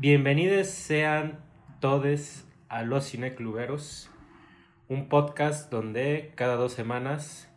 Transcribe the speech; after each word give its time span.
Bienvenidos 0.00 0.68
sean 0.68 1.40
todos 1.80 2.44
a 2.68 2.84
Los 2.84 3.10
Cinecluberos, 3.10 4.08
un 4.86 5.08
podcast 5.08 5.72
donde 5.72 6.30
cada 6.36 6.54
dos 6.54 6.72
semanas 6.72 7.52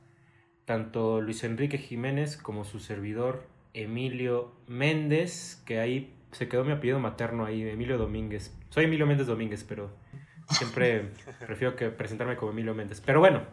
tanto 0.66 1.22
Luis 1.22 1.44
Enrique 1.44 1.78
Jiménez 1.78 2.38
como 2.38 2.64
su 2.64 2.80
servidor 2.80 3.48
Emilio 3.76 4.56
Méndez, 4.66 5.62
que 5.68 5.80
ahí 5.80 6.16
se 6.32 6.50
quedó 6.50 6.64
mi 6.64 6.72
apellido 6.72 7.00
materno 7.00 7.46
ahí, 7.46 7.62
Emilio 7.62 8.00
Domínguez. 8.00 8.58
Soy 8.70 8.86
Emilio 8.86 9.06
Méndez 9.06 9.28
Domínguez, 9.28 9.64
pero 9.64 9.96
siempre 10.50 11.12
prefiero 11.46 11.76
que 11.76 11.92
presentarme 11.92 12.38
como 12.38 12.54
Emilio 12.54 12.74
Méndez. 12.74 13.04
Pero 13.06 13.20
bueno, 13.20 13.44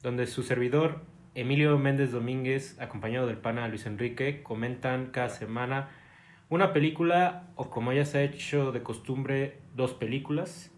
donde 0.00 0.26
su 0.26 0.42
servidor 0.42 1.02
Emilio 1.34 1.78
Méndez 1.78 2.10
Domínguez, 2.10 2.80
acompañado 2.80 3.26
del 3.26 3.36
pana 3.36 3.68
Luis 3.68 3.84
Enrique, 3.84 4.42
comentan 4.42 5.10
cada 5.10 5.28
semana 5.28 5.90
una 6.52 6.74
película 6.74 7.48
o 7.56 7.70
como 7.70 7.94
ya 7.94 8.04
se 8.04 8.18
ha 8.18 8.22
hecho 8.24 8.72
de 8.72 8.82
costumbre, 8.82 9.62
dos 9.74 9.94
películas, 9.94 10.70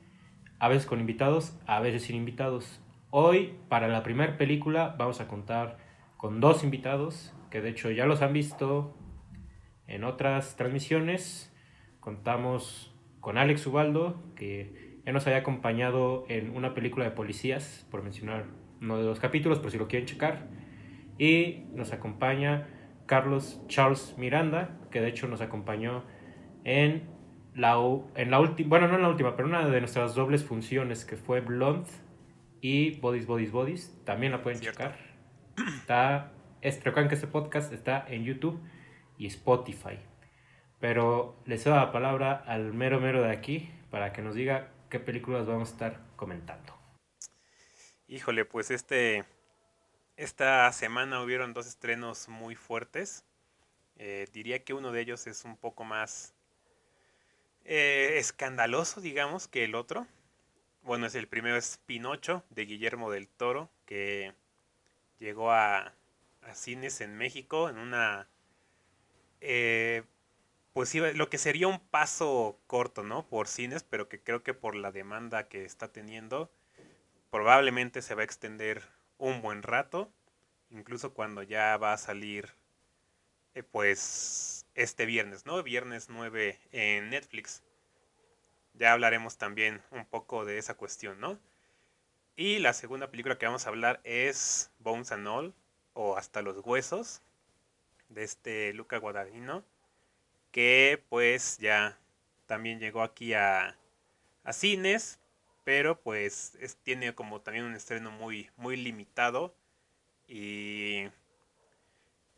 a 0.60 0.68
veces 0.68 0.86
con 0.86 1.00
invitados, 1.00 1.58
a 1.66 1.80
veces 1.80 2.04
sin 2.04 2.14
invitados. 2.14 2.80
Hoy, 3.10 3.54
para 3.68 3.88
la 3.88 4.04
primera 4.04 4.38
película, 4.38 4.94
vamos 4.96 5.20
a 5.20 5.26
contar 5.26 5.78
con 6.16 6.38
dos 6.38 6.62
invitados, 6.62 7.34
que 7.50 7.60
de 7.60 7.70
hecho 7.70 7.90
ya 7.90 8.06
los 8.06 8.22
han 8.22 8.32
visto 8.32 8.96
en 9.88 10.04
otras 10.04 10.54
transmisiones. 10.54 11.52
Contamos 11.98 12.94
con 13.18 13.36
Alex 13.36 13.66
Ubaldo, 13.66 14.22
que 14.36 15.00
ya 15.04 15.10
nos 15.10 15.26
había 15.26 15.40
acompañado 15.40 16.24
en 16.28 16.56
una 16.56 16.72
película 16.72 17.04
de 17.04 17.10
policías, 17.10 17.84
por 17.90 18.04
mencionar 18.04 18.44
uno 18.80 18.96
de 18.96 19.06
los 19.06 19.18
capítulos, 19.18 19.58
por 19.58 19.72
si 19.72 19.78
lo 19.78 19.88
quieren 19.88 20.06
checar. 20.06 20.46
Y 21.18 21.64
nos 21.72 21.92
acompaña 21.92 22.68
Carlos 23.06 23.60
Charles 23.68 24.14
Miranda, 24.16 24.78
que 24.90 25.00
de 25.00 25.08
hecho 25.08 25.28
nos 25.28 25.40
acompañó 25.40 26.04
en 26.64 27.08
la, 27.54 27.76
en 28.14 28.30
la 28.30 28.40
última, 28.40 28.68
bueno, 28.68 28.88
no 28.88 28.96
en 28.96 29.02
la 29.02 29.08
última, 29.08 29.36
pero 29.36 29.48
una 29.48 29.68
de 29.68 29.80
nuestras 29.80 30.14
dobles 30.14 30.44
funciones 30.44 31.04
que 31.04 31.16
fue 31.16 31.40
Blonde 31.40 31.90
y 32.60 32.98
Bodies, 33.00 33.26
Bodies, 33.26 33.52
Bodies. 33.52 34.00
También 34.04 34.32
la 34.32 34.42
pueden 34.42 34.60
checar. 34.60 34.96
Está, 35.76 36.32
es, 36.62 36.82
recuerden 36.82 37.08
que 37.08 37.14
este 37.14 37.26
podcast 37.26 37.72
está 37.72 38.04
en 38.08 38.24
YouTube 38.24 38.60
y 39.18 39.26
Spotify. 39.26 39.98
Pero 40.80 41.36
les 41.46 41.64
doy 41.64 41.74
la 41.74 41.92
palabra 41.92 42.32
al 42.46 42.72
mero 42.74 43.00
mero 43.00 43.22
de 43.22 43.30
aquí 43.30 43.70
para 43.90 44.12
que 44.12 44.22
nos 44.22 44.34
diga 44.34 44.72
qué 44.90 44.98
películas 44.98 45.46
vamos 45.46 45.70
a 45.70 45.72
estar 45.72 46.00
comentando. 46.16 46.74
Híjole, 48.08 48.44
pues 48.44 48.70
este 48.70 49.24
esta 50.16 50.70
semana 50.72 51.22
hubieron 51.22 51.52
dos 51.54 51.66
estrenos 51.66 52.28
muy 52.28 52.54
fuertes. 52.54 53.24
Eh, 53.96 54.26
diría 54.32 54.64
que 54.64 54.74
uno 54.74 54.92
de 54.92 55.00
ellos 55.00 55.26
es 55.26 55.44
un 55.44 55.56
poco 55.56 55.84
más 55.84 56.34
eh, 57.64 58.16
escandaloso, 58.18 59.00
digamos, 59.00 59.48
que 59.48 59.64
el 59.64 59.74
otro. 59.74 60.06
Bueno, 60.82 61.06
es 61.06 61.14
el 61.14 61.28
primero 61.28 61.56
es 61.56 61.78
Pinocho 61.86 62.44
de 62.50 62.66
Guillermo 62.66 63.10
del 63.10 63.28
Toro, 63.28 63.70
que 63.86 64.34
llegó 65.18 65.50
a, 65.52 65.94
a 66.42 66.54
cines 66.54 67.00
en 67.00 67.16
México 67.16 67.68
en 67.68 67.78
una... 67.78 68.28
Eh, 69.40 70.04
pues 70.72 70.92
lo 70.94 71.30
que 71.30 71.38
sería 71.38 71.68
un 71.68 71.78
paso 71.78 72.58
corto, 72.66 73.04
¿no? 73.04 73.28
Por 73.28 73.46
cines, 73.46 73.84
pero 73.84 74.08
que 74.08 74.20
creo 74.20 74.42
que 74.42 74.54
por 74.54 74.74
la 74.74 74.90
demanda 74.90 75.48
que 75.48 75.64
está 75.64 75.92
teniendo, 75.92 76.50
probablemente 77.30 78.02
se 78.02 78.16
va 78.16 78.22
a 78.22 78.24
extender 78.24 78.82
un 79.24 79.40
buen 79.40 79.62
rato, 79.62 80.12
incluso 80.70 81.14
cuando 81.14 81.42
ya 81.42 81.78
va 81.78 81.94
a 81.94 81.98
salir 81.98 82.50
eh, 83.54 83.62
pues 83.62 84.66
este 84.74 85.06
viernes, 85.06 85.46
¿no? 85.46 85.62
Viernes 85.62 86.10
9 86.10 86.58
en 86.72 87.08
Netflix. 87.08 87.62
Ya 88.74 88.92
hablaremos 88.92 89.38
también 89.38 89.80
un 89.90 90.04
poco 90.04 90.44
de 90.44 90.58
esa 90.58 90.74
cuestión, 90.74 91.20
¿no? 91.20 91.38
Y 92.36 92.58
la 92.58 92.74
segunda 92.74 93.10
película 93.10 93.38
que 93.38 93.46
vamos 93.46 93.64
a 93.64 93.70
hablar 93.70 94.00
es 94.04 94.70
Bones 94.78 95.10
and 95.10 95.26
All, 95.26 95.54
o 95.94 96.18
Hasta 96.18 96.42
los 96.42 96.58
Huesos, 96.62 97.22
de 98.10 98.24
este 98.24 98.74
Luca 98.74 98.98
Guadagnino, 98.98 99.64
que 100.50 101.02
pues 101.08 101.56
ya 101.58 101.98
también 102.46 102.78
llegó 102.78 103.02
aquí 103.02 103.32
a, 103.32 103.78
a 104.42 104.52
cines, 104.52 105.18
pero 105.64 106.00
pues 106.00 106.58
tiene 106.82 107.14
como 107.14 107.40
también 107.40 107.64
un 107.64 107.74
estreno 107.74 108.10
muy, 108.10 108.50
muy 108.56 108.76
limitado. 108.76 109.54
Y, 110.28 111.08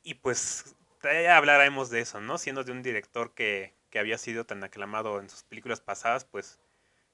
y 0.03 0.15
pues 0.15 0.77
ya 1.03 1.37
hablaremos 1.37 1.91
de 1.91 2.01
eso, 2.01 2.21
¿no? 2.21 2.39
Siendo 2.39 2.65
de 2.65 2.73
un 2.73 2.83
director 2.83 3.35
que, 3.35 3.75
que 3.91 3.99
había 3.99 4.19
sido 4.19 4.47
tan 4.47 4.63
aclamado 4.65 5.21
en 5.21 5.29
sus 5.31 5.43
películas 5.45 5.81
pasadas, 5.81 6.25
pues 6.25 6.61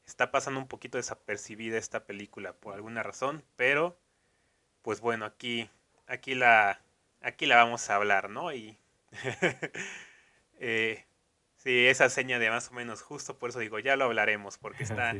está 0.04 0.30
pasando 0.30 0.60
un 0.60 0.68
poquito 0.68 0.98
desapercibida 0.98 1.78
esta 1.78 2.04
película 2.04 2.52
por 2.54 2.74
alguna 2.74 3.02
razón, 3.02 3.44
pero 3.56 3.98
pues 4.82 5.00
bueno, 5.00 5.24
aquí 5.24 5.70
aquí 6.06 6.34
la 6.34 6.80
aquí 7.20 7.46
la 7.46 7.56
vamos 7.56 7.88
a 7.88 7.96
hablar, 7.96 8.30
¿no? 8.30 8.52
Y 8.52 8.78
eh, 10.58 11.04
sí, 11.56 11.86
esa 11.86 12.08
seña 12.08 12.38
de 12.38 12.50
más 12.50 12.70
o 12.70 12.74
menos 12.74 13.02
justo, 13.02 13.38
por 13.38 13.50
eso 13.50 13.60
digo, 13.60 13.78
ya 13.78 13.96
lo 13.96 14.04
hablaremos 14.04 14.58
porque 14.58 14.82
está 14.84 15.14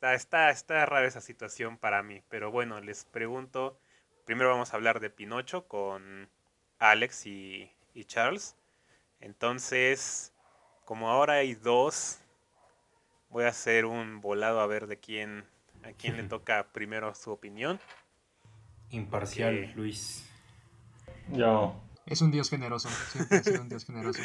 está 0.00 0.14
está 0.14 0.50
está 0.50 0.86
rara 0.86 1.06
esa 1.06 1.20
situación 1.20 1.76
para 1.76 2.02
mí, 2.02 2.22
pero 2.30 2.50
bueno, 2.50 2.80
les 2.80 3.04
pregunto, 3.04 3.78
primero 4.24 4.48
vamos 4.48 4.72
a 4.72 4.76
hablar 4.76 4.98
de 4.98 5.10
Pinocho 5.10 5.68
con 5.68 6.30
Alex 6.78 7.26
y, 7.26 7.70
y 7.92 8.04
Charles. 8.04 8.56
Entonces, 9.20 10.32
como 10.86 11.10
ahora 11.10 11.34
hay 11.34 11.54
dos, 11.54 12.18
voy 13.28 13.44
a 13.44 13.48
hacer 13.48 13.84
un 13.84 14.22
volado 14.22 14.60
a 14.60 14.66
ver 14.66 14.86
de 14.86 14.98
quién 14.98 15.44
a 15.82 15.92
quién 15.92 16.16
le 16.16 16.22
toca 16.28 16.68
primero 16.72 17.14
su 17.14 17.30
opinión. 17.30 17.78
Imparcial, 18.88 19.70
Luis. 19.76 20.26
Yo. 21.28 21.78
Es 22.06 22.22
un 22.22 22.30
dios 22.30 22.48
generoso, 22.48 22.88
siempre 22.88 23.36
ha 23.36 23.42
sido 23.42 23.60
un 23.60 23.68
dios 23.68 23.84
generoso. 23.84 24.22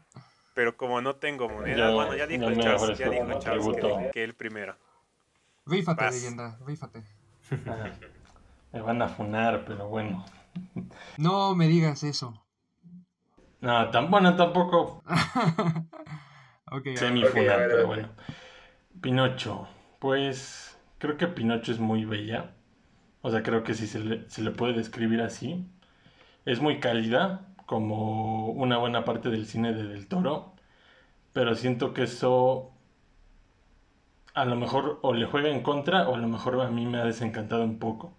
Pero 0.54 0.78
como 0.78 1.02
no 1.02 1.16
tengo 1.16 1.50
moneda, 1.50 1.90
bueno, 1.90 2.16
ya 2.16 2.26
dijo 2.26 2.50
Charles, 2.54 2.96
ya 2.96 3.10
dijo 3.10 3.38
Charles 3.38 3.76
que, 3.76 4.10
que, 4.12 4.24
él 4.24 4.34
primero. 4.34 4.74
Rífate, 5.68 6.10
leyenda, 6.10 6.58
rífate. 6.66 7.04
Me 8.72 8.80
van 8.80 9.02
a 9.02 9.08
funar, 9.08 9.64
pero 9.66 9.88
bueno. 9.88 10.24
No 11.18 11.54
me 11.54 11.68
digas 11.68 12.02
eso. 12.02 12.42
No, 13.60 13.90
tan 13.90 14.10
bueno 14.10 14.34
tampoco. 14.36 15.02
okay, 16.72 16.96
Semifunar, 16.96 17.68
pero 17.68 17.86
bueno. 17.86 18.08
Pinocho. 19.00 19.68
Pues 19.98 20.78
creo 20.98 21.16
que 21.16 21.26
Pinocho 21.26 21.72
es 21.72 21.80
muy 21.80 22.04
bella. 22.04 22.54
O 23.20 23.30
sea, 23.30 23.42
creo 23.42 23.62
que 23.62 23.74
sí 23.74 23.86
se 23.86 23.98
le, 23.98 24.30
se 24.30 24.42
le 24.42 24.52
puede 24.52 24.72
describir 24.74 25.20
así. 25.20 25.66
Es 26.44 26.60
muy 26.60 26.80
cálida, 26.80 27.46
como 27.66 28.46
una 28.52 28.78
buena 28.78 29.04
parte 29.04 29.28
del 29.28 29.46
cine 29.46 29.74
de 29.74 29.84
Del 29.84 30.06
Toro. 30.08 30.54
Pero 31.32 31.54
siento 31.54 31.92
que 31.92 32.04
eso 32.04 32.72
a 34.34 34.44
lo 34.44 34.56
mejor 34.56 34.98
o 35.02 35.14
le 35.14 35.26
juega 35.26 35.48
en 35.50 35.62
contra 35.62 36.08
o 36.08 36.14
a 36.14 36.18
lo 36.18 36.28
mejor 36.28 36.60
a 36.60 36.70
mí 36.70 36.86
me 36.86 36.98
ha 36.98 37.04
desencantado 37.04 37.64
un 37.64 37.78
poco. 37.78 38.14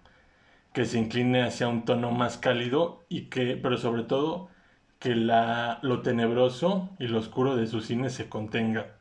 Que 0.73 0.85
se 0.85 0.99
incline 0.99 1.43
hacia 1.43 1.67
un 1.67 1.85
tono 1.85 2.11
más 2.11 2.37
cálido 2.37 3.05
y 3.09 3.23
que, 3.29 3.57
pero 3.57 3.77
sobre 3.77 4.03
todo, 4.03 4.49
que 4.99 5.15
la, 5.15 5.79
lo 5.83 6.01
tenebroso 6.01 6.89
y 6.99 7.07
lo 7.07 7.19
oscuro 7.19 7.55
de 7.55 7.67
su 7.67 7.81
cine 7.81 8.09
se 8.09 8.29
contenga. 8.29 8.97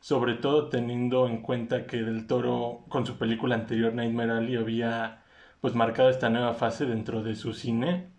Sobre 0.00 0.34
todo 0.34 0.68
teniendo 0.68 1.28
en 1.28 1.42
cuenta 1.42 1.86
que 1.86 2.02
Del 2.02 2.26
Toro, 2.26 2.84
con 2.88 3.06
su 3.06 3.18
película 3.18 3.54
anterior, 3.54 3.94
Nightmare 3.94 4.32
Alley, 4.32 4.56
había 4.56 5.22
pues 5.60 5.74
marcado 5.74 6.10
esta 6.10 6.28
nueva 6.30 6.54
fase 6.54 6.86
dentro 6.86 7.22
de 7.22 7.36
su 7.36 7.52
cine. 7.54 8.10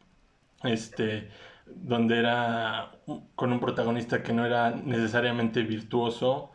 Este, 0.63 1.29
donde 1.65 2.19
era 2.19 2.91
con 3.35 3.51
un 3.53 3.59
protagonista 3.59 4.23
que 4.23 4.33
no 4.33 4.45
era 4.45 4.71
necesariamente 4.71 5.63
virtuoso, 5.63 6.52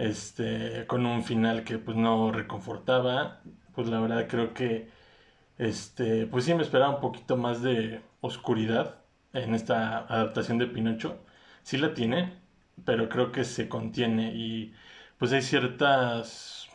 este, 0.00 0.86
con 0.86 1.06
un 1.06 1.22
final 1.24 1.64
que 1.64 1.78
pues 1.78 1.96
no 1.96 2.32
reconfortaba, 2.32 3.42
pues 3.74 3.88
la 3.88 4.00
verdad 4.00 4.26
creo 4.28 4.54
que 4.54 4.88
este, 5.58 6.26
pues 6.26 6.44
sí 6.44 6.54
me 6.54 6.62
esperaba 6.62 6.94
un 6.94 7.00
poquito 7.00 7.36
más 7.36 7.62
de 7.62 8.02
oscuridad 8.22 8.96
en 9.34 9.54
esta 9.54 9.98
adaptación 9.98 10.58
de 10.58 10.66
Pinocho. 10.66 11.18
Sí 11.62 11.78
la 11.78 11.94
tiene, 11.94 12.34
pero 12.84 13.08
creo 13.08 13.32
que 13.32 13.44
se 13.44 13.68
contiene 13.68 14.32
y 14.34 14.74
pues 15.18 15.32
hay 15.32 15.42
ciertos 15.42 16.70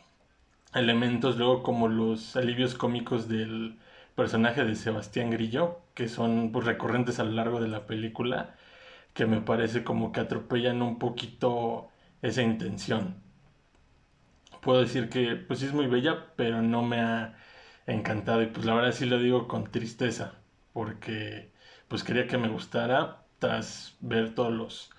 elementos 0.74 1.38
luego 1.38 1.63
como 1.63 1.88
los 1.88 2.36
alivios 2.36 2.75
cómicos 2.75 3.27
del 3.27 3.80
personaje 4.16 4.63
de 4.66 4.75
Sebastián 4.75 5.31
Grillo 5.31 5.80
que 5.94 6.07
son 6.10 6.51
pues 6.51 6.66
recurrentes 6.66 7.19
a 7.19 7.24
lo 7.24 7.31
largo 7.31 7.60
de 7.62 7.69
la 7.69 7.88
película 7.88 8.56
que 9.13 9.25
me 9.25 9.42
parece 9.42 9.83
como 9.83 10.12
que 10.12 10.19
atropellan 10.22 10.81
un 10.81 11.00
poquito 11.00 11.89
esa 12.21 12.41
intención. 12.44 13.21
Puedo 14.62 14.81
decir 14.81 15.09
que 15.09 15.35
pues 15.35 15.59
sí 15.59 15.65
es 15.67 15.73
muy 15.73 15.88
bella, 15.88 16.33
pero 16.35 16.62
no 16.62 16.81
me 16.81 17.00
ha 17.01 17.35
encantado 17.88 18.41
y 18.41 18.47
pues 18.47 18.65
la 18.65 18.73
verdad 18.73 18.91
sí 18.91 19.06
lo 19.06 19.19
digo 19.19 19.47
con 19.47 19.71
tristeza 19.71 20.33
porque 20.73 21.51
pues 21.88 22.03
quería 22.03 22.27
que 22.27 22.38
me 22.39 22.47
gustara 22.50 23.23
tras 23.39 23.95
ver 24.01 24.33
todos 24.35 24.51
los 24.53 24.89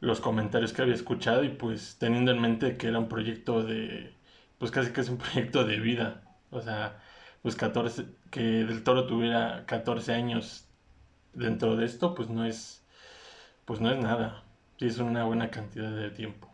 los 0.00 0.20
comentarios 0.20 0.72
que 0.74 0.82
había 0.82 0.94
escuchado 0.94 1.44
y 1.44 1.50
pues 1.50 1.98
teniendo 1.98 2.32
en 2.32 2.40
mente 2.42 2.76
que 2.78 2.88
era 2.88 2.98
un 3.00 3.08
proyecto 3.08 3.62
de, 3.64 4.14
pues 4.58 4.70
casi 4.72 4.92
que 4.92 5.00
es 5.02 5.08
un 5.10 5.18
proyecto 5.20 5.64
de 5.64 5.78
vida. 5.80 6.22
O 6.50 6.60
sea, 6.62 7.00
pues 7.42 7.56
14, 7.56 8.06
que 8.30 8.40
Del 8.42 8.84
Toro 8.84 9.06
tuviera 9.06 9.64
14 9.66 10.14
años 10.14 10.68
dentro 11.34 11.76
de 11.76 11.86
esto, 11.86 12.14
pues 12.14 12.30
no 12.30 12.44
es, 12.46 12.84
pues 13.66 13.80
no 13.80 13.90
es 13.92 13.98
nada. 13.98 14.44
Sí 14.78 14.86
es 14.86 14.98
una 14.98 15.24
buena 15.24 15.50
cantidad 15.50 15.90
de 15.92 16.10
tiempo. 16.10 16.45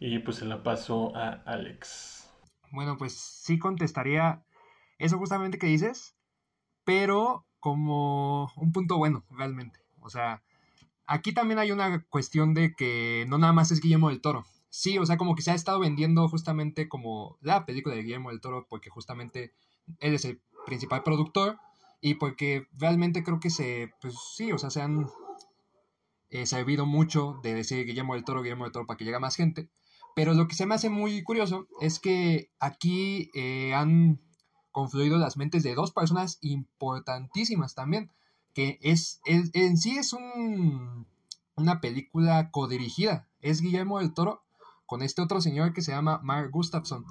Y 0.00 0.18
pues 0.20 0.38
se 0.38 0.46
la 0.46 0.62
paso 0.62 1.14
a 1.14 1.42
Alex. 1.44 2.28
Bueno, 2.72 2.96
pues 2.96 3.12
sí 3.14 3.58
contestaría 3.58 4.42
eso 4.98 5.18
justamente 5.18 5.58
que 5.58 5.66
dices, 5.66 6.16
pero 6.84 7.46
como 7.60 8.50
un 8.56 8.72
punto 8.72 8.96
bueno, 8.96 9.24
realmente. 9.30 9.78
O 10.00 10.08
sea, 10.08 10.42
aquí 11.06 11.32
también 11.32 11.58
hay 11.58 11.70
una 11.70 12.02
cuestión 12.04 12.54
de 12.54 12.74
que 12.74 13.26
no 13.28 13.36
nada 13.36 13.52
más 13.52 13.70
es 13.70 13.80
Guillermo 13.80 14.08
del 14.08 14.22
Toro. 14.22 14.46
Sí, 14.70 14.96
o 14.98 15.04
sea, 15.04 15.18
como 15.18 15.34
que 15.34 15.42
se 15.42 15.50
ha 15.50 15.54
estado 15.54 15.80
vendiendo 15.80 16.26
justamente 16.28 16.88
como 16.88 17.36
la 17.42 17.66
película 17.66 17.94
de 17.94 18.02
Guillermo 18.02 18.30
del 18.30 18.40
Toro, 18.40 18.66
porque 18.70 18.88
justamente 18.88 19.52
él 19.98 20.14
es 20.14 20.24
el 20.24 20.40
principal 20.64 21.02
productor 21.02 21.58
y 22.00 22.14
porque 22.14 22.68
realmente 22.72 23.22
creo 23.22 23.40
que 23.40 23.50
se, 23.50 23.92
pues 24.00 24.14
sí, 24.34 24.52
o 24.52 24.58
sea, 24.58 24.70
se 24.70 24.80
han 24.80 25.06
eh, 26.30 26.46
servido 26.46 26.86
mucho 26.86 27.38
de 27.42 27.52
decir 27.52 27.84
Guillermo 27.84 28.14
del 28.14 28.24
Toro, 28.24 28.42
Guillermo 28.42 28.64
del 28.64 28.72
Toro 28.72 28.86
para 28.86 28.96
que 28.96 29.04
llegue 29.04 29.18
más 29.18 29.36
gente. 29.36 29.68
Pero 30.20 30.34
lo 30.34 30.48
que 30.48 30.54
se 30.54 30.66
me 30.66 30.74
hace 30.74 30.90
muy 30.90 31.22
curioso 31.22 31.66
es 31.80 31.98
que 31.98 32.50
aquí 32.60 33.30
eh, 33.32 33.72
han 33.72 34.20
confluido 34.70 35.16
las 35.16 35.38
mentes 35.38 35.62
de 35.62 35.74
dos 35.74 35.92
personas 35.92 36.36
importantísimas 36.42 37.74
también, 37.74 38.12
que 38.52 38.78
es, 38.82 39.22
en 39.24 39.78
sí 39.78 39.96
es 39.96 40.12
un, 40.12 41.06
una 41.54 41.80
película 41.80 42.50
codirigida, 42.50 43.30
es 43.40 43.62
Guillermo 43.62 43.98
del 43.98 44.12
Toro 44.12 44.42
con 44.84 45.00
este 45.00 45.22
otro 45.22 45.40
señor 45.40 45.72
que 45.72 45.80
se 45.80 45.92
llama 45.92 46.20
Mark 46.22 46.50
Gustafson. 46.50 47.06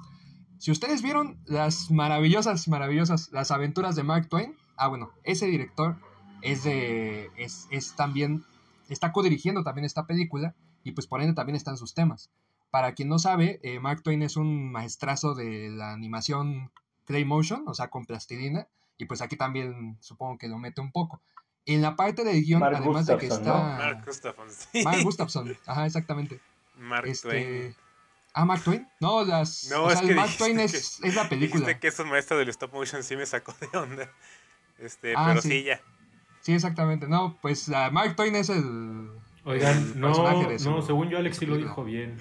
Si 0.58 0.70
ustedes 0.70 1.02
vieron 1.02 1.42
las 1.46 1.90
maravillosas, 1.90 2.68
maravillosas, 2.68 3.32
las 3.32 3.50
aventuras 3.50 3.96
de 3.96 4.04
Mark 4.04 4.28
Twain, 4.28 4.54
ah 4.76 4.86
bueno, 4.86 5.10
ese 5.24 5.46
director 5.46 5.96
es 6.42 6.62
de, 6.62 7.28
es, 7.36 7.66
es 7.72 7.96
también, 7.96 8.44
está 8.88 9.10
codirigiendo 9.10 9.64
también 9.64 9.84
esta 9.84 10.06
película 10.06 10.54
y 10.84 10.92
pues 10.92 11.08
por 11.08 11.20
ende 11.20 11.34
también 11.34 11.56
están 11.56 11.76
sus 11.76 11.92
temas. 11.92 12.30
Para 12.70 12.94
quien 12.94 13.08
no 13.08 13.18
sabe, 13.18 13.58
eh, 13.62 13.80
Mark 13.80 14.02
Twain 14.02 14.22
es 14.22 14.36
un 14.36 14.70
maestrazo 14.70 15.34
de 15.34 15.70
la 15.70 15.92
animación 15.92 16.70
Clay 17.04 17.24
Motion, 17.24 17.64
o 17.66 17.74
sea, 17.74 17.88
con 17.88 18.04
plastilina, 18.06 18.68
y 18.98 19.06
pues 19.06 19.20
aquí 19.22 19.36
también 19.36 19.96
supongo 20.00 20.38
que 20.38 20.46
lo 20.48 20.58
mete 20.58 20.80
un 20.80 20.92
poco. 20.92 21.20
En 21.66 21.82
la 21.82 21.96
parte 21.96 22.24
del 22.24 22.42
guion, 22.44 22.62
además 22.62 23.06
de 23.06 23.16
que 23.18 23.26
está... 23.26 23.52
Mark 23.76 24.04
Gustafson, 24.06 24.46
sí. 24.50 24.82
Mark 24.84 25.02
Gustafson, 25.02 25.56
ajá, 25.66 25.86
exactamente. 25.86 26.40
Mark 26.78 27.06
Este... 27.08 27.28
Twain. 27.28 27.76
Ah, 28.32 28.44
Mark 28.44 28.62
Twain. 28.62 28.86
No, 29.00 29.24
las... 29.24 29.68
No, 29.70 29.84
o 29.84 29.90
es 29.90 30.00
que 30.00 30.14
Mark 30.14 30.30
Twain 30.38 30.56
que- 30.56 30.64
es, 30.64 31.00
es 31.02 31.14
la 31.16 31.28
película. 31.28 31.60
Dijiste 31.66 31.80
que 31.80 31.88
es 31.88 31.98
un 31.98 32.08
maestro 32.08 32.38
del 32.38 32.48
stop 32.50 32.72
motion, 32.72 33.02
sí 33.02 33.16
me 33.16 33.26
sacó 33.26 33.52
de 33.60 33.76
onda. 33.76 34.08
Este, 34.78 35.14
Ah, 35.16 35.26
pero 35.28 35.42
sí. 35.42 35.48
sí, 35.48 35.62
ya. 35.64 35.80
Sí, 36.40 36.52
exactamente. 36.54 37.08
No, 37.08 37.36
pues 37.42 37.68
ah, 37.70 37.90
Mark 37.90 38.14
Twain 38.16 38.36
es 38.36 38.48
el... 38.48 39.10
Oigan, 39.44 39.76
el 39.76 40.00
no, 40.00 40.08
personaje 40.08 40.46
de 40.52 40.58
su- 40.60 40.70
no, 40.70 40.80
según 40.82 41.08
yo 41.10 41.18
Alex 41.18 41.38
sí 41.38 41.46
lo 41.46 41.56
dijo 41.56 41.82
bien. 41.84 42.18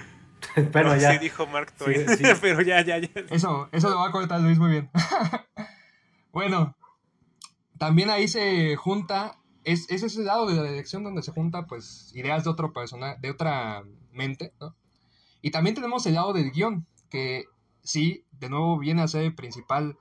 No, 0.74 0.96
ya. 0.96 1.14
Sí 1.14 1.20
dijo 1.20 1.48
Mark 1.48 1.74
Twain, 1.78 2.08
sí. 2.18 2.24
pero 2.42 2.62
ya, 2.62 2.82
ya, 2.82 2.98
ya. 2.98 3.10
Eso, 3.30 3.70
eso 3.72 3.90
lo 3.90 3.98
va 3.98 4.08
a 4.08 4.12
cortar 4.12 4.42
Luis 4.42 4.58
muy 4.58 4.72
bien. 4.72 4.90
bueno, 6.32 6.76
también 7.78 8.10
ahí 8.10 8.28
se 8.28 8.76
junta, 8.76 9.40
es, 9.64 9.90
es 9.90 10.04
ese 10.04 10.24
lado 10.24 10.48
de 10.48 10.56
la 10.56 10.64
dirección 10.64 11.04
donde 11.04 11.22
se 11.22 11.32
junta 11.32 11.66
pues 11.66 12.12
ideas 12.16 12.44
de 12.44 12.50
otro 12.50 12.74
persona, 12.74 13.16
de 13.16 13.32
otra 13.32 13.84
mente, 14.12 14.54
¿no? 14.60 14.76
Y 15.42 15.52
también 15.52 15.76
tenemos 15.76 16.06
el 16.06 16.16
lado 16.16 16.34
del 16.34 16.52
guion, 16.52 16.86
que 17.10 17.46
sí, 17.84 18.26
de 18.32 18.50
nuevo 18.50 18.78
viene 18.78 19.02
a 19.02 19.08
ser 19.08 19.24
el 19.24 19.36
principal 19.36 19.98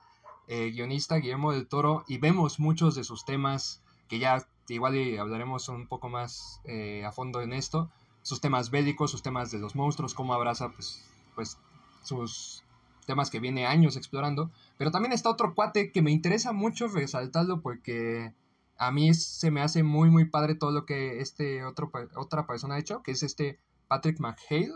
eh, 0.47 0.71
guionista 0.71 1.17
Guillermo 1.17 1.53
del 1.53 1.67
Toro 1.67 2.03
y 2.07 2.17
vemos 2.17 2.59
muchos 2.59 2.95
de 2.95 3.03
sus 3.03 3.23
temas 3.23 3.81
que 4.07 4.19
ya 4.19 4.45
igual 4.67 4.95
hablaremos 5.19 5.69
un 5.69 5.87
poco 5.87 6.09
más 6.09 6.61
eh, 6.65 7.05
a 7.05 7.11
fondo 7.11 7.41
en 7.41 7.53
esto, 7.53 7.91
sus 8.21 8.41
temas 8.41 8.71
bélicos, 8.71 9.11
sus 9.11 9.23
temas 9.23 9.51
de 9.51 9.59
los 9.59 9.75
monstruos, 9.75 10.13
cómo 10.13 10.33
abraza 10.33 10.69
pues, 10.71 11.05
pues 11.35 11.57
sus 12.03 12.63
temas 13.05 13.29
que 13.29 13.39
viene 13.39 13.65
años 13.65 13.97
explorando, 13.97 14.51
pero 14.77 14.91
también 14.91 15.13
está 15.13 15.29
otro 15.29 15.55
cuate 15.55 15.91
que 15.91 16.01
me 16.01 16.11
interesa 16.11 16.53
mucho 16.53 16.87
resaltarlo 16.87 17.61
porque 17.61 18.33
a 18.77 18.91
mí 18.91 19.13
se 19.13 19.51
me 19.51 19.61
hace 19.61 19.83
muy 19.83 20.09
muy 20.09 20.25
padre 20.25 20.55
todo 20.55 20.71
lo 20.71 20.85
que 20.85 21.19
este 21.19 21.65
otro 21.65 21.91
otra 22.15 22.45
persona 22.45 22.75
ha 22.75 22.79
hecho, 22.79 23.01
que 23.03 23.11
es 23.11 23.23
este 23.23 23.59
Patrick 23.87 24.19
McHale. 24.19 24.75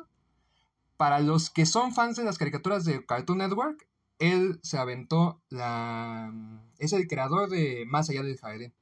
Para 0.97 1.19
los 1.19 1.49
que 1.49 1.65
son 1.65 1.93
fans 1.93 2.17
de 2.17 2.23
las 2.23 2.37
caricaturas 2.37 2.85
de 2.85 3.05
Cartoon 3.05 3.39
Network, 3.39 3.87
él 4.19 4.59
se 4.61 4.77
aventó 4.77 5.41
la 5.49 6.33
es 6.79 6.93
el 6.93 7.07
creador 7.07 7.49
de 7.49 7.85
Más 7.87 8.09
allá 8.09 8.23
del 8.23 8.37
jardín. 8.37 8.73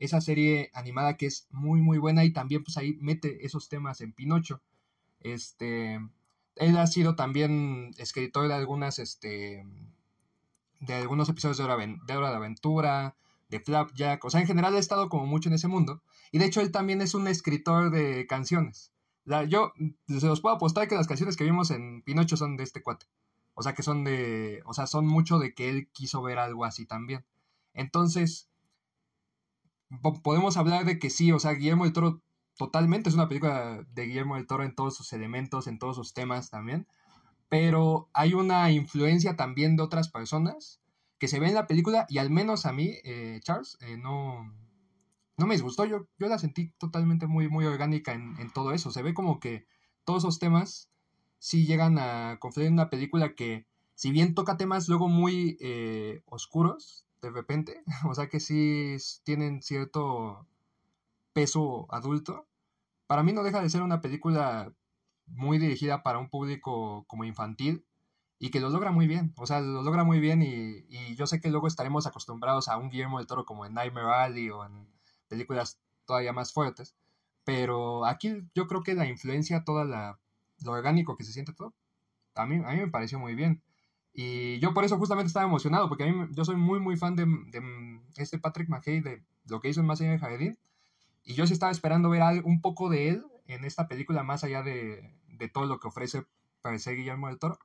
Esa 0.00 0.20
serie 0.20 0.70
animada 0.74 1.16
que 1.16 1.26
es 1.26 1.46
muy 1.52 1.80
muy 1.82 1.98
buena 1.98 2.24
y 2.24 2.32
también 2.32 2.64
pues 2.64 2.76
ahí 2.78 2.94
mete 3.00 3.46
esos 3.46 3.68
temas 3.68 4.00
en 4.00 4.12
Pinocho. 4.12 4.62
Este, 5.20 6.00
él 6.56 6.76
ha 6.78 6.86
sido 6.88 7.16
también 7.16 7.92
escritor 7.98 8.48
de 8.48 8.54
algunas, 8.54 8.98
este, 8.98 9.64
de 10.80 10.94
algunos 10.94 11.28
episodios 11.28 11.58
de 11.58 11.64
Hora, 11.64 11.76
de 12.30 12.36
Aventura, 12.36 13.16
de 13.48 13.60
Flapjack, 13.60 14.24
o 14.24 14.30
sea, 14.30 14.40
en 14.40 14.46
general 14.46 14.74
ha 14.76 14.78
estado 14.78 15.08
como 15.08 15.26
mucho 15.26 15.48
en 15.48 15.54
ese 15.54 15.68
mundo. 15.68 16.02
Y 16.32 16.38
de 16.38 16.46
hecho 16.46 16.60
él 16.60 16.72
también 16.72 17.02
es 17.02 17.14
un 17.14 17.28
escritor 17.28 17.90
de 17.90 18.26
canciones. 18.26 18.92
La- 19.24 19.44
yo 19.44 19.72
se 20.08 20.26
los 20.26 20.40
puedo 20.40 20.54
apostar 20.54 20.88
que 20.88 20.94
las 20.94 21.06
canciones 21.08 21.36
que 21.36 21.44
vimos 21.44 21.70
en 21.70 22.02
Pinocho 22.02 22.36
son 22.36 22.56
de 22.56 22.64
este 22.64 22.82
cuate. 22.82 23.06
O 23.54 23.62
sea, 23.62 23.74
que 23.74 23.82
son 23.82 24.04
de, 24.04 24.62
o 24.64 24.72
sea, 24.74 24.86
son 24.86 25.06
mucho 25.06 25.38
de 25.38 25.54
que 25.54 25.68
él 25.68 25.88
quiso 25.92 26.22
ver 26.22 26.38
algo 26.38 26.64
así 26.64 26.86
también. 26.86 27.24
Entonces, 27.74 28.48
podemos 30.22 30.56
hablar 30.56 30.84
de 30.84 30.98
que 30.98 31.10
sí, 31.10 31.32
o 31.32 31.38
sea, 31.38 31.52
Guillermo 31.52 31.84
del 31.84 31.92
Toro 31.92 32.22
totalmente 32.56 33.08
es 33.08 33.14
una 33.14 33.28
película 33.28 33.84
de 33.92 34.06
Guillermo 34.06 34.36
del 34.36 34.46
Toro 34.46 34.64
en 34.64 34.74
todos 34.74 34.96
sus 34.96 35.12
elementos, 35.12 35.66
en 35.66 35.78
todos 35.78 35.96
sus 35.96 36.14
temas 36.14 36.50
también, 36.50 36.86
pero 37.48 38.08
hay 38.12 38.34
una 38.34 38.70
influencia 38.70 39.36
también 39.36 39.76
de 39.76 39.82
otras 39.82 40.08
personas 40.08 40.80
que 41.18 41.28
se 41.28 41.40
ve 41.40 41.48
en 41.48 41.54
la 41.54 41.66
película 41.66 42.06
y 42.08 42.18
al 42.18 42.30
menos 42.30 42.66
a 42.66 42.72
mí, 42.72 42.94
eh, 43.04 43.40
Charles, 43.42 43.76
eh, 43.80 43.96
no, 43.96 44.52
no 45.36 45.46
me 45.46 45.54
disgustó, 45.54 45.84
yo, 45.84 46.06
yo 46.18 46.28
la 46.28 46.38
sentí 46.38 46.72
totalmente 46.78 47.26
muy, 47.26 47.48
muy 47.48 47.64
orgánica 47.66 48.12
en, 48.12 48.36
en 48.38 48.50
todo 48.50 48.72
eso, 48.72 48.90
se 48.90 49.02
ve 49.02 49.14
como 49.14 49.40
que 49.40 49.66
todos 50.04 50.24
esos 50.24 50.38
temas 50.38 50.90
sí 51.38 51.66
llegan 51.66 51.98
a 51.98 52.38
confluir 52.38 52.68
en 52.68 52.74
una 52.74 52.90
película 52.90 53.34
que 53.34 53.66
si 53.94 54.12
bien 54.12 54.34
toca 54.34 54.56
temas 54.56 54.88
luego 54.88 55.08
muy 55.08 55.58
eh, 55.60 56.22
oscuros, 56.24 57.06
de 57.22 57.30
repente, 57.30 57.82
o 58.08 58.14
sea 58.14 58.28
que 58.28 58.40
sí 58.40 58.96
tienen 59.24 59.62
cierto 59.62 60.46
peso 61.32 61.86
adulto, 61.90 62.46
para 63.06 63.22
mí 63.22 63.32
no 63.32 63.42
deja 63.42 63.60
de 63.62 63.70
ser 63.70 63.82
una 63.82 64.00
película 64.00 64.72
muy 65.26 65.58
dirigida 65.58 66.02
para 66.02 66.18
un 66.18 66.28
público 66.28 67.04
como 67.06 67.24
infantil 67.24 67.84
y 68.38 68.50
que 68.50 68.60
lo 68.60 68.70
logra 68.70 68.90
muy 68.90 69.06
bien, 69.06 69.34
o 69.36 69.46
sea, 69.46 69.60
lo 69.60 69.82
logra 69.82 70.04
muy 70.04 70.20
bien 70.20 70.42
y, 70.42 70.86
y 70.88 71.14
yo 71.16 71.26
sé 71.26 71.40
que 71.40 71.50
luego 71.50 71.66
estaremos 71.66 72.06
acostumbrados 72.06 72.68
a 72.68 72.78
un 72.78 72.90
Guillermo 72.90 73.18
del 73.18 73.26
Toro 73.26 73.44
como 73.44 73.66
en 73.66 73.74
Nightmare 73.74 74.14
Alley 74.14 74.50
o 74.50 74.64
en 74.64 74.88
películas 75.28 75.78
todavía 76.06 76.32
más 76.32 76.52
fuertes, 76.52 76.96
pero 77.44 78.06
aquí 78.06 78.42
yo 78.54 78.66
creo 78.66 78.82
que 78.82 78.94
la 78.94 79.06
influencia, 79.06 79.64
toda 79.64 79.84
la, 79.84 80.18
lo 80.64 80.72
orgánico 80.72 81.16
que 81.16 81.24
se 81.24 81.32
siente 81.32 81.52
todo, 81.52 81.74
a 82.34 82.46
mí, 82.46 82.56
a 82.56 82.70
mí 82.70 82.76
me 82.76 82.88
pareció 82.88 83.18
muy 83.18 83.34
bien. 83.34 83.62
Y 84.12 84.58
yo 84.58 84.74
por 84.74 84.84
eso 84.84 84.98
justamente 84.98 85.28
estaba 85.28 85.46
emocionado, 85.46 85.88
porque 85.88 86.04
a 86.04 86.12
mí, 86.12 86.28
yo 86.32 86.44
soy 86.44 86.56
muy, 86.56 86.80
muy 86.80 86.96
fan 86.96 87.16
de, 87.16 87.26
de 87.26 88.00
este 88.16 88.38
Patrick 88.38 88.68
McKay, 88.68 89.00
de 89.00 89.22
lo 89.46 89.60
que 89.60 89.68
hizo 89.68 89.80
en 89.80 89.86
Más 89.86 90.00
allá 90.00 90.10
del 90.10 90.20
jardín. 90.20 90.58
Y 91.24 91.34
yo 91.34 91.46
sí 91.46 91.52
estaba 91.52 91.72
esperando 91.72 92.10
ver 92.10 92.22
algo, 92.22 92.48
un 92.48 92.60
poco 92.60 92.88
de 92.88 93.08
él 93.08 93.24
en 93.46 93.64
esta 93.64 93.88
película, 93.88 94.22
más 94.22 94.44
allá 94.44 94.62
de, 94.62 95.14
de 95.28 95.48
todo 95.48 95.66
lo 95.66 95.80
que 95.80 95.88
ofrece 95.88 96.24
para 96.62 96.78
ser 96.78 96.96
Guillermo 96.96 97.28
del 97.28 97.38
Toro. 97.38 97.58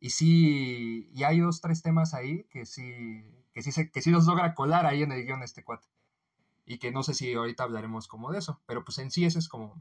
Y 0.00 0.10
sí, 0.10 1.08
y 1.14 1.22
hay 1.22 1.40
dos, 1.40 1.60
tres 1.60 1.82
temas 1.82 2.12
ahí 2.14 2.44
que 2.50 2.66
sí, 2.66 3.24
que 3.52 3.62
sí, 3.62 3.90
que 3.90 4.02
sí 4.02 4.10
los 4.10 4.26
logra 4.26 4.54
colar 4.54 4.86
ahí 4.86 5.02
en 5.02 5.12
el 5.12 5.24
guion 5.24 5.42
este 5.42 5.64
cuate. 5.64 5.86
Y 6.66 6.78
que 6.78 6.92
no 6.92 7.02
sé 7.02 7.14
si 7.14 7.32
ahorita 7.32 7.64
hablaremos 7.64 8.08
como 8.08 8.30
de 8.30 8.38
eso, 8.38 8.60
pero 8.66 8.84
pues 8.84 8.98
en 8.98 9.10
sí 9.10 9.24
ese 9.24 9.38
es 9.38 9.48
como 9.48 9.80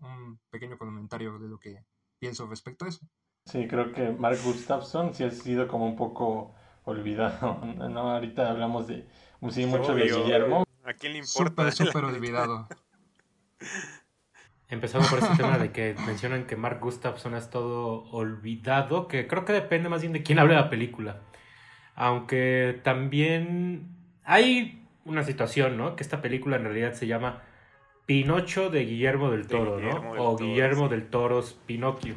un 0.00 0.38
pequeño 0.50 0.78
comentario 0.78 1.38
de 1.38 1.48
lo 1.48 1.58
que 1.58 1.84
pienso 2.18 2.46
respecto 2.46 2.84
a 2.84 2.88
eso. 2.88 3.00
Sí, 3.44 3.66
creo 3.66 3.92
que 3.92 4.10
Mark 4.10 4.38
Gustafson 4.44 5.14
sí 5.14 5.24
ha 5.24 5.30
sido 5.30 5.68
como 5.68 5.86
un 5.86 5.96
poco 5.96 6.54
olvidado. 6.84 7.60
No, 7.64 8.12
ahorita 8.12 8.50
hablamos 8.50 8.86
de 8.86 9.06
sí, 9.50 9.66
mucho 9.66 9.94
de. 9.94 10.04
Guillermo. 10.04 10.64
¿A 10.84 10.94
quién 10.94 11.12
le 11.12 11.18
importa? 11.20 11.70
Súper, 11.70 11.72
súper 11.92 12.04
olvidado. 12.04 12.68
Empezando 14.68 15.06
por 15.08 15.18
este 15.18 15.36
tema 15.36 15.58
de 15.58 15.70
que 15.70 15.94
mencionan 16.06 16.46
que 16.46 16.56
Mark 16.56 16.80
Gustafson 16.80 17.34
es 17.34 17.50
todo 17.50 18.04
olvidado, 18.10 19.06
que 19.06 19.26
creo 19.26 19.44
que 19.44 19.52
depende 19.52 19.90
más 19.90 20.00
bien 20.00 20.14
de 20.14 20.22
quién 20.22 20.38
hable 20.38 20.54
de 20.54 20.60
la 20.60 20.70
película. 20.70 21.20
Aunque 21.94 22.80
también 22.82 23.94
hay 24.24 24.82
una 25.04 25.24
situación, 25.24 25.76
¿no? 25.76 25.94
Que 25.94 26.02
esta 26.02 26.22
película 26.22 26.56
en 26.56 26.64
realidad 26.64 26.94
se 26.94 27.06
llama 27.06 27.42
Pinocho 28.06 28.70
de 28.70 28.86
Guillermo 28.86 29.30
del 29.30 29.42
De 29.42 29.48
Toro, 29.48 29.76
Guillermo 29.76 30.02
¿no? 30.04 30.12
del 30.12 30.20
o 30.22 30.36
Toro, 30.36 30.46
Guillermo 30.46 30.84
sí. 30.84 30.90
del 30.94 31.10
Toro's 31.10 31.52
Pinocchio. 31.66 32.14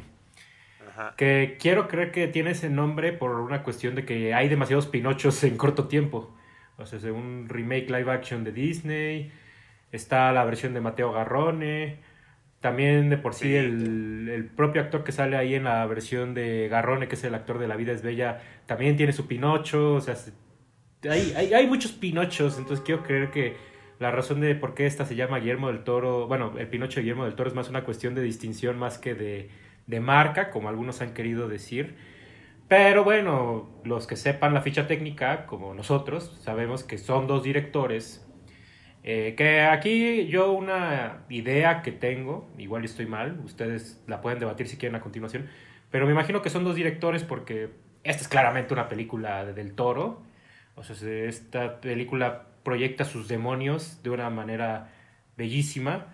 Ajá. 0.96 1.14
Que 1.16 1.56
quiero 1.60 1.88
creer 1.88 2.10
que 2.10 2.26
tiene 2.28 2.52
ese 2.52 2.70
nombre 2.70 3.12
por 3.12 3.38
una 3.40 3.62
cuestión 3.62 3.94
de 3.94 4.04
que 4.06 4.32
hay 4.34 4.48
demasiados 4.48 4.86
Pinochos 4.86 5.42
en 5.44 5.56
corto 5.56 5.88
tiempo. 5.88 6.34
O 6.78 6.86
sea, 6.86 6.98
es 6.98 7.04
un 7.04 7.46
remake 7.48 7.90
live 7.90 8.10
action 8.10 8.44
de 8.44 8.52
Disney. 8.52 9.30
Está 9.92 10.32
la 10.32 10.44
versión 10.44 10.72
de 10.74 10.80
Mateo 10.80 11.12
Garrone. 11.12 11.98
También 12.60 13.10
de 13.10 13.18
por 13.18 13.34
sí, 13.34 13.48
Sí. 13.48 13.54
el, 13.56 14.28
el 14.30 14.46
propio 14.46 14.80
actor 14.82 15.04
que 15.04 15.12
sale 15.12 15.36
ahí 15.36 15.54
en 15.54 15.64
la 15.64 15.84
versión 15.86 16.32
de 16.34 16.68
Garrone, 16.68 17.08
que 17.08 17.14
es 17.14 17.24
el 17.24 17.34
actor 17.34 17.58
de 17.58 17.68
La 17.68 17.76
vida 17.76 17.92
es 17.92 18.02
bella, 18.02 18.40
también 18.66 18.96
tiene 18.96 19.12
su 19.12 19.26
Pinocho. 19.26 19.94
O 19.94 20.00
sea, 20.00 20.16
se- 20.16 20.32
hay, 21.08 21.34
hay, 21.36 21.52
hay 21.54 21.66
muchos 21.66 21.92
Pinochos. 21.92 22.58
Entonces 22.58 22.84
quiero 22.84 23.02
creer 23.02 23.30
que 23.30 23.56
la 23.98 24.10
razón 24.10 24.40
de 24.40 24.54
por 24.54 24.74
qué 24.74 24.86
esta 24.86 25.04
se 25.06 25.14
llama 25.16 25.38
Guillermo 25.38 25.68
del 25.68 25.84
Toro, 25.84 26.26
bueno, 26.26 26.54
el 26.58 26.66
Pinocho 26.68 26.96
de 26.96 27.02
Guillermo 27.02 27.24
del 27.24 27.34
Toro 27.34 27.48
es 27.48 27.54
más 27.54 27.68
una 27.68 27.84
cuestión 27.84 28.14
de 28.14 28.22
distinción 28.22 28.78
más 28.78 28.98
que 28.98 29.14
de, 29.14 29.50
de 29.86 30.00
marca, 30.00 30.50
como 30.50 30.68
algunos 30.68 31.00
han 31.02 31.14
querido 31.14 31.48
decir. 31.48 31.96
Pero 32.68 33.04
bueno, 33.04 33.70
los 33.84 34.06
que 34.06 34.16
sepan 34.16 34.54
la 34.54 34.62
ficha 34.62 34.86
técnica, 34.88 35.46
como 35.46 35.74
nosotros, 35.74 36.36
sabemos 36.42 36.84
que 36.84 36.98
son 36.98 37.26
dos 37.26 37.42
directores. 37.44 38.22
eh, 39.04 39.34
que 39.36 39.60
aquí 39.62 40.26
yo 40.28 40.52
una 40.52 41.24
idea 41.28 41.82
que 41.82 41.92
tengo, 41.92 42.48
igual 42.58 42.84
estoy 42.84 43.06
mal, 43.06 43.40
ustedes 43.44 44.02
la 44.06 44.20
pueden 44.20 44.38
debatir 44.40 44.68
si 44.68 44.76
quieren 44.76 44.96
a 44.96 45.00
continuación, 45.00 45.48
pero 45.90 46.06
me 46.06 46.12
imagino 46.12 46.42
que 46.42 46.50
son 46.50 46.64
dos 46.64 46.74
directores 46.74 47.22
porque 47.24 47.70
esta 48.04 48.22
es 48.22 48.28
claramente 48.28 48.74
una 48.74 48.88
película 48.88 49.44
de- 49.44 49.52
del 49.54 49.74
toro. 49.74 50.22
O 50.74 50.82
sea, 50.84 50.96
se- 50.96 51.28
esta 51.28 51.80
película 51.80 52.46
proyecta 52.64 53.04
sus 53.04 53.28
demonios 53.28 54.02
de 54.02 54.10
una 54.10 54.28
manera 54.30 54.90
bellísima. 55.36 56.06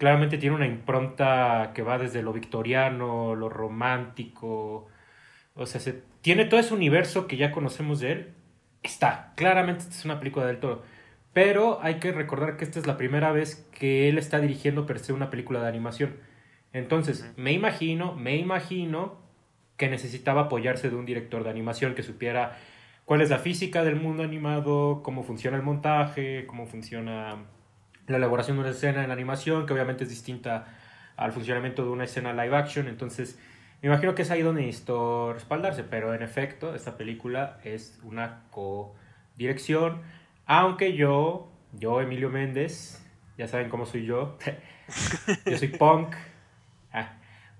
Claramente 0.00 0.38
tiene 0.38 0.56
una 0.56 0.66
impronta 0.66 1.72
que 1.74 1.82
va 1.82 1.98
desde 1.98 2.22
lo 2.22 2.32
victoriano, 2.32 3.34
lo 3.34 3.50
romántico. 3.50 4.88
O 5.52 5.66
sea, 5.66 5.78
se, 5.78 6.02
tiene 6.22 6.46
todo 6.46 6.58
ese 6.58 6.72
universo 6.72 7.26
que 7.26 7.36
ya 7.36 7.52
conocemos 7.52 8.00
de 8.00 8.12
él. 8.12 8.34
Está. 8.82 9.34
Claramente 9.36 9.82
esta 9.82 9.94
es 9.94 10.06
una 10.06 10.18
película 10.18 10.46
del 10.46 10.58
toro. 10.58 10.84
Pero 11.34 11.82
hay 11.82 11.96
que 11.96 12.12
recordar 12.12 12.56
que 12.56 12.64
esta 12.64 12.78
es 12.78 12.86
la 12.86 12.96
primera 12.96 13.30
vez 13.30 13.68
que 13.78 14.08
él 14.08 14.16
está 14.16 14.40
dirigiendo 14.40 14.86
per 14.86 15.00
se 15.00 15.12
una 15.12 15.28
película 15.28 15.60
de 15.60 15.68
animación. 15.68 16.16
Entonces, 16.72 17.30
me 17.36 17.52
imagino, 17.52 18.16
me 18.16 18.36
imagino 18.38 19.18
que 19.76 19.90
necesitaba 19.90 20.44
apoyarse 20.44 20.88
de 20.88 20.96
un 20.96 21.04
director 21.04 21.44
de 21.44 21.50
animación 21.50 21.94
que 21.94 22.02
supiera 22.02 22.56
cuál 23.04 23.20
es 23.20 23.28
la 23.28 23.38
física 23.38 23.84
del 23.84 23.96
mundo 23.96 24.22
animado, 24.22 25.02
cómo 25.02 25.24
funciona 25.24 25.58
el 25.58 25.62
montaje, 25.62 26.46
cómo 26.46 26.64
funciona 26.66 27.44
la 28.06 28.16
elaboración 28.16 28.56
de 28.56 28.62
una 28.62 28.70
escena 28.70 29.04
en 29.04 29.10
animación, 29.10 29.66
que 29.66 29.72
obviamente 29.72 30.04
es 30.04 30.10
distinta 30.10 30.66
al 31.16 31.32
funcionamiento 31.32 31.84
de 31.84 31.90
una 31.90 32.04
escena 32.04 32.32
live 32.32 32.56
action. 32.56 32.88
Entonces, 32.88 33.38
me 33.82 33.88
imagino 33.88 34.14
que 34.14 34.22
es 34.22 34.30
ahí 34.30 34.42
donde 34.42 34.62
necesito 34.62 35.32
respaldarse, 35.32 35.84
pero 35.84 36.14
en 36.14 36.22
efecto, 36.22 36.74
esta 36.74 36.96
película 36.96 37.58
es 37.64 37.98
una 38.02 38.44
co-dirección, 38.50 40.02
aunque 40.46 40.94
yo, 40.94 41.50
yo, 41.72 42.00
Emilio 42.00 42.30
Méndez, 42.30 43.06
ya 43.38 43.46
saben 43.46 43.68
cómo 43.68 43.86
soy 43.86 44.04
yo, 44.04 44.36
yo 45.46 45.56
soy 45.56 45.68
punk, 45.68 46.14
Ah, 46.92 47.12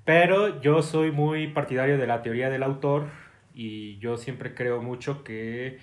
pero 0.05 0.61
yo 0.61 0.83
soy 0.83 1.13
muy 1.13 1.49
partidario 1.49 1.99
de 1.99 2.07
la 2.07 2.23
teoría 2.23 2.51
del 2.51 2.63
autor 2.63 3.09
y 3.55 3.99
yo 3.99 4.17
siempre 4.17 4.55
creo 4.55 4.83
mucho 4.83 5.23
que 5.23 5.79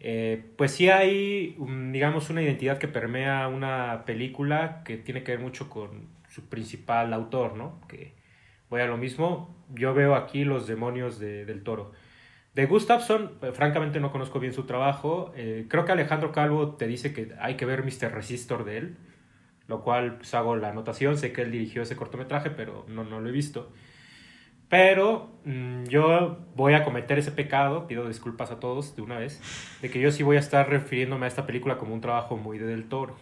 eh, 0.00 0.52
pues 0.56 0.72
sí 0.72 0.88
hay, 0.90 1.56
digamos, 1.92 2.30
una 2.30 2.42
identidad 2.42 2.78
que 2.78 2.88
permea 2.88 3.48
una 3.48 4.04
película 4.06 4.82
que 4.84 4.96
tiene 4.96 5.22
que 5.24 5.32
ver 5.32 5.40
mucho 5.40 5.68
con 5.68 6.08
su 6.28 6.48
principal 6.48 7.12
autor, 7.12 7.56
¿no? 7.56 7.80
Que 7.88 8.14
voy 8.70 8.80
a 8.82 8.86
lo 8.86 8.96
mismo, 8.96 9.56
yo 9.74 9.94
veo 9.94 10.14
aquí 10.14 10.44
los 10.44 10.66
demonios 10.66 11.18
de- 11.18 11.44
del 11.46 11.62
toro. 11.62 11.92
De 12.54 12.66
Gustafsson, 12.66 13.32
eh, 13.42 13.52
francamente 13.52 14.00
no 14.00 14.10
conozco 14.12 14.40
bien 14.40 14.52
su 14.52 14.64
trabajo. 14.64 15.32
eh, 15.36 15.66
creo 15.68 15.84
que 15.84 15.92
Alejandro 15.92 16.32
Calvo 16.32 16.74
te 16.76 16.86
dice 16.86 17.12
que 17.14 17.32
hay 17.40 17.56
que 17.56 17.66
ver 17.66 17.84
Mr. 17.84 18.12
Resistor 18.12 18.64
de 18.64 18.78
él, 18.78 18.96
lo 19.68 19.82
cual 19.82 20.16
pues 20.16 20.34
hago 20.34 20.56
la 20.56 20.70
anotación. 20.70 21.16
Sé 21.18 21.32
que 21.32 21.42
él 21.42 21.52
dirigió 21.52 21.82
ese 21.82 21.96
cortometraje, 21.96 22.50
pero 22.50 22.84
no, 22.88 23.04
no 23.04 23.20
lo 23.20 23.28
he 23.28 23.32
visto. 23.32 23.72
Pero 24.68 25.30
mm, 25.44 25.84
yo 25.84 26.38
voy 26.54 26.74
a 26.74 26.84
cometer 26.84 27.18
ese 27.18 27.32
pecado, 27.32 27.86
pido 27.86 28.06
disculpas 28.06 28.50
a 28.50 28.60
todos 28.60 28.96
de 28.96 29.02
una 29.02 29.18
vez, 29.18 29.40
de 29.80 29.90
que 29.90 30.00
yo 30.00 30.10
sí 30.10 30.22
voy 30.22 30.36
a 30.36 30.40
estar 30.40 30.68
refiriéndome 30.68 31.24
a 31.24 31.28
esta 31.28 31.46
película 31.46 31.78
como 31.78 31.94
un 31.94 32.00
trabajo 32.00 32.36
muy 32.36 32.58
de 32.58 32.66
Del 32.66 32.88
Toro. 32.88 33.16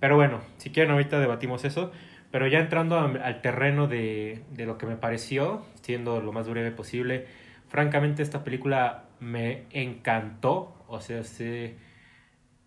Pero 0.00 0.16
bueno, 0.16 0.40
si 0.56 0.70
quieren 0.70 0.92
ahorita 0.92 1.18
debatimos 1.20 1.64
eso. 1.64 1.92
Pero 2.30 2.46
ya 2.46 2.58
entrando 2.58 2.98
al 2.98 3.40
terreno 3.40 3.86
de, 3.86 4.42
de 4.50 4.66
lo 4.66 4.76
que 4.76 4.84
me 4.84 4.96
pareció, 4.96 5.64
siendo 5.80 6.20
lo 6.20 6.30
más 6.30 6.46
breve 6.46 6.70
posible, 6.70 7.26
francamente 7.68 8.22
esta 8.22 8.44
película 8.44 9.04
me 9.18 9.64
encantó. 9.70 10.74
O 10.88 11.00
sea, 11.00 11.24
se, 11.24 11.76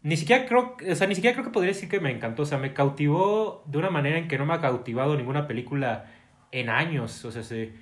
ni 0.01 0.17
siquiera 0.17 0.47
creo, 0.47 0.75
o 0.89 0.95
sea, 0.95 1.05
ni 1.05 1.13
siquiera 1.13 1.35
creo 1.35 1.45
que 1.45 1.51
podría 1.51 1.73
decir 1.73 1.89
que 1.89 2.00
me 2.00 2.09
encantó. 2.09 2.41
O 2.41 2.45
sea, 2.45 2.57
me 2.57 2.73
cautivó 2.73 3.63
de 3.67 3.77
una 3.77 3.91
manera 3.91 4.17
en 4.17 4.27
que 4.27 4.39
no 4.39 4.47
me 4.47 4.53
ha 4.55 4.61
cautivado 4.61 5.15
ninguna 5.15 5.47
película 5.47 6.05
en 6.51 6.70
años. 6.70 7.24
O 7.25 7.31
sea, 7.31 7.43
se, 7.43 7.74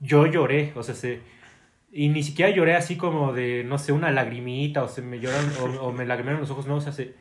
yo 0.00 0.26
lloré, 0.26 0.72
o 0.76 0.82
sea, 0.82 0.94
se, 0.94 1.20
y 1.96 2.08
ni 2.08 2.22
siquiera 2.22 2.50
lloré 2.54 2.74
así 2.74 2.96
como 2.96 3.32
de, 3.32 3.62
no 3.64 3.78
sé, 3.78 3.92
una 3.92 4.10
lagrimita, 4.10 4.82
o 4.82 4.88
se 4.88 5.00
me 5.00 5.20
lloran, 5.20 5.52
o, 5.80 5.92
me 5.92 6.04
lagrimaron 6.04 6.40
los 6.40 6.50
ojos, 6.50 6.66
no, 6.66 6.76
o 6.76 6.80
sea, 6.80 6.92
se, 6.92 7.14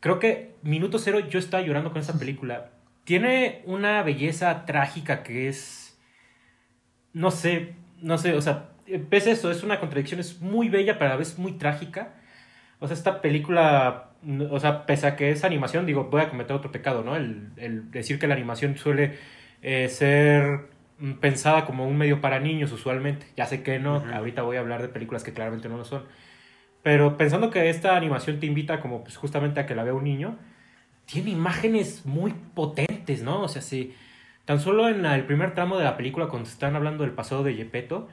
creo 0.00 0.20
que 0.20 0.54
minuto 0.62 0.98
cero 1.00 1.18
yo 1.28 1.38
estaba 1.40 1.62
llorando 1.64 1.90
con 1.90 2.00
esta 2.00 2.18
película. 2.18 2.70
Tiene 3.04 3.62
una 3.66 4.02
belleza 4.04 4.64
trágica 4.64 5.22
que 5.24 5.48
es, 5.48 5.98
no 7.12 7.30
sé, 7.32 7.74
no 8.00 8.16
sé, 8.18 8.34
o 8.34 8.40
sea, 8.40 8.70
a 8.88 9.16
eso, 9.16 9.50
es 9.50 9.62
una 9.64 9.80
contradicción, 9.80 10.20
es 10.20 10.40
muy 10.40 10.68
bella, 10.68 10.98
pero 10.98 11.10
a 11.10 11.14
la 11.14 11.18
vez 11.18 11.38
muy 11.38 11.52
trágica. 11.52 12.14
O 12.78 12.86
sea, 12.86 12.96
esta 12.96 13.20
película, 13.20 14.10
o 14.50 14.60
sea, 14.60 14.86
pese 14.86 15.08
a 15.08 15.16
que 15.16 15.30
es 15.30 15.44
animación, 15.44 15.86
digo, 15.86 16.04
voy 16.04 16.22
a 16.22 16.30
cometer 16.30 16.54
otro 16.54 16.70
pecado, 16.70 17.02
¿no? 17.02 17.16
El, 17.16 17.50
el 17.56 17.90
decir 17.90 18.18
que 18.20 18.28
la 18.28 18.34
animación 18.34 18.76
suele 18.76 19.18
eh, 19.62 19.88
ser 19.88 20.68
mm, 20.98 21.12
pensada 21.14 21.64
como 21.64 21.86
un 21.86 21.96
medio 21.96 22.20
para 22.20 22.40
niños 22.40 22.72
usualmente. 22.72 23.26
Ya 23.36 23.46
sé 23.46 23.62
que 23.62 23.78
no, 23.78 23.96
ahorita 23.96 24.42
voy 24.42 24.56
a 24.56 24.60
hablar 24.60 24.82
de 24.82 24.88
películas 24.88 25.24
que 25.24 25.32
claramente 25.32 25.68
no 25.68 25.76
lo 25.76 25.84
son. 25.84 26.04
Pero 26.82 27.16
pensando 27.16 27.50
que 27.50 27.68
esta 27.68 27.96
animación 27.96 28.38
te 28.38 28.46
invita 28.46 28.80
como 28.80 29.02
pues, 29.02 29.16
justamente 29.16 29.60
a 29.60 29.66
que 29.66 29.74
la 29.74 29.84
vea 29.84 29.94
un 29.94 30.04
niño, 30.04 30.38
tiene 31.06 31.30
imágenes 31.30 32.06
muy 32.06 32.32
potentes, 32.54 33.22
¿no? 33.22 33.42
O 33.42 33.48
sea, 33.48 33.62
si 33.62 33.94
tan 34.44 34.60
solo 34.60 34.88
en 34.88 35.04
el 35.04 35.24
primer 35.24 35.54
tramo 35.54 35.78
de 35.78 35.84
la 35.84 35.96
película, 35.96 36.28
cuando 36.28 36.48
están 36.48 36.76
hablando 36.76 37.04
del 37.04 37.12
pasado 37.12 37.42
de 37.42 37.54
Gepetto, 37.54 38.08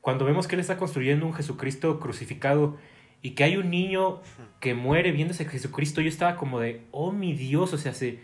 cuando 0.00 0.24
vemos 0.24 0.46
que 0.46 0.54
él 0.54 0.60
está 0.60 0.76
construyendo 0.78 1.26
un 1.26 1.34
Jesucristo 1.34 1.98
crucificado 2.00 2.78
y 3.22 3.30
que 3.30 3.44
hay 3.44 3.56
un 3.56 3.70
niño 3.70 4.20
que 4.60 4.72
muere 4.74 5.12
viendo 5.12 5.34
ese 5.34 5.44
Jesucristo, 5.46 6.00
yo 6.00 6.08
estaba 6.08 6.36
como 6.36 6.60
de, 6.60 6.86
oh 6.92 7.12
mi 7.12 7.34
Dios, 7.34 7.72
o 7.72 7.78
sea, 7.78 7.92
se, 7.92 8.20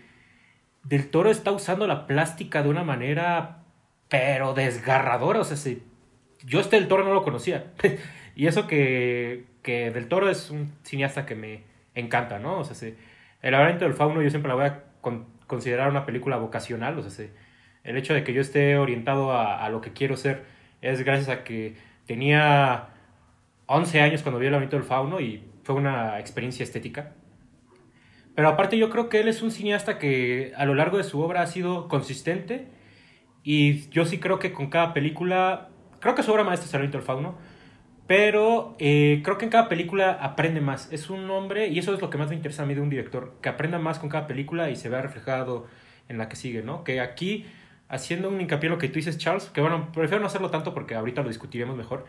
Del 0.85 1.11
Toro 1.11 1.31
está 1.31 1.53
usando 1.53 1.87
la 1.87 2.07
plástica 2.07 2.63
de 2.63 2.69
una 2.69 2.83
manera, 2.85 3.59
pero 4.09 4.55
desgarradora, 4.55 5.41
o 5.41 5.45
sea, 5.45 5.57
se, 5.57 5.83
yo 6.45 6.61
este 6.61 6.77
Del 6.77 6.89
Toro 6.89 7.05
no 7.05 7.15
lo 7.15 7.23
conocía. 7.23 7.73
y 8.37 8.47
eso 8.47 8.67
que, 8.67 9.45
que 9.63 9.91
Del 9.91 10.09
Toro 10.09 10.29
es 10.31 10.51
un 10.51 10.73
cineasta 10.83 11.27
que 11.27 11.35
me 11.37 11.65
encanta, 11.95 12.39
¿no? 12.39 12.59
O 12.61 12.65
sea, 12.65 12.75
se, 12.75 12.97
El 13.43 13.53
laberinto 13.53 13.85
del 13.85 13.95
fauno 13.95 14.23
yo 14.23 14.31
siempre 14.31 14.49
la 14.49 14.55
voy 14.55 14.67
a 14.67 14.85
con- 15.01 15.27
considerar 15.47 15.89
una 15.91 16.07
película 16.07 16.37
vocacional, 16.37 16.99
o 16.99 17.03
sea, 17.03 17.11
se, 17.11 17.31
el 17.85 17.97
hecho 17.97 18.15
de 18.15 18.25
que 18.25 18.33
yo 18.33 18.41
esté 18.41 18.77
orientado 18.79 19.33
a, 19.33 19.65
a 19.65 19.69
lo 19.71 19.81
que 19.81 19.93
quiero 19.93 20.17
ser 20.17 20.45
es 20.81 21.03
gracias 21.05 21.29
a 21.29 21.45
que 21.45 21.77
tenía 22.07 22.89
11 23.67 24.01
años 24.01 24.23
cuando 24.23 24.39
vi 24.41 24.47
el 24.47 24.53
laberinto 24.53 24.77
del 24.77 24.85
fauno 24.85 25.21
y 25.21 25.45
fue 25.65 25.75
una 25.77 26.19
experiencia 26.21 26.65
estética. 26.65 27.13
Pero 28.35 28.49
aparte 28.49 28.79
yo 28.79 28.89
creo 28.91 29.09
que 29.09 29.21
él 29.21 29.29
es 29.29 29.43
un 29.43 29.51
cineasta 29.51 29.99
que 29.99 30.53
a 30.57 30.65
lo 30.65 30.75
largo 30.75 30.97
de 30.97 31.05
su 31.05 31.21
obra 31.21 31.43
ha 31.43 31.47
sido 31.47 31.89
consistente 31.89 32.69
y 33.43 33.89
yo 33.91 34.05
sí 34.05 34.19
creo 34.19 34.39
que 34.39 34.53
con 34.53 34.69
cada 34.71 34.95
película, 34.95 35.71
creo 36.01 36.15
que 36.15 36.23
su 36.23 36.33
obra 36.33 36.45
maestra 36.45 36.67
es 36.67 36.75
el 36.75 36.91
del 36.91 37.03
fauno, 37.03 37.37
pero 38.07 38.77
eh, 38.79 39.21
creo 39.25 39.39
que 39.39 39.45
en 39.45 39.51
cada 39.51 39.69
película 39.69 40.13
aprende 40.13 40.61
más. 40.61 40.93
Es 40.93 41.11
un 41.11 41.29
hombre, 41.31 41.69
y 41.69 41.79
eso 41.79 41.95
es 41.95 42.01
lo 42.01 42.11
que 42.11 42.19
más 42.19 42.29
me 42.29 42.35
interesa 42.37 42.63
a 42.63 42.67
mí 42.67 42.75
de 42.75 42.81
un 42.81 42.91
director, 42.91 43.35
que 43.43 43.49
aprenda 43.49 43.79
más 43.79 43.99
con 43.99 44.09
cada 44.09 44.27
película 44.27 44.71
y 44.71 44.77
se 44.77 44.89
vea 44.89 45.03
reflejado 45.03 45.67
en 46.09 46.19
la 46.19 46.29
que 46.29 46.37
sigue, 46.37 46.63
¿no? 46.63 46.85
Que 46.85 47.01
aquí, 47.01 47.47
haciendo 47.89 48.29
un 48.29 48.41
hincapié 48.41 48.69
en 48.69 48.73
lo 48.73 48.79
que 48.79 48.89
tú 48.89 48.95
dices, 48.95 49.19
Charles, 49.19 49.51
que 49.51 49.61
bueno, 49.61 49.91
prefiero 49.93 50.21
no 50.21 50.27
hacerlo 50.27 50.51
tanto 50.51 50.75
porque 50.75 50.95
ahorita 50.95 51.23
lo 51.23 51.29
discutiremos 51.29 51.77
mejor. 51.77 52.07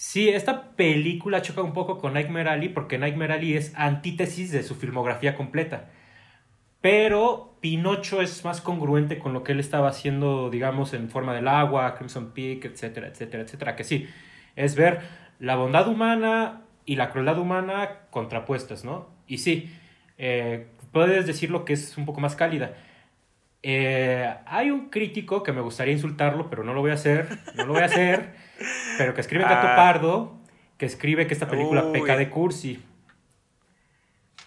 Sí, 0.00 0.28
esta 0.28 0.76
película 0.76 1.42
choca 1.42 1.60
un 1.60 1.72
poco 1.72 1.98
con 1.98 2.12
Nightmare 2.12 2.50
Alley 2.50 2.68
porque 2.68 2.98
Nightmare 2.98 3.34
Alley 3.34 3.54
es 3.56 3.72
antítesis 3.74 4.52
de 4.52 4.62
su 4.62 4.76
filmografía 4.76 5.34
completa. 5.34 5.90
Pero 6.80 7.56
Pinocho 7.60 8.22
es 8.22 8.44
más 8.44 8.60
congruente 8.60 9.18
con 9.18 9.32
lo 9.32 9.42
que 9.42 9.50
él 9.50 9.58
estaba 9.58 9.88
haciendo, 9.88 10.50
digamos, 10.50 10.94
en 10.94 11.10
forma 11.10 11.34
del 11.34 11.48
agua, 11.48 11.96
Crimson 11.96 12.30
Peak, 12.30 12.64
etcétera, 12.66 13.08
etcétera, 13.08 13.42
etcétera. 13.42 13.74
Que 13.74 13.82
sí, 13.82 14.06
es 14.54 14.76
ver 14.76 15.00
la 15.40 15.56
bondad 15.56 15.88
humana 15.88 16.62
y 16.86 16.94
la 16.94 17.10
crueldad 17.10 17.36
humana 17.40 18.02
contrapuestas, 18.10 18.84
¿no? 18.84 19.08
Y 19.26 19.38
sí, 19.38 19.68
eh, 20.16 20.68
puedes 20.92 21.26
decirlo 21.26 21.64
que 21.64 21.72
es 21.72 21.98
un 21.98 22.06
poco 22.06 22.20
más 22.20 22.36
cálida. 22.36 22.72
Eh, 23.62 24.32
hay 24.46 24.70
un 24.70 24.88
crítico 24.88 25.42
que 25.42 25.52
me 25.52 25.60
gustaría 25.60 25.92
insultarlo, 25.92 26.48
pero 26.48 26.62
no 26.64 26.74
lo 26.74 26.80
voy 26.80 26.92
a 26.92 26.94
hacer, 26.94 27.28
no 27.56 27.66
lo 27.66 27.72
voy 27.72 27.82
a 27.82 27.86
hacer, 27.86 28.34
pero 28.98 29.14
que 29.14 29.20
escribe 29.20 29.44
Gato 29.44 29.66
Ah. 29.68 29.76
Pardo, 29.76 30.36
que 30.76 30.86
escribe 30.86 31.26
que 31.26 31.34
esta 31.34 31.48
película 31.48 31.84
Uy. 31.84 31.92
peca 32.00 32.16
de 32.16 32.30
cursi. 32.30 32.80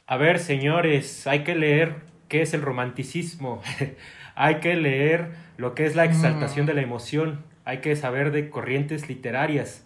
A 0.07 0.17
ver, 0.17 0.39
señores, 0.39 1.27
hay 1.27 1.43
que 1.43 1.55
leer 1.55 1.95
qué 2.27 2.41
es 2.41 2.53
el 2.53 2.61
romanticismo, 2.61 3.61
hay 4.35 4.55
que 4.55 4.75
leer 4.75 5.31
lo 5.57 5.75
que 5.75 5.85
es 5.85 5.95
la 5.95 6.05
exaltación 6.05 6.65
Mm. 6.65 6.67
de 6.67 6.73
la 6.75 6.81
emoción, 6.81 7.43
hay 7.65 7.79
que 7.79 7.95
saber 7.95 8.31
de 8.31 8.49
corrientes 8.49 9.09
literarias. 9.09 9.85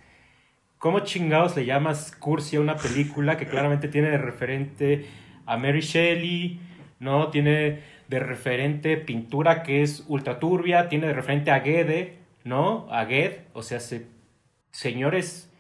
¿Cómo 0.78 1.00
chingados 1.00 1.56
le 1.56 1.66
llamas 1.66 2.16
cursi 2.16 2.58
a 2.58 2.62
una 2.62 2.76
película 2.78 3.38
que 3.38 3.48
claramente 3.48 3.88
tiene 3.88 4.10
de 4.10 4.18
referente 4.20 5.08
a 5.48 5.58
Mary 5.58 5.82
Shelley, 5.82 6.60
¿no? 7.00 7.30
Tiene 7.30 7.80
de 8.08 8.20
referente 8.20 8.98
pintura 8.98 9.64
que 9.64 9.82
es 9.82 10.04
ultra 10.08 10.40
turbia, 10.40 10.90
tiene 10.90 11.08
de 11.08 11.14
referente 11.14 11.52
a 11.52 11.60
Goethe, 11.60 12.20
¿no? 12.44 12.88
A 12.92 13.04
Goethe, 13.06 13.48
o 13.54 13.64
sea, 13.64 13.80
se- 13.80 14.08
señores, 14.72 15.52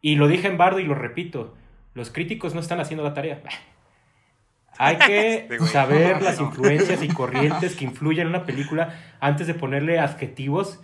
y 0.00 0.16
lo 0.16 0.28
dije 0.28 0.46
en 0.48 0.56
Bardo 0.58 0.78
y 0.80 0.84
lo 0.84 0.94
repito, 0.94 1.54
los 1.94 2.10
críticos 2.10 2.54
no 2.54 2.60
están 2.60 2.80
haciendo 2.80 3.02
la 3.04 3.14
tarea. 3.14 3.42
Hay 4.78 4.96
que 4.96 5.34
Este 5.40 5.58
saber 5.66 6.22
las 6.22 6.40
influencias 6.40 7.02
y 7.02 7.08
corrientes 7.14 7.74
que 7.76 7.84
influyen 7.84 8.22
en 8.22 8.28
una 8.28 8.46
película 8.46 8.98
antes 9.20 9.46
de 9.46 9.54
ponerle 9.54 9.98
adjetivos 9.98 10.80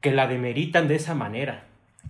que 0.00 0.10
la 0.10 0.26
demeritan 0.26 0.88
de 0.88 0.96
esa 0.96 1.14
manera. 1.14 1.66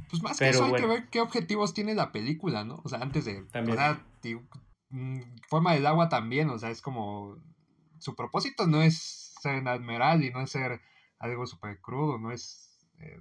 Pues 0.08 0.22
más 0.22 0.38
que 0.38 0.48
eso 0.48 0.64
hay 0.64 0.72
que 0.72 0.86
ver 0.86 1.08
qué 1.10 1.20
objetivos 1.20 1.72
tiene 1.74 1.94
la 1.94 2.10
película, 2.10 2.64
¿no? 2.64 2.80
O 2.84 2.88
sea, 2.88 3.00
antes 3.00 3.24
de... 3.26 3.42
También. 3.52 3.76
O 3.76 3.80
sea, 3.80 4.00
digo, 4.22 4.42
mm, 4.88 5.20
Forma 5.48 5.74
del 5.74 5.86
agua 5.86 6.08
también, 6.08 6.50
o 6.50 6.58
sea, 6.58 6.70
es 6.70 6.80
como... 6.80 7.36
Su 8.00 8.14
propósito 8.16 8.66
no 8.66 8.82
es 8.82 9.34
ser 9.40 9.66
admiral 9.68 10.24
y 10.24 10.30
no 10.30 10.40
es 10.40 10.50
ser 10.50 10.80
algo 11.18 11.46
súper 11.46 11.80
crudo, 11.80 12.18
no 12.18 12.32
es... 12.32 12.78
eh, 12.98 13.20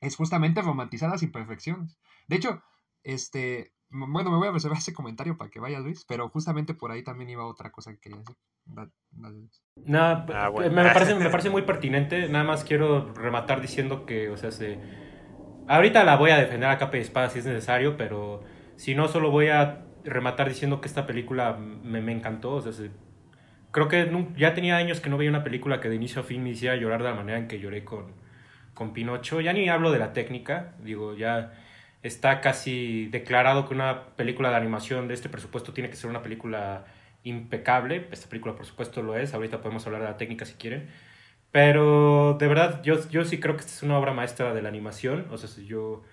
es 0.00 0.16
justamente 0.16 0.62
romantizar 0.62 1.10
las 1.10 1.22
imperfecciones. 1.22 1.98
De 2.28 2.36
hecho, 2.36 2.62
este... 3.02 3.72
Bueno, 3.90 4.30
me 4.30 4.38
voy 4.38 4.48
a 4.48 4.52
reservar 4.52 4.78
ese 4.78 4.92
comentario 4.92 5.36
para 5.38 5.50
que 5.50 5.60
vaya 5.60 5.78
Luis, 5.78 6.04
pero 6.04 6.28
justamente 6.28 6.74
por 6.74 6.90
ahí 6.90 7.04
también 7.04 7.30
iba 7.30 7.46
otra 7.46 7.70
cosa 7.70 7.92
que 7.92 8.00
quería 8.00 8.18
decir. 8.18 8.36
Da- 8.64 8.90
dale, 9.12 9.36
Luis. 9.38 9.62
Nada, 9.86 10.26
Ah, 10.34 10.48
bueno. 10.48 10.74
me 10.74 10.82
parece, 10.92 11.14
me 11.14 11.30
parece 11.30 11.50
muy 11.50 11.62
pertinente. 11.62 12.28
Nada 12.28 12.44
más 12.44 12.64
quiero 12.64 13.12
rematar 13.14 13.60
diciendo 13.60 14.04
que, 14.04 14.30
o 14.30 14.36
sea, 14.36 14.50
se... 14.50 14.78
ahorita 15.68 16.02
la 16.04 16.16
voy 16.16 16.30
a 16.32 16.38
defender 16.38 16.68
a 16.68 16.78
capa 16.78 16.96
y 16.96 17.00
espada 17.00 17.30
si 17.30 17.38
es 17.38 17.44
necesario, 17.46 17.96
pero 17.96 18.42
si 18.76 18.94
no, 18.96 19.06
solo 19.08 19.30
voy 19.30 19.48
a 19.48 19.86
rematar 20.02 20.48
diciendo 20.48 20.80
que 20.80 20.88
esta 20.88 21.06
película 21.06 21.52
me, 21.54 22.00
me 22.00 22.12
encantó. 22.12 22.54
O 22.54 22.60
sea, 22.62 22.72
se- 22.72 22.90
creo 23.74 23.88
que 23.88 24.08
ya 24.36 24.54
tenía 24.54 24.76
años 24.76 25.00
que 25.00 25.10
no 25.10 25.18
veía 25.18 25.30
una 25.30 25.42
película 25.42 25.80
que 25.80 25.88
de 25.88 25.96
inicio 25.96 26.20
a 26.22 26.24
fin 26.24 26.44
me 26.44 26.50
hiciera 26.50 26.76
llorar 26.76 27.02
de 27.02 27.08
la 27.10 27.16
manera 27.16 27.38
en 27.38 27.48
que 27.48 27.58
lloré 27.58 27.84
con, 27.84 28.12
con 28.72 28.92
Pinocho. 28.92 29.40
Ya 29.40 29.52
ni 29.52 29.68
hablo 29.68 29.90
de 29.90 29.98
la 29.98 30.12
técnica, 30.12 30.74
digo, 30.78 31.16
ya 31.16 31.52
está 32.04 32.40
casi 32.40 33.08
declarado 33.08 33.66
que 33.66 33.74
una 33.74 34.14
película 34.16 34.50
de 34.50 34.56
animación 34.56 35.08
de 35.08 35.14
este 35.14 35.28
presupuesto 35.28 35.72
tiene 35.72 35.90
que 35.90 35.96
ser 35.96 36.08
una 36.08 36.22
película 36.22 36.84
impecable. 37.24 38.06
Esta 38.12 38.28
película, 38.28 38.54
por 38.54 38.64
supuesto, 38.64 39.02
lo 39.02 39.16
es. 39.16 39.34
Ahorita 39.34 39.60
podemos 39.60 39.84
hablar 39.86 40.02
de 40.02 40.08
la 40.08 40.16
técnica 40.18 40.44
si 40.44 40.54
quieren. 40.54 40.88
Pero 41.50 42.36
de 42.38 42.46
verdad, 42.46 42.80
yo, 42.84 42.96
yo 43.10 43.24
sí 43.24 43.40
creo 43.40 43.56
que 43.56 43.62
esta 43.62 43.72
es 43.72 43.82
una 43.82 43.98
obra 43.98 44.12
maestra 44.12 44.54
de 44.54 44.62
la 44.62 44.68
animación. 44.68 45.26
O 45.32 45.36
sea, 45.38 45.64
yo, 45.64 46.04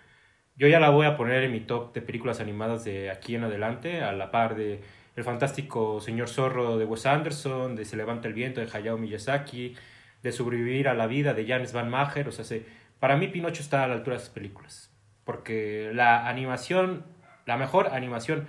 yo 0.55 0.67
ya 0.67 0.79
la 0.79 0.89
voy 0.89 1.05
a 1.05 1.15
poner 1.15 1.43
en 1.43 1.51
mi 1.51 1.59
top 1.61 1.93
de 1.93 2.01
películas 2.01 2.39
animadas 2.39 2.83
de 2.85 3.11
aquí 3.11 3.35
en 3.35 3.43
adelante, 3.43 4.01
a 4.01 4.13
la 4.13 4.31
par 4.31 4.55
de 4.55 4.81
El 5.15 5.23
fantástico 5.23 5.99
Señor 5.99 6.29
Zorro 6.29 6.77
de 6.77 6.85
Wes 6.85 7.05
Anderson, 7.05 7.75
de 7.75 7.85
Se 7.85 7.97
levanta 7.97 8.27
el 8.27 8.33
viento 8.33 8.61
de 8.61 8.69
Hayao 8.71 8.97
Miyazaki, 8.97 9.75
de 10.23 10.31
Sobrevivir 10.31 10.87
a 10.87 10.93
la 10.93 11.07
vida 11.07 11.33
de 11.33 11.45
James 11.45 11.73
Van 11.73 11.89
Maher. 11.89 12.27
O 12.27 12.31
sea, 12.31 12.45
se- 12.45 12.65
para 12.99 13.17
mí 13.17 13.27
Pinocho 13.27 13.61
está 13.61 13.83
a 13.83 13.87
la 13.87 13.95
altura 13.95 14.15
de 14.15 14.21
esas 14.23 14.33
películas. 14.33 14.93
Porque 15.25 15.91
la 15.93 16.27
animación, 16.29 17.05
la 17.45 17.57
mejor 17.57 17.87
animación 17.87 18.47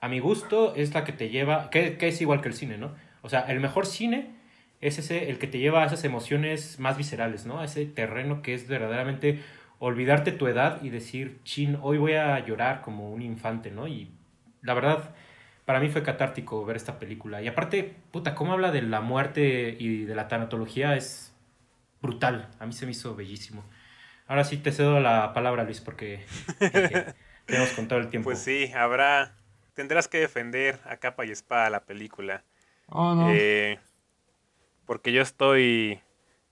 a 0.00 0.08
mi 0.08 0.18
gusto 0.18 0.74
es 0.74 0.94
la 0.94 1.04
que 1.04 1.12
te 1.12 1.28
lleva, 1.28 1.70
que, 1.70 1.96
que 1.98 2.08
es 2.08 2.20
igual 2.20 2.40
que 2.40 2.48
el 2.48 2.54
cine, 2.54 2.78
¿no? 2.78 2.94
O 3.22 3.28
sea, 3.28 3.40
el 3.42 3.60
mejor 3.60 3.86
cine 3.86 4.34
es 4.80 4.98
ese, 4.98 5.30
el 5.30 5.38
que 5.38 5.46
te 5.46 5.58
lleva 5.58 5.82
a 5.82 5.86
esas 5.86 6.02
emociones 6.04 6.80
más 6.80 6.96
viscerales, 6.96 7.46
¿no? 7.46 7.60
A 7.60 7.64
ese 7.66 7.86
terreno 7.86 8.42
que 8.42 8.54
es 8.54 8.66
verdaderamente 8.66 9.40
olvidarte 9.78 10.32
tu 10.32 10.48
edad 10.48 10.82
y 10.82 10.90
decir, 10.90 11.40
chin, 11.44 11.78
hoy 11.82 11.98
voy 11.98 12.14
a 12.14 12.38
llorar 12.44 12.82
como 12.82 13.10
un 13.12 13.22
infante, 13.22 13.70
¿no? 13.70 13.86
Y 13.86 14.10
la 14.60 14.74
verdad, 14.74 15.14
para 15.72 15.80
mí 15.80 15.88
fue 15.88 16.02
catártico 16.02 16.66
ver 16.66 16.76
esta 16.76 16.98
película. 16.98 17.40
Y 17.40 17.48
aparte, 17.48 17.96
puta, 18.10 18.34
cómo 18.34 18.52
habla 18.52 18.70
de 18.70 18.82
la 18.82 19.00
muerte 19.00 19.74
y 19.78 20.04
de 20.04 20.14
la 20.14 20.28
tanatología 20.28 20.96
es 20.96 21.34
brutal. 22.02 22.50
A 22.58 22.66
mí 22.66 22.74
se 22.74 22.84
me 22.84 22.92
hizo 22.92 23.16
bellísimo. 23.16 23.64
Ahora 24.26 24.44
sí 24.44 24.58
te 24.58 24.70
cedo 24.70 25.00
la 25.00 25.32
palabra, 25.32 25.64
Luis, 25.64 25.80
porque 25.80 26.26
tenemos 27.46 27.70
con 27.70 27.88
todo 27.88 28.00
el 28.00 28.08
tiempo. 28.10 28.26
Pues 28.28 28.40
sí, 28.40 28.70
habrá. 28.74 29.34
Tendrás 29.72 30.08
que 30.08 30.18
defender 30.18 30.78
a 30.84 30.98
capa 30.98 31.24
y 31.24 31.30
espada 31.30 31.70
la 31.70 31.80
película. 31.86 32.44
Oh, 32.88 33.14
no. 33.14 33.30
Eh, 33.30 33.78
porque 34.84 35.10
yo 35.10 35.22
estoy 35.22 36.02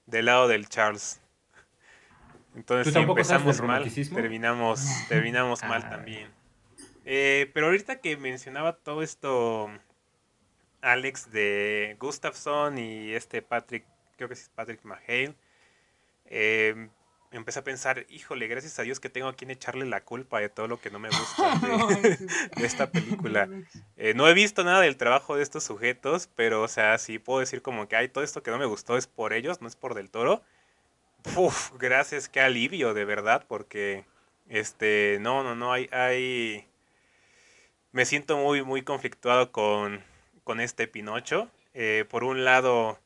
del 0.07 0.25
lado 0.25 0.49
del 0.49 0.67
Charles. 0.67 1.21
Entonces, 2.57 2.91
¿Tú 2.95 2.99
si 2.99 3.05
empezamos 3.05 3.61
mal, 3.61 3.85
terminamos, 4.15 4.83
terminamos 5.11 5.63
mal 5.65 5.83
Ah. 5.85 5.91
también. 5.91 6.31
Eh, 7.13 7.51
pero 7.53 7.67
ahorita 7.67 8.01
que 8.01 8.17
mencionaba 8.17 8.77
todo 8.77 9.03
esto, 9.03 9.69
Alex 10.81 11.33
de 11.33 11.97
Gustafsson 11.99 12.79
y 12.79 13.15
este 13.15 13.43
Patrick, 13.43 13.85
creo 14.17 14.29
que 14.29 14.35
es 14.35 14.49
Patrick 14.55 14.85
Mahale, 14.85 15.35
eh, 16.27 16.89
empecé 17.33 17.59
a 17.59 17.65
pensar, 17.65 18.07
híjole, 18.11 18.47
gracias 18.47 18.79
a 18.79 18.83
Dios 18.83 19.01
que 19.01 19.09
tengo 19.09 19.27
a 19.27 19.35
quien 19.35 19.51
echarle 19.51 19.87
la 19.87 20.05
culpa 20.05 20.39
de 20.39 20.51
todo 20.51 20.69
lo 20.69 20.81
que 20.81 20.91
no 20.91 21.01
me 21.01 21.09
gusta 21.09 21.59
de, 22.01 22.17
de 22.17 22.65
esta 22.65 22.93
película. 22.93 23.49
Eh, 23.97 24.15
no 24.15 24.29
he 24.29 24.33
visto 24.33 24.63
nada 24.63 24.81
del 24.81 24.97
trabajo 24.97 25.35
de 25.35 25.43
estos 25.43 25.65
sujetos, 25.65 26.29
pero, 26.37 26.63
o 26.63 26.69
sea, 26.69 26.97
sí 26.99 27.19
puedo 27.19 27.41
decir 27.41 27.61
como 27.61 27.89
que 27.89 27.97
hay 27.97 28.09
todo 28.09 28.23
esto 28.23 28.45
que 28.45 28.53
no 28.53 28.59
me 28.59 28.67
gustó 28.67 28.97
es 28.97 29.09
por 29.09 29.33
ellos, 29.33 29.61
no 29.61 29.67
es 29.67 29.75
por 29.75 29.95
Del 29.95 30.11
Toro. 30.11 30.43
Uf, 31.35 31.73
gracias, 31.77 32.29
qué 32.29 32.41
alivio, 32.41 32.95
de 32.95 33.05
verdad, 33.05 33.45
porque, 33.49 34.05
este, 34.49 35.19
no, 35.21 35.43
no, 35.43 35.57
no, 35.57 35.73
hay, 35.73 35.89
hay... 35.91 36.70
Me 37.93 38.05
siento 38.05 38.37
muy, 38.37 38.63
muy 38.63 38.83
conflictuado 38.83 39.51
con, 39.51 40.05
con 40.45 40.61
este 40.61 40.87
Pinocho. 40.87 41.51
Eh, 41.75 42.05
por 42.09 42.23
un 42.23 42.45
lado, 42.45 43.01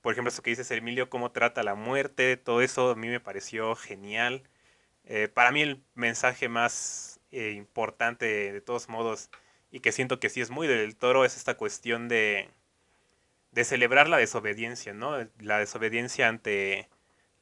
por 0.00 0.12
ejemplo, 0.12 0.30
esto 0.30 0.42
que 0.42 0.50
dices, 0.50 0.70
Emilio, 0.70 1.10
cómo 1.10 1.30
trata 1.30 1.62
la 1.62 1.74
muerte, 1.74 2.38
todo 2.38 2.62
eso 2.62 2.90
a 2.92 2.94
mí 2.94 3.08
me 3.08 3.20
pareció 3.20 3.74
genial. 3.76 4.44
Eh, 5.04 5.28
para 5.28 5.52
mí 5.52 5.60
el 5.60 5.82
mensaje 5.94 6.48
más 6.48 7.20
eh, 7.32 7.50
importante, 7.50 8.52
de 8.52 8.60
todos 8.62 8.88
modos, 8.88 9.30
y 9.70 9.80
que 9.80 9.92
siento 9.92 10.20
que 10.20 10.30
sí 10.30 10.40
es 10.40 10.50
muy 10.50 10.66
del 10.66 10.96
toro, 10.96 11.26
es 11.26 11.36
esta 11.36 11.58
cuestión 11.58 12.08
de, 12.08 12.48
de 13.52 13.64
celebrar 13.64 14.08
la 14.08 14.16
desobediencia, 14.16 14.94
¿no? 14.94 15.18
La 15.38 15.58
desobediencia 15.58 16.28
ante 16.28 16.88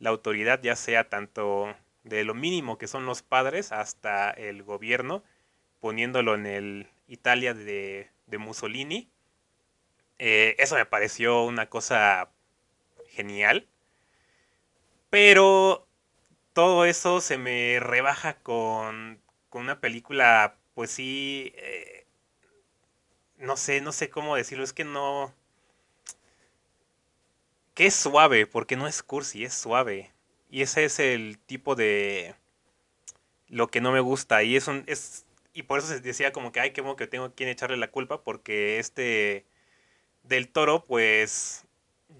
la 0.01 0.11
autoridad, 0.11 0.61
ya 0.63 0.75
sea 0.75 1.09
tanto 1.09 1.77
de 2.03 2.25
lo 2.25 2.35
mínimo 2.35 2.77
que 2.79 2.89
son 2.89 3.07
los 3.07 3.23
padres 3.23 3.71
hasta 3.73 4.31
el 4.31 4.65
gobierno, 4.65 5.23
poniéndolo 5.87 6.35
en 6.35 6.47
el 6.47 6.89
Italia 7.07 7.55
de, 7.55 8.11
de 8.27 8.39
Mussolini. 8.39 9.09
Eh, 10.19 10.57
eso 10.59 10.75
me 10.75 10.85
pareció 10.85 11.45
una 11.45 11.69
cosa 11.69 12.29
genial. 13.11 13.69
Pero 15.11 15.87
todo 16.55 16.87
eso 16.87 17.21
se 17.21 17.39
me 17.39 17.79
rebaja 17.79 18.37
con, 18.39 19.21
con 19.49 19.63
una 19.63 19.81
película, 19.81 20.57
pues 20.75 20.91
sí, 20.91 21.53
eh, 21.55 22.05
no 23.39 23.57
sé, 23.57 23.81
no 23.81 23.93
sé 23.93 24.11
cómo 24.11 24.35
decirlo, 24.35 24.65
es 24.65 24.73
que 24.73 24.83
no... 24.83 25.33
Que 27.75 27.87
es 27.87 27.95
suave, 27.95 28.49
porque 28.49 28.75
no 28.75 28.89
es 28.89 29.05
cursi, 29.05 29.45
es 29.45 29.55
suave. 29.55 30.11
Y 30.51 30.63
ese 30.63 30.85
es 30.85 30.99
el 30.99 31.39
tipo 31.39 31.77
de... 31.77 32.35
Lo 33.47 33.69
que 33.69 33.81
no 33.81 33.93
me 33.93 34.01
gusta. 34.01 34.43
Y 34.43 34.57
es 34.57 34.67
un... 34.67 34.83
Es, 34.89 35.26
y 35.57 35.63
por 35.63 35.79
eso 35.79 35.89
se 35.89 36.01
decía 36.01 36.33
como 36.33 36.53
que, 36.53 36.61
ay, 36.61 36.73
qué 36.73 36.83
modo 36.83 36.97
que 36.97 37.07
tengo 37.07 37.35
quien 37.35 37.49
echarle 37.49 37.79
la 37.79 37.91
culpa, 37.91 38.23
porque 38.23 38.79
este... 38.79 39.47
Del 40.23 40.49
toro, 40.49 40.85
pues... 40.85 41.67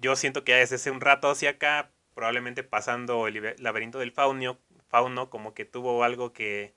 Yo 0.01 0.15
siento 0.15 0.43
que 0.43 0.53
ya 0.53 0.57
desde 0.57 0.77
hace 0.77 0.91
un 0.91 1.01
rato 1.01 1.29
hacia 1.29 1.51
acá, 1.51 1.91
probablemente 2.15 2.63
pasando 2.63 3.27
el 3.27 3.55
laberinto 3.59 3.99
del 3.99 4.11
fauno, 4.11 4.57
fauno, 4.89 5.29
como 5.29 5.53
que 5.53 5.65
tuvo 5.65 6.03
algo 6.03 6.33
que 6.33 6.73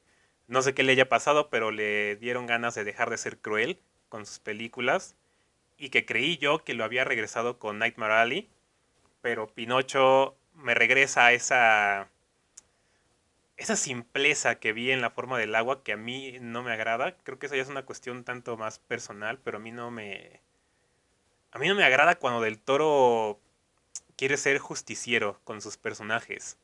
no 0.49 0.63
sé 0.63 0.75
qué 0.75 0.83
le 0.83 0.93
haya 0.93 1.09
pasado, 1.09 1.49
pero 1.49 1.71
le 1.71 2.17
dieron 2.17 2.47
ganas 2.47 2.75
de 2.75 2.85
dejar 2.85 3.09
de 3.09 3.19
ser 3.19 3.39
cruel 3.39 3.81
con 4.11 4.27
sus 4.27 4.39
películas 4.39 5.17
y 5.79 5.89
que 5.89 6.05
creí 6.05 6.37
yo 6.37 6.63
que 6.63 6.75
lo 6.75 6.85
había 6.85 7.05
regresado 7.05 7.59
con 7.59 7.79
Nightmare 7.79 8.15
Alley, 8.15 8.51
pero 9.23 9.49
Pinocho 9.49 10.37
me 10.55 10.75
regresa 10.75 11.27
a 11.27 11.33
esa 11.33 12.11
esa 13.61 13.77
simpleza 13.77 14.59
que 14.59 14.73
vi 14.73 14.91
en 14.91 15.03
la 15.03 15.11
forma 15.11 15.39
del 15.39 15.55
agua 15.55 15.85
que 15.85 15.93
a 15.93 15.97
mí 15.99 16.39
no 16.41 16.63
me 16.63 16.73
agrada. 16.73 17.17
Creo 17.19 17.39
que 17.39 17.45
eso 17.47 17.57
ya 17.57 17.63
es 17.63 17.69
una 17.69 17.85
cuestión 17.85 18.25
tanto 18.25 18.57
más 18.57 18.79
personal, 18.79 19.39
pero 19.45 19.59
a 19.59 19.61
mí 19.61 19.71
no 19.71 19.91
me 19.91 20.41
a 21.53 21.59
mí 21.59 21.69
no 21.69 21.75
me 21.75 21.85
agrada 21.85 22.15
cuando 22.17 22.41
Del 22.41 22.59
Toro 22.59 23.39
quiere 24.17 24.39
ser 24.39 24.59
justiciero 24.59 25.41
con 25.45 25.61
sus 25.61 25.77
personajes. 25.77 26.57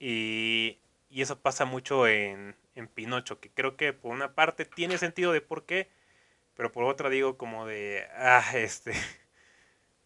Y, 0.00 0.78
y 1.10 1.22
eso 1.22 1.38
pasa 1.40 1.64
mucho 1.64 2.08
en, 2.08 2.56
en 2.74 2.88
Pinocho, 2.88 3.40
que 3.40 3.50
creo 3.50 3.76
que 3.76 3.92
por 3.92 4.12
una 4.12 4.34
parte 4.34 4.64
tiene 4.64 4.98
sentido 4.98 5.32
de 5.32 5.40
por 5.42 5.64
qué, 5.64 5.88
pero 6.56 6.72
por 6.72 6.84
otra 6.84 7.08
digo 7.10 7.38
como 7.38 7.66
de, 7.66 8.04
ah, 8.16 8.44
este, 8.54 8.94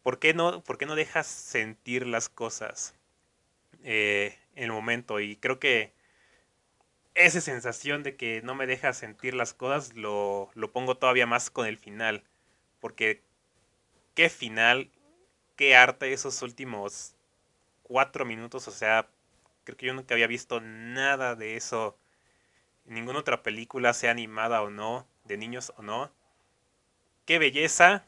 ¿por 0.02 0.18
qué 0.18 0.35
no, 0.35 0.62
por 0.64 0.76
qué 0.78 0.87
no 0.87 0.96
dejas 0.96 1.26
sentir 1.26 2.06
las 2.06 2.28
cosas 2.28 2.94
eh, 3.85 4.38
en 4.54 4.64
el 4.64 4.72
momento? 4.72 5.20
Y 5.20 5.37
creo 5.37 5.59
que 5.61 5.98
esa 7.14 7.40
sensación 7.40 8.02
de 8.02 8.16
que 8.16 8.42
no 8.42 8.54
me 8.54 8.66
deja 8.66 8.92
sentir 8.92 9.34
las 9.34 9.54
cosas 9.54 9.94
lo, 9.94 10.50
lo 10.54 10.72
pongo 10.72 10.96
todavía 10.96 11.26
más 11.26 11.50
con 11.50 11.66
el 11.66 11.78
final, 11.78 12.24
porque 12.80 13.22
qué 14.14 14.28
final, 14.28 14.90
qué 15.56 15.76
arte 15.76 16.12
esos 16.12 16.42
últimos 16.42 17.14
cuatro 17.82 18.24
minutos, 18.24 18.68
o 18.68 18.70
sea, 18.70 19.08
creo 19.64 19.76
que 19.76 19.86
yo 19.86 19.94
nunca 19.94 20.14
había 20.14 20.26
visto 20.26 20.60
nada 20.60 21.34
de 21.34 21.56
eso 21.56 21.96
en 22.86 22.94
ninguna 22.94 23.20
otra 23.20 23.42
película, 23.42 23.92
sea 23.94 24.10
animada 24.10 24.62
o 24.62 24.70
no, 24.70 25.06
de 25.24 25.36
niños 25.36 25.72
o 25.76 25.82
no. 25.82 26.10
Qué 27.24 27.38
belleza, 27.38 28.04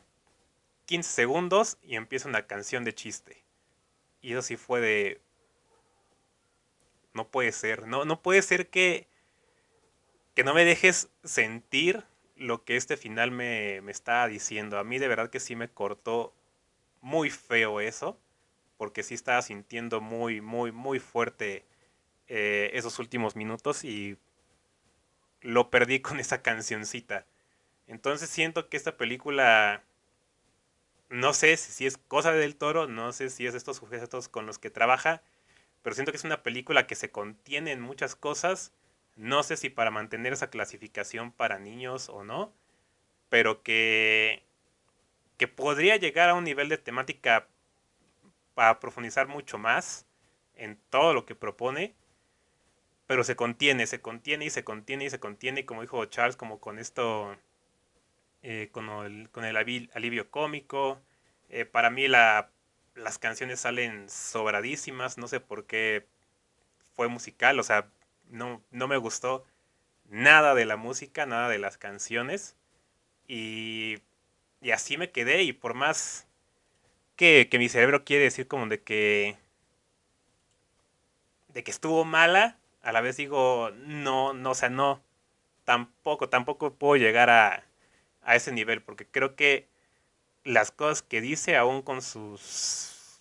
15 0.87 1.11
segundos 1.11 1.79
y 1.83 1.97
empieza 1.97 2.29
una 2.29 2.47
canción 2.47 2.85
de 2.85 2.95
chiste. 2.95 3.45
Y 4.21 4.33
eso 4.33 4.43
sí 4.43 4.57
fue 4.57 4.81
de... 4.81 5.21
No 7.15 7.29
puede 7.29 7.53
ser, 7.53 7.87
no, 7.87 8.05
no 8.05 8.23
puede 8.23 8.43
ser 8.43 8.69
que, 8.69 9.07
que 10.35 10.45
no 10.45 10.55
me 10.55 10.65
dejes 10.65 11.11
sentir 11.25 12.05
lo 12.37 12.65
que 12.65 12.77
este 12.77 12.97
final 12.97 13.31
me, 13.31 13.81
me 13.83 13.93
está 13.93 14.27
diciendo. 14.27 14.79
A 14.79 14.85
mí 14.85 14.99
de 14.99 15.09
verdad 15.09 15.31
que 15.31 15.41
sí 15.41 15.57
me 15.57 15.69
cortó 15.69 16.35
muy 17.01 17.31
feo 17.31 17.81
eso, 17.81 18.19
porque 18.79 19.03
sí 19.03 19.15
estaba 19.15 19.43
sintiendo 19.43 20.01
muy, 20.01 20.41
muy, 20.41 20.73
muy 20.73 20.99
fuerte 20.99 21.65
eh, 22.29 22.71
esos 22.75 22.99
últimos 22.99 23.37
minutos 23.37 23.85
y 23.85 24.17
lo 25.43 25.71
perdí 25.71 26.01
con 26.01 26.19
esa 26.21 26.43
cancioncita. 26.43 27.27
Entonces 27.87 28.31
siento 28.31 28.69
que 28.69 28.77
esta 28.77 28.97
película, 28.97 29.83
no 31.11 31.35
sé 31.35 31.57
si 31.57 31.87
es 31.87 31.99
cosa 31.99 32.33
del 32.33 32.57
toro, 32.57 32.87
no 32.89 33.13
sé 33.13 33.29
si 33.29 33.47
es 33.47 33.55
estos 33.55 33.77
sujetos 33.77 34.29
con 34.29 34.47
los 34.47 34.59
que 34.59 34.71
trabaja, 34.71 35.23
pero 35.83 35.95
siento 35.95 36.13
que 36.13 36.19
es 36.19 36.25
una 36.25 36.43
película 36.43 36.87
que 36.87 36.95
se 36.95 37.11
contiene 37.11 37.73
en 37.73 37.81
muchas 37.81 38.15
cosas 38.15 38.73
no 39.17 39.43
sé 39.43 39.57
si 39.57 39.69
para 39.71 39.91
mantener 39.91 40.33
esa 40.33 40.51
clasificación 40.51 41.33
para 41.33 41.59
niños 41.59 42.09
o 42.09 42.25
no, 42.25 42.53
pero 43.29 43.63
que, 43.63 44.43
que 45.37 45.49
podría 45.49 45.97
llegar 45.97 46.31
a 46.31 46.35
un 46.35 46.45
nivel 46.45 46.69
de 46.69 46.79
temática 46.79 47.47
para 48.55 48.81
profundizar 48.81 49.29
mucho 49.29 49.59
más 49.59 50.07
en 50.55 50.79
todo 50.91 51.15
lo 51.15 51.27
que 51.27 51.35
propone, 51.35 51.95
pero 53.07 53.25
se 53.25 53.37
contiene, 53.37 53.87
se 53.87 54.01
contiene 54.01 54.47
y 54.47 54.51
se 54.51 54.65
contiene 54.65 55.05
y 55.05 55.11
se 55.11 55.21
contiene, 55.21 55.67
como 55.67 55.83
dijo 55.83 56.05
Charles, 56.07 56.37
como 56.37 56.61
con 56.61 56.79
esto, 56.79 57.37
eh, 58.43 58.71
con, 58.73 58.89
el, 58.89 59.31
con 59.31 59.45
el 59.45 59.57
alivio 59.57 60.31
cómico. 60.31 61.01
Eh, 61.51 61.67
para 61.67 61.91
mí 61.91 62.09
la, 62.09 62.51
las 62.95 63.19
canciones 63.19 63.61
salen 63.61 64.09
sobradísimas, 64.09 65.19
no 65.19 65.29
sé 65.29 65.41
por 65.41 65.67
qué 65.67 66.07
fue 66.95 67.09
musical, 67.09 67.59
o 67.59 67.63
sea, 67.63 67.89
no, 68.31 68.63
no 68.71 68.89
me 68.89 68.97
gustó 68.97 69.45
nada 70.09 70.55
de 70.55 70.65
la 70.67 70.77
música, 70.77 71.27
nada 71.27 71.49
de 71.49 71.59
las 71.59 71.79
canciones. 71.79 72.57
Y, 73.27 73.99
y 74.61 74.71
así 74.73 74.97
me 74.99 75.11
quedé. 75.11 75.43
Y 75.43 75.53
por 75.53 75.75
más 75.75 76.27
que, 77.17 77.49
que, 77.51 77.59
mi 77.59 77.69
cerebro 77.69 78.05
quiere 78.05 78.25
decir 78.25 78.49
como 78.49 78.67
de 78.67 78.83
que. 78.83 79.37
de 81.49 81.65
que 81.65 81.71
estuvo 81.71 82.05
mala, 82.05 82.59
a 82.83 82.93
la 82.93 83.01
vez 83.01 83.17
digo, 83.17 83.71
no, 83.77 84.33
no, 84.35 84.51
o 84.53 84.55
sea, 84.55 84.71
no. 84.71 85.03
Tampoco, 85.65 86.29
tampoco 86.29 86.75
puedo 86.75 86.97
llegar 86.97 87.31
a, 87.31 87.65
a 88.23 88.37
ese 88.37 88.53
nivel. 88.53 88.83
Porque 88.83 89.07
creo 89.07 89.37
que 89.37 89.69
las 90.45 90.71
cosas 90.71 91.03
que 91.03 91.21
dice, 91.21 91.57
aún 91.57 91.83
con 91.83 92.03
sus. 92.03 93.21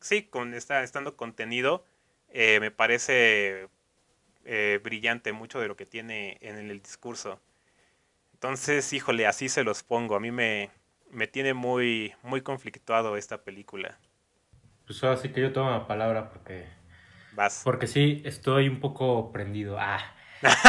Sí, 0.00 0.24
con 0.24 0.54
esta, 0.54 0.82
estando 0.82 1.16
contenido, 1.16 1.84
eh, 2.30 2.58
me 2.60 2.70
parece 2.70 3.68
eh, 4.44 4.80
brillante 4.82 5.32
mucho 5.32 5.60
de 5.60 5.68
lo 5.68 5.76
que 5.76 5.86
tiene 5.86 6.38
en 6.40 6.56
el 6.58 6.82
discurso. 6.82 7.40
Entonces, 8.34 8.92
híjole, 8.92 9.26
así 9.26 9.48
se 9.48 9.62
los 9.62 9.84
pongo. 9.84 10.16
A 10.16 10.20
mí 10.20 10.32
me, 10.32 10.70
me 11.10 11.28
tiene 11.28 11.54
muy, 11.54 12.14
muy 12.22 12.40
conflictuado 12.40 13.16
esta 13.16 13.44
película. 13.44 13.98
Pues 14.86 15.02
ahora 15.04 15.16
sí 15.16 15.28
que 15.28 15.40
yo 15.40 15.52
tomo 15.52 15.70
la 15.70 15.86
palabra 15.86 16.30
porque... 16.30 16.66
Vas. 17.34 17.62
Porque 17.64 17.86
sí, 17.86 18.20
estoy 18.24 18.68
un 18.68 18.80
poco 18.80 19.30
prendido. 19.32 19.76
Ah. 19.78 20.11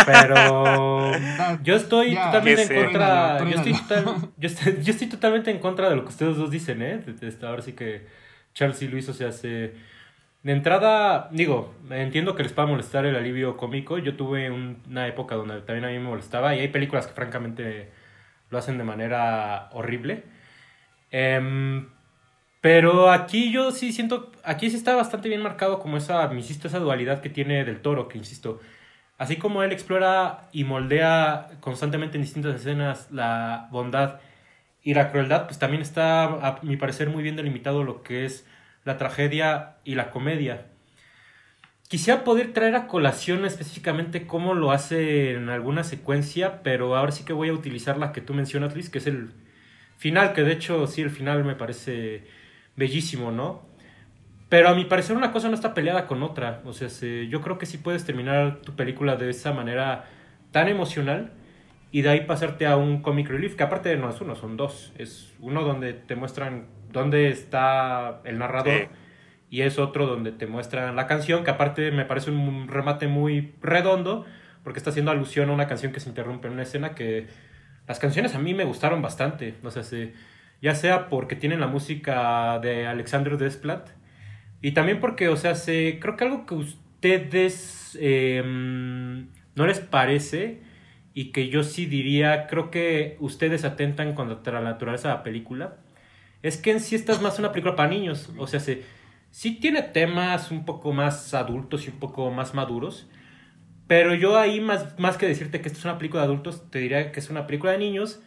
Pero 0.06 1.12
yo 1.64 1.76
estoy 1.76 2.16
totalmente 2.16 2.62
en 2.62 2.84
contra. 2.84 3.40
Yo 3.40 3.58
estoy, 3.58 3.74
yo, 4.38 4.48
estoy, 4.48 4.84
yo 4.84 4.92
estoy, 4.92 5.08
totalmente 5.08 5.52
en 5.52 5.60
contra 5.60 5.90
de 5.90 5.96
lo 5.96 6.04
que 6.04 6.10
ustedes 6.10 6.38
dos 6.38 6.52
dicen, 6.52 6.82
¿eh? 6.82 7.04
Ahora 7.42 7.62
sí 7.62 7.74
que 7.74 8.08
Charles 8.54 8.82
y 8.82 8.88
Luis, 8.88 9.10
o 9.10 9.14
sea, 9.14 9.32
se 9.32 9.74
de 10.44 10.52
entrada, 10.52 11.30
digo, 11.32 11.74
entiendo 11.90 12.36
que 12.36 12.44
les 12.44 12.52
pueda 12.52 12.68
molestar 12.68 13.06
el 13.06 13.16
alivio 13.16 13.56
cómico. 13.56 13.98
Yo 13.98 14.16
tuve 14.18 14.52
una 14.52 15.08
época 15.08 15.36
donde 15.36 15.62
también 15.62 15.86
a 15.86 15.88
mí 15.88 15.94
me 15.94 16.10
molestaba 16.10 16.54
y 16.54 16.60
hay 16.60 16.68
películas 16.68 17.08
que 17.08 17.14
francamente 17.14 17.92
lo 18.50 18.58
hacen 18.58 18.78
de 18.78 18.84
manera 18.84 19.70
horrible. 19.72 20.24
Em, 21.12 21.88
pero 22.62 23.12
aquí 23.12 23.52
yo 23.52 23.72
sí 23.72 23.94
siento, 23.94 24.32
aquí 24.44 24.70
sí 24.70 24.78
está 24.78 24.96
bastante 24.96 25.30
bien 25.30 25.42
marcado 25.42 25.80
como 25.80 25.98
esa, 25.98 26.32
insisto, 26.34 26.68
esa 26.68 26.80
dualidad 26.80 27.22
que 27.22 27.30
tiene 27.30 27.64
del 27.66 27.82
toro, 27.82 28.08
que 28.10 28.18
insisto, 28.18 28.60
así 29.18 29.38
como 29.38 29.64
él 29.64 29.72
explora 29.72 30.50
y 30.52 30.64
moldea 30.64 31.52
constantemente 31.60 32.18
en 32.18 32.24
distintas 32.24 32.56
escenas 32.56 33.12
la 33.12 33.68
bondad 33.72 34.20
y 34.84 34.94
la 34.94 35.12
crueldad, 35.12 35.46
pues 35.46 35.60
también 35.60 35.82
está, 35.82 36.24
a 36.26 36.60
mi 36.62 36.78
parecer, 36.78 37.10
muy 37.10 37.24
bien 37.24 37.36
delimitado 37.36 37.84
lo 37.84 38.04
que 38.04 38.26
es 38.26 38.46
la 38.84 38.98
tragedia 38.98 39.78
y 39.86 39.96
la 39.96 40.12
comedia. 40.12 40.68
Quisiera 41.88 42.24
poder 42.24 42.54
traer 42.54 42.76
a 42.76 42.88
colación 42.88 43.46
específicamente 43.46 44.26
cómo 44.26 44.56
lo 44.56 44.72
hace 44.72 45.34
en 45.36 45.50
alguna 45.50 45.84
secuencia, 45.84 46.64
pero 46.64 46.96
ahora 46.98 47.12
sí 47.12 47.24
que 47.24 47.34
voy 47.34 47.50
a 47.50 47.54
utilizar 47.54 47.98
la 47.98 48.12
que 48.12 48.22
tú 48.22 48.34
mencionas, 48.34 48.74
Luis, 48.74 48.90
que 48.90 48.98
es 48.98 49.08
el 49.08 49.32
final, 49.98 50.34
que 50.34 50.44
de 50.44 50.54
hecho 50.54 50.88
sí, 50.88 51.02
el 51.02 51.12
final 51.12 51.44
me 51.44 51.56
parece 51.56 52.28
bellísimo, 52.76 53.32
¿no? 53.32 53.62
Pero 54.54 54.70
a 54.70 54.76
mi 54.76 54.86
parecer 54.86 55.18
una 55.18 55.32
cosa 55.32 55.48
no 55.48 55.56
está 55.56 55.74
peleada 55.74 56.06
con 56.06 56.22
otra. 56.22 56.62
O 56.64 56.74
sea, 56.74 56.88
yo 57.28 57.42
creo 57.42 57.58
que 57.58 57.66
sí 57.66 57.80
puedes 57.80 58.06
terminar 58.06 58.58
tu 58.58 58.76
película 58.76 59.16
de 59.16 59.32
esa 59.32 59.52
manera 59.52 60.06
tan 60.52 60.68
emocional 60.68 61.32
y 61.90 62.04
de 62.04 62.10
ahí 62.10 62.22
pasarte 62.28 62.68
a 62.68 62.78
un 62.78 63.02
comic 63.02 63.30
relief, 63.30 63.56
que 63.56 63.64
aparte 63.64 63.98
no 63.98 64.12
es 64.12 64.22
uno, 64.22 64.36
son 64.36 64.56
dos. 64.56 64.94
Es 64.96 65.34
uno 65.40 65.64
donde 65.64 65.94
te 65.94 66.16
muestran 66.16 66.68
dónde 66.92 67.30
está 67.30 68.22
el 68.26 68.38
narrador. 68.38 68.90
Y 69.50 69.62
es 69.62 69.80
otro 69.80 70.06
donde 70.06 70.32
te 70.32 70.46
muestran 70.46 70.96
la 70.96 71.08
canción, 71.08 71.44
que 71.44 71.50
aparte 71.50 71.90
me 71.90 72.06
parece 72.06 72.30
un 72.30 72.68
remate 72.68 73.08
muy 73.08 73.56
redondo, 73.60 74.24
porque 74.64 74.78
está 74.78 74.92
haciendo 74.92 75.10
alusión 75.10 75.50
a 75.50 75.54
una 75.54 75.66
canción 75.66 75.92
que 75.92 76.00
se 76.00 76.10
interrumpe 76.10 76.46
en 76.46 76.54
una 76.54 76.62
escena 76.62 76.94
que 76.94 77.26
las 77.88 77.98
canciones 77.98 78.36
a 78.36 78.38
mí 78.38 78.54
me 78.54 78.66
gustaron 78.66 79.02
bastante. 79.02 79.56
O 79.64 79.72
sea, 79.72 79.82
ya 80.62 80.76
sea 80.76 81.10
porque 81.10 81.36
tienen 81.36 81.60
la 81.60 81.66
música 81.66 82.60
de 82.60 82.86
Alexander 82.86 83.36
Desplat, 83.40 83.90
y 84.64 84.72
también 84.72 85.00
porque, 85.02 85.30
o 85.30 85.38
sea, 85.38 85.56
se, 85.56 86.00
creo 86.02 86.16
que 86.18 86.24
algo 86.24 86.46
que 86.46 86.56
ustedes 86.56 87.98
em, 88.02 89.28
no 89.56 89.68
les 89.68 89.80
parece 89.82 90.62
y 91.14 91.34
que 91.34 91.50
yo 91.50 91.64
sí 91.64 91.86
diría, 91.86 92.48
creo 92.48 92.72
que 92.72 93.18
ustedes 93.20 93.66
atentan 93.66 94.16
contra 94.16 94.62
la 94.62 94.72
naturaleza 94.72 95.10
de 95.10 95.16
la 95.16 95.24
película 95.24 95.78
es 96.44 96.58
que 96.58 96.72
en 96.72 96.80
sí 96.80 96.96
esta 96.96 97.14
es 97.14 97.22
más 97.22 97.40
una 97.40 97.52
película 97.52 97.76
para 97.76 97.90
niños. 97.90 98.32
O 98.38 98.48
sea, 98.48 98.62
se, 98.62 98.84
sí 99.32 99.60
tiene 99.60 99.82
temas 99.82 100.52
un 100.52 100.66
poco 100.66 100.94
más 100.94 101.34
adultos 101.34 101.86
y 101.88 101.90
un 101.90 102.00
poco 102.00 102.32
más 102.32 102.54
maduros. 102.54 103.10
Pero 103.88 104.16
yo 104.16 104.38
ahí, 104.38 104.62
más, 104.62 104.98
más 105.00 105.18
que 105.18 105.28
decirte 105.28 105.62
que 105.62 105.68
esta 105.68 105.80
es 105.80 105.86
una 105.86 105.98
película 105.98 106.22
de 106.24 106.28
adultos, 106.28 106.70
te 106.72 106.80
diría 106.80 107.12
que 107.12 107.20
es 107.20 107.30
una 107.30 107.48
película 107.48 107.74
de 107.74 107.80
niños, 107.80 108.22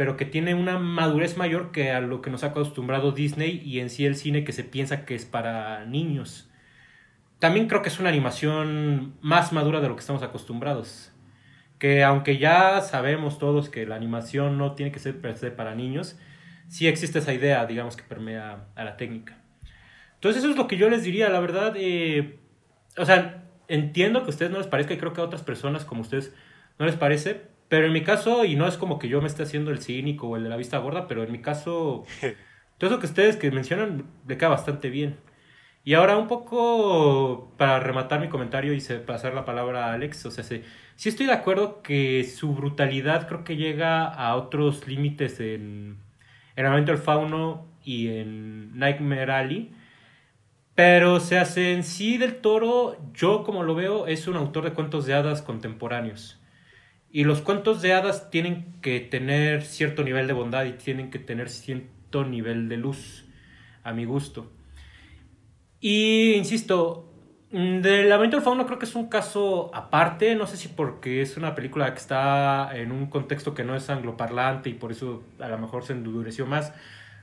pero 0.00 0.16
que 0.16 0.24
tiene 0.24 0.54
una 0.54 0.78
madurez 0.78 1.36
mayor 1.36 1.72
que 1.72 1.90
a 1.90 2.00
lo 2.00 2.22
que 2.22 2.30
nos 2.30 2.42
ha 2.42 2.46
acostumbrado 2.46 3.12
Disney 3.12 3.60
y 3.62 3.80
en 3.80 3.90
sí 3.90 4.06
el 4.06 4.16
cine 4.16 4.44
que 4.44 4.52
se 4.52 4.64
piensa 4.64 5.04
que 5.04 5.14
es 5.14 5.26
para 5.26 5.84
niños. 5.84 6.48
También 7.38 7.68
creo 7.68 7.82
que 7.82 7.90
es 7.90 8.00
una 8.00 8.08
animación 8.08 9.12
más 9.20 9.52
madura 9.52 9.82
de 9.82 9.88
lo 9.88 9.96
que 9.96 10.00
estamos 10.00 10.22
acostumbrados. 10.22 11.12
Que 11.78 12.02
aunque 12.02 12.38
ya 12.38 12.80
sabemos 12.80 13.38
todos 13.38 13.68
que 13.68 13.84
la 13.84 13.94
animación 13.94 14.56
no 14.56 14.72
tiene 14.72 14.90
que 14.90 15.00
ser 15.00 15.20
para 15.54 15.74
niños, 15.74 16.18
sí 16.66 16.88
existe 16.88 17.18
esa 17.18 17.34
idea, 17.34 17.66
digamos, 17.66 17.94
que 17.94 18.02
permea 18.02 18.68
a 18.76 18.84
la 18.84 18.96
técnica. 18.96 19.36
Entonces 20.14 20.42
eso 20.42 20.50
es 20.50 20.56
lo 20.56 20.66
que 20.66 20.78
yo 20.78 20.88
les 20.88 21.04
diría, 21.04 21.28
la 21.28 21.40
verdad. 21.40 21.74
Eh, 21.76 22.38
o 22.96 23.04
sea, 23.04 23.44
entiendo 23.68 24.20
que 24.20 24.28
a 24.28 24.30
ustedes 24.30 24.50
no 24.50 24.56
les 24.56 24.66
parezca 24.66 24.94
y 24.94 24.96
creo 24.96 25.12
que 25.12 25.20
a 25.20 25.24
otras 25.24 25.42
personas 25.42 25.84
como 25.84 26.00
ustedes 26.00 26.34
no 26.78 26.86
les 26.86 26.96
parece, 26.96 27.49
pero 27.70 27.86
en 27.86 27.92
mi 27.92 28.02
caso, 28.02 28.44
y 28.44 28.56
no 28.56 28.66
es 28.66 28.76
como 28.76 28.98
que 28.98 29.08
yo 29.08 29.22
me 29.22 29.28
esté 29.28 29.44
haciendo 29.44 29.70
el 29.70 29.80
cínico 29.80 30.28
o 30.28 30.36
el 30.36 30.42
de 30.42 30.50
la 30.50 30.56
vista 30.56 30.78
gorda, 30.78 31.06
pero 31.08 31.22
en 31.22 31.32
mi 31.32 31.40
caso 31.40 32.04
todo 32.78 32.90
eso 32.90 33.00
que 33.00 33.06
ustedes 33.06 33.36
que 33.36 33.50
mencionan 33.52 34.06
le 34.28 34.36
queda 34.38 34.50
bastante 34.50 34.90
bien. 34.90 35.18
Y 35.84 35.94
ahora 35.94 36.16
un 36.18 36.28
poco 36.28 37.54
para 37.58 37.80
rematar 37.80 38.20
mi 38.20 38.28
comentario 38.28 38.74
y 38.74 38.80
pasar 39.06 39.34
la 39.34 39.44
palabra 39.44 39.86
a 39.88 39.94
Alex, 39.94 40.26
o 40.26 40.30
sea, 40.32 40.44
sí, 40.44 40.62
sí 40.96 41.08
estoy 41.10 41.26
de 41.26 41.32
acuerdo 41.32 41.82
que 41.82 42.24
su 42.24 42.54
brutalidad 42.54 43.28
creo 43.28 43.44
que 43.44 43.56
llega 43.56 44.06
a 44.06 44.36
otros 44.36 44.88
límites 44.88 45.40
en, 45.40 45.98
en 46.56 46.66
el 46.66 46.98
Fauno 46.98 47.68
y 47.84 48.08
en 48.08 48.78
Nightmare 48.78 49.32
Alley. 49.32 49.72
Pero 50.74 51.20
se 51.20 51.38
hace 51.38 51.72
en 51.74 51.84
sí 51.84 52.18
del 52.18 52.36
toro, 52.40 52.96
yo 53.14 53.44
como 53.44 53.62
lo 53.62 53.74
veo, 53.76 54.06
es 54.08 54.26
un 54.28 54.36
autor 54.36 54.64
de 54.64 54.72
cuentos 54.72 55.06
de 55.06 55.14
hadas 55.14 55.42
contemporáneos. 55.42 56.39
Y 57.12 57.24
los 57.24 57.40
cuentos 57.40 57.82
de 57.82 57.92
hadas 57.92 58.30
tienen 58.30 58.74
que 58.80 59.00
tener 59.00 59.62
cierto 59.62 60.04
nivel 60.04 60.26
de 60.26 60.32
bondad 60.32 60.64
y 60.64 60.72
tienen 60.72 61.10
que 61.10 61.18
tener 61.18 61.48
cierto 61.48 62.24
nivel 62.24 62.68
de 62.68 62.76
luz, 62.76 63.24
a 63.82 63.92
mi 63.92 64.04
gusto. 64.04 64.50
Y 65.80 66.34
insisto, 66.34 67.12
mm, 67.50 67.80
del 67.80 68.08
Lamento 68.08 68.36
del 68.36 68.44
Fauno 68.44 68.66
creo 68.66 68.78
que 68.78 68.84
es 68.84 68.94
un 68.94 69.08
caso 69.08 69.70
aparte, 69.74 70.36
no 70.36 70.46
sé 70.46 70.56
si 70.56 70.68
porque 70.68 71.22
es 71.22 71.36
una 71.36 71.54
película 71.54 71.92
que 71.92 71.98
está 71.98 72.70
en 72.74 72.92
un 72.92 73.06
contexto 73.06 73.54
que 73.54 73.64
no 73.64 73.74
es 73.74 73.90
angloparlante 73.90 74.70
y 74.70 74.74
por 74.74 74.92
eso 74.92 75.24
a 75.40 75.48
lo 75.48 75.58
mejor 75.58 75.84
se 75.84 75.94
endureció 75.94 76.46
más. 76.46 76.72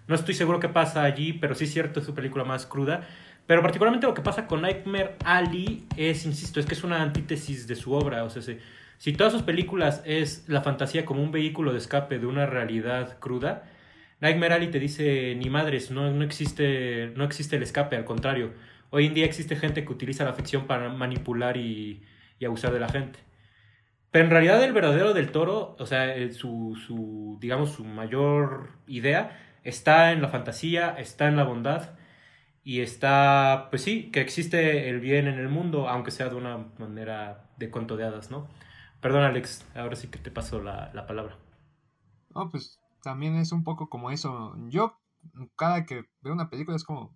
No 0.08 0.16
estoy 0.16 0.34
seguro 0.34 0.60
qué 0.60 0.70
pasa 0.70 1.04
allí, 1.04 1.34
pero 1.34 1.56
sí 1.56 1.66
es 1.66 1.74
cierto, 1.74 2.00
es 2.00 2.06
su 2.06 2.14
película 2.14 2.44
más 2.44 2.66
cruda. 2.66 3.08
Pero 3.46 3.62
particularmente 3.62 4.08
lo 4.08 4.14
que 4.14 4.22
pasa 4.22 4.48
con 4.48 4.62
Nightmare 4.62 5.16
Alley 5.24 5.86
es, 5.96 6.26
insisto, 6.26 6.60
es 6.60 6.66
que 6.66 6.74
es 6.74 6.84
una 6.84 7.02
antítesis 7.02 7.68
de 7.68 7.76
su 7.76 7.94
obra. 7.94 8.24
O 8.26 8.30
sea, 8.30 8.42
si 8.98 9.14
todas 9.14 9.34
sus 9.34 9.44
películas 9.44 10.02
es 10.06 10.48
la 10.48 10.62
fantasía 10.62 11.06
como 11.06 11.22
un 11.24 11.32
vehículo 11.32 11.72
de 11.72 11.78
escape 11.80 12.20
de 12.20 12.26
una 12.26 12.46
realidad 12.46 13.20
cruda, 13.20 13.64
Nightmare 14.20 14.56
Alley 14.56 14.72
te 14.72 14.80
dice, 14.80 15.36
ni 15.36 15.50
madres, 15.50 15.92
no, 15.92 16.12
no, 16.12 16.24
existe, 16.24 17.12
no 17.16 17.24
existe 17.24 17.56
el 17.56 17.64
escape, 17.64 17.96
al 17.96 18.06
contrario. 18.06 18.54
Hoy 18.90 19.06
en 19.06 19.14
día 19.14 19.26
existe 19.26 19.56
gente 19.56 19.86
que 19.86 19.92
utiliza 19.94 20.26
la 20.26 20.34
ficción 20.34 20.66
para 20.66 20.90
manipular 20.90 21.58
y, 21.58 22.04
y 22.40 22.46
abusar 22.46 22.74
de 22.74 22.80
la 22.80 22.90
gente. 22.90 23.20
Pero 24.12 24.26
en 24.26 24.32
realidad 24.32 24.64
el 24.64 24.74
verdadero 24.74 25.14
del 25.14 25.32
toro, 25.32 25.76
o 25.80 25.86
sea, 25.86 26.16
su, 26.32 26.76
su, 26.88 27.38
digamos, 27.40 27.72
su 27.72 27.84
mayor 27.86 28.72
idea 28.88 29.40
está 29.64 30.12
en 30.12 30.22
la 30.22 30.30
fantasía, 30.30 30.96
está 30.98 31.28
en 31.28 31.36
la 31.36 31.44
bondad 31.44 31.92
y 32.64 32.82
está, 32.82 33.68
pues 33.70 33.84
sí, 33.84 34.10
que 34.12 34.22
existe 34.22 34.90
el 34.90 35.00
bien 35.00 35.28
en 35.28 35.40
el 35.40 35.50
mundo, 35.50 35.88
aunque 35.90 36.12
sea 36.12 36.30
de 36.30 36.36
una 36.36 36.68
manera 36.80 37.46
de 37.58 37.70
cuento 37.70 37.98
de 37.98 38.06
hadas, 38.06 38.32
¿no? 38.32 38.48
Perdón, 39.08 39.24
Alex, 39.24 39.66
ahora 39.74 39.96
sí 39.96 40.10
que 40.10 40.20
te 40.20 40.32
paso 40.32 40.62
la, 40.62 40.92
palabra. 41.08 41.38
No, 42.36 42.50
pues 42.50 42.82
también 43.02 43.38
es 43.38 43.54
un 43.54 43.64
poco 43.64 43.88
como 43.88 44.12
eso. 44.12 44.54
Yo, 44.68 45.00
cada 45.56 45.86
que 45.86 46.10
veo 46.20 46.34
una 46.34 46.50
película 46.50 46.76
es 46.76 46.84
como, 46.84 47.16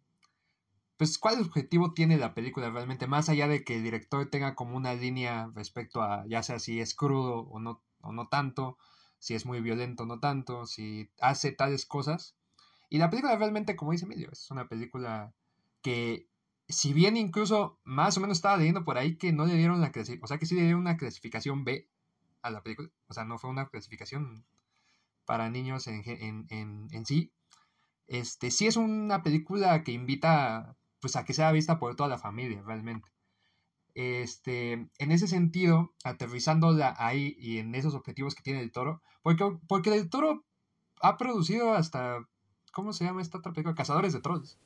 pues, 0.96 1.18
¿cuál 1.18 1.42
objetivo 1.42 1.94
tiene 1.94 2.16
la 2.16 2.34
película 2.34 2.70
realmente? 2.70 3.08
Más 3.08 3.28
allá 3.28 3.50
de 3.50 3.66
que 3.66 3.76
el 3.76 3.84
director 3.84 4.26
tenga 4.30 4.56
como 4.56 4.78
una 4.78 4.94
línea 4.94 5.52
respecto 5.54 6.02
a, 6.02 6.26
ya 6.30 6.44
sea 6.44 6.60
si 6.60 6.80
es 6.80 6.96
crudo 6.96 7.40
o 7.40 7.60
no, 7.60 7.84
o 8.00 8.14
no 8.14 8.30
tanto, 8.30 8.78
si 9.20 9.36
es 9.36 9.46
muy 9.46 9.60
violento 9.60 10.04
o 10.04 10.06
no 10.06 10.22
tanto, 10.22 10.68
si 10.68 11.12
hace 11.20 11.52
tales 11.52 11.86
cosas. 11.86 12.38
Y 12.90 13.00
la 13.00 13.10
película 13.10 13.36
realmente, 13.36 13.76
como 13.76 13.92
dice 13.92 14.06
Emilio, 14.06 14.30
es 14.32 14.50
una 14.50 14.70
película 14.70 15.34
que 15.82 16.30
si 16.72 16.94
bien 16.94 17.18
incluso 17.18 17.80
más 17.84 18.18
o 18.18 18.22
menos 18.22 18.38
estaba 18.38 18.58
leyendo 18.58 18.84
por 18.84 18.98
ahí 18.98 19.18
que 19.18 19.32
no 19.34 19.46
le 19.46 19.56
dieron 19.56 19.82
la 19.82 19.92
clasificación, 19.92 20.24
o 20.24 20.28
sea 20.28 20.38
que 20.38 20.46
sí 20.46 20.56
le 20.56 20.62
dieron 20.62 20.82
una 20.82 20.98
clasificación 20.98 21.64
B 21.64 21.88
a 22.42 22.50
la 22.50 22.64
película, 22.64 22.90
o 23.08 23.14
sea, 23.14 23.26
no 23.26 23.38
fue 23.38 23.50
una 23.50 23.68
clasificación 23.70 24.46
para 25.26 25.50
niños 25.50 25.88
en, 25.88 27.06
sí, 27.06 27.32
este, 28.08 28.52
sí 28.52 28.68
es 28.68 28.76
una 28.78 29.24
película 29.24 29.84
que 29.84 29.92
invita 29.92 30.76
pues 31.00 31.16
a 31.16 31.26
que 31.26 31.34
sea 31.34 31.52
vista 31.52 31.80
por 31.80 31.96
toda 31.96 32.10
la 32.10 32.20
familia 32.20 32.62
realmente. 32.66 33.10
Este, 33.94 34.74
en 34.74 35.12
ese 35.12 35.28
sentido, 35.28 35.94
aterrizándola 36.04 36.96
ahí 36.98 37.36
y 37.40 37.58
en 37.58 37.76
esos 37.76 37.96
objetivos 37.96 38.36
que 38.36 38.44
tiene 38.44 38.62
el 38.62 38.72
toro, 38.72 39.02
porque, 39.22 39.58
porque 39.68 39.94
el 39.94 40.10
toro 40.10 40.46
ha 41.02 41.18
producido 41.18 41.74
hasta, 41.74 42.20
¿cómo 42.72 42.94
se 42.94 43.06
llama 43.06 43.22
esta 43.22 43.40
otra 43.40 43.52
película? 43.54 43.76
Cazadores 43.76 44.14
de 44.14 44.22
Trolls. 44.22 44.58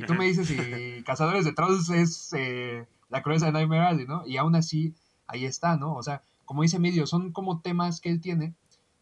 Y 0.00 0.06
tú 0.06 0.14
me 0.14 0.24
dices 0.24 0.48
si 0.48 0.56
Cazadores 1.04 1.44
de 1.44 1.52
Trolls 1.52 1.90
es 1.90 2.32
eh, 2.32 2.88
la 3.10 3.22
cruz 3.22 3.42
de 3.42 3.52
Nightmare 3.52 3.84
Alley, 3.84 4.06
¿no? 4.06 4.26
Y 4.26 4.38
aún 4.38 4.54
así, 4.54 4.94
ahí 5.26 5.44
está, 5.44 5.76
¿no? 5.76 5.94
O 5.94 6.02
sea, 6.02 6.22
como 6.46 6.62
dice 6.62 6.78
Medio, 6.78 7.06
son 7.06 7.32
como 7.32 7.60
temas 7.60 8.00
que 8.00 8.08
él 8.08 8.22
tiene. 8.22 8.54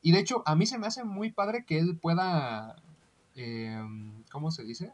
Y 0.02 0.10
de 0.10 0.18
hecho, 0.18 0.42
a 0.44 0.56
mí 0.56 0.66
se 0.66 0.76
me 0.76 0.88
hace 0.88 1.04
muy 1.04 1.30
padre 1.30 1.64
que 1.64 1.78
él 1.78 1.96
pueda, 1.96 2.82
em, 3.36 4.24
¿cómo 4.32 4.50
se 4.50 4.64
dice? 4.64 4.92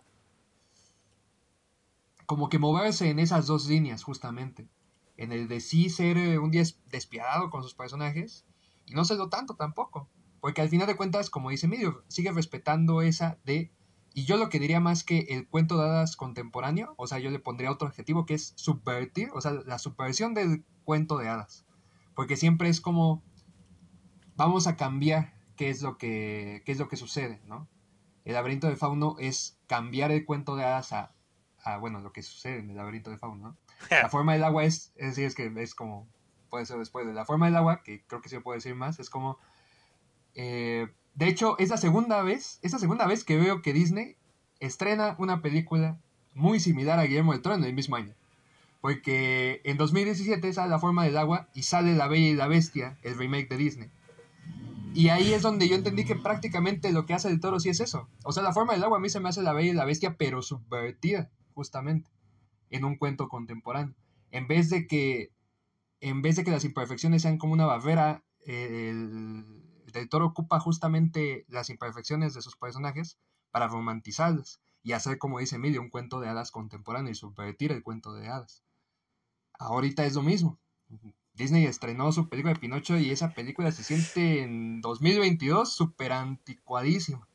Como 2.27 2.51
que 2.51 2.59
moverse 2.59 3.09
en 3.09 3.19
esas 3.19 3.47
dos 3.47 3.67
líneas, 3.67 4.03
justamente. 4.03 4.69
En 5.17 5.33
el 5.33 5.49
de 5.49 5.61
sí 5.61 5.88
ser 5.88 6.19
eh, 6.19 6.38
un 6.38 6.51
día 6.51 6.64
despiadado 6.90 7.49
con 7.49 7.62
sus 7.62 7.75
personajes 7.75 8.45
y 8.85 8.93
no 8.93 9.07
serlo 9.07 9.31
tanto 9.31 9.55
tampoco. 9.55 10.07
Porque 10.40 10.61
al 10.61 10.69
final 10.69 10.87
de 10.87 10.97
cuentas, 10.97 11.31
como 11.31 11.49
dice 11.49 11.67
Medio, 11.67 12.05
sigue 12.09 12.31
respetando 12.31 13.01
esa 13.01 13.38
de 13.47 13.71
y 14.14 14.27
yo 14.27 14.37
lo 14.37 14.48
que 14.48 14.61
diría 14.61 14.79
más 14.79 15.03
que 15.03 15.27
el 15.31 15.48
cuento 15.48 15.77
de 15.77 15.85
hadas 15.85 16.16
contemporáneo, 16.16 16.94
o 16.96 17.09
sea, 17.09 17.18
yo 17.18 17.31
le 17.31 17.40
pondría 17.40 17.72
otro 17.72 17.88
adjetivo 17.88 18.27
que 18.27 18.35
es 18.35 18.53
subvertir, 18.55 19.31
o 19.35 19.40
sea, 19.40 19.50
la 19.50 19.79
subversión 19.79 20.35
del 20.35 20.64
cuento 20.85 21.18
de 21.18 21.29
hadas. 21.29 21.66
Porque 22.14 22.37
siempre 22.37 22.68
es 22.68 22.81
como, 22.81 23.24
vamos 24.37 24.68
a 24.68 24.77
cambiar 24.77 25.35
qué 25.57 25.68
es 25.68 25.83
lo 25.83 25.98
que, 25.98 26.62
qué 26.64 26.70
es 26.70 26.79
lo 26.79 26.88
que 26.88 26.96
sucede, 26.96 27.42
¿no? 27.46 27.68
El 28.24 28.35
laberinto 28.35 28.68
de 28.68 28.77
fauno 28.77 29.16
es 29.18 29.59
cambiar 29.66 30.12
el 30.12 30.24
cuento 30.24 30.55
de 30.55 30.64
hadas 30.64 30.92
a, 30.92 31.12
a 31.64 31.79
bueno, 31.79 32.00
lo 32.00 32.12
que 32.12 32.22
sucede 32.22 32.61
en 32.61 32.70
el 32.70 32.77
laberinto 32.77 33.11
de 33.11 33.18
fauno, 33.18 33.48
¿no? 33.48 33.57
La 33.90 34.09
forma 34.09 34.35
del 34.35 34.44
agua 34.44 34.62
es, 34.62 34.92
es 34.94 35.09
decir, 35.09 35.24
es 35.24 35.35
que 35.35 35.53
es 35.57 35.74
como, 35.74 36.09
puede 36.50 36.66
ser 36.66 36.79
después 36.79 37.05
de 37.05 37.14
la 37.14 37.24
forma 37.24 37.46
del 37.46 37.57
agua, 37.57 37.83
que 37.83 38.05
creo 38.07 38.22
que 38.22 38.29
sí 38.29 38.38
puede 38.38 38.59
decir 38.59 38.77
más, 38.77 39.00
es 39.00 39.11
como... 39.11 39.38
Eh, 40.35 40.88
de 41.14 41.29
hecho, 41.29 41.57
es 41.59 41.68
la 41.68 41.77
segunda 41.77 42.22
vez, 42.22 42.59
es 42.62 42.72
la 42.72 42.79
segunda 42.79 43.07
vez 43.07 43.24
que 43.24 43.37
veo 43.37 43.62
que 43.62 43.72
Disney 43.72 44.16
estrena 44.61 45.14
una 45.18 45.42
película 45.42 45.98
muy 46.35 46.59
similar 46.59 46.98
a 46.98 47.05
Guillermo 47.05 47.33
del 47.33 47.42
Toro 47.42 47.55
en 47.55 47.64
el 47.64 47.74
mismo 47.74 47.96
año. 47.96 48.14
Porque 48.81 49.61
en 49.64 49.77
2017 49.79 50.53
sale 50.53 50.68
La 50.68 50.79
forma 50.79 51.05
del 51.05 51.16
agua 51.16 51.48
y 51.55 51.62
sale 51.62 51.94
La 51.94 52.09
Bella 52.09 52.29
y 52.29 52.35
la 52.35 52.48
Bestia, 52.48 52.98
el 53.03 53.16
remake 53.16 53.48
de 53.48 53.57
Disney. 53.57 53.90
Y 54.92 55.09
ahí 55.09 55.33
es 55.33 55.42
donde 55.42 55.68
yo 55.68 55.74
entendí 55.74 56.05
que 56.05 56.16
prácticamente 56.16 56.92
lo 56.92 57.07
que 57.07 57.14
hace 57.14 57.29
el 57.29 57.40
toro 57.40 57.59
sí 57.59 57.68
es 57.68 57.81
eso. 57.81 58.09
O 58.24 58.33
sea, 58.33 58.42
la 58.42 58.53
forma 58.53 58.74
del 58.74 58.85
agua 58.85 58.98
a 58.98 59.00
mí 59.00 59.09
se 59.09 59.20
me 59.20 59.29
hace 59.29 59.42
la 59.42 59.53
bella 59.53 59.70
y 59.70 59.74
la 59.74 59.85
bestia, 59.85 60.16
pero 60.16 60.42
subvertida, 60.42 61.31
justamente, 61.55 62.11
en 62.70 62.85
un 62.85 62.96
cuento 62.96 63.29
contemporáneo. 63.29 63.94
En 64.31 64.46
vez 64.46 64.70
de 64.70 64.87
que, 64.87 65.31
en 66.00 66.22
vez 66.22 66.37
de 66.37 66.44
que 66.44 66.53
las 66.53 66.64
imperfecciones 66.64 67.22
sean 67.22 67.38
como 67.38 67.55
una 67.55 67.66
barrera, 67.66 68.22
el, 68.46 69.63
del 69.94 70.09
ocupa 70.22 70.61
justamente 70.61 71.44
las 71.48 71.70
imperfecciones 71.70 72.35
de 72.35 72.42
sus 72.42 72.57
personajes 72.57 73.18
para 73.50 73.68
romantizarlas 73.68 74.61
y 74.83 74.92
hacer, 74.92 75.18
como 75.18 75.38
dice 75.38 75.57
Emilio, 75.57 75.80
un 75.80 75.88
cuento 75.88 76.20
de 76.20 76.28
hadas 76.28 76.50
contemporáneo 76.50 77.12
y 77.12 77.14
subvertir 77.14 77.72
el 77.72 77.83
cuento 77.83 78.12
de 78.12 78.28
hadas. 78.28 78.62
Ahorita 79.59 80.04
es 80.04 80.14
lo 80.14 80.22
mismo. 80.22 80.59
Disney 81.33 81.64
estrenó 81.64 82.12
su 82.12 82.28
película 82.28 82.54
de 82.54 82.61
Pinocho 82.61 82.98
y 82.98 83.11
esa 83.11 83.33
película 83.33 83.72
se 83.72 83.83
siente 83.83 84.42
en 84.42 84.80
2022 84.80 85.72
súper 85.72 86.12
anticuadísima. 86.12 87.26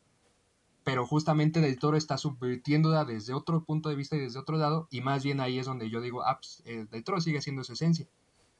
Pero 0.83 1.05
justamente 1.05 1.59
Del 1.59 1.79
Toro 1.79 1.97
está 1.97 2.17
subvirtiéndola 2.17 3.05
desde 3.05 3.33
otro 3.33 3.63
punto 3.63 3.89
de 3.89 3.95
vista 3.95 4.15
y 4.15 4.19
desde 4.19 4.39
otro 4.39 4.57
lado, 4.57 4.87
y 4.91 5.01
más 5.01 5.23
bien 5.23 5.39
ahí 5.39 5.59
es 5.59 5.65
donde 5.65 5.89
yo 5.89 6.01
digo, 6.01 6.23
ah, 6.23 6.39
pues, 6.39 6.63
Del 6.89 7.03
Toro 7.03 7.19
sigue 7.21 7.41
siendo 7.41 7.63
su 7.63 7.73
esencia. 7.73 8.07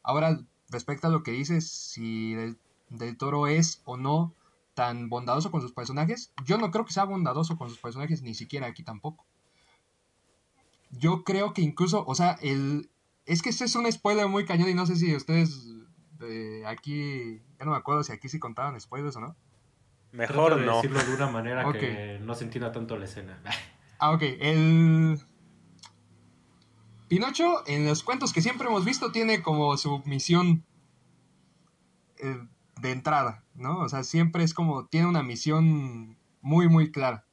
Ahora, 0.03 0.39
respecto 0.69 1.07
a 1.07 1.11
lo 1.11 1.23
que 1.23 1.31
dices, 1.31 1.69
si 1.69 2.33
Del 2.33 2.57
del 2.89 3.17
Toro 3.17 3.47
es 3.47 3.81
o 3.85 3.97
no 3.97 4.33
tan 4.73 5.09
bondadoso 5.09 5.51
con 5.51 5.61
sus 5.61 5.73
personajes. 5.73 6.31
Yo 6.45 6.57
no 6.57 6.71
creo 6.71 6.85
que 6.85 6.93
sea 6.93 7.03
bondadoso 7.03 7.57
con 7.57 7.69
sus 7.69 7.79
personajes, 7.79 8.21
ni 8.21 8.33
siquiera 8.33 8.67
aquí 8.67 8.83
tampoco. 8.83 9.25
Yo 10.91 11.23
creo 11.23 11.53
que 11.53 11.61
incluso, 11.61 12.03
o 12.07 12.15
sea, 12.15 12.37
el... 12.41 12.89
Es 13.25 13.41
que 13.41 13.49
este 13.49 13.65
es 13.65 13.75
un 13.75 13.91
spoiler 13.91 14.27
muy 14.27 14.45
cañón 14.45 14.69
y 14.69 14.73
no 14.73 14.85
sé 14.85 14.95
si 14.95 15.15
ustedes 15.15 15.67
de 16.17 16.65
aquí, 16.65 17.41
ya 17.59 17.65
no 17.65 17.71
me 17.71 17.77
acuerdo 17.77 18.03
si 18.03 18.11
aquí 18.11 18.27
sí 18.27 18.39
contaban 18.39 18.79
spoilers 18.79 19.15
o 19.17 19.21
no. 19.21 19.35
Mejor 20.11 20.59
no. 20.61 20.77
decirlo 20.77 21.03
de 21.03 21.13
una 21.13 21.29
manera 21.29 21.71
que 21.73 22.19
no 22.21 22.33
se 22.33 22.45
entienda 22.45 22.71
tanto 22.71 22.97
la 22.97 23.05
escena. 23.05 23.41
ah, 23.99 24.11
ok. 24.11 24.21
El... 24.39 25.19
Pinocho, 27.07 27.67
en 27.67 27.85
los 27.85 28.03
cuentos 28.03 28.33
que 28.33 28.41
siempre 28.41 28.67
hemos 28.67 28.85
visto, 28.85 29.11
tiene 29.11 29.41
como 29.41 29.75
su 29.77 30.01
misión 30.05 30.63
eh, 32.17 32.47
de 32.81 32.91
entrada, 32.91 33.43
¿no? 33.55 33.79
O 33.79 33.89
sea, 33.89 34.03
siempre 34.03 34.43
es 34.43 34.53
como, 34.53 34.85
tiene 34.85 35.07
una 35.07 35.23
misión 35.23 36.17
muy, 36.41 36.69
muy 36.69 36.91
clara. 36.91 37.25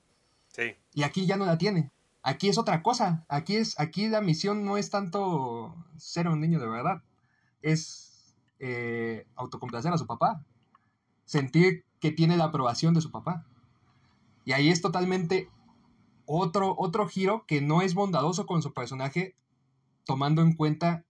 Sí. 0.48 0.74
Y 0.94 1.02
aquí 1.02 1.26
ya 1.26 1.36
no 1.36 1.46
la 1.46 1.58
tiene. 1.58 1.90
Aquí 2.22 2.48
es 2.48 2.58
otra 2.58 2.82
cosa. 2.82 3.24
Aquí 3.28 3.56
es, 3.56 3.78
aquí 3.78 4.08
la 4.08 4.20
misión 4.20 4.64
no 4.64 4.76
es 4.76 4.90
tanto 4.90 5.76
ser 5.96 6.28
un 6.28 6.40
niño 6.40 6.58
de 6.58 6.68
verdad. 6.68 7.02
Es 7.62 8.34
eh, 8.58 9.26
autocomplacer 9.36 9.92
a 9.92 9.98
su 9.98 10.06
papá. 10.06 10.44
Sentir 11.24 11.84
que 12.00 12.10
tiene 12.10 12.36
la 12.36 12.44
aprobación 12.44 12.94
de 12.94 13.00
su 13.00 13.10
papá. 13.10 13.44
Y 14.44 14.52
ahí 14.52 14.70
es 14.70 14.80
totalmente 14.80 15.48
otro, 16.24 16.74
otro 16.78 17.06
giro 17.08 17.44
que 17.46 17.60
no 17.60 17.82
es 17.82 17.94
bondadoso 17.94 18.46
con 18.46 18.62
su 18.62 18.72
personaje, 18.72 19.36
tomando 20.04 20.42
en 20.42 20.54
cuenta 20.54 21.04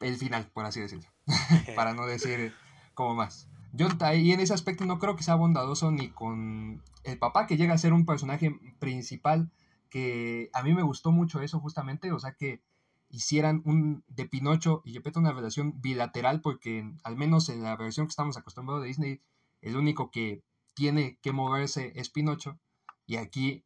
el 0.00 0.16
final, 0.16 0.50
por 0.52 0.64
así 0.64 0.80
decirlo. 0.80 1.08
Para 1.76 1.94
no 1.94 2.06
decir 2.06 2.54
como 2.94 3.14
más. 3.14 3.48
Yo 3.72 3.88
ahí 4.00 4.32
en 4.32 4.40
ese 4.40 4.54
aspecto 4.54 4.86
no 4.86 4.98
creo 4.98 5.14
que 5.14 5.22
sea 5.22 5.34
bondadoso 5.34 5.90
ni 5.90 6.08
con 6.08 6.82
el 7.04 7.18
papá, 7.18 7.46
que 7.46 7.56
llega 7.56 7.74
a 7.74 7.78
ser 7.78 7.92
un 7.92 8.06
personaje 8.06 8.58
principal, 8.78 9.50
que 9.90 10.50
a 10.52 10.62
mí 10.62 10.74
me 10.74 10.82
gustó 10.82 11.12
mucho 11.12 11.40
eso 11.40 11.60
justamente, 11.60 12.12
o 12.12 12.18
sea 12.18 12.34
que 12.34 12.62
hicieran 13.10 13.62
un 13.64 14.04
de 14.08 14.26
Pinocho 14.26 14.82
y 14.84 14.92
Gepetto 14.92 15.20
una 15.20 15.32
relación 15.32 15.80
bilateral, 15.80 16.40
porque 16.40 16.90
al 17.04 17.16
menos 17.16 17.48
en 17.48 17.62
la 17.62 17.76
versión 17.76 18.06
que 18.06 18.10
estamos 18.10 18.36
acostumbrados 18.36 18.82
de 18.82 18.88
Disney, 18.88 19.20
el 19.60 19.76
único 19.76 20.10
que 20.10 20.42
tiene 20.74 21.18
que 21.22 21.32
moverse 21.32 21.92
es 21.96 22.10
Pinocho, 22.10 22.58
y 23.06 23.16
aquí 23.16 23.64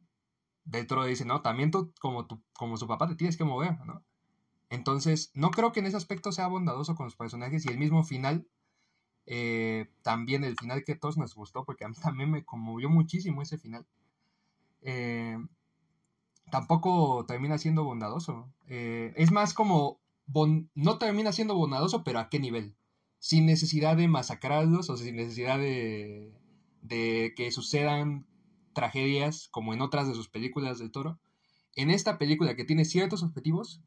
Del 0.64 0.86
Toro 0.86 1.04
dice, 1.04 1.24
no, 1.24 1.42
también 1.42 1.70
tú 1.70 1.92
como, 2.00 2.26
tu, 2.26 2.42
como 2.52 2.76
su 2.76 2.86
papá 2.86 3.08
te 3.08 3.16
tienes 3.16 3.36
que 3.36 3.44
mover, 3.44 3.78
¿no? 3.84 4.04
Entonces, 4.72 5.30
no 5.34 5.50
creo 5.50 5.70
que 5.70 5.80
en 5.80 5.86
ese 5.86 5.98
aspecto 5.98 6.32
sea 6.32 6.48
bondadoso 6.48 6.94
con 6.94 7.04
los 7.04 7.14
personajes 7.14 7.66
y 7.66 7.68
el 7.68 7.76
mismo 7.76 8.04
final, 8.04 8.48
eh, 9.26 9.90
también 10.00 10.44
el 10.44 10.56
final 10.56 10.82
que 10.82 10.92
a 10.92 10.98
todos 10.98 11.18
nos 11.18 11.34
gustó, 11.34 11.66
porque 11.66 11.84
a 11.84 11.88
mí 11.88 11.94
también 12.02 12.30
me 12.30 12.42
conmovió 12.46 12.88
muchísimo 12.88 13.42
ese 13.42 13.58
final. 13.58 13.84
Eh, 14.80 15.36
tampoco 16.50 17.26
termina 17.26 17.58
siendo 17.58 17.84
bondadoso. 17.84 18.50
Eh, 18.66 19.12
es 19.16 19.30
más 19.30 19.52
como, 19.52 20.00
no 20.74 20.96
termina 20.96 21.32
siendo 21.32 21.54
bondadoso, 21.54 22.02
pero 22.02 22.20
¿a 22.20 22.30
qué 22.30 22.40
nivel? 22.40 22.74
Sin 23.18 23.44
necesidad 23.44 23.98
de 23.98 24.08
masacrarlos 24.08 24.88
o 24.88 24.96
sin 24.96 25.16
necesidad 25.16 25.58
de, 25.58 26.32
de 26.80 27.34
que 27.36 27.52
sucedan 27.52 28.26
tragedias 28.72 29.48
como 29.50 29.74
en 29.74 29.82
otras 29.82 30.08
de 30.08 30.14
sus 30.14 30.30
películas 30.30 30.78
del 30.78 30.92
toro. 30.92 31.18
En 31.76 31.90
esta 31.90 32.16
película 32.16 32.56
que 32.56 32.64
tiene 32.64 32.86
ciertos 32.86 33.22
objetivos, 33.22 33.82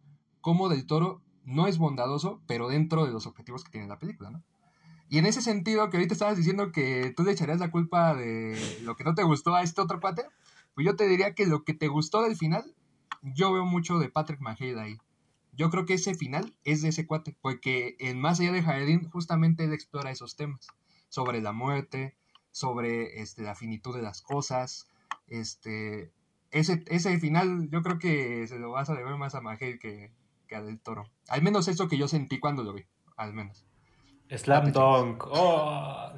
como 0.45 0.69
del 0.69 0.85
toro 0.85 1.23
no 1.43 1.65
es 1.65 1.79
bondadoso, 1.79 2.39
pero 2.45 2.67
dentro 2.67 3.03
de 3.03 3.11
los 3.11 3.25
objetivos 3.25 3.63
que 3.63 3.71
tiene 3.71 3.87
la 3.87 3.97
película, 3.97 4.29
¿no? 4.29 4.43
Y 5.09 5.17
en 5.17 5.25
ese 5.25 5.41
sentido, 5.41 5.89
que 5.89 5.97
ahorita 5.97 6.13
estabas 6.13 6.37
diciendo 6.37 6.71
que 6.71 7.11
tú 7.17 7.23
le 7.23 7.31
echarías 7.31 7.59
la 7.59 7.71
culpa 7.71 8.13
de 8.13 8.55
lo 8.83 8.95
que 8.95 9.03
no 9.03 9.15
te 9.15 9.23
gustó 9.23 9.55
a 9.55 9.63
este 9.63 9.81
otro 9.81 9.99
cuate, 9.99 10.21
pues 10.75 10.85
yo 10.85 10.95
te 10.95 11.07
diría 11.07 11.33
que 11.33 11.47
lo 11.47 11.63
que 11.63 11.73
te 11.73 11.87
gustó 11.87 12.21
del 12.21 12.35
final, 12.35 12.75
yo 13.23 13.51
veo 13.53 13.65
mucho 13.65 13.97
de 13.97 14.09
Patrick 14.09 14.39
McHale 14.39 14.79
ahí. 14.79 14.97
Yo 15.51 15.71
creo 15.71 15.87
que 15.87 15.95
ese 15.95 16.13
final 16.13 16.55
es 16.63 16.83
de 16.83 16.89
ese 16.89 17.07
cuate, 17.07 17.35
porque 17.41 17.95
en 17.97 18.21
Más 18.21 18.39
allá 18.39 18.51
de 18.51 18.61
Jardín 18.61 19.09
justamente 19.09 19.63
él 19.63 19.73
explora 19.73 20.11
esos 20.11 20.35
temas, 20.35 20.67
sobre 21.09 21.41
la 21.41 21.53
muerte, 21.53 22.15
sobre 22.51 23.19
este, 23.19 23.41
la 23.41 23.55
finitud 23.55 23.95
de 23.95 24.03
las 24.03 24.21
cosas, 24.21 24.87
este, 25.25 26.11
ese, 26.51 26.83
ese 26.85 27.17
final 27.17 27.67
yo 27.71 27.81
creo 27.81 27.97
que 27.97 28.45
se 28.45 28.59
lo 28.59 28.69
vas 28.69 28.91
a 28.91 28.95
deber 28.95 29.17
más 29.17 29.33
a 29.33 29.41
McHale 29.41 29.79
que, 29.79 30.11
que 30.45 30.55
a 30.55 30.61
Del 30.61 30.79
Toro. 30.79 31.09
Al 31.27 31.41
menos 31.41 31.67
eso 31.67 31.87
que 31.87 31.97
yo 31.97 32.07
sentí 32.07 32.39
cuando 32.39 32.63
lo 32.63 32.73
vi, 32.73 32.85
al 33.17 33.33
menos. 33.33 33.65
Slam 34.29 34.71
Dunk. 34.71 35.25
Oh, 35.29 36.11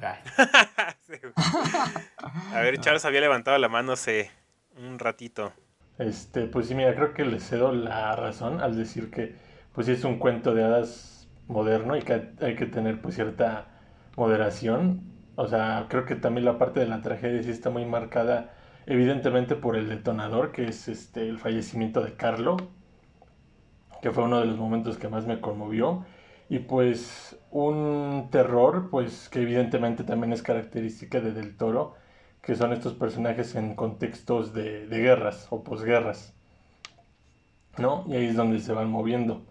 a 2.52 2.60
ver, 2.60 2.78
Charles 2.80 3.04
había 3.04 3.20
levantado 3.20 3.58
la 3.58 3.68
mano 3.68 3.92
hace 3.92 4.30
un 4.76 4.98
ratito. 4.98 5.52
Este, 5.98 6.46
pues 6.46 6.68
sí, 6.68 6.74
mira, 6.74 6.94
creo 6.94 7.12
que 7.12 7.24
le 7.24 7.40
cedo 7.40 7.72
la 7.72 8.14
razón 8.16 8.60
al 8.60 8.76
decir 8.76 9.10
que 9.10 9.34
pues 9.72 9.86
sí 9.86 9.92
es 9.92 10.04
un 10.04 10.18
cuento 10.18 10.54
de 10.54 10.64
hadas 10.64 11.28
moderno 11.48 11.96
y 11.96 12.02
que 12.02 12.30
hay 12.40 12.56
que 12.56 12.66
tener 12.66 13.02
pues 13.02 13.16
cierta 13.16 13.68
moderación. 14.16 15.02
O 15.36 15.46
sea, 15.46 15.86
creo 15.88 16.04
que 16.04 16.14
también 16.14 16.44
la 16.44 16.58
parte 16.58 16.80
de 16.80 16.86
la 16.86 17.02
tragedia 17.02 17.42
sí 17.42 17.50
está 17.50 17.70
muy 17.70 17.84
marcada 17.84 18.54
evidentemente 18.86 19.54
por 19.54 19.76
el 19.76 19.88
detonador, 19.88 20.50
que 20.50 20.64
es 20.64 20.88
este 20.88 21.28
el 21.28 21.38
fallecimiento 21.38 22.02
de 22.02 22.14
Carlo, 22.14 22.56
que 24.02 24.10
fue 24.10 24.24
uno 24.24 24.40
de 24.40 24.46
los 24.46 24.56
momentos 24.56 24.98
que 24.98 25.08
más 25.08 25.26
me 25.26 25.40
conmovió. 25.40 26.04
Y 26.48 26.60
pues 26.60 27.38
un 27.50 28.28
terror, 28.30 28.88
pues 28.90 29.28
que 29.28 29.42
evidentemente 29.42 30.04
también 30.04 30.32
es 30.32 30.42
característica 30.42 31.20
de 31.20 31.32
Del 31.32 31.56
Toro, 31.56 31.94
que 32.42 32.54
son 32.54 32.72
estos 32.72 32.94
personajes 32.94 33.54
en 33.54 33.74
contextos 33.74 34.54
de, 34.54 34.86
guerras 34.88 35.46
o 35.50 35.62
posguerras. 35.62 36.34
¿No? 37.76 38.04
Y 38.08 38.16
ahí 38.16 38.26
es 38.26 38.36
donde 38.36 38.58
se 38.60 38.72
van 38.72 38.90
moviendo. 38.90 39.42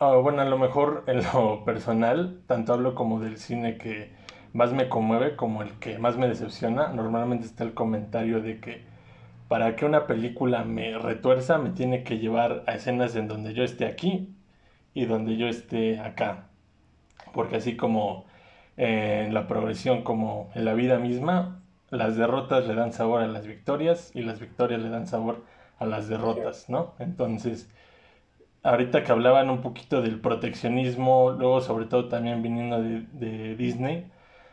Ah, 0.00 0.16
bueno, 0.16 0.42
a 0.42 0.46
lo 0.46 0.58
mejor 0.58 1.04
en 1.06 1.22
lo 1.22 1.64
personal, 1.66 2.42
tanto 2.46 2.72
hablo 2.72 2.94
como 2.94 3.20
del 3.20 3.36
cine 3.38 3.76
que 3.76 4.12
más 4.52 4.72
me 4.72 4.88
conmueve 4.88 5.36
como 5.36 5.62
el 5.62 5.78
que 5.78 5.98
más 5.98 6.16
me 6.16 6.28
decepciona. 6.28 6.88
Normalmente 6.88 7.46
está 7.46 7.64
el 7.64 7.74
comentario 7.74 8.40
de 8.40 8.60
que 8.60 8.89
para 9.50 9.74
que 9.76 9.84
una 9.84 10.06
película 10.06 10.64
me 10.64 10.96
retuerza 10.98 11.58
me 11.58 11.72
tiene 11.72 12.04
que 12.04 12.20
llevar 12.20 12.64
a 12.68 12.74
escenas 12.76 13.16
en 13.16 13.28
donde 13.28 13.52
yo 13.54 13.64
esté 13.64 13.86
aquí 13.86 14.36
y 14.94 15.06
donde 15.06 15.36
yo 15.38 15.48
esté 15.48 15.98
acá. 16.00 16.50
Porque 17.34 17.56
así 17.56 17.76
como 17.76 18.26
en 18.76 19.34
la 19.34 19.48
progresión 19.48 20.04
como 20.04 20.50
en 20.54 20.64
la 20.66 20.74
vida 20.74 20.98
misma, 21.00 21.62
las 21.90 22.16
derrotas 22.16 22.66
le 22.68 22.76
dan 22.76 22.92
sabor 22.92 23.22
a 23.22 23.28
las 23.28 23.46
victorias 23.46 24.12
y 24.14 24.22
las 24.22 24.40
victorias 24.40 24.82
le 24.82 24.90
dan 24.90 25.06
sabor 25.08 25.44
a 25.78 25.86
las 25.86 26.08
derrotas, 26.08 26.68
¿no? 26.70 26.94
Entonces, 27.00 27.70
ahorita 28.62 29.04
que 29.04 29.12
hablaban 29.12 29.50
un 29.50 29.62
poquito 29.62 30.02
del 30.02 30.20
proteccionismo, 30.20 31.32
luego 31.32 31.60
sobre 31.60 31.86
todo 31.86 32.08
también 32.08 32.42
viniendo 32.42 32.82
de, 32.82 33.02
de 33.12 33.56
Disney, 33.56 34.10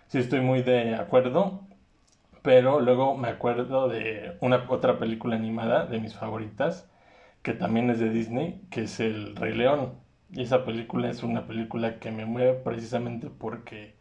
sí 0.08 0.20
estoy 0.20 0.42
muy 0.42 0.64
de 0.64 0.96
acuerdo 0.96 1.67
pero 2.48 2.80
luego 2.80 3.18
me 3.18 3.28
acuerdo 3.28 3.90
de 3.90 4.38
una 4.40 4.64
otra 4.70 5.00
película 5.00 5.36
animada 5.36 5.86
de 5.86 6.00
mis 6.00 6.16
favoritas, 6.16 6.90
que 7.42 7.52
también 7.52 7.90
es 7.90 8.00
de 8.00 8.10
Disney, 8.10 8.62
que 8.72 8.84
es 8.84 9.02
El 9.02 9.36
Rey 9.36 9.54
León. 9.54 9.96
Y 10.32 10.44
esa 10.44 10.64
película 10.64 11.10
es 11.10 11.24
una 11.24 11.46
película 11.46 12.00
que 12.00 12.10
me 12.10 12.26
mueve 12.26 12.54
precisamente 12.54 13.30
porque 13.30 13.98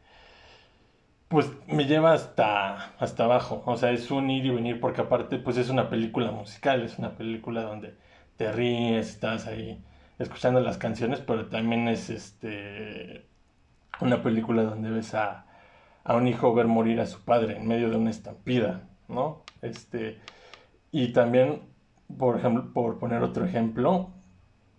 pues 1.26 1.50
me 1.66 1.86
lleva 1.86 2.12
hasta, 2.12 2.94
hasta 3.00 3.24
abajo. 3.24 3.64
O 3.66 3.76
sea, 3.76 3.90
es 3.90 4.12
un 4.12 4.30
ir 4.30 4.46
y 4.46 4.50
venir 4.50 4.78
porque 4.80 5.00
aparte 5.00 5.38
pues 5.38 5.56
es 5.56 5.68
una 5.68 5.90
película 5.90 6.30
musical, 6.30 6.84
es 6.84 7.00
una 7.00 7.16
película 7.16 7.62
donde 7.62 7.96
te 8.36 8.52
ríes, 8.52 9.08
estás 9.08 9.48
ahí 9.48 9.84
escuchando 10.20 10.60
las 10.60 10.78
canciones, 10.78 11.20
pero 11.20 11.48
también 11.48 11.88
es 11.88 12.10
este 12.10 13.26
una 14.00 14.22
película 14.22 14.62
donde 14.62 14.90
ves 14.90 15.14
a, 15.14 15.45
a 16.06 16.14
un 16.14 16.28
hijo 16.28 16.54
ver 16.54 16.68
morir 16.68 17.00
a 17.00 17.06
su 17.06 17.24
padre 17.24 17.56
en 17.56 17.66
medio 17.66 17.90
de 17.90 17.96
una 17.96 18.10
estampida, 18.10 18.88
¿no? 19.08 19.42
Este, 19.60 20.18
y 20.92 21.12
también, 21.12 21.62
por 22.16 22.38
ejemplo, 22.38 22.72
por 22.72 22.98
poner 22.98 23.22
otro 23.22 23.44
ejemplo, 23.44 24.10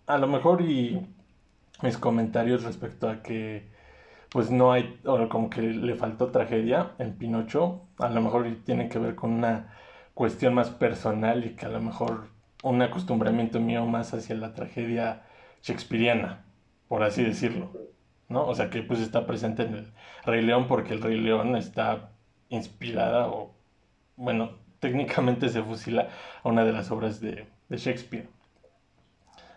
a 0.06 0.16
lo 0.16 0.26
mejor 0.26 0.62
y 0.62 1.06
mis 1.82 1.98
comentarios 1.98 2.64
respecto 2.64 3.10
a 3.10 3.22
que 3.22 3.68
pues 4.30 4.50
no 4.50 4.72
hay, 4.72 5.00
o 5.04 5.28
como 5.28 5.50
que 5.50 5.60
le 5.60 5.94
faltó 5.96 6.30
tragedia 6.30 6.92
en 6.98 7.12
Pinocho, 7.18 7.82
a 7.98 8.08
lo 8.08 8.22
mejor 8.22 8.46
tiene 8.64 8.88
que 8.88 8.98
ver 8.98 9.14
con 9.14 9.32
una 9.32 9.74
cuestión 10.14 10.54
más 10.54 10.70
personal 10.70 11.44
y 11.44 11.50
que 11.56 11.66
a 11.66 11.70
lo 11.70 11.80
mejor 11.80 12.28
un 12.62 12.80
acostumbramiento 12.82 13.60
mío 13.60 13.84
más 13.86 14.14
hacia 14.14 14.34
la 14.34 14.54
tragedia 14.54 15.24
shakespeariana, 15.62 16.44
por 16.88 17.02
así 17.02 17.22
decirlo. 17.22 17.70
¿No? 18.28 18.46
O 18.46 18.54
sea, 18.54 18.70
que 18.70 18.82
pues 18.82 19.00
está 19.00 19.26
presente 19.26 19.62
en 19.62 19.74
el 19.74 19.92
Rey 20.24 20.42
León 20.42 20.66
porque 20.68 20.94
el 20.94 21.02
Rey 21.02 21.18
León 21.18 21.56
está 21.56 22.10
inspirada 22.48 23.28
o, 23.28 23.54
bueno, 24.16 24.52
técnicamente 24.80 25.48
se 25.48 25.62
fusila 25.62 26.08
a 26.42 26.48
una 26.48 26.64
de 26.64 26.72
las 26.72 26.90
obras 26.90 27.20
de, 27.20 27.46
Shakespeare, 27.70 28.28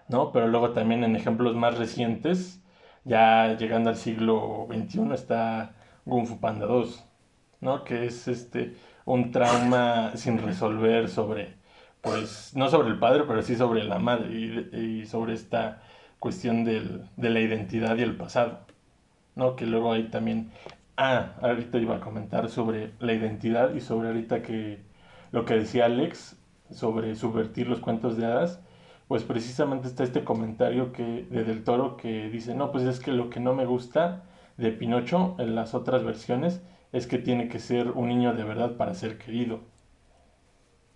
¿no? 0.09 0.31
Pero 0.33 0.47
luego 0.47 0.71
también 0.71 1.03
en 1.05 1.15
ejemplos 1.15 1.55
más 1.55 1.77
recientes, 1.77 2.61
ya 3.05 3.55
llegando 3.57 3.89
al 3.89 3.95
siglo 3.95 4.67
XXI, 4.69 5.13
está 5.13 5.75
Kung 6.05 6.25
Fu 6.27 6.39
Panda 6.39 6.65
2, 6.65 7.05
¿no? 7.61 7.83
Que 7.85 8.05
es 8.05 8.27
este 8.27 8.75
un 9.05 9.31
trauma 9.31 10.11
sin 10.15 10.39
resolver 10.39 11.07
sobre, 11.09 11.55
pues, 12.01 12.53
no 12.55 12.69
sobre 12.69 12.89
el 12.89 12.99
padre, 12.99 13.23
pero 13.27 13.41
sí 13.41 13.55
sobre 13.55 13.83
la 13.83 13.99
madre 13.99 14.29
y 14.33 15.05
sobre 15.05 15.33
esta 15.33 15.81
cuestión 16.21 16.63
del, 16.63 17.09
de 17.17 17.31
la 17.31 17.39
identidad 17.39 17.97
y 17.97 18.03
el 18.03 18.15
pasado, 18.15 18.59
¿no? 19.41 19.55
Que 19.55 19.65
luego 19.65 19.91
hay 19.91 20.03
también, 20.03 20.51
ah, 20.97 21.33
ahorita 21.41 21.79
iba 21.79 21.97
a 21.97 21.99
comentar 21.99 22.49
sobre 22.49 22.91
la 22.99 23.13
identidad 23.13 23.73
y 23.73 23.81
sobre 23.81 24.09
ahorita 24.09 24.43
que 24.43 24.79
lo 25.31 25.45
que 25.45 25.55
decía 25.55 25.85
Alex 25.85 26.37
sobre 26.69 27.15
subvertir 27.15 27.67
los 27.67 27.79
cuentos 27.79 28.15
de 28.17 28.25
hadas, 28.25 28.61
pues 29.07 29.23
precisamente 29.23 29.87
está 29.87 30.03
este 30.03 30.23
comentario 30.23 30.93
que 30.93 31.25
de 31.29 31.43
Del 31.43 31.63
Toro 31.63 31.97
que 31.97 32.29
dice, 32.29 32.55
no, 32.55 32.71
pues 32.71 32.85
es 32.85 32.99
que 32.99 33.11
lo 33.11 33.29
que 33.29 33.41
no 33.41 33.53
me 33.53 33.65
gusta 33.65 34.23
de 34.57 34.71
Pinocho 34.71 35.35
en 35.39 35.55
las 35.55 35.73
otras 35.73 36.03
versiones 36.03 36.61
es 36.93 37.07
que 37.07 37.17
tiene 37.17 37.49
que 37.49 37.59
ser 37.59 37.91
un 37.91 38.07
niño 38.07 38.33
de 38.33 38.43
verdad 38.43 38.77
para 38.77 38.93
ser 38.93 39.17
querido. 39.17 39.59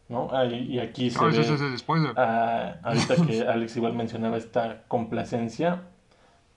¿no? 0.08 0.30
y 0.46 0.78
aquí 0.78 1.10
se 1.10 1.26
ve, 1.26 1.58
ah, 2.16 2.76
ahorita 2.84 3.16
que 3.26 3.42
Alex 3.48 3.76
igual 3.76 3.94
mencionaba 3.94 4.38
esta 4.38 4.84
complacencia, 4.88 5.82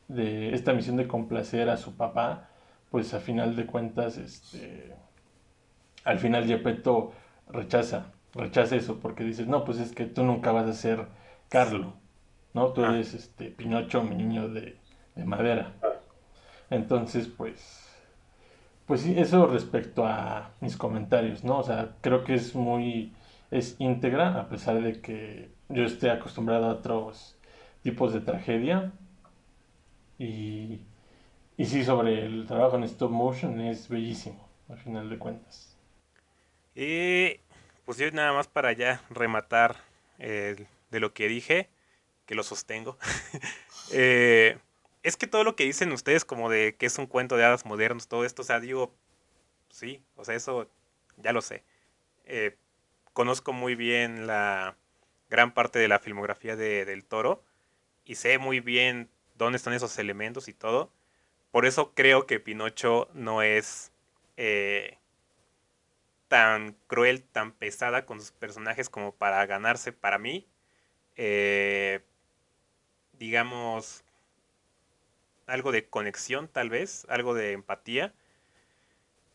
de 0.08 0.54
esta 0.54 0.72
misión 0.72 0.96
de 0.96 1.08
complacer 1.08 1.68
a 1.70 1.76
su 1.76 1.96
papá, 1.96 2.48
pues 2.90 3.14
a 3.14 3.20
final 3.20 3.56
de 3.56 3.66
cuentas, 3.66 4.16
este, 4.18 4.94
al 6.04 6.18
final 6.18 6.46
Gepetto 6.46 7.12
rechaza, 7.48 8.12
rechaza 8.34 8.76
eso, 8.76 8.98
porque 9.00 9.24
dices, 9.24 9.46
no, 9.46 9.64
pues 9.64 9.78
es 9.78 9.92
que 9.94 10.06
tú 10.06 10.24
nunca 10.24 10.52
vas 10.52 10.66
a 10.68 10.72
ser 10.72 11.06
Carlo, 11.48 11.94
¿no? 12.54 12.72
Tú 12.72 12.84
Ah. 12.84 12.94
eres 12.94 13.14
este 13.14 13.50
Pinocho, 13.50 14.02
mi 14.02 14.14
niño 14.16 14.48
de, 14.48 14.76
de 15.14 15.24
madera. 15.24 15.72
Entonces, 16.70 17.28
pues, 17.28 17.86
pues 18.86 19.02
sí, 19.02 19.14
eso 19.18 19.46
respecto 19.46 20.06
a 20.06 20.50
mis 20.60 20.76
comentarios, 20.76 21.44
¿no? 21.44 21.58
O 21.58 21.62
sea, 21.62 21.96
creo 22.00 22.24
que 22.24 22.34
es 22.34 22.54
muy, 22.54 23.12
es 23.50 23.76
íntegra, 23.78 24.38
a 24.40 24.48
pesar 24.48 24.80
de 24.82 25.00
que 25.00 25.50
yo 25.68 25.84
esté 25.84 26.10
acostumbrado 26.10 26.66
a 26.66 26.72
otros 26.72 27.36
tipos 27.82 28.12
de 28.14 28.20
tragedia. 28.20 28.92
Y, 30.18 30.80
y 31.56 31.66
sí, 31.66 31.84
sobre 31.84 32.26
el 32.26 32.46
trabajo 32.46 32.76
en 32.76 32.84
stop 32.84 33.10
motion 33.10 33.60
es 33.60 33.88
bellísimo, 33.88 34.48
al 34.68 34.78
final 34.78 35.08
de 35.08 35.18
cuentas. 35.18 35.76
Y 36.74 37.40
pues 37.84 37.98
yo 37.98 38.10
nada 38.10 38.32
más 38.32 38.48
para 38.48 38.72
ya 38.72 39.02
rematar 39.10 39.76
eh, 40.18 40.66
de 40.90 41.00
lo 41.00 41.14
que 41.14 41.28
dije, 41.28 41.68
que 42.26 42.34
lo 42.34 42.42
sostengo. 42.42 42.98
eh, 43.92 44.58
es 45.02 45.16
que 45.16 45.26
todo 45.26 45.44
lo 45.44 45.56
que 45.56 45.64
dicen 45.64 45.92
ustedes 45.92 46.24
como 46.24 46.50
de 46.50 46.76
que 46.76 46.86
es 46.86 46.98
un 46.98 47.06
cuento 47.06 47.36
de 47.36 47.44
hadas 47.44 47.64
modernos, 47.64 48.08
todo 48.08 48.24
esto, 48.24 48.42
o 48.42 48.44
sea, 48.44 48.60
digo, 48.60 48.94
sí, 49.70 50.02
o 50.16 50.24
sea, 50.24 50.34
eso 50.34 50.70
ya 51.16 51.32
lo 51.32 51.40
sé. 51.40 51.64
Eh, 52.24 52.56
conozco 53.12 53.52
muy 53.52 53.74
bien 53.74 54.26
la 54.26 54.76
gran 55.30 55.52
parte 55.54 55.78
de 55.78 55.88
la 55.88 55.98
filmografía 55.98 56.56
de, 56.56 56.84
del 56.84 57.04
toro 57.04 57.42
y 58.04 58.16
sé 58.16 58.38
muy 58.38 58.60
bien 58.60 59.10
dónde 59.38 59.56
están 59.56 59.74
esos 59.74 59.98
elementos 59.98 60.48
y 60.48 60.54
todo. 60.54 60.90
Por 61.52 61.66
eso 61.66 61.94
creo 61.94 62.26
que 62.26 62.40
Pinocho 62.40 63.08
no 63.14 63.42
es 63.42 63.92
eh, 64.36 64.98
tan 66.28 66.76
cruel, 66.86 67.22
tan 67.22 67.52
pesada 67.52 68.06
con 68.06 68.20
sus 68.20 68.32
personajes 68.32 68.90
como 68.90 69.12
para 69.14 69.44
ganarse 69.46 69.92
para 69.92 70.18
mí. 70.18 70.46
eh, 71.16 72.00
digamos, 73.18 74.04
algo 75.46 75.72
de 75.72 75.88
conexión 75.88 76.48
tal 76.48 76.70
vez, 76.70 77.06
algo 77.08 77.34
de 77.34 77.52
empatía. 77.52 78.14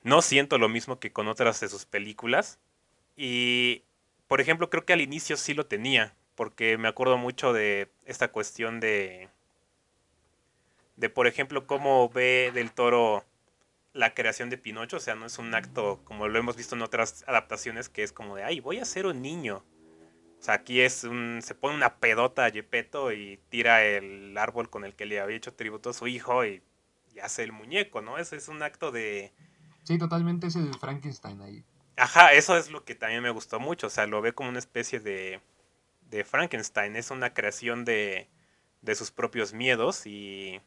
No 0.04 0.22
siento 0.22 0.58
lo 0.58 0.70
mismo 0.70 1.00
que 1.00 1.12
con 1.12 1.28
otras 1.28 1.60
de 1.60 1.70
sus 1.70 1.86
películas. 1.86 2.60
Y, 3.16 3.84
por 4.28 4.42
ejemplo, 4.42 4.70
creo 4.70 4.86
que 4.86 4.94
al 4.94 5.02
inicio 5.02 5.38
sí 5.38 5.54
lo 5.54 5.66
tenía, 5.68 6.16
porque 6.36 6.78
me 6.78 6.88
acuerdo 6.88 7.18
mucho 7.18 7.54
de 7.54 7.92
esta 8.06 8.30
cuestión 8.32 8.80
de, 8.80 9.30
de 10.96 11.10
por 11.10 11.28
ejemplo, 11.28 11.68
cómo 11.68 12.10
ve 12.10 12.52
del 12.54 12.72
toro 12.72 13.24
la 13.94 14.14
creación 14.14 14.50
de 14.50 14.58
Pinocho, 14.58 14.98
o 14.98 15.00
sea, 15.00 15.16
no 15.16 15.26
es 15.26 15.38
un 15.38 15.54
acto 15.54 16.02
como 16.04 16.28
lo 16.28 16.40
hemos 16.40 16.56
visto 16.56 16.76
en 16.76 16.82
otras 16.82 17.24
adaptaciones 17.28 17.90
que 17.90 18.04
es 18.04 18.12
como 18.12 18.36
de, 18.36 18.44
ay, 18.44 18.60
voy 18.60 18.80
a 18.80 18.86
ser 18.86 19.06
un 19.06 19.22
niño. 19.22 19.64
O 20.40 20.44
sea, 20.44 20.56
aquí 20.56 20.82
es 20.82 21.04
un, 21.04 21.42
se 21.42 21.56
pone 21.56 21.76
una 21.76 21.96
pedota 21.96 22.46
a 22.46 22.52
Gepetto 22.52 23.14
y 23.14 23.40
tira 23.50 23.84
el 23.84 24.38
árbol 24.38 24.70
con 24.70 24.84
el 24.84 24.94
que 24.96 25.06
le 25.06 25.20
había 25.20 25.38
hecho 25.38 25.54
tributo 25.54 25.92
a 25.92 25.94
su 25.94 26.08
hijo 26.08 26.44
y, 26.44 26.62
y 27.16 27.20
hace 27.20 27.44
el 27.44 27.52
muñeco, 27.52 28.02
¿no? 28.02 28.18
Ese 28.18 28.36
es 28.36 28.48
un 28.50 28.62
acto 28.62 28.92
de, 28.92 29.32
Sí, 29.84 29.98
totalmente 29.98 30.48
es 30.48 30.56
el 30.56 30.74
Frankenstein 30.76 31.42
ahí. 31.42 31.64
Ajá, 31.98 32.34
eso 32.34 32.58
es 32.58 32.72
lo 32.72 32.86
que 32.86 32.96
también 32.96 33.22
me 33.22 33.30
gustó 33.30 33.60
mucho. 33.60 33.88
O 33.88 33.90
sea, 33.90 34.08
lo 34.08 34.22
ve 34.22 34.34
como 34.34 34.50
una 34.50 34.60
especie 34.60 35.00
de, 35.00 35.42
de 36.10 36.24
Frankenstein. 36.24 36.96
Es 36.96 37.12
una 37.12 37.34
creación 37.34 37.86
de, 37.86 38.30
de 38.82 38.96
sus 38.96 39.12
propios 39.12 39.54
miedos 39.54 40.06
y 40.08 40.62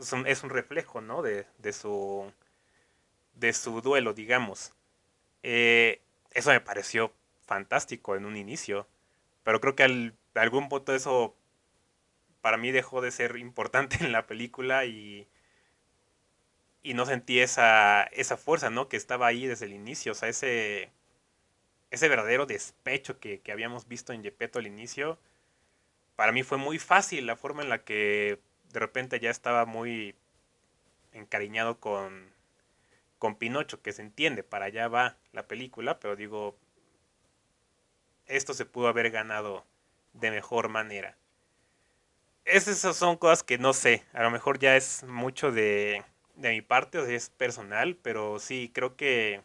es 0.00 0.42
un, 0.42 0.50
reflejo, 0.50 1.00
¿no? 1.00 1.22
De, 1.22 1.46
de, 1.58 1.72
su, 1.72 2.32
de 3.34 3.52
su 3.52 3.80
duelo, 3.80 4.14
digamos. 4.14 4.72
Eh, 5.42 6.00
eso 6.32 6.50
me 6.50 6.60
pareció 6.60 7.12
fantástico 7.46 8.16
en 8.16 8.26
un 8.26 8.36
inicio. 8.36 8.86
Pero 9.44 9.60
creo 9.60 9.76
que 9.76 9.84
al, 9.84 10.14
algún 10.34 10.68
punto 10.68 10.94
eso 10.94 11.34
para 12.40 12.56
mí 12.56 12.70
dejó 12.70 13.00
de 13.00 13.10
ser 13.10 13.36
importante 13.36 13.96
en 14.04 14.12
la 14.12 14.26
película 14.26 14.84
y 14.84 15.28
y 16.82 16.94
no 16.94 17.06
sentí 17.06 17.40
esa, 17.40 18.04
esa 18.04 18.36
fuerza, 18.36 18.70
¿no? 18.70 18.88
Que 18.88 18.96
estaba 18.96 19.26
ahí 19.26 19.46
desde 19.46 19.66
el 19.66 19.72
inicio, 19.72 20.12
o 20.12 20.14
sea, 20.14 20.28
ese, 20.28 20.90
ese 21.90 22.08
verdadero 22.08 22.46
despecho 22.46 23.18
que, 23.20 23.40
que 23.40 23.52
habíamos 23.52 23.88
visto 23.88 24.12
en 24.12 24.22
Gepetto 24.22 24.58
al 24.58 24.66
inicio, 24.66 25.18
para 26.16 26.32
mí 26.32 26.42
fue 26.42 26.58
muy 26.58 26.78
fácil 26.78 27.26
la 27.26 27.36
forma 27.36 27.62
en 27.62 27.68
la 27.68 27.84
que 27.84 28.40
de 28.72 28.80
repente 28.80 29.20
ya 29.20 29.30
estaba 29.30 29.64
muy 29.66 30.14
encariñado 31.12 31.78
con, 31.80 32.32
con 33.18 33.36
Pinocho, 33.36 33.82
que 33.82 33.92
se 33.92 34.02
entiende, 34.02 34.42
para 34.42 34.66
allá 34.66 34.88
va 34.88 35.16
la 35.32 35.46
película, 35.46 35.98
pero 36.00 36.16
digo, 36.16 36.56
esto 38.26 38.54
se 38.54 38.66
pudo 38.66 38.88
haber 38.88 39.10
ganado 39.10 39.64
de 40.12 40.30
mejor 40.30 40.68
manera. 40.68 41.16
Esas 42.44 42.96
son 42.96 43.16
cosas 43.16 43.42
que 43.42 43.58
no 43.58 43.72
sé, 43.72 44.04
a 44.12 44.22
lo 44.22 44.30
mejor 44.30 44.58
ya 44.58 44.76
es 44.76 45.04
mucho 45.04 45.52
de, 45.52 46.02
de 46.36 46.50
mi 46.50 46.62
parte, 46.62 46.98
o 46.98 47.06
es 47.06 47.30
personal, 47.30 47.96
pero 47.96 48.38
sí, 48.38 48.70
creo 48.74 48.96
que 48.96 49.42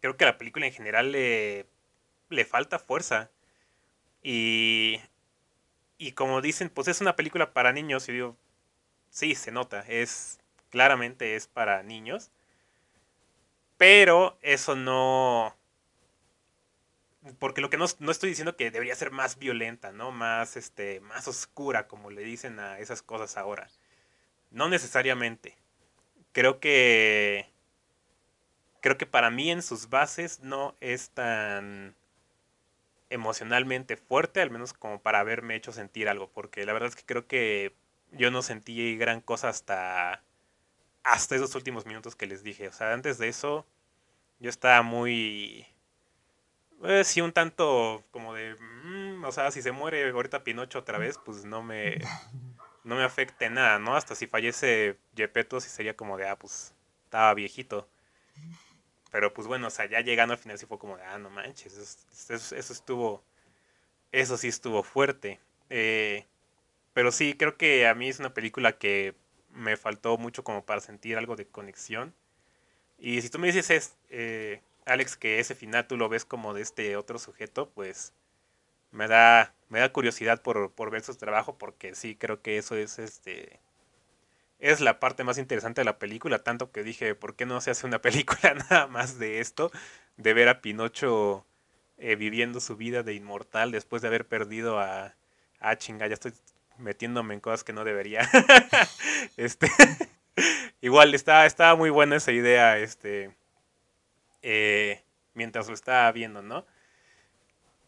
creo 0.00 0.16
que 0.16 0.24
la 0.24 0.38
película 0.38 0.66
en 0.66 0.72
general 0.72 1.12
le, 1.12 1.66
le 2.28 2.44
falta 2.44 2.78
fuerza. 2.78 3.30
Y, 4.22 5.00
y 5.98 6.12
como 6.12 6.40
dicen, 6.40 6.70
pues 6.70 6.88
es 6.88 7.00
una 7.00 7.16
película 7.16 7.52
para 7.52 7.72
niños, 7.72 8.08
y 8.08 8.12
digo, 8.12 8.36
sí, 9.10 9.34
se 9.34 9.50
nota, 9.50 9.84
es 9.88 10.38
claramente 10.70 11.34
es 11.36 11.46
para 11.46 11.82
niños. 11.82 12.30
Pero 13.76 14.38
eso 14.42 14.74
no... 14.76 15.54
Porque 17.38 17.60
lo 17.60 17.70
que 17.70 17.76
no, 17.76 17.86
no 17.98 18.10
estoy 18.10 18.30
diciendo 18.30 18.56
que 18.56 18.70
debería 18.70 18.94
ser 18.94 19.10
más 19.10 19.38
violenta, 19.38 19.92
¿no? 19.92 20.12
Más, 20.12 20.56
este, 20.56 21.00
más 21.00 21.28
oscura, 21.28 21.86
como 21.86 22.10
le 22.10 22.22
dicen 22.22 22.58
a 22.58 22.78
esas 22.78 23.02
cosas 23.02 23.36
ahora. 23.36 23.68
No 24.50 24.68
necesariamente 24.68 25.56
creo 26.32 26.60
que 26.60 27.46
creo 28.80 28.96
que 28.96 29.06
para 29.06 29.30
mí 29.30 29.50
en 29.50 29.62
sus 29.62 29.88
bases 29.88 30.40
no 30.40 30.76
es 30.80 31.10
tan 31.10 31.96
emocionalmente 33.10 33.96
fuerte, 33.96 34.40
al 34.40 34.50
menos 34.50 34.72
como 34.72 35.00
para 35.02 35.20
haberme 35.20 35.56
hecho 35.56 35.72
sentir 35.72 36.08
algo, 36.08 36.30
porque 36.30 36.66
la 36.66 36.72
verdad 36.72 36.90
es 36.90 36.96
que 36.96 37.04
creo 37.04 37.26
que 37.26 37.74
yo 38.12 38.30
no 38.30 38.42
sentí 38.42 38.96
gran 38.96 39.20
cosa 39.20 39.48
hasta 39.48 40.22
hasta 41.04 41.36
esos 41.36 41.54
últimos 41.54 41.86
minutos 41.86 42.16
que 42.16 42.26
les 42.26 42.42
dije, 42.42 42.68
o 42.68 42.72
sea, 42.72 42.92
antes 42.92 43.18
de 43.18 43.28
eso 43.28 43.66
yo 44.40 44.50
estaba 44.50 44.82
muy 44.82 45.66
eh, 46.84 47.04
sí 47.04 47.20
un 47.20 47.32
tanto 47.32 48.04
como 48.10 48.34
de 48.34 48.54
mmm, 48.54 49.24
o 49.24 49.32
sea, 49.32 49.50
si 49.50 49.62
se 49.62 49.72
muere 49.72 50.10
ahorita 50.10 50.44
Pinocho 50.44 50.78
otra 50.80 50.98
vez, 50.98 51.18
pues 51.18 51.44
no 51.44 51.62
me 51.62 51.98
no 52.84 52.96
me 52.96 53.04
afecte 53.04 53.50
nada, 53.50 53.78
¿no? 53.78 53.96
Hasta 53.96 54.14
si 54.14 54.26
fallece 54.26 54.98
Gepetto, 55.14 55.60
sí 55.60 55.68
sería 55.68 55.96
como 55.96 56.16
de, 56.16 56.28
ah, 56.28 56.36
pues 56.38 56.74
estaba 57.04 57.34
viejito. 57.34 57.88
Pero 59.10 59.32
pues 59.32 59.46
bueno, 59.46 59.68
o 59.68 59.70
sea, 59.70 59.86
ya 59.86 60.00
llegando 60.00 60.34
al 60.34 60.38
final 60.38 60.58
sí 60.58 60.66
fue 60.66 60.78
como 60.78 60.96
de, 60.96 61.04
ah, 61.04 61.18
no 61.18 61.30
manches, 61.30 61.76
eso, 62.30 62.56
eso, 62.56 62.72
estuvo, 62.72 63.22
eso 64.12 64.36
sí 64.36 64.48
estuvo 64.48 64.82
fuerte. 64.82 65.40
Eh, 65.70 66.26
pero 66.94 67.12
sí, 67.12 67.34
creo 67.34 67.56
que 67.56 67.86
a 67.88 67.94
mí 67.94 68.08
es 68.08 68.20
una 68.20 68.34
película 68.34 68.78
que 68.78 69.14
me 69.52 69.76
faltó 69.76 70.18
mucho 70.18 70.44
como 70.44 70.64
para 70.64 70.80
sentir 70.80 71.16
algo 71.18 71.36
de 71.36 71.46
conexión. 71.46 72.14
Y 72.98 73.22
si 73.22 73.30
tú 73.30 73.38
me 73.38 73.48
dices, 73.48 73.70
es, 73.70 73.96
eh, 74.10 74.62
Alex, 74.86 75.16
que 75.16 75.40
ese 75.40 75.54
final 75.54 75.86
tú 75.86 75.96
lo 75.96 76.08
ves 76.08 76.24
como 76.24 76.54
de 76.54 76.62
este 76.62 76.96
otro 76.96 77.18
sujeto, 77.18 77.70
pues 77.70 78.12
me 78.90 79.08
da, 79.08 79.54
me 79.68 79.80
da 79.80 79.92
curiosidad 79.92 80.42
por, 80.42 80.72
por 80.72 80.90
ver 80.90 81.02
su 81.02 81.14
trabajo 81.16 81.58
porque 81.58 81.94
sí 81.94 82.16
creo 82.16 82.42
que 82.42 82.58
eso 82.58 82.76
es 82.76 82.98
este 82.98 83.60
es 84.58 84.80
la 84.80 85.00
parte 85.00 85.24
más 85.24 85.38
interesante 85.38 85.80
de 85.80 85.84
la 85.84 85.98
película, 85.98 86.42
tanto 86.42 86.72
que 86.72 86.82
dije, 86.82 87.14
¿por 87.14 87.36
qué 87.36 87.46
no 87.46 87.60
se 87.60 87.70
hace 87.70 87.86
una 87.86 88.00
película 88.02 88.54
nada 88.54 88.86
más 88.86 89.18
de 89.18 89.40
esto? 89.40 89.70
De 90.16 90.34
ver 90.34 90.48
a 90.48 90.60
Pinocho 90.60 91.46
eh, 91.98 92.16
viviendo 92.16 92.60
su 92.60 92.76
vida 92.76 93.02
de 93.02 93.14
inmortal 93.14 93.72
después 93.72 94.02
de 94.02 94.08
haber 94.08 94.26
perdido 94.26 94.80
a... 94.80 95.14
Ah, 95.60 95.76
chinga, 95.76 96.06
ya 96.06 96.14
estoy 96.14 96.32
metiéndome 96.78 97.34
en 97.34 97.40
cosas 97.40 97.64
que 97.64 97.72
no 97.72 97.84
debería. 97.84 98.28
este, 99.36 99.68
igual, 100.80 101.14
estaba, 101.14 101.74
muy 101.76 101.90
buena 101.90 102.16
esa 102.16 102.32
idea, 102.32 102.78
este, 102.78 103.34
eh, 104.42 105.02
mientras 105.34 105.68
lo 105.68 105.74
estaba 105.74 106.10
viendo, 106.12 106.42
¿no? 106.42 106.64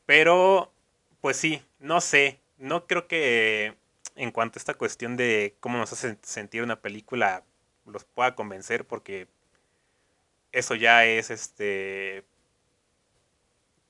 Pero 0.07 0.73
pues 1.21 1.37
sí, 1.37 1.62
no 1.79 2.01
sé. 2.01 2.41
No 2.59 2.87
creo 2.87 3.07
que 3.07 3.75
en 4.21 4.33
cuanto 4.33 4.59
a 4.59 4.61
esta 4.61 4.75
cuestión 4.75 5.16
de 5.16 5.57
cómo 5.61 5.79
nos 5.79 5.93
hace 5.95 6.18
sentir 6.23 6.62
una 6.62 6.83
película 6.83 7.43
los 7.87 8.05
pueda 8.05 8.35
convencer 8.35 8.87
porque 8.87 9.29
eso 10.53 10.75
ya 10.75 11.07
es 11.07 11.31
este 11.31 12.27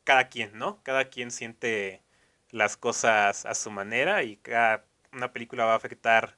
cada 0.05 0.28
quien, 0.28 0.57
¿no? 0.57 0.81
Cada 0.85 1.07
quien 1.11 1.33
siente 1.33 2.03
las 2.51 2.76
cosas 2.76 3.45
a 3.45 3.55
su 3.55 3.72
manera 3.72 4.22
y 4.22 4.37
cada 4.37 4.85
una 5.12 5.33
película 5.33 5.64
va 5.64 5.72
a 5.72 5.76
afectar 5.76 6.37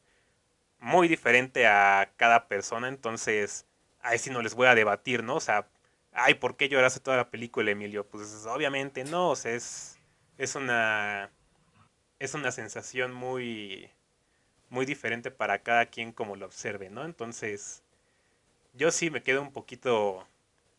muy 0.78 1.06
diferente 1.06 1.66
a 1.66 2.12
cada 2.16 2.48
persona, 2.48 2.88
entonces 2.88 3.66
ahí 4.00 4.18
sí 4.18 4.30
no 4.30 4.40
les 4.40 4.54
voy 4.54 4.68
a 4.68 4.74
debatir, 4.74 5.22
¿no? 5.22 5.36
O 5.36 5.40
sea, 5.40 5.68
ay, 6.12 6.34
¿por 6.34 6.56
qué 6.56 6.70
lloraste 6.70 7.00
toda 7.00 7.18
la 7.18 7.30
película, 7.30 7.70
Emilio? 7.70 8.06
Pues 8.08 8.46
obviamente 8.46 9.04
no, 9.04 9.30
o 9.30 9.36
sea, 9.36 9.52
es, 9.52 9.98
es 10.38 10.54
una, 10.54 11.30
es 12.22 12.34
una 12.34 12.52
sensación 12.52 13.12
muy, 13.12 13.90
muy 14.70 14.86
diferente 14.86 15.32
para 15.32 15.62
cada 15.64 15.86
quien 15.86 16.12
como 16.12 16.36
lo 16.36 16.46
observe, 16.46 16.88
¿no? 16.88 17.04
Entonces, 17.04 17.82
yo 18.74 18.92
sí 18.92 19.10
me 19.10 19.22
quedo 19.24 19.42
un 19.42 19.52
poquito, 19.52 20.26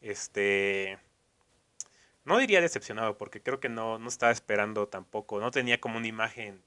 este, 0.02 1.00
no 2.26 2.38
diría 2.38 2.62
decepcionado, 2.62 3.18
porque 3.18 3.42
creo 3.42 3.60
que 3.60 3.70
no, 3.70 4.00
no 4.00 4.08
estaba 4.08 4.32
esperando 4.32 4.88
tampoco, 4.88 5.42
no 5.42 5.52
tenía 5.52 5.82
como 5.82 5.98
una 5.98 6.08
imagen 6.08 6.62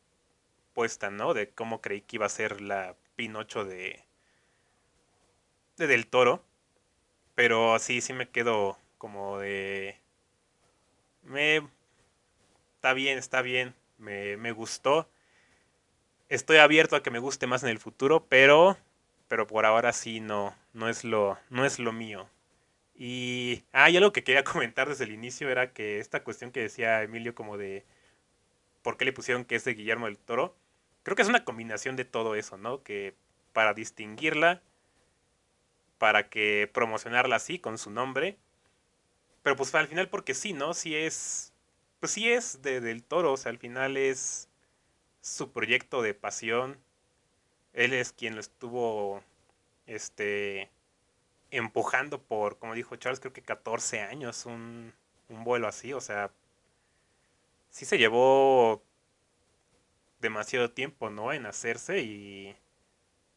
puesta, 0.75 1.11
¿no? 1.11 1.35
De 1.35 1.51
cómo 1.51 1.81
creí 1.81 2.03
que 2.03 2.17
iba 2.17 2.27
a 2.27 2.29
ser 2.31 2.61
la 2.61 2.97
Pinocho 3.17 3.65
de, 3.65 4.05
de 5.79 5.87
Del 5.87 6.07
Toro. 6.07 6.43
Pero 7.35 7.79
sí, 7.79 8.01
sí 8.03 8.13
me 8.13 8.29
quedo 8.31 8.79
como 8.99 9.39
de... 9.39 9.99
Me... 11.25 11.69
Está 12.77 12.93
bien, 12.95 13.19
está 13.19 13.43
bien. 13.43 13.75
Me, 13.99 14.37
me 14.37 14.53
gustó. 14.53 15.09
Estoy 16.29 16.59
abierto 16.59 16.97
a 16.97 17.03
que 17.03 17.11
me 17.11 17.19
guste 17.19 17.47
más 17.47 17.63
en 17.63 17.71
el 17.71 17.79
futuro, 17.79 18.27
pero... 18.29 18.77
Pero 19.29 19.47
por 19.47 19.67
ahora 19.67 19.93
sí 19.93 20.21
no, 20.21 20.55
no 20.73 20.89
es 20.89 21.03
lo, 21.03 21.37
no 21.51 21.65
es 21.65 21.81
lo 21.81 21.93
mío. 21.93 22.29
Y, 22.95 23.65
ah, 23.73 23.91
y 23.91 23.97
algo 23.97 24.13
que 24.13 24.25
quería 24.25 24.45
comentar 24.45 24.89
desde 24.89 25.05
el 25.05 25.13
inicio 25.13 25.51
era 25.51 25.73
que 25.73 25.99
esta 25.99 26.23
cuestión 26.23 26.51
que 26.51 26.61
decía 26.61 27.03
Emilio 27.03 27.35
como 27.35 27.57
de 27.57 27.85
por 28.83 28.97
qué 28.97 29.05
le 29.05 29.13
pusieron 29.13 29.45
que 29.45 29.57
es 29.57 29.65
de 29.65 29.75
Guillermo 29.75 30.07
del 30.07 30.19
Toro, 30.19 30.55
creo 31.03 31.17
que 31.17 31.23
es 31.23 31.29
una 31.29 31.45
combinación 31.45 31.97
de 31.97 32.05
todo 32.05 32.37
eso, 32.37 32.57
¿no? 32.57 32.83
Que 32.83 33.15
para 33.53 33.75
distinguirla, 33.75 34.63
para 35.99 36.29
que 36.29 36.71
promocionarla 36.73 37.37
así 37.37 37.59
con 37.59 37.79
su 37.79 37.91
nombre, 37.91 38.37
pero 39.43 39.57
pues 39.57 39.75
al 39.75 39.89
final 39.89 40.09
porque 40.09 40.35
sí, 40.35 40.53
¿no? 40.53 40.75
Sí 40.75 40.95
es, 40.95 41.53
pues 42.07 42.13
sí 42.13 42.31
es 42.31 42.63
de, 42.63 42.81
del 42.81 43.03
Toro, 43.03 43.33
o 43.33 43.37
sea, 43.37 43.51
al 43.51 43.59
final 43.59 43.97
es 43.97 44.49
su 45.21 45.51
proyecto 45.51 46.03
de 46.03 46.15
pasión, 46.15 46.79
él 47.73 47.93
es 47.93 48.13
quien 48.13 48.37
lo 48.37 48.41
estuvo, 48.41 49.25
este, 49.87 50.71
empujando 51.51 52.23
por, 52.23 52.59
como 52.61 52.75
dijo 52.75 52.95
Charles, 52.95 53.19
creo 53.19 53.33
que 53.33 53.43
14 53.43 54.03
años 54.03 54.47
un, 54.47 54.93
un 55.29 55.43
vuelo 55.43 55.67
así, 55.67 55.93
o 55.95 56.01
sea, 56.01 56.31
sí 57.71 57.85
se 57.85 57.99
llevó 57.99 58.85
demasiado 60.21 60.71
tiempo, 60.71 61.11
¿no? 61.11 61.33
En 61.33 61.45
hacerse 61.45 62.03
y, 62.03 62.55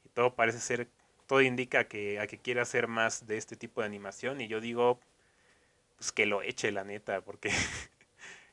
y, 0.06 0.10
todo 0.14 0.36
parece 0.36 0.60
ser, 0.60 0.88
todo 1.26 1.42
indica 1.42 1.88
que, 1.88 2.20
a 2.20 2.28
que 2.28 2.38
quiere 2.38 2.62
hacer 2.62 2.88
más 2.88 3.26
de 3.26 3.38
este 3.38 3.56
tipo 3.56 3.82
de 3.82 3.88
animación 3.88 4.42
y 4.42 4.48
yo 4.48 4.62
digo, 4.62 5.00
pues 5.98 6.12
que 6.12 6.28
lo 6.28 6.44
eche 6.44 6.72
la 6.72 6.84
neta, 6.84 7.22
porque 7.22 7.52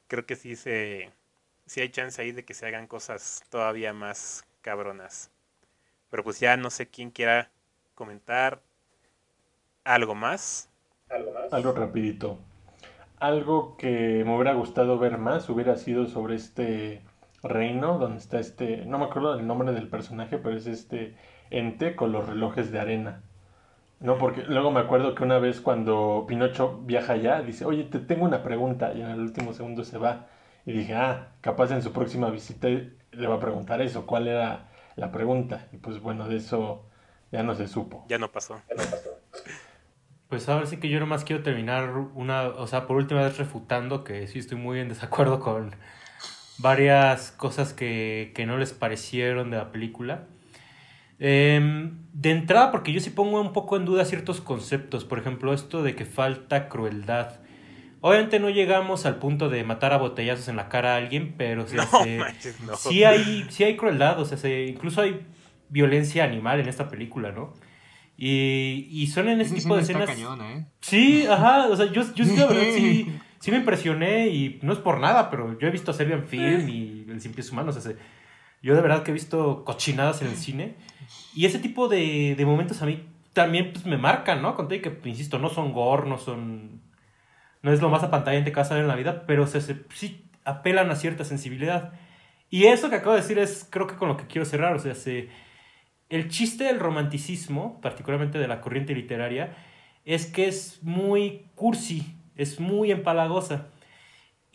creo 0.08 0.26
que 0.26 0.36
sí 0.36 0.56
se, 0.56 1.10
sí 1.66 1.80
hay 1.80 1.90
chance 1.90 2.20
ahí 2.20 2.32
de 2.32 2.44
que 2.44 2.54
se 2.54 2.66
hagan 2.66 2.86
cosas 2.86 3.44
todavía 3.50 3.92
más 3.92 4.44
cabronas. 4.62 5.30
Pero 6.10 6.24
pues 6.24 6.40
ya 6.40 6.56
no 6.56 6.70
sé 6.70 6.88
quién 6.88 7.10
quiera 7.10 7.50
comentar 7.94 8.62
algo 9.84 10.14
más. 10.14 10.68
¿Algo 11.10 11.32
más? 11.32 11.52
Algo 11.52 11.72
rapidito. 11.72 12.38
Algo 13.18 13.76
que 13.76 14.22
me 14.24 14.34
hubiera 14.34 14.54
gustado 14.54 14.98
ver 14.98 15.18
más 15.18 15.48
hubiera 15.48 15.76
sido 15.76 16.06
sobre 16.06 16.36
este 16.36 17.02
reino 17.42 17.98
donde 17.98 18.18
está 18.18 18.38
este, 18.40 18.84
no 18.84 18.98
me 18.98 19.06
acuerdo 19.06 19.36
del 19.36 19.46
nombre 19.46 19.72
del 19.72 19.88
personaje, 19.88 20.38
pero 20.38 20.56
es 20.56 20.66
este 20.66 21.16
ente 21.50 21.96
con 21.96 22.12
los 22.12 22.28
relojes 22.28 22.70
de 22.72 22.80
arena. 22.80 23.22
No, 24.00 24.18
porque 24.18 24.42
luego 24.42 24.70
me 24.70 24.80
acuerdo 24.80 25.14
que 25.14 25.22
una 25.22 25.38
vez 25.38 25.60
cuando 25.60 26.26
Pinocho 26.28 26.80
viaja 26.82 27.14
allá, 27.14 27.42
dice, 27.42 27.64
oye, 27.64 27.84
te 27.84 27.98
tengo 27.98 28.24
una 28.24 28.42
pregunta, 28.42 28.92
y 28.94 29.00
en 29.00 29.08
el 29.08 29.20
último 29.20 29.52
segundo 29.52 29.84
se 29.84 29.98
va. 29.98 30.26
Y 30.66 30.72
dije, 30.72 30.94
ah, 30.94 31.28
capaz 31.40 31.70
en 31.70 31.82
su 31.82 31.92
próxima 31.92 32.28
visita 32.30 32.68
le 32.68 33.26
va 33.26 33.36
a 33.36 33.40
preguntar 33.40 33.80
eso, 33.80 34.04
cuál 34.06 34.28
era 34.28 34.68
la 34.96 35.12
pregunta. 35.12 35.68
Y 35.72 35.78
pues 35.78 36.00
bueno, 36.00 36.28
de 36.28 36.36
eso 36.36 36.84
ya 37.32 37.42
no 37.42 37.54
se 37.54 37.68
supo. 37.68 38.04
Ya 38.08 38.18
no 38.18 38.30
pasó. 38.30 38.60
Ya 38.68 38.74
no 38.74 38.90
pasó. 38.90 39.10
Pues 40.28 40.48
ahora 40.48 40.66
sí 40.66 40.78
que 40.78 40.88
yo 40.88 40.98
nomás 40.98 41.24
quiero 41.24 41.42
terminar 41.42 41.90
una, 42.14 42.48
o 42.48 42.66
sea, 42.66 42.86
por 42.86 42.96
última 42.96 43.22
vez 43.22 43.38
refutando 43.38 44.02
que 44.02 44.26
sí 44.26 44.40
estoy 44.40 44.58
muy 44.58 44.80
en 44.80 44.88
desacuerdo 44.88 45.38
con 45.40 45.74
varias 46.58 47.30
cosas 47.30 47.72
que, 47.72 48.32
que 48.34 48.44
no 48.44 48.58
les 48.58 48.72
parecieron 48.72 49.50
de 49.50 49.58
la 49.58 49.70
película. 49.70 50.24
Eh, 51.18 51.90
de 52.12 52.30
entrada, 52.30 52.70
porque 52.70 52.92
yo 52.92 53.00
sí 53.00 53.10
pongo 53.10 53.40
un 53.40 53.52
poco 53.52 53.76
en 53.76 53.84
duda 53.84 54.04
ciertos 54.04 54.40
conceptos, 54.40 55.04
por 55.04 55.18
ejemplo, 55.18 55.52
esto 55.52 55.82
de 55.82 55.94
que 55.94 56.06
falta 56.06 56.68
crueldad. 56.68 57.40
Obviamente 58.00 58.38
no 58.38 58.48
llegamos 58.48 59.04
al 59.04 59.16
punto 59.16 59.48
de 59.48 59.64
matar 59.64 59.92
a 59.92 59.98
botellazos 59.98 60.48
en 60.48 60.56
la 60.56 60.68
cara 60.68 60.94
a 60.94 60.96
alguien, 60.96 61.34
pero 61.36 61.66
sí, 61.66 61.76
no, 61.92 62.04
se, 62.04 62.18
manches, 62.18 62.60
no. 62.60 62.76
sí, 62.76 63.04
hay, 63.04 63.46
sí 63.50 63.64
hay 63.64 63.76
crueldad, 63.76 64.20
o 64.20 64.24
sea, 64.24 64.38
se, 64.38 64.64
incluso 64.64 65.02
hay 65.02 65.26
violencia 65.68 66.24
animal 66.24 66.60
en 66.60 66.68
esta 66.68 66.88
película, 66.88 67.32
¿no? 67.32 67.52
Y, 68.16 68.88
y 68.90 69.08
son 69.08 69.28
en 69.28 69.42
ese 69.42 69.56
tipo 69.56 69.76
de 69.76 69.82
escena 69.82 70.04
escenas. 70.04 70.40
¿eh? 70.40 70.66
Sí, 70.80 71.26
ajá, 71.26 71.66
o 71.66 71.76
sea, 71.76 71.86
yo, 71.86 72.02
yo 72.14 72.24
sí, 72.24 72.34
la 72.36 72.46
verdad, 72.46 72.62
sí, 72.74 73.12
sí 73.40 73.50
me 73.50 73.58
impresioné 73.58 74.28
y 74.28 74.58
no 74.62 74.72
es 74.72 74.78
por 74.78 75.00
nada, 75.00 75.28
pero 75.28 75.58
yo 75.58 75.68
he 75.68 75.70
visto 75.70 75.92
Serbian 75.92 76.26
Film 76.26 76.68
y 76.68 77.04
El 77.10 77.20
Cien 77.20 77.34
Pies 77.34 77.52
Humanos, 77.52 77.76
o 77.76 77.80
sea, 77.80 77.92
yo 78.62 78.74
de 78.74 78.80
verdad 78.80 79.02
que 79.02 79.10
he 79.10 79.14
visto 79.14 79.64
cochinadas 79.64 80.22
en 80.22 80.28
el 80.28 80.36
cine 80.36 80.76
y 81.34 81.46
ese 81.46 81.58
tipo 81.58 81.88
de, 81.88 82.34
de 82.36 82.46
momentos 82.46 82.82
a 82.82 82.86
mí 82.86 83.04
también 83.36 83.70
pues, 83.72 83.84
me 83.84 83.98
marcan, 83.98 84.40
¿no? 84.40 84.54
Conté 84.54 84.80
que, 84.80 84.98
insisto, 85.04 85.38
no 85.38 85.50
son 85.50 85.74
gore, 85.74 86.08
no 86.08 86.16
son... 86.16 86.80
No 87.60 87.70
es 87.70 87.82
lo 87.82 87.90
más 87.90 88.02
apantallante 88.02 88.50
que 88.50 88.56
vas 88.56 88.70
a 88.70 88.74
ver 88.74 88.84
en 88.84 88.88
la 88.88 88.94
vida, 88.94 89.24
pero 89.26 89.42
o 89.42 89.46
sea, 89.46 89.60
se, 89.60 89.84
sí 89.94 90.24
apelan 90.44 90.90
a 90.90 90.96
cierta 90.96 91.24
sensibilidad. 91.24 91.92
Y 92.48 92.64
eso 92.64 92.88
que 92.88 92.96
acabo 92.96 93.14
de 93.14 93.20
decir 93.20 93.38
es, 93.38 93.68
creo 93.68 93.86
que 93.86 93.96
con 93.96 94.08
lo 94.08 94.16
que 94.16 94.26
quiero 94.26 94.46
cerrar, 94.46 94.74
o 94.74 94.78
sea, 94.78 94.94
se, 94.94 95.28
el 96.08 96.28
chiste 96.28 96.64
del 96.64 96.80
romanticismo, 96.80 97.78
particularmente 97.82 98.38
de 98.38 98.48
la 98.48 98.62
corriente 98.62 98.94
literaria, 98.94 99.54
es 100.06 100.24
que 100.24 100.48
es 100.48 100.82
muy 100.82 101.50
cursi, 101.54 102.16
es 102.36 102.58
muy 102.58 102.90
empalagosa. 102.90 103.66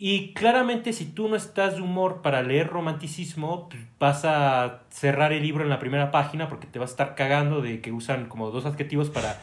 Y 0.04 0.34
claramente 0.34 0.92
si 0.92 1.04
tú 1.04 1.28
no 1.28 1.36
estás 1.36 1.76
de 1.76 1.80
humor 1.80 2.22
para 2.22 2.42
leer 2.42 2.66
romanticismo, 2.66 3.68
pues, 3.68 3.82
vas 4.00 4.24
a 4.24 4.82
cerrar 4.90 5.32
el 5.32 5.44
libro 5.44 5.62
en 5.62 5.70
la 5.70 5.78
primera 5.78 6.10
página 6.10 6.48
porque 6.48 6.66
te 6.66 6.80
vas 6.80 6.90
a 6.90 6.94
estar 6.94 7.14
cagando 7.14 7.62
de 7.62 7.80
que 7.80 7.92
usan 7.92 8.26
como 8.26 8.50
dos 8.50 8.66
adjetivos 8.66 9.10
para 9.10 9.40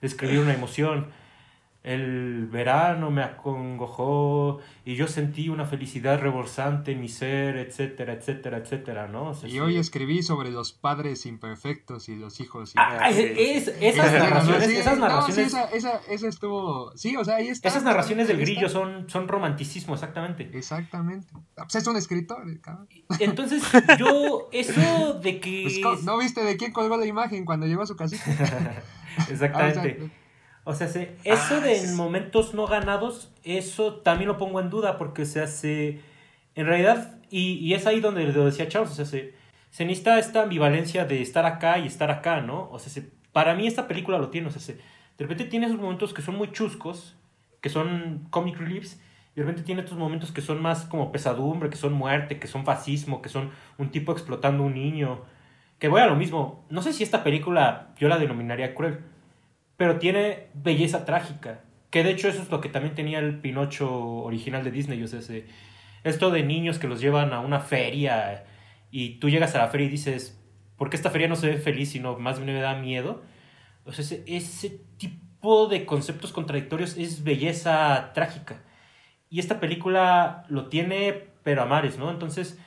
describir 0.00 0.38
una 0.38 0.54
emoción. 0.54 1.08
El 1.86 2.48
verano 2.50 3.12
me 3.12 3.22
acongojó 3.22 4.58
y 4.84 4.96
yo 4.96 5.06
sentí 5.06 5.48
una 5.48 5.64
felicidad 5.66 6.18
rebosante 6.20 6.90
en 6.90 7.00
mi 7.00 7.08
ser, 7.08 7.56
etcétera, 7.58 8.14
etcétera, 8.14 8.58
etcétera, 8.58 9.06
¿no? 9.06 9.28
O 9.30 9.34
sea, 9.34 9.48
Y 9.48 9.52
sí. 9.52 9.60
hoy 9.60 9.76
escribí 9.76 10.22
sobre 10.24 10.50
los 10.50 10.72
padres 10.72 11.26
imperfectos 11.26 12.08
y 12.08 12.16
los 12.16 12.40
hijos 12.40 12.72
Ah, 12.76 13.08
imperfectos. 13.10 13.38
es- 13.38 13.82
esas 13.94 14.12
narraciones, 14.12 14.68
sí, 14.68 14.76
esas 14.78 14.98
no, 14.98 15.06
narraciones, 15.08 15.34
sí, 15.36 15.42
esa, 15.58 15.64
esa, 15.70 16.00
esa 16.10 16.26
estuvo. 16.28 16.90
Sí, 16.96 17.16
o 17.16 17.24
sea, 17.24 17.36
ahí 17.36 17.48
está. 17.48 17.68
esas 17.68 17.84
narraciones 17.84 18.26
del 18.26 18.38
grillo 18.38 18.68
son, 18.68 19.08
son 19.08 19.28
romanticismo, 19.28 19.94
exactamente. 19.94 20.50
Exactamente. 20.54 21.28
Ah, 21.56 21.62
Pues 21.70 21.76
es 21.76 21.86
un 21.86 21.96
escritor, 21.96 22.42
cabrón. 22.60 22.88
Entonces, 23.20 23.62
yo, 23.98 24.48
eso 24.50 25.20
de 25.20 25.38
que... 25.40 25.60
Pues, 25.62 25.78
¿cómo- 25.82 26.02
¿No 26.02 26.18
viste 26.18 26.42
de 26.42 26.56
quién 26.56 26.72
colgó 26.72 26.96
la 26.96 27.06
imagen 27.06 27.44
cuando 27.44 27.66
llegó 27.66 27.82
a 27.82 27.86
su 27.86 27.94
casita? 27.94 28.24
Exactamente. 29.30 29.98
Ah, 30.00 30.04
o 30.04 30.06
sea, 30.08 30.25
O 30.68 30.74
sea, 30.74 30.88
se- 30.88 31.16
eso 31.24 31.56
Ah, 31.56 31.60
de 31.60 31.76
sí, 31.76 31.86
sí. 31.86 31.94
momentos 31.94 32.52
no 32.52 32.66
ganados, 32.66 33.32
eso 33.44 33.94
también 34.00 34.26
lo 34.28 34.36
pongo 34.36 34.60
en 34.60 34.68
duda 34.68 34.98
porque 34.98 35.24
se 35.24 35.40
hace, 35.40 36.00
en 36.56 36.66
realidad, 36.66 37.18
y, 37.30 37.52
y 37.54 37.72
es 37.74 37.86
ahí 37.86 38.00
donde 38.00 38.24
lo 38.24 38.44
decía 38.44 38.66
Charles, 38.68 38.90
o 38.90 38.94
sea, 38.94 39.04
se, 39.04 39.32
se 39.70 39.84
necesita 39.84 40.18
esta 40.18 40.42
ambivalencia 40.42 41.04
de 41.04 41.22
estar 41.22 41.46
acá 41.46 41.78
y 41.78 41.86
estar 41.86 42.10
acá, 42.10 42.40
¿no? 42.40 42.68
O 42.72 42.78
sea, 42.80 42.92
se- 42.92 43.08
para 43.32 43.54
mí 43.54 43.66
esta 43.68 43.86
película 43.86 44.18
lo 44.18 44.28
tiene, 44.30 44.48
o 44.48 44.50
sea, 44.50 44.60
se- 44.60 44.74
de 44.74 45.24
repente 45.24 45.44
tiene 45.44 45.66
esos 45.66 45.78
momentos 45.78 46.12
que 46.12 46.20
son 46.22 46.34
muy 46.36 46.50
chuscos, 46.50 47.16
que 47.60 47.68
son 47.68 48.26
comic 48.30 48.58
reliefs, 48.58 49.00
y 49.34 49.36
de 49.36 49.42
repente 49.42 49.62
tiene 49.62 49.82
estos 49.82 49.96
momentos 49.98 50.32
que 50.32 50.40
son 50.40 50.60
más 50.60 50.84
como 50.86 51.12
pesadumbre, 51.12 51.70
que 51.70 51.76
son 51.76 51.92
muerte, 51.92 52.40
que 52.40 52.48
son 52.48 52.64
fascismo, 52.64 53.22
que 53.22 53.28
son 53.28 53.50
un 53.78 53.90
tipo 53.92 54.10
explotando 54.12 54.64
a 54.64 54.66
un 54.66 54.74
niño, 54.74 55.20
que 55.78 55.86
voy 55.88 56.00
a 56.00 56.06
lo 56.06 56.16
mismo, 56.16 56.64
no 56.70 56.82
sé 56.82 56.92
si 56.92 57.02
esta 57.04 57.22
película 57.22 57.94
yo 57.98 58.08
la 58.08 58.18
denominaría 58.18 58.74
cruel, 58.74 59.00
pero 59.76 59.98
tiene 59.98 60.48
belleza 60.54 61.04
trágica. 61.04 61.60
Que 61.90 62.02
de 62.04 62.10
hecho 62.10 62.28
eso 62.28 62.42
es 62.42 62.50
lo 62.50 62.60
que 62.60 62.68
también 62.68 62.94
tenía 62.94 63.18
el 63.20 63.38
Pinocho 63.40 63.90
original 64.24 64.64
de 64.64 64.70
Disney. 64.70 65.02
O 65.02 65.08
sea, 65.08 65.20
ese- 65.20 65.46
esto 66.04 66.30
de 66.30 66.42
niños 66.42 66.78
que 66.78 66.88
los 66.88 67.00
llevan 67.00 67.32
a 67.32 67.40
una 67.40 67.60
feria 67.60 68.44
y 68.90 69.18
tú 69.18 69.28
llegas 69.30 69.54
a 69.54 69.58
la 69.58 69.68
feria 69.68 69.86
y 69.86 69.90
dices, 69.90 70.40
¿por 70.76 70.90
qué 70.90 70.96
esta 70.96 71.10
feria 71.10 71.28
no 71.28 71.36
se 71.36 71.48
ve 71.48 71.56
feliz 71.58 71.90
sino 71.90 72.18
más 72.18 72.38
bien 72.40 72.54
me 72.54 72.60
da 72.60 72.74
miedo? 72.76 73.22
O 73.84 73.92
sea, 73.92 74.04
ese, 74.04 74.24
ese 74.26 74.80
tipo 74.98 75.68
de 75.68 75.86
conceptos 75.86 76.32
contradictorios 76.32 76.96
es 76.96 77.22
belleza 77.24 78.12
trágica. 78.14 78.62
Y 79.30 79.40
esta 79.40 79.60
película 79.60 80.44
lo 80.48 80.68
tiene, 80.68 81.12
pero 81.42 81.62
a 81.62 81.66
mares, 81.66 81.98
¿no? 81.98 82.10
Entonces, 82.10 82.58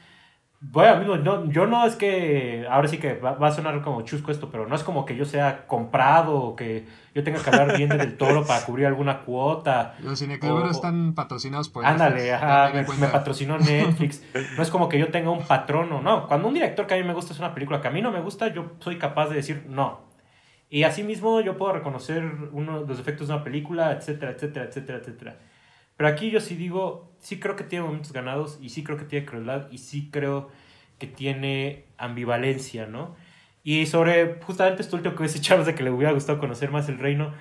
Bueno, 0.62 1.16
no, 1.16 1.50
yo 1.50 1.68
no 1.68 1.86
es 1.86 1.96
que, 1.96 2.68
ahora 2.70 2.90
sí 2.90 2.98
que 2.98 3.14
va, 3.14 3.36
va, 3.36 3.48
a 3.48 3.52
sonar 3.52 3.82
como 3.82 4.02
chusco 4.02 4.30
esto, 4.30 4.50
pero 4.52 4.68
no 4.68 4.76
es 4.76 4.84
como 4.84 5.06
que 5.06 5.16
yo 5.16 5.24
sea 5.24 5.66
comprado 5.68 6.36
o 6.36 6.56
que 6.58 6.86
yo 7.16 7.24
tenga 7.24 7.42
que 7.42 7.50
hablar 7.50 7.78
bien 7.78 7.88
del 7.90 8.18
toro 8.18 8.46
para 8.46 8.66
cubrir 8.66 8.86
alguna 8.86 9.22
cuota. 9.22 9.96
Los 10.02 10.20
cinecluberos 10.20 10.72
están 10.72 11.14
patrocinados 11.16 11.70
por... 11.70 11.86
Ándale, 11.86 12.34
ajá, 12.34 12.72
me, 12.74 12.84
me, 12.84 13.08
patrocinó 13.08 13.58
Netflix. 13.58 14.22
no 14.58 14.62
es 14.62 14.70
como 14.70 14.90
que 14.90 15.00
yo 15.00 15.08
tenga 15.08 15.30
un 15.30 15.44
patrono, 15.44 16.02
no. 16.02 16.28
Cuando 16.28 16.50
un 16.50 16.54
director 16.54 16.86
que 16.86 16.96
a 16.96 16.98
mí 16.98 17.04
me 17.04 17.14
gusta 17.14 17.32
es 17.32 17.40
una 17.40 17.54
película 17.54 17.80
que 17.80 17.88
a 17.88 17.92
mí 17.92 18.02
no 18.02 18.12
me 18.12 18.20
gusta, 18.20 18.54
yo 18.54 18.74
soy 18.80 18.98
capaz 18.98 19.30
de 19.30 19.36
decir 19.36 19.66
no. 19.70 20.10
Y 20.70 20.84
asimismo 20.84 21.40
yo 21.40 21.58
puedo 21.58 21.72
reconocer 21.72 22.22
uno, 22.52 22.82
los 22.82 23.00
efectos 23.00 23.30
de 23.30 23.34
una 23.34 23.44
película, 23.46 23.94
etcétera, 23.94 24.34
etcétera, 24.34 24.66
etcétera, 24.66 24.98
etcétera. 25.00 25.38
Pero 25.96 26.10
aquí 26.10 26.30
yo 26.30 26.40
sí 26.42 26.56
digo, 26.56 27.09
sí 27.20 27.40
creo 27.40 27.56
que 27.56 27.64
tiene 27.64 27.86
momentos 27.86 28.14
ganados 28.14 28.58
y 28.62 28.70
sí 28.70 28.84
creo 28.84 28.98
que 28.98 29.06
tiene 29.06 29.26
crueldad 29.26 29.68
y 29.72 29.80
sí 29.80 30.10
creo 30.12 30.50
que 30.98 31.08
tiene 31.08 31.86
ambivalencia, 31.98 32.86
¿no? 32.86 33.16
Y 33.64 33.86
sobre 33.88 34.40
justamente 34.42 34.82
esto 34.82 34.96
último 34.96 35.16
que 35.16 35.24
dice 35.24 35.42
Charles 35.42 35.68
de 35.68 35.76
que 35.76 35.84
le 35.84 35.92
hubiera 35.92 36.14
gustado 36.14 36.40
conocer 36.40 36.72
más 36.72 36.90
el 36.90 37.00
reino, 37.00 37.34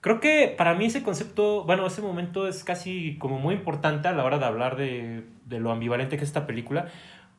creo 0.00 0.20
que 0.20 0.54
para 0.56 0.74
mí 0.74 0.86
ese 0.86 1.02
concepto, 1.02 1.64
bueno, 1.64 1.86
ese 1.86 2.02
momento 2.02 2.48
es 2.48 2.64
casi 2.64 3.16
como 3.18 3.38
muy 3.38 3.54
importante 3.54 4.08
a 4.08 4.12
la 4.12 4.24
hora 4.24 4.38
de 4.38 4.44
hablar 4.46 4.76
de, 4.76 5.24
de 5.46 5.60
lo 5.60 5.72
ambivalente 5.72 6.16
que 6.16 6.24
es 6.24 6.30
esta 6.30 6.46
película, 6.46 6.88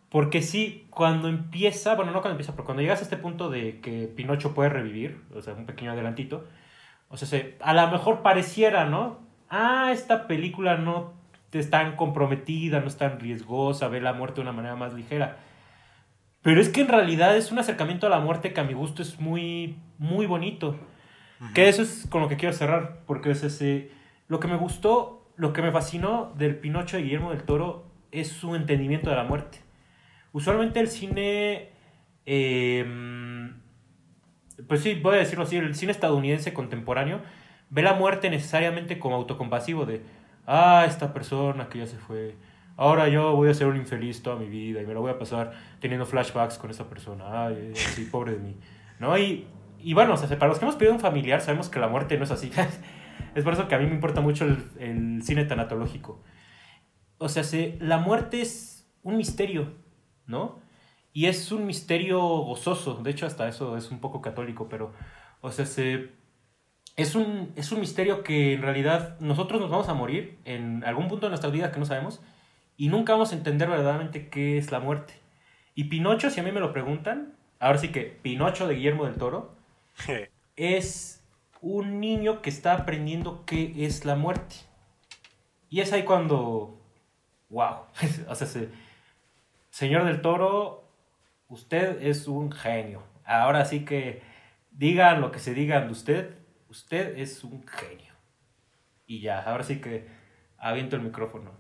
porque 0.10 0.42
sí, 0.42 0.88
cuando 0.90 1.28
empieza, 1.28 1.96
bueno, 1.96 2.12
no 2.12 2.22
cuando 2.22 2.34
empieza, 2.34 2.54
pero 2.54 2.66
cuando 2.66 2.82
llegas 2.82 3.00
a 3.00 3.04
este 3.04 3.18
punto 3.18 3.50
de 3.50 3.80
que 3.80 4.08
Pinocho 4.08 4.54
puede 4.56 4.70
revivir, 4.70 5.22
o 5.36 5.42
sea, 5.42 5.54
un 5.54 5.66
pequeño 5.66 5.92
adelantito, 5.92 6.48
o 7.10 7.18
sea, 7.18 7.28
se, 7.28 7.58
a 7.62 7.74
lo 7.74 7.88
mejor 7.92 8.22
pareciera, 8.24 8.86
¿no? 8.86 9.30
ah, 9.50 9.92
esta 9.92 10.28
película 10.28 10.78
no 10.78 11.14
es 11.52 11.70
tan 11.70 11.96
comprometida, 11.96 12.80
no 12.80 12.88
es 12.88 12.98
tan 12.98 13.20
riesgosa, 13.20 13.88
ve 13.88 14.02
la 14.02 14.14
muerte 14.14 14.36
de 14.36 14.42
una 14.42 14.52
manera 14.52 14.76
más 14.76 14.94
ligera. 14.94 15.38
Pero 16.42 16.62
es 16.62 16.70
que 16.70 16.82
en 16.82 16.88
realidad 16.88 17.36
es 17.36 17.52
un 17.52 17.60
acercamiento 17.60 18.08
a 18.08 18.10
la 18.10 18.20
muerte 18.20 18.54
que 18.54 18.62
a 18.62 18.64
mi 18.64 18.74
gusto 18.74 19.02
es 19.02 19.20
muy, 19.20 19.78
muy 19.98 20.26
bonito. 20.26 20.78
Que 21.54 21.70
eso 21.70 21.82
es 21.82 22.06
con 22.10 22.22
lo 22.22 22.28
que 22.28 22.36
quiero 22.36 22.54
cerrar, 22.54 23.00
porque 23.06 23.32
es 23.32 23.44
ese, 23.44 23.92
lo 24.28 24.42
que 24.42 24.50
me 24.50 24.58
gustó, 24.58 25.32
lo 25.38 25.54
que 25.54 25.62
me 25.62 25.72
fascinó 25.72 26.34
del 26.38 26.58
Pinocho 26.58 26.98
de 26.98 27.04
Guillermo 27.04 27.32
del 27.32 27.44
Toro 27.44 27.86
es 28.12 28.28
su 28.28 28.56
entendimiento 28.56 29.10
de 29.10 29.16
la 29.16 29.24
muerte. 29.24 29.60
Usualmente 30.34 30.82
el 30.82 30.90
cine, 30.90 31.70
em, 32.26 33.62
pues 34.68 34.82
sí, 34.82 34.96
voy 34.96 35.16
a 35.16 35.20
decirlo 35.20 35.46
así, 35.46 35.56
el 35.56 35.76
cine 35.76 35.94
estadounidense 35.94 36.54
contemporáneo 36.54 37.22
ve 37.70 37.84
la 37.84 37.94
muerte 37.94 38.30
necesariamente 38.30 39.00
como 39.00 39.16
autocompasivo 39.16 39.86
de, 39.86 40.02
ah, 40.50 40.84
esta 40.88 41.14
persona 41.14 41.70
que 41.70 41.78
ya 41.80 41.86
se 41.86 41.98
fue, 41.98 42.36
ahora 42.76 43.08
yo 43.08 43.36
voy 43.36 43.50
a 43.50 43.54
ser 43.54 43.68
un 43.68 43.78
infeliz 43.78 44.24
toda 44.24 44.36
mi 44.36 44.50
vida 44.50 44.82
y 44.82 44.86
me 44.86 44.96
lo 44.96 45.02
voy 45.02 45.12
a 45.12 45.20
pasar 45.20 45.52
teniendo 45.80 46.06
flashbacks 46.08 46.58
con 46.58 46.72
esta 46.72 46.86
persona, 46.86 47.46
ay, 47.46 47.72
sí, 47.76 48.06
pobre 48.06 48.34
de 48.34 48.40
mí, 48.40 48.58
¿no? 49.00 49.16
Y, 49.18 49.48
y 49.80 49.94
bueno, 49.94 50.16
o 50.16 50.18
sea, 50.18 50.28
para 50.40 50.50
los 50.50 50.58
que 50.58 50.66
hemos 50.66 50.76
perdido 50.76 50.96
un 50.96 51.00
familiar 51.00 51.42
sabemos 51.42 51.70
que 51.70 51.80
la 51.80 51.88
muerte 51.88 52.18
no 52.18 52.24
es 52.24 52.32
así. 52.32 52.52
es 53.36 53.44
por 53.44 53.54
eso 53.54 53.68
que 53.68 53.76
a 53.76 53.78
mí 53.78 53.86
me 53.86 53.94
importa 53.94 54.22
mucho 54.22 54.46
el, 54.46 54.58
el 54.80 55.24
cine 55.24 55.46
tanatológico. 55.46 56.22
O 57.20 57.30
sea, 57.30 57.44
se, 57.44 57.78
la 57.80 58.00
muerte 58.00 58.42
es 58.42 58.90
un 59.04 59.18
misterio, 59.18 59.74
¿no? 60.26 60.60
Y 61.14 61.28
es 61.28 61.52
un 61.52 61.66
misterio 61.68 62.20
gozoso, 62.20 62.96
de 62.96 63.12
hecho 63.12 63.26
hasta 63.26 63.48
eso 63.48 63.78
es 63.78 63.92
un 63.92 64.00
poco 64.00 64.22
católico, 64.22 64.68
pero, 64.68 64.94
o 65.42 65.52
sea, 65.52 65.66
se 65.66 66.10
es 67.00 67.16
un, 67.16 67.54
es 67.56 67.72
un 67.72 67.80
misterio 67.80 68.24
que 68.24 68.54
en 68.54 68.62
realidad 68.62 69.18
nosotros 69.22 69.62
nos 69.62 69.70
vamos 69.70 69.88
a 69.88 69.94
morir 69.94 70.38
en 70.44 70.84
algún 70.84 71.08
punto 71.08 71.28
de 71.28 71.30
nuestra 71.30 71.50
vida 71.50 71.72
que 71.72 71.80
no 71.80 71.86
sabemos 71.86 72.22
y 72.76 72.90
nunca 72.90 73.14
vamos 73.14 73.32
a 73.32 73.36
entender 73.36 73.70
verdaderamente 73.70 74.28
qué 74.28 74.58
es 74.58 74.70
la 74.72 74.82
muerte. 74.82 75.14
Y 75.76 75.86
Pinocho, 75.86 76.30
si 76.30 76.42
a 76.42 76.44
mí 76.44 76.52
me 76.52 76.60
lo 76.60 76.74
preguntan, 76.74 77.36
ahora 77.60 77.78
sí 77.78 77.90
que 77.90 78.02
Pinocho 78.02 78.68
de 78.68 78.76
Guillermo 78.76 79.06
del 79.06 79.16
Toro 79.16 79.56
es 80.58 81.24
un 81.62 82.02
niño 82.02 82.42
que 82.42 82.50
está 82.50 82.74
aprendiendo 82.74 83.46
qué 83.46 83.86
es 83.86 84.04
la 84.04 84.16
muerte. 84.16 84.58
Y 85.70 85.80
es 85.80 85.94
ahí 85.94 86.04
cuando, 86.04 86.82
wow, 87.50 87.86
o 88.28 88.36
sea, 88.36 88.48
señor 89.70 90.04
del 90.04 90.20
Toro, 90.20 90.84
usted 91.48 92.02
es 92.02 92.28
un 92.28 92.52
genio. 92.52 93.04
Ahora 93.24 93.64
sí 93.64 93.86
que 93.86 94.22
digan 94.72 95.22
lo 95.22 95.32
que 95.32 95.40
se 95.40 95.54
digan 95.54 95.86
de 95.86 95.92
usted, 95.94 96.39
usted 96.70 97.18
es 97.18 97.44
un 97.44 97.66
genio. 97.68 98.14
Y 99.06 99.22
ya, 99.22 99.42
ahora 99.42 99.64
sí 99.64 99.82
que 99.82 100.08
aviento 100.58 100.96
el 100.96 101.02
micrófono. 101.02 101.52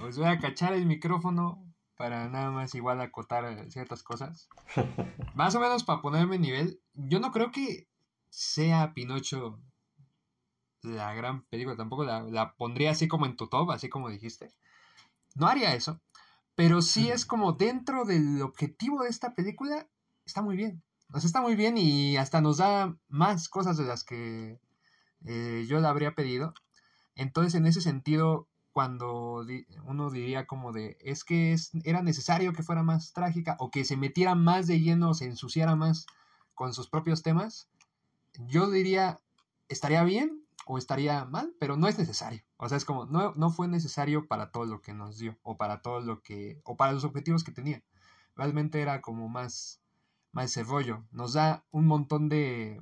Os 0.00 0.16
voy 0.18 0.26
a 0.26 0.38
cachar 0.38 0.74
el 0.74 0.86
micrófono 0.86 1.62
para 1.96 2.28
nada 2.28 2.50
más 2.50 2.74
igual 2.74 3.00
acotar 3.00 3.70
ciertas 3.70 4.02
cosas. 4.02 4.48
Más 5.34 5.54
o 5.54 5.60
menos 5.60 5.84
para 5.84 6.02
ponerme 6.02 6.38
nivel, 6.38 6.80
yo 6.94 7.20
no 7.20 7.32
creo 7.32 7.50
que 7.50 7.88
sea 8.28 8.92
Pinocho 8.92 9.58
la 10.82 11.14
gran 11.14 11.44
película, 11.46 11.76
tampoco 11.76 12.04
la, 12.04 12.22
la, 12.22 12.54
pondría 12.54 12.92
así 12.92 13.08
como 13.08 13.26
en 13.26 13.36
tu 13.36 13.48
top, 13.48 13.70
así 13.70 13.88
como 13.88 14.10
dijiste. 14.10 14.52
No 15.34 15.48
haría 15.48 15.74
eso, 15.74 16.00
pero 16.54 16.80
sí 16.82 17.10
es 17.10 17.26
como 17.26 17.52
dentro 17.52 18.04
del 18.04 18.40
objetivo 18.42 19.02
de 19.02 19.08
esta 19.08 19.34
película, 19.34 19.88
está 20.24 20.42
muy 20.42 20.56
bien. 20.56 20.82
O 21.12 21.20
sea, 21.20 21.26
está 21.26 21.40
muy 21.40 21.56
bien 21.56 21.78
y 21.78 22.16
hasta 22.16 22.40
nos 22.40 22.58
da 22.58 22.96
más 23.08 23.48
cosas 23.48 23.76
de 23.76 23.84
las 23.84 24.04
que 24.04 24.60
eh, 25.24 25.64
yo 25.68 25.80
le 25.80 25.88
habría 25.88 26.14
pedido. 26.14 26.54
Entonces, 27.14 27.54
en 27.54 27.66
ese 27.66 27.80
sentido, 27.80 28.48
cuando 28.72 29.42
uno 29.84 30.10
diría 30.10 30.46
como 30.46 30.72
de, 30.72 30.98
es 31.00 31.24
que 31.24 31.52
es, 31.52 31.70
era 31.84 32.02
necesario 32.02 32.52
que 32.52 32.62
fuera 32.62 32.82
más 32.82 33.12
trágica 33.12 33.56
o 33.58 33.70
que 33.70 33.84
se 33.84 33.96
metiera 33.96 34.34
más 34.34 34.66
de 34.66 34.80
lleno, 34.80 35.14
se 35.14 35.24
ensuciara 35.24 35.76
más 35.76 36.06
con 36.54 36.74
sus 36.74 36.88
propios 36.88 37.22
temas, 37.22 37.70
yo 38.38 38.68
diría, 38.70 39.20
estaría 39.68 40.02
bien 40.04 40.44
o 40.66 40.78
estaría 40.78 41.24
mal, 41.24 41.54
pero 41.58 41.76
no 41.76 41.88
es 41.88 41.98
necesario. 41.98 42.42
O 42.58 42.68
sea, 42.68 42.76
es 42.76 42.84
como, 42.84 43.06
no, 43.06 43.32
no 43.34 43.50
fue 43.50 43.68
necesario 43.68 44.26
para 44.26 44.50
todo 44.50 44.66
lo 44.66 44.82
que 44.82 44.92
nos 44.92 45.18
dio 45.18 45.38
o 45.42 45.56
para 45.56 45.80
todo 45.80 46.00
lo 46.00 46.22
que, 46.22 46.60
o 46.64 46.76
para 46.76 46.92
los 46.92 47.04
objetivos 47.04 47.44
que 47.44 47.52
tenía. 47.52 47.82
Realmente 48.34 48.82
era 48.82 49.00
como 49.00 49.28
más 49.28 49.80
más 50.36 50.54
rollo. 50.66 51.02
Nos 51.12 51.32
da 51.32 51.64
un 51.70 51.86
montón 51.86 52.28
de 52.28 52.80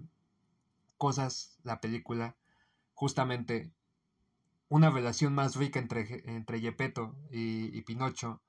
cosas 0.98 1.56
la 1.62 1.80
película. 1.80 2.34
Justamente 2.94 3.70
una 4.68 4.90
relación 4.90 5.32
más 5.34 5.54
rica 5.54 5.78
entre, 5.78 6.22
entre 6.26 6.60
Gepetto 6.60 7.14
y, 7.30 7.80
Pinocho. 7.82 8.42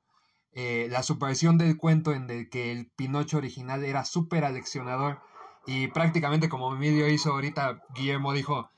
Eh, 0.54 0.88
la 0.90 1.04
subversión 1.04 1.58
del 1.60 1.78
cuento 1.78 2.14
en 2.14 2.30
el 2.32 2.50
que 2.50 2.72
el 2.72 2.88
Pinocho 2.88 3.38
original 3.38 3.84
era 3.84 4.06
súper 4.06 4.44
aleccionador 4.44 5.22
y 5.68 5.88
prácticamente 5.90 6.50
como 6.50 6.74
Emilio 6.74 7.08
hizo 7.08 7.32
ahorita, 7.32 7.84
Guillermo 7.94 8.34
dijo, 8.34 8.72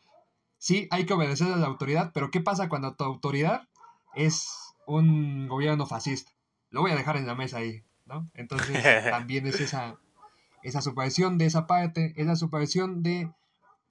sí, 0.57 0.88
hay 0.91 1.05
que 1.05 1.13
obedecer 1.13 1.53
a 1.53 1.57
la 1.57 1.67
autoridad, 1.67 2.11
pero 2.13 2.32
¿qué 2.32 2.41
pasa 2.41 2.67
cuando 2.67 2.95
tu 2.95 3.03
autoridad 3.03 3.69
es 4.15 4.73
un 4.88 5.47
gobierno 5.47 5.86
fascista? 5.86 6.32
Lo 6.69 6.82
voy 6.82 6.91
a 6.91 6.95
dejar 6.95 7.15
en 7.15 7.28
la 7.28 7.36
mesa 7.36 7.57
ahí, 7.57 7.84
¿no? 8.05 8.30
Entonces 8.34 8.84
también 9.11 9.45
es 9.45 9.61
esa, 9.61 9.97
esa 10.63 10.81
supervisión 10.81 11.37
de 11.37 11.45
esa 11.45 11.67
parte, 11.67 12.13
es 12.17 12.25
la 12.25 12.35
supervisión 12.35 13.03
de 13.03 13.31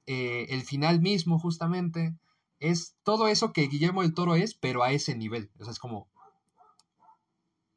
eh, 0.07 0.47
el 0.51 0.63
final 0.63 1.01
mismo 1.01 1.39
justamente, 1.39 2.15
es 2.61 2.97
todo 3.03 3.29
eso 3.29 3.53
que 3.53 3.67
Guillermo 3.67 4.03
del 4.03 4.15
Toro 4.15 4.35
es, 4.35 4.55
pero 4.55 4.83
a 4.83 4.93
ese 4.93 5.17
nivel. 5.17 5.51
O 5.59 5.65
sea, 5.65 5.73
es 5.73 5.79
como, 5.79 6.09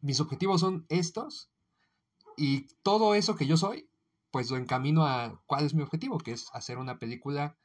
mis 0.01 0.19
objetivos 0.19 0.61
son 0.61 0.85
estos 0.89 1.49
y 2.37 2.67
todo 2.83 3.15
eso 3.15 3.35
que 3.35 3.47
yo 3.47 3.57
soy, 3.57 3.89
pues 4.31 4.49
lo 4.51 4.57
encamino 4.57 5.05
a 5.05 5.41
cuál 5.45 5.65
es 5.65 5.73
mi 5.73 5.81
objetivo, 5.81 6.19
que 6.19 6.31
es 6.31 6.49
hacer 6.53 6.77
una 6.77 6.99
película 6.99 7.57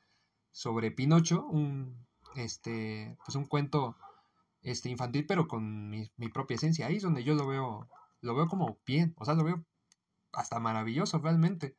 sobre 0.51 0.91
Pinocho, 0.91 1.47
un, 1.47 2.07
este, 2.37 3.17
pues 3.25 3.37
un 3.37 3.45
cuento 3.45 3.97
este, 4.63 4.89
infantil, 4.89 5.27
pero 5.27 5.47
con 5.47 5.91
mi, 5.91 6.11
mi 6.17 6.29
propia 6.29 6.57
esencia. 6.57 6.87
Ahí 6.87 6.97
es 6.97 7.03
donde 7.03 7.23
yo 7.23 7.35
lo 7.35 7.47
veo, 7.47 7.89
lo 8.21 8.35
veo 8.35 8.49
como 8.49 8.79
bien, 8.87 9.15
o 9.19 9.25
sea, 9.25 9.35
lo 9.35 9.45
veo 9.45 9.65
hasta 10.37 10.61
maravilloso 10.61 11.19
realmente. 11.19 11.77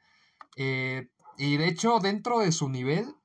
Eh, 0.56 1.10
y 1.38 1.58
de 1.58 1.68
hecho, 1.68 2.00
dentro 2.00 2.40
de 2.40 2.52
su 2.52 2.70
nivel, 2.70 3.16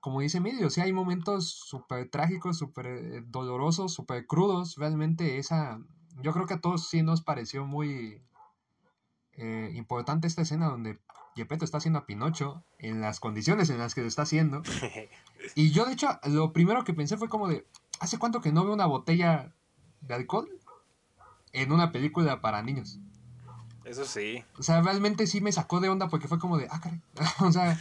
como 0.00 0.20
dice 0.20 0.38
Emilio, 0.38 0.70
sí 0.70 0.80
hay 0.80 0.92
momentos 0.92 1.50
súper 1.50 2.08
trágicos, 2.10 2.58
súper 2.58 2.86
eh, 2.86 3.22
dolorosos, 3.26 3.92
súper 3.92 4.26
crudos. 4.26 4.76
Realmente 4.76 5.38
esa, 5.38 5.80
yo 6.22 6.32
creo 6.32 6.46
que 6.46 6.54
a 6.54 6.60
todos 6.60 6.88
sí 6.88 7.02
nos 7.02 7.22
pareció 7.22 7.66
muy 7.66 8.22
eh, 9.32 9.72
importante 9.74 10.26
esta 10.26 10.42
escena 10.42 10.68
donde 10.68 10.98
Gepetto 11.34 11.64
está 11.64 11.78
haciendo 11.78 11.98
a 11.98 12.06
Pinocho 12.06 12.64
en 12.78 13.00
las 13.00 13.20
condiciones 13.20 13.68
en 13.68 13.78
las 13.78 13.94
que 13.94 14.02
lo 14.02 14.08
está 14.08 14.22
haciendo. 14.22 14.62
Y 15.54 15.70
yo, 15.70 15.84
de 15.84 15.92
hecho, 15.92 16.08
lo 16.24 16.52
primero 16.52 16.82
que 16.82 16.94
pensé 16.94 17.16
fue 17.16 17.28
como 17.28 17.46
de, 17.46 17.68
¿hace 18.00 18.18
cuánto 18.18 18.40
que 18.40 18.50
no 18.50 18.64
veo 18.64 18.72
una 18.72 18.86
botella 18.86 19.52
de 20.00 20.14
alcohol 20.14 20.48
en 21.52 21.70
una 21.70 21.92
película 21.92 22.40
para 22.40 22.62
niños? 22.62 22.98
Eso 23.86 24.04
sí. 24.04 24.44
O 24.58 24.62
sea, 24.62 24.82
realmente 24.82 25.26
sí 25.26 25.40
me 25.40 25.52
sacó 25.52 25.80
de 25.80 25.88
onda 25.88 26.08
porque 26.08 26.28
fue 26.28 26.40
como 26.40 26.58
de, 26.58 26.66
ah, 26.70 26.80
caray. 26.80 27.00
o 27.40 27.52
sea, 27.52 27.78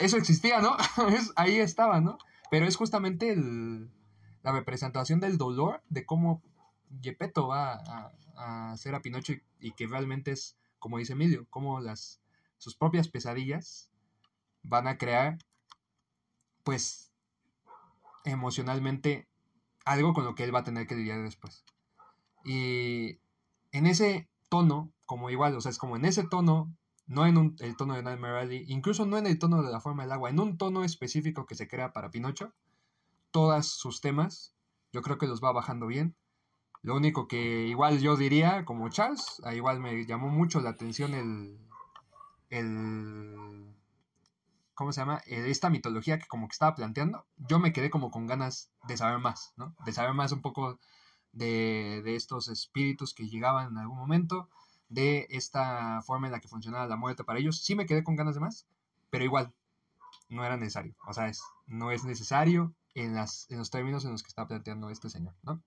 eso 0.00 0.16
existía, 0.16 0.60
¿no? 0.60 0.76
ahí 1.36 1.58
estaba, 1.58 2.00
¿no? 2.00 2.18
Pero 2.50 2.66
es 2.66 2.76
justamente 2.76 3.30
el, 3.30 3.90
la 4.42 4.52
representación 4.52 5.20
del 5.20 5.36
dolor, 5.36 5.82
de 5.90 6.06
cómo 6.06 6.42
Gepetto 7.02 7.46
va 7.48 7.74
a, 7.74 8.12
a 8.36 8.72
hacer 8.72 8.94
a 8.94 9.02
Pinocho 9.02 9.34
y, 9.34 9.42
y 9.60 9.72
que 9.72 9.86
realmente 9.86 10.32
es, 10.32 10.56
como 10.78 10.98
dice 10.98 11.12
Emilio, 11.12 11.46
como 11.50 11.78
las 11.80 12.20
sus 12.56 12.74
propias 12.74 13.08
pesadillas 13.08 13.90
van 14.62 14.88
a 14.88 14.96
crear, 14.96 15.36
pues, 16.62 17.12
emocionalmente 18.24 19.28
algo 19.84 20.14
con 20.14 20.24
lo 20.24 20.34
que 20.34 20.44
él 20.44 20.54
va 20.54 20.60
a 20.60 20.64
tener 20.64 20.86
que 20.86 20.94
lidiar 20.94 21.22
después. 21.22 21.62
Y 22.42 23.18
en 23.72 23.86
ese 23.86 24.28
tono, 24.48 24.93
como 25.06 25.30
igual, 25.30 25.56
o 25.56 25.60
sea, 25.60 25.70
es 25.70 25.78
como 25.78 25.96
en 25.96 26.04
ese 26.04 26.24
tono, 26.26 26.74
no 27.06 27.26
en 27.26 27.36
un- 27.38 27.56
el 27.60 27.76
tono 27.76 27.94
de 27.94 28.02
Nightmare 28.02 28.38
Alley, 28.40 28.64
incluso 28.68 29.06
no 29.06 29.18
en 29.18 29.26
el 29.26 29.38
tono 29.38 29.62
de 29.62 29.70
la 29.72 29.80
forma 29.80 30.02
del 30.04 30.12
agua, 30.12 30.30
en 30.30 30.40
un 30.40 30.56
tono 30.58 30.84
específico 30.84 31.46
que 31.46 31.54
se 31.54 31.68
crea 31.68 31.92
para 31.92 32.10
Pinocho, 32.10 32.52
todos 33.32 33.66
sus 33.68 34.00
temas, 34.00 34.54
yo 34.92 35.02
creo 35.02 35.18
que 35.18 35.26
los 35.26 35.42
va 35.42 35.52
bajando 35.52 35.86
bien. 35.86 36.16
Lo 36.82 36.96
único 36.96 37.28
que 37.28 37.66
igual 37.66 38.00
yo 38.00 38.16
diría, 38.16 38.64
como 38.64 38.88
Charles, 38.90 39.42
igual 39.54 39.80
me 39.80 40.06
llamó 40.06 40.28
mucho 40.30 40.60
la 40.60 40.70
atención 40.70 41.14
el, 41.14 41.58
el 42.50 43.74
¿cómo 44.74 44.92
se 44.92 45.00
llama? 45.00 45.22
Eh, 45.26 45.50
esta 45.50 45.70
mitología 45.70 46.18
que 46.18 46.26
como 46.26 46.48
que 46.48 46.52
estaba 46.52 46.74
planteando, 46.74 47.26
yo 47.36 47.58
me 47.58 47.72
quedé 47.72 47.90
como 47.90 48.10
con 48.10 48.26
ganas 48.26 48.70
de 48.88 48.96
saber 48.96 49.18
más, 49.18 49.52
¿no? 49.56 49.74
De 49.84 49.92
saber 49.92 50.14
más 50.14 50.32
un 50.32 50.42
poco 50.42 50.78
de, 51.32 52.02
de 52.04 52.16
estos 52.16 52.48
espíritus 52.48 53.14
que 53.14 53.28
llegaban 53.28 53.68
en 53.72 53.78
algún 53.78 53.98
momento, 53.98 54.48
de 54.88 55.26
esta 55.30 56.02
forma 56.02 56.26
en 56.28 56.32
la 56.32 56.40
que 56.40 56.48
funcionaba 56.48 56.86
la 56.86 56.96
muerte 56.96 57.24
para 57.24 57.38
ellos. 57.38 57.62
Sí 57.62 57.74
me 57.74 57.86
quedé 57.86 58.04
con 58.04 58.16
ganas 58.16 58.34
de 58.34 58.40
más, 58.40 58.66
pero 59.10 59.24
igual, 59.24 59.52
no 60.30 60.44
era 60.44 60.56
necesario. 60.58 60.94
O 61.06 61.14
sea, 61.14 61.28
es, 61.28 61.42
no 61.66 61.90
es 61.92 62.04
necesario 62.04 62.74
en, 62.94 63.14
las, 63.14 63.46
en 63.50 63.58
los 63.58 63.70
términos 63.70 64.04
en 64.04 64.12
los 64.12 64.22
que 64.22 64.28
está 64.28 64.46
planteando 64.48 64.90
este 64.90 65.10
señor, 65.10 65.34
¿no? 65.44 65.62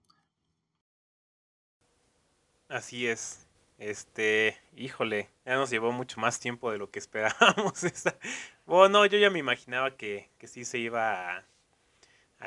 Así 2.69 3.07
es. 3.07 3.45
Este, 3.77 4.57
híjole, 4.75 5.29
ya 5.45 5.55
nos 5.55 5.69
llevó 5.69 5.91
mucho 5.91 6.19
más 6.19 6.39
tiempo 6.39 6.71
de 6.71 6.77
lo 6.79 6.89
que 6.89 6.99
esperábamos. 6.99 7.83
esta- 7.83 8.17
Bueno, 8.65 9.05
yo 9.05 9.17
ya 9.19 9.29
me 9.29 9.39
imaginaba 9.39 9.95
que, 9.95 10.29
que 10.39 10.47
sí 10.47 10.65
se 10.65 10.79
iba 10.79 11.37
a, 11.37 11.45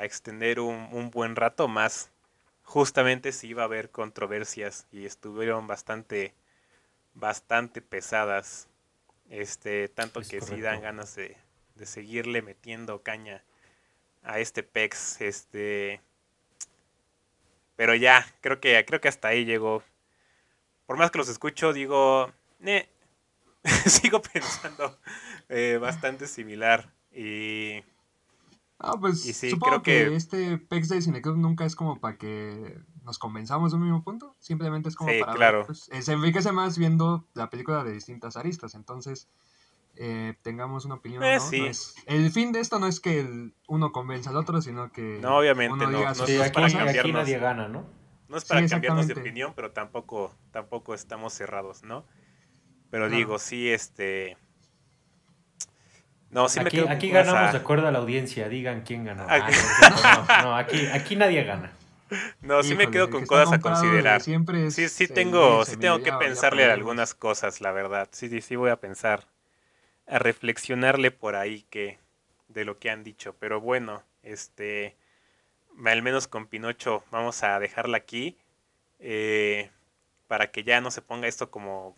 extender 0.05 0.61
un, 0.61 0.89
un 0.93 1.11
buen 1.11 1.37
rato 1.37 1.69
más. 1.69 2.11
Justamente 2.65 3.33
si 3.33 3.49
iba 3.49 3.63
a 3.63 3.67
haber 3.67 3.91
controversias 3.91 4.87
y 4.93 5.07
estuvieron 5.07 5.67
bastante, 5.67 6.35
bastante 7.15 7.83
pesadas. 7.83 8.69
Este, 9.31 9.89
tanto 9.89 10.21
Es 10.21 10.29
que 10.29 10.41
sí 10.41 10.61
correcto. 10.61 10.61
dan 10.61 10.83
ganas 10.83 11.17
de, 11.17 11.37
de 11.77 11.87
seguirle 11.87 12.43
metiendo 12.43 13.03
caña 13.03 13.45
a 14.23 14.41
este 14.41 14.63
PEX. 14.65 15.21
Este, 15.23 16.01
pero 17.77 17.95
ya, 17.95 18.27
creo 18.41 18.61
que, 18.61 18.85
creo 18.87 19.01
que 19.01 19.09
hasta 19.09 19.29
ahí 19.29 19.45
llegó 19.45 19.83
por 20.87 20.97
más 20.97 21.11
que 21.11 21.19
los 21.19 21.29
escucho, 21.29 21.73
digo, 21.73 22.33
"Ne". 22.59 22.89
sigo 23.87 24.23
pensando 24.23 24.99
eh, 25.49 25.79
bastante 25.81 26.27
similar. 26.27 26.91
Y 27.13 27.83
Ah, 28.79 28.99
pues 28.99 29.21
Y 29.27 29.33
sí, 29.35 29.51
supongo 29.51 29.83
creo 29.83 29.83
que... 29.83 30.07
que- 30.07 30.17
este 30.17 30.59
PEX 30.59 30.89
de 30.89 31.03
Cineclub 31.03 31.37
nunca 31.37 31.67
es 31.67 31.77
como 31.77 32.01
para 32.01 32.17
que 32.17 32.79
nos 33.11 33.19
convenzamos 33.19 33.73
de 33.73 33.77
un 33.79 33.83
mismo 33.83 34.05
punto, 34.05 34.37
simplemente 34.39 34.89
es 34.89 34.95
como 34.95 35.11
Sí, 35.11 35.19
para 35.19 35.33
ver, 35.33 35.39
claro. 35.39 35.67
pues, 35.67 35.89
eh, 35.91 36.01
se 36.01 36.13
enriquece 36.13 36.53
más 36.53 36.79
viendo 36.79 37.27
la 37.35 37.51
película 37.51 37.83
de 37.83 37.91
distintas 37.93 38.37
aristas, 38.37 38.75
entonces 38.77 39.29
eh, 39.97 40.35
tengamos 40.43 40.85
una 40.85 40.95
opinión. 40.95 41.25
Eh, 41.25 41.35
¿no? 41.35 41.41
sí. 41.41 41.59
No 41.59 41.67
es- 41.67 41.97
el 42.07 42.31
fin 42.31 42.53
de 42.53 42.61
esto 42.61 42.79
no 42.79 42.87
es 42.87 43.01
que 43.01 43.19
el 43.19 43.53
uno 43.67 43.91
convenza 43.91 44.31
al 44.31 44.37
otro, 44.37 44.63
sino 44.63 44.93
que 44.93 45.19
No, 45.21 45.39
obviamente 45.39 45.75
uno 45.75 45.91
no, 45.91 45.99
diga 45.99 46.11
no 46.11 46.15
sus 46.15 46.27
Sí, 46.27 46.37
es 46.37 46.43
aquí, 46.43 46.53
para 46.55 46.67
aquí 46.69 47.13
nadie 47.13 47.39
gana, 47.41 47.67
¿no? 47.67 47.85
no 48.29 48.37
es 48.37 48.45
Sí, 48.45 48.49
para 48.49 48.69
cambiarnos 48.69 49.09
de 49.09 49.15
opinión, 49.15 49.53
pero 49.57 49.73
tampoco, 49.73 50.33
tampoco 50.53 50.95
estamos 50.95 51.33
cerrados, 51.33 51.83
¿no? 51.83 52.07
Pero 52.91 53.07
Claro. 53.09 53.17
digo, 53.17 53.39
sí, 53.41 53.69
este... 53.69 54.37
No, 56.31 56.49
sí 56.49 56.61
me 56.61 56.69
aquí 56.69 56.79
aquí 56.87 57.11
ganamos 57.11 57.49
a- 57.49 57.51
de 57.51 57.59
acuerdo 57.59 57.89
a 57.89 57.91
la 57.91 57.99
audiencia, 57.99 58.49
digan 58.49 58.83
quién 58.83 59.05
ganó. 59.05 59.27
Ah, 59.29 59.49
Ah, 59.49 60.43
no, 60.43 60.57
aquí, 60.57 60.87
aquí 60.87 61.17
nadie 61.17 61.43
gana. 61.43 61.73
No, 62.43 62.63
sí 62.63 62.75
me 62.75 62.91
quedo 62.91 63.11
con 63.11 63.23
que 63.23 63.27
cosas 63.27 63.53
a 63.53 63.61
considerar. 63.61 64.21
Siempre 64.23 64.67
es 64.67 64.75
Sí, 64.75 64.89
sí 64.89 65.09
tengo, 65.09 65.65
sí 65.65 65.77
tengo 65.77 66.03
que 66.03 66.13
pensarle 66.13 66.65
a 66.65 66.73
algunas 66.73 67.15
cosas, 67.15 67.61
la 67.61 67.73
verdad. 67.73 68.09
Sí, 68.13 68.29
sí, 68.29 68.41
sí 68.41 68.57
voy 68.57 68.71
a 68.71 68.81
pensar, 68.81 69.27
a 70.07 70.19
reflexionarle 70.19 71.11
por 71.11 71.37
ahí 71.37 71.63
que 71.71 71.99
de 72.49 72.65
lo 72.65 72.79
que 72.79 72.91
han 72.91 73.05
dicho. 73.05 73.35
Pero 73.39 73.61
bueno, 73.61 74.03
este, 74.23 74.97
al 75.85 76.03
menos 76.03 76.29
con 76.29 76.47
Pinocho 76.47 77.05
vamos 77.11 77.43
a 77.43 77.59
dejarla 77.59 77.99
aquí 77.99 78.39
eh, 79.01 79.71
para 80.29 80.51
que 80.51 80.65
ya 80.65 80.81
no 80.81 80.91
se 80.91 81.03
ponga 81.03 81.29
esto 81.29 81.51
como 81.51 81.97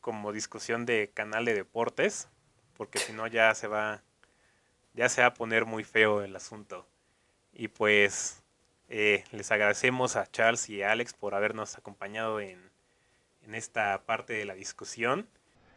como 0.00 0.32
discusión 0.32 0.86
de 0.86 1.10
canal 1.12 1.44
de 1.44 1.54
deportes, 1.54 2.28
porque 2.76 2.98
si 2.98 3.12
no 3.12 3.26
ya 3.26 3.54
se 3.54 3.66
va 3.66 4.02
ya 4.94 5.08
se 5.08 5.22
va 5.22 5.28
a 5.28 5.34
poner 5.34 5.66
muy 5.66 5.84
feo 5.84 6.22
el 6.22 6.36
asunto. 6.36 6.86
Y 7.52 7.68
pues 7.68 8.42
eh, 8.88 9.24
les 9.32 9.50
agradecemos 9.52 10.16
a 10.16 10.26
Charles 10.30 10.68
y 10.70 10.82
a 10.82 10.92
Alex 10.92 11.14
por 11.14 11.34
habernos 11.34 11.76
acompañado 11.78 12.40
en, 12.40 12.70
en 13.42 13.54
esta 13.54 14.02
parte 14.06 14.32
de 14.34 14.44
la 14.44 14.54
discusión. 14.54 15.28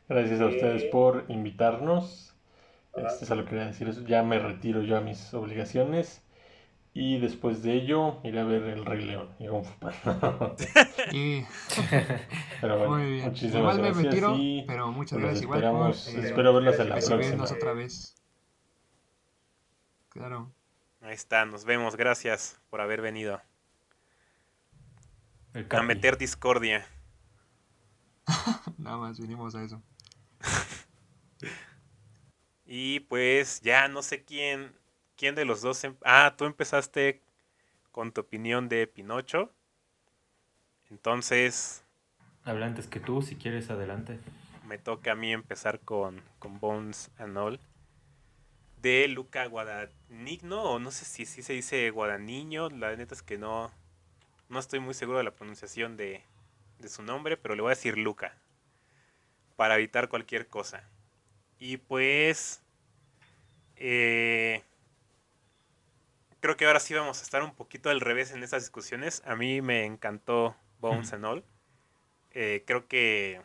Gracias 0.07 0.41
a 0.41 0.47
ustedes 0.47 0.83
por 0.85 1.25
invitarnos. 1.27 2.35
Este, 2.95 3.25
solo 3.25 3.45
quería 3.45 3.65
decir 3.65 3.87
eso. 3.87 4.03
Ya 4.05 4.23
me 4.23 4.39
retiro 4.39 4.81
yo 4.81 4.97
a 4.97 5.01
mis 5.01 5.33
obligaciones. 5.33 6.23
Y 6.93 7.19
después 7.19 7.61
de 7.63 7.73
ello 7.73 8.19
iré 8.23 8.39
a 8.39 8.43
ver 8.43 8.63
El 8.63 8.85
Rey 8.85 9.05
León 9.05 9.29
y 9.39 9.47
Pero 12.61 12.77
bueno, 12.77 12.97
muy 12.97 13.11
bien. 13.11 13.25
muchísimas 13.25 13.55
Igual 13.55 13.79
me 13.79 13.91
gracias 13.91 14.03
retiro, 14.05 14.35
y 14.35 14.63
pero 14.67 14.91
muchas 14.91 15.19
gracias 15.19 15.41
igual 15.43 15.59
esperamos. 15.59 16.09
por 16.09 16.15
eh, 16.15 16.27
espero 16.27 16.53
verlos 16.53 16.79
en 16.79 16.89
la 16.89 16.99
próxima. 16.99 17.45
otra 17.51 17.73
vez. 17.73 18.15
Claro. 20.09 20.53
Ahí 21.01 21.13
está, 21.13 21.45
nos 21.45 21.65
vemos, 21.65 21.97
gracias 21.97 22.57
por 22.69 22.79
haber 22.79 23.01
venido 23.01 23.41
El 25.53 25.67
a 25.71 25.81
meter 25.83 26.17
discordia. 26.17 26.85
Nada 28.77 28.97
más 28.97 29.19
vinimos 29.19 29.55
a 29.55 29.63
eso. 29.63 29.81
Y 32.65 33.01
pues 33.01 33.59
ya 33.61 33.87
no 33.89 34.01
sé 34.01 34.23
quién, 34.23 34.73
quién 35.17 35.35
de 35.35 35.43
los 35.45 35.61
dos... 35.61 35.83
em- 35.83 35.97
Ah, 36.03 36.35
tú 36.37 36.45
empezaste 36.45 37.21
con 37.91 38.11
tu 38.13 38.21
opinión 38.21 38.69
de 38.69 38.87
Pinocho. 38.87 39.53
Entonces 40.91 41.83
Habla 42.43 42.65
antes 42.65 42.87
que 42.87 42.99
tú, 42.99 43.21
si 43.21 43.35
quieres, 43.37 43.69
adelante. 43.69 44.19
me 44.61 44.77
toca 44.77 45.11
a 45.11 45.15
mí 45.15 45.33
empezar 45.33 45.81
con, 45.81 46.23
con 46.39 46.59
Bones 46.61 47.11
and 47.17 47.37
All. 47.37 47.59
De 48.81 49.07
Luca 49.07 49.45
Guadagnino, 49.45 50.63
o 50.63 50.79
no 50.79 50.91
sé 50.91 51.05
si, 51.05 51.25
si 51.25 51.43
se 51.43 51.53
dice 51.53 51.89
Guadaniño, 51.89 52.69
la 52.69 52.95
neta 52.95 53.13
es 53.13 53.21
que 53.21 53.37
no, 53.37 53.71
no 54.47 54.59
estoy 54.59 54.79
muy 54.79 54.93
seguro 54.93 55.17
de 55.17 55.25
la 55.25 55.35
pronunciación 55.35 55.97
de, 55.97 56.23
de 56.79 56.89
su 56.89 57.03
nombre, 57.03 57.37
pero 57.37 57.55
le 57.55 57.61
voy 57.61 57.71
a 57.71 57.75
decir 57.75 57.97
Luca, 57.97 58.37
para 59.55 59.75
evitar 59.75 60.07
cualquier 60.07 60.47
cosa. 60.47 60.89
Y 61.59 61.77
pues, 61.77 62.61
eh, 63.75 64.63
creo 66.39 66.55
que 66.55 66.65
ahora 66.65 66.79
sí 66.79 66.93
vamos 66.93 67.19
a 67.19 67.23
estar 67.23 67.43
un 67.43 67.53
poquito 67.53 67.89
al 67.89 67.99
revés 67.99 68.31
en 68.31 68.43
estas 68.43 68.63
discusiones. 68.63 69.21
A 69.25 69.35
mí 69.35 69.61
me 69.61 69.85
encantó 69.85 70.55
Bones 70.79 71.11
and 71.13 71.25
All. 71.25 71.43
Eh, 72.31 72.63
creo 72.65 72.87
que 72.87 73.41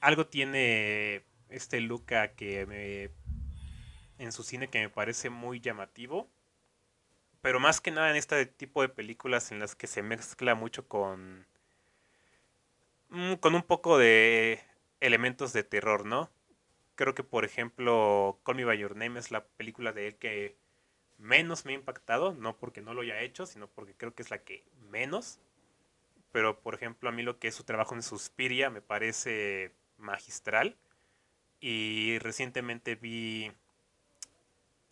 algo 0.00 0.26
tiene 0.26 1.24
este 1.48 1.80
Luca 1.80 2.28
que 2.34 2.66
me 2.66 3.10
en 4.18 4.32
su 4.32 4.42
cine 4.42 4.68
que 4.68 4.80
me 4.80 4.88
parece 4.88 5.30
muy 5.30 5.60
llamativo. 5.60 6.28
Pero 7.42 7.60
más 7.60 7.80
que 7.80 7.90
nada 7.90 8.10
en 8.10 8.16
este 8.16 8.46
tipo 8.46 8.82
de 8.82 8.88
películas 8.88 9.52
en 9.52 9.58
las 9.60 9.74
que 9.76 9.86
se 9.86 10.02
mezcla 10.02 10.54
mucho 10.54 10.88
con 10.88 11.46
mm, 13.10 13.34
con 13.34 13.54
un 13.54 13.62
poco 13.62 13.98
de 13.98 14.60
elementos 15.00 15.52
de 15.52 15.64
terror, 15.64 16.06
¿no? 16.06 16.30
Creo 16.96 17.14
que 17.14 17.24
por 17.24 17.44
ejemplo 17.44 18.40
Call 18.44 18.56
Me 18.56 18.64
by 18.64 18.78
Your 18.78 18.96
Name 18.96 19.18
es 19.20 19.30
la 19.30 19.44
película 19.44 19.92
de 19.92 20.08
él 20.08 20.16
que 20.16 20.56
menos 21.18 21.64
me 21.64 21.72
ha 21.72 21.74
impactado, 21.76 22.34
no 22.34 22.56
porque 22.58 22.80
no 22.82 22.94
lo 22.94 23.02
haya 23.02 23.20
hecho, 23.20 23.46
sino 23.46 23.68
porque 23.68 23.94
creo 23.94 24.14
que 24.14 24.22
es 24.22 24.30
la 24.30 24.38
que 24.38 24.64
menos 24.90 25.40
pero 26.34 26.58
por 26.58 26.74
ejemplo 26.74 27.08
a 27.08 27.12
mí 27.12 27.22
lo 27.22 27.38
que 27.38 27.46
es 27.46 27.54
su 27.54 27.62
trabajo 27.62 27.94
en 27.94 28.02
Suspiria 28.02 28.68
me 28.68 28.80
parece 28.82 29.70
magistral 29.98 30.76
y 31.60 32.18
recientemente 32.18 32.96
vi 32.96 33.52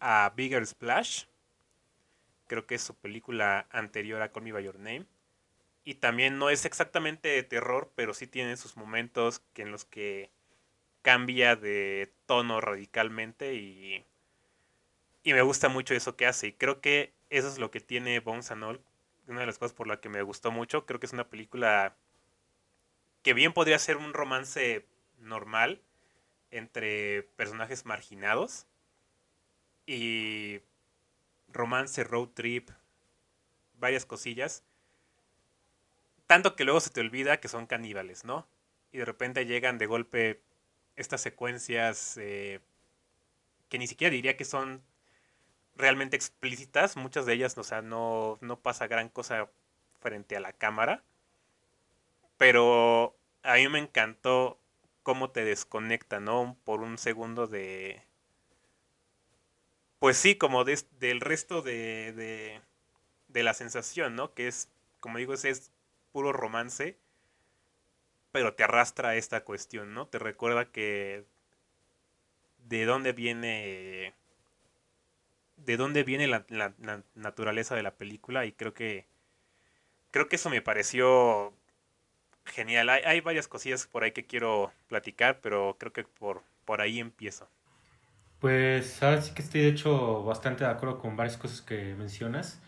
a 0.02 0.32
Bigger 0.36 0.66
Splash. 0.66 1.24
Creo 2.48 2.66
que 2.66 2.74
es 2.74 2.82
su 2.82 2.94
película 2.94 3.66
anterior 3.70 4.20
a 4.20 4.32
Call 4.32 4.42
Me 4.42 4.52
By 4.52 4.64
Your 4.64 4.78
Name. 4.78 5.06
Y 5.84 5.94
también 5.94 6.38
no 6.38 6.50
es 6.50 6.64
exactamente 6.64 7.28
de 7.28 7.42
terror 7.42 7.90
pero 7.96 8.14
sí 8.14 8.26
tiene 8.26 8.56
sus 8.56 8.76
momentos 8.76 9.40
que 9.54 9.62
en 9.62 9.72
los 9.72 9.84
que 9.84 10.30
cambia 11.02 11.56
de 11.56 12.12
tono 12.26 12.60
radicalmente 12.60 13.54
y 13.54 14.04
y 15.24 15.32
me 15.34 15.42
gusta 15.42 15.68
mucho 15.68 15.94
eso 15.94 16.16
que 16.16 16.26
hace. 16.26 16.48
Y 16.48 16.52
creo 16.52 16.80
que 16.80 17.12
eso 17.30 17.48
es 17.48 17.58
lo 17.58 17.70
que 17.70 17.80
tiene 17.80 18.20
Bones 18.20 18.50
and 18.50 18.64
All 18.64 18.80
una 19.28 19.40
de 19.40 19.46
las 19.46 19.58
cosas 19.58 19.72
por 19.72 19.86
la 19.86 20.00
que 20.00 20.08
me 20.08 20.22
gustó 20.22 20.50
mucho. 20.50 20.84
Creo 20.86 21.00
que 21.00 21.06
es 21.06 21.12
una 21.12 21.28
película 21.28 21.96
que 23.22 23.34
bien 23.34 23.52
podría 23.52 23.78
ser 23.78 23.96
un 23.96 24.12
romance 24.12 24.84
normal 25.18 25.80
entre 26.50 27.22
personajes 27.36 27.86
marginados 27.86 28.66
y 29.86 30.60
romance, 31.48 32.04
road 32.04 32.28
trip, 32.28 32.70
varias 33.78 34.06
cosillas. 34.06 34.64
Tanto 36.26 36.56
que 36.56 36.64
luego 36.64 36.80
se 36.80 36.90
te 36.90 37.00
olvida 37.00 37.40
que 37.40 37.48
son 37.48 37.66
caníbales, 37.66 38.24
¿no? 38.24 38.46
Y 38.92 38.98
de 38.98 39.04
repente 39.04 39.46
llegan 39.46 39.78
de 39.78 39.86
golpe 39.86 40.40
estas 40.96 41.20
secuencias 41.20 42.16
eh, 42.18 42.60
que 43.68 43.78
ni 43.78 43.86
siquiera 43.86 44.12
diría 44.12 44.36
que 44.36 44.44
son 44.44 44.82
realmente 45.76 46.16
explícitas. 46.16 46.96
Muchas 46.96 47.26
de 47.26 47.34
ellas, 47.34 47.56
o 47.58 47.64
sea, 47.64 47.82
no, 47.82 48.38
no 48.40 48.60
pasa 48.60 48.86
gran 48.86 49.08
cosa 49.08 49.50
frente 50.00 50.36
a 50.36 50.40
la 50.40 50.52
cámara. 50.52 51.02
Pero 52.36 53.16
a 53.42 53.54
mí 53.54 53.68
me 53.68 53.78
encantó 53.78 54.58
cómo 55.02 55.30
te 55.30 55.44
desconecta, 55.44 56.20
¿no? 56.20 56.56
Por 56.64 56.80
un 56.80 56.98
segundo 56.98 57.46
de... 57.46 58.02
Pues 60.02 60.16
sí, 60.16 60.34
como 60.34 60.64
del 60.64 61.20
resto 61.20 61.62
de, 61.62 62.12
de, 62.12 62.60
de, 63.28 63.42
la 63.44 63.54
sensación, 63.54 64.16
¿no? 64.16 64.34
Que 64.34 64.48
es, 64.48 64.68
como 64.98 65.18
digo, 65.18 65.32
es, 65.32 65.70
puro 66.10 66.32
romance, 66.32 66.98
pero 68.32 68.52
te 68.54 68.64
arrastra 68.64 69.10
a 69.10 69.14
esta 69.14 69.44
cuestión, 69.44 69.94
¿no? 69.94 70.08
Te 70.08 70.18
recuerda 70.18 70.72
que 70.72 71.24
de 72.66 72.84
dónde 72.84 73.12
viene 73.12 74.12
de 75.58 75.76
dónde 75.76 76.02
viene 76.02 76.26
la, 76.26 76.46
la, 76.48 77.04
naturaleza 77.14 77.76
de 77.76 77.84
la 77.84 77.94
película 77.94 78.44
y 78.44 78.50
creo 78.50 78.74
que 78.74 79.06
creo 80.10 80.26
que 80.28 80.34
eso 80.34 80.50
me 80.50 80.62
pareció 80.62 81.54
genial. 82.44 82.88
Hay, 82.88 83.20
varias 83.20 83.46
cosillas 83.46 83.86
por 83.86 84.02
ahí 84.02 84.10
que 84.10 84.26
quiero 84.26 84.72
platicar, 84.88 85.40
pero 85.40 85.76
creo 85.78 85.92
que 85.92 86.02
por, 86.02 86.42
por 86.64 86.80
ahí 86.80 86.98
empiezo. 86.98 87.48
Pues 88.42 89.00
ahora 89.04 89.22
sí 89.22 89.32
que 89.34 89.40
estoy 89.40 89.60
de 89.60 89.68
hecho 89.68 90.24
bastante 90.24 90.64
de 90.64 90.70
acuerdo 90.70 90.98
con 90.98 91.16
varias 91.16 91.36
cosas 91.36 91.62
que 91.62 91.94
mencionas. 91.94 92.60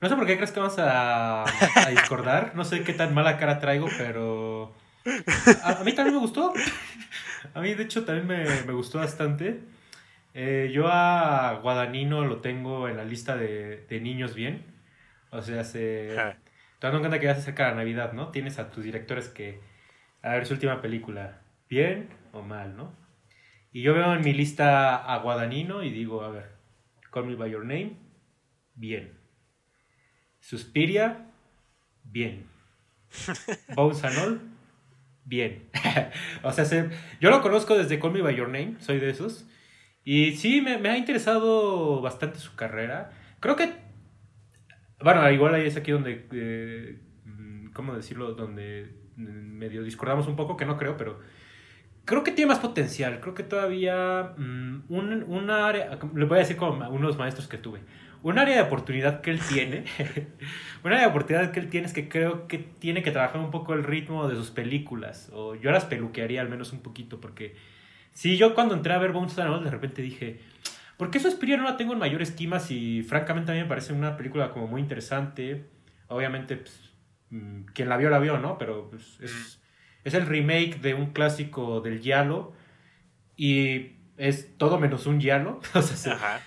No 0.00 0.08
sé 0.08 0.16
por 0.16 0.26
qué 0.26 0.34
crees 0.34 0.50
que 0.50 0.58
vamos 0.58 0.80
a, 0.80 1.44
a 1.44 1.90
discordar. 1.90 2.56
No 2.56 2.64
sé 2.64 2.82
qué 2.82 2.92
tan 2.92 3.14
mala 3.14 3.38
cara 3.38 3.60
traigo, 3.60 3.86
pero 3.96 4.74
a, 5.62 5.84
mí 5.84 5.92
también 5.92 6.16
me 6.16 6.20
gustó. 6.20 6.52
A 7.54 7.60
mí 7.60 7.72
de 7.72 7.84
hecho 7.84 8.04
también 8.04 8.26
me, 8.26 8.62
me 8.66 8.72
gustó 8.72 8.98
bastante. 8.98 9.60
Eh, 10.34 10.72
yo 10.74 10.88
a 10.88 11.60
Guadagnino 11.62 12.24
lo 12.24 12.40
tengo 12.40 12.88
en 12.88 12.96
la 12.96 13.04
lista 13.04 13.36
de, 13.36 13.86
de 13.88 14.00
niños 14.00 14.34
bien. 14.34 14.64
O 15.30 15.40
sea, 15.40 15.62
se, 15.62 16.16
te 16.80 16.86
en 16.88 16.98
cuenta 16.98 17.20
que 17.20 17.26
ya 17.26 17.34
se 17.36 17.42
acerca 17.42 17.68
la 17.68 17.76
Navidad, 17.76 18.12
¿no? 18.12 18.30
Tienes 18.30 18.58
a 18.58 18.70
tus 18.70 18.82
directores 18.82 19.28
que 19.28 19.60
a 20.20 20.30
ver 20.30 20.46
su 20.46 20.54
última 20.54 20.82
película, 20.82 21.42
bien 21.70 22.08
o 22.32 22.42
mal, 22.42 22.76
¿no? 22.76 23.01
Y 23.72 23.82
yo 23.82 23.94
veo 23.94 24.14
en 24.14 24.22
mi 24.22 24.32
lista 24.32 24.96
a 24.96 25.18
Guadagnino 25.18 25.82
y 25.82 25.90
digo, 25.90 26.22
a 26.22 26.30
ver, 26.30 26.50
Call 27.10 27.26
Me 27.26 27.34
By 27.34 27.50
Your 27.50 27.64
Name, 27.64 27.96
bien. 28.74 29.18
Suspiria, 30.40 31.26
bien. 32.04 32.46
All, 33.76 33.92
bien. 35.24 35.68
o 36.42 36.52
sea, 36.52 36.90
yo 37.20 37.30
lo 37.30 37.40
conozco 37.40 37.76
desde 37.76 37.98
Call 37.98 38.12
Me 38.12 38.22
By 38.22 38.36
Your 38.36 38.48
Name, 38.48 38.76
soy 38.80 38.98
de 38.98 39.10
esos. 39.10 39.46
Y 40.04 40.32
sí, 40.32 40.60
me, 40.60 40.78
me 40.78 40.90
ha 40.90 40.98
interesado 40.98 42.00
bastante 42.00 42.38
su 42.38 42.54
carrera. 42.56 43.12
Creo 43.40 43.56
que 43.56 43.82
bueno, 45.02 45.28
igual 45.30 45.54
ahí 45.54 45.66
es 45.66 45.76
aquí 45.76 45.90
donde, 45.90 46.26
eh, 46.32 46.98
¿cómo 47.74 47.94
decirlo? 47.94 48.34
Donde 48.34 48.94
medio 49.16 49.82
discordamos 49.82 50.28
un 50.28 50.36
poco, 50.36 50.56
que 50.56 50.64
no 50.64 50.76
creo, 50.76 50.96
pero 50.96 51.18
creo 52.04 52.22
que 52.22 52.32
tiene 52.32 52.50
más 52.50 52.58
potencial. 52.58 53.20
Creo 53.20 53.34
que 53.34 53.42
todavía 53.42 54.34
mm, 54.36 54.84
un, 54.88 55.24
un, 55.26 55.50
área, 55.50 55.98
le 56.14 56.24
voy 56.24 56.36
a 56.36 56.40
decir 56.40 56.56
como 56.56 56.88
unos 56.90 57.16
maestros 57.18 57.48
que 57.48 57.58
tuve, 57.58 57.80
un 58.22 58.38
área 58.38 58.56
de 58.56 58.62
oportunidad 58.62 59.20
que 59.20 59.30
él 59.30 59.40
tiene, 59.40 59.84
un 60.84 60.92
área 60.92 61.06
de 61.06 61.10
oportunidad 61.10 61.50
que 61.50 61.60
él 61.60 61.68
tiene 61.68 61.86
es 61.86 61.92
que 61.92 62.08
creo 62.08 62.46
que 62.46 62.58
tiene 62.58 63.02
que 63.02 63.10
trabajar 63.10 63.40
un 63.40 63.50
poco 63.50 63.74
el 63.74 63.84
ritmo 63.84 64.28
de 64.28 64.36
sus 64.36 64.50
películas, 64.50 65.30
o 65.32 65.54
yo 65.54 65.70
las 65.70 65.84
peluquearía 65.84 66.40
al 66.40 66.48
menos 66.48 66.72
un 66.72 66.80
poquito, 66.80 67.20
porque 67.20 67.56
si 68.12 68.36
yo 68.36 68.54
cuando 68.54 68.74
entré 68.74 68.92
a 68.92 68.98
ver 68.98 69.12
Bones 69.12 69.34
de 69.36 69.70
repente 69.70 70.02
dije, 70.02 70.40
porque 70.96 71.18
Suspiria 71.18 71.56
no 71.56 71.64
la 71.64 71.76
tengo 71.76 71.94
en 71.94 71.98
mayor 71.98 72.22
estima 72.22 72.60
y 72.68 73.02
francamente 73.02 73.50
a 73.50 73.54
mí 73.54 73.60
me 73.60 73.66
parece 73.66 73.92
una 73.92 74.16
película 74.16 74.50
como 74.50 74.68
muy 74.68 74.80
interesante. 74.80 75.68
Obviamente, 76.08 76.56
pues, 76.56 76.92
mm, 77.30 77.62
quien 77.74 77.88
la 77.88 77.96
vio, 77.96 78.10
la 78.10 78.18
vio, 78.18 78.38
¿no? 78.38 78.58
Pero 78.58 78.88
pues, 78.90 79.18
es, 79.20 79.61
es, 80.04 80.14
el 80.14 80.26
remake 80.26 80.80
de 80.80 80.94
un 80.94 81.12
clásico 81.12 81.80
del 81.80 82.00
Yalo 82.00 82.52
y 83.36 83.96
es 84.16 84.56
todo 84.56 84.78
menos 84.78 85.06
un 85.06 85.20
Yalo. 85.20 85.60
o 85.74 85.82
sea, 85.82 86.40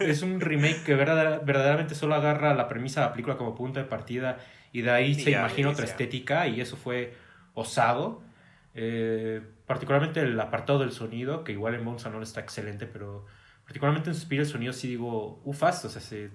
es, 0.00 0.22
un 0.22 0.40
remake 0.40 0.82
que 0.84 0.94
verdaderamente 0.94 1.94
solo 1.94 2.14
agarra 2.14 2.54
la 2.54 2.68
premisa 2.68 3.00
de 3.00 3.06
la 3.06 3.12
película 3.12 3.36
como 3.36 3.54
punto 3.54 3.80
de 3.80 3.86
partida 3.86 4.38
y 4.72 4.82
de 4.82 4.90
ahí 4.90 5.14
se 5.14 5.30
imagina 5.30 5.70
otra 5.70 5.84
estética 5.84 6.46
y 6.46 6.60
eso 6.60 6.76
fue 6.76 7.14
osado. 7.54 8.22
Eh, 8.74 9.40
particularmente 9.66 10.20
el 10.20 10.38
apartado 10.40 10.80
del 10.80 10.90
sonido, 10.90 11.44
que 11.44 11.52
igual 11.52 11.74
en 11.74 11.84
Monza 11.84 12.10
no 12.10 12.20
está 12.20 12.40
excelente, 12.40 12.86
pero 12.86 13.24
particularmente 13.64 14.10
en 14.10 14.14
Suspiria 14.14 14.42
el 14.42 14.48
sonido 14.48 14.72
sí 14.72 14.88
digo, 14.88 15.40
ufas, 15.44 15.84
o 15.84 15.88
sea, 15.88 16.28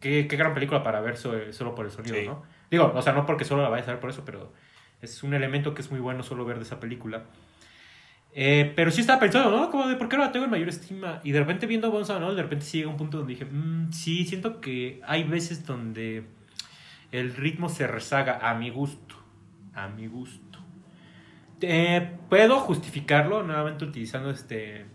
qué, 0.00 0.26
qué, 0.26 0.36
gran 0.36 0.54
película 0.54 0.82
para 0.82 1.00
ver 1.00 1.16
solo, 1.16 1.74
por 1.74 1.84
el 1.84 1.92
sonido, 1.92 2.16
¿no? 2.24 2.42
Digo, 2.70 2.92
o 2.94 3.02
sea, 3.02 3.12
no 3.12 3.26
porque 3.26 3.44
solo 3.44 3.62
la 3.62 3.68
vayas 3.68 3.88
a 3.88 3.92
ver 3.92 4.00
por 4.00 4.10
eso, 4.10 4.24
pero 4.24 4.52
es 5.02 5.22
un 5.22 5.34
elemento 5.34 5.74
que 5.74 5.82
es 5.82 5.90
muy 5.90 6.00
bueno 6.00 6.22
solo 6.22 6.44
ver 6.44 6.56
de 6.56 6.64
esa 6.64 6.80
película. 6.80 7.24
Eh, 8.32 8.72
pero 8.76 8.90
sí 8.90 9.00
estaba 9.00 9.18
pensando, 9.18 9.50
¿no? 9.50 9.70
Como 9.70 9.88
de 9.88 9.96
por 9.96 10.08
qué 10.08 10.16
no 10.16 10.24
la 10.24 10.32
tengo 10.32 10.44
en 10.44 10.50
mayor 10.50 10.68
estima. 10.68 11.20
Y 11.24 11.32
de 11.32 11.40
repente 11.40 11.66
viendo 11.66 11.90
Bones 11.90 12.08
¿no? 12.08 12.34
De 12.34 12.42
repente 12.42 12.64
sí 12.64 12.78
llega 12.78 12.90
un 12.90 12.96
punto 12.96 13.18
donde 13.18 13.34
dije, 13.34 13.44
mm, 13.44 13.92
sí, 13.92 14.24
siento 14.24 14.60
que 14.60 15.00
hay 15.04 15.24
veces 15.24 15.66
donde 15.66 16.24
el 17.12 17.34
ritmo 17.34 17.68
se 17.68 17.86
rezaga 17.86 18.50
a 18.50 18.54
mi 18.54 18.70
gusto. 18.70 19.16
A 19.74 19.88
mi 19.88 20.06
gusto. 20.06 20.58
Eh, 21.60 22.16
Puedo 22.28 22.60
justificarlo, 22.60 23.42
nuevamente 23.42 23.84
utilizando 23.84 24.30
este 24.30 24.86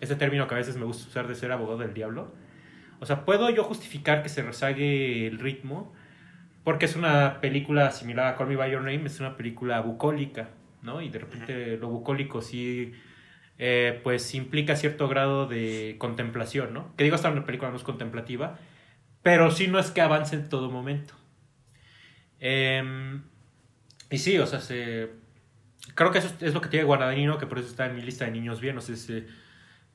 ese 0.00 0.16
término 0.16 0.46
que 0.46 0.54
a 0.54 0.58
veces 0.58 0.76
me 0.76 0.84
gusta 0.84 1.08
usar 1.08 1.28
de 1.28 1.34
ser 1.34 1.50
abogado 1.52 1.78
del 1.78 1.94
diablo. 1.94 2.32
O 3.00 3.06
sea, 3.06 3.24
puedo 3.24 3.50
yo 3.50 3.64
justificar 3.64 4.22
que 4.22 4.28
se 4.28 4.42
rezague 4.42 5.26
el 5.26 5.38
ritmo 5.38 5.92
porque 6.64 6.86
es 6.86 6.96
una 6.96 7.40
película 7.40 7.90
similar 7.90 8.26
a 8.26 8.36
Call 8.36 8.48
Me 8.48 8.56
By 8.56 8.72
Your 8.72 8.82
Name, 8.82 9.06
es 9.06 9.20
una 9.20 9.36
película 9.36 9.80
bucólica, 9.80 10.50
¿no? 10.82 11.00
Y 11.00 11.10
de 11.10 11.18
repente 11.20 11.76
lo 11.76 11.88
bucólico 11.88 12.40
sí, 12.42 12.92
eh, 13.58 14.00
pues 14.02 14.34
implica 14.34 14.74
cierto 14.74 15.08
grado 15.08 15.46
de 15.46 15.96
contemplación, 15.98 16.72
¿no? 16.74 16.94
Que 16.96 17.04
digo, 17.04 17.16
esta 17.16 17.30
una 17.30 17.44
película 17.44 17.70
no 17.70 17.76
es 17.76 17.82
contemplativa, 17.82 18.58
pero 19.22 19.50
sí 19.50 19.68
no 19.68 19.78
es 19.78 19.90
que 19.90 20.00
avance 20.00 20.34
en 20.36 20.48
todo 20.48 20.70
momento. 20.70 21.14
Em, 22.40 23.22
y 24.10 24.18
sí, 24.18 24.38
o 24.38 24.46
sea, 24.46 24.60
se, 24.60 25.10
creo 25.94 26.10
que 26.10 26.18
eso 26.18 26.34
es 26.40 26.54
lo 26.54 26.60
que 26.60 26.68
tiene 26.68 26.84
Guadagnino, 26.84 27.38
que 27.38 27.46
por 27.46 27.58
eso 27.58 27.68
está 27.68 27.86
en 27.86 27.96
mi 27.96 28.02
lista 28.02 28.24
de 28.24 28.32
niños 28.32 28.60
bien, 28.60 28.76
o 28.78 28.80
sea, 28.80 28.96
se, 28.96 29.26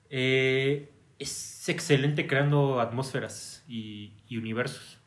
eh, 0.10 0.90
es 1.20 1.68
excelente 1.70 2.28
creando 2.28 2.80
atmósferas 2.80 3.64
y, 3.68 4.14
universos. 4.32 4.99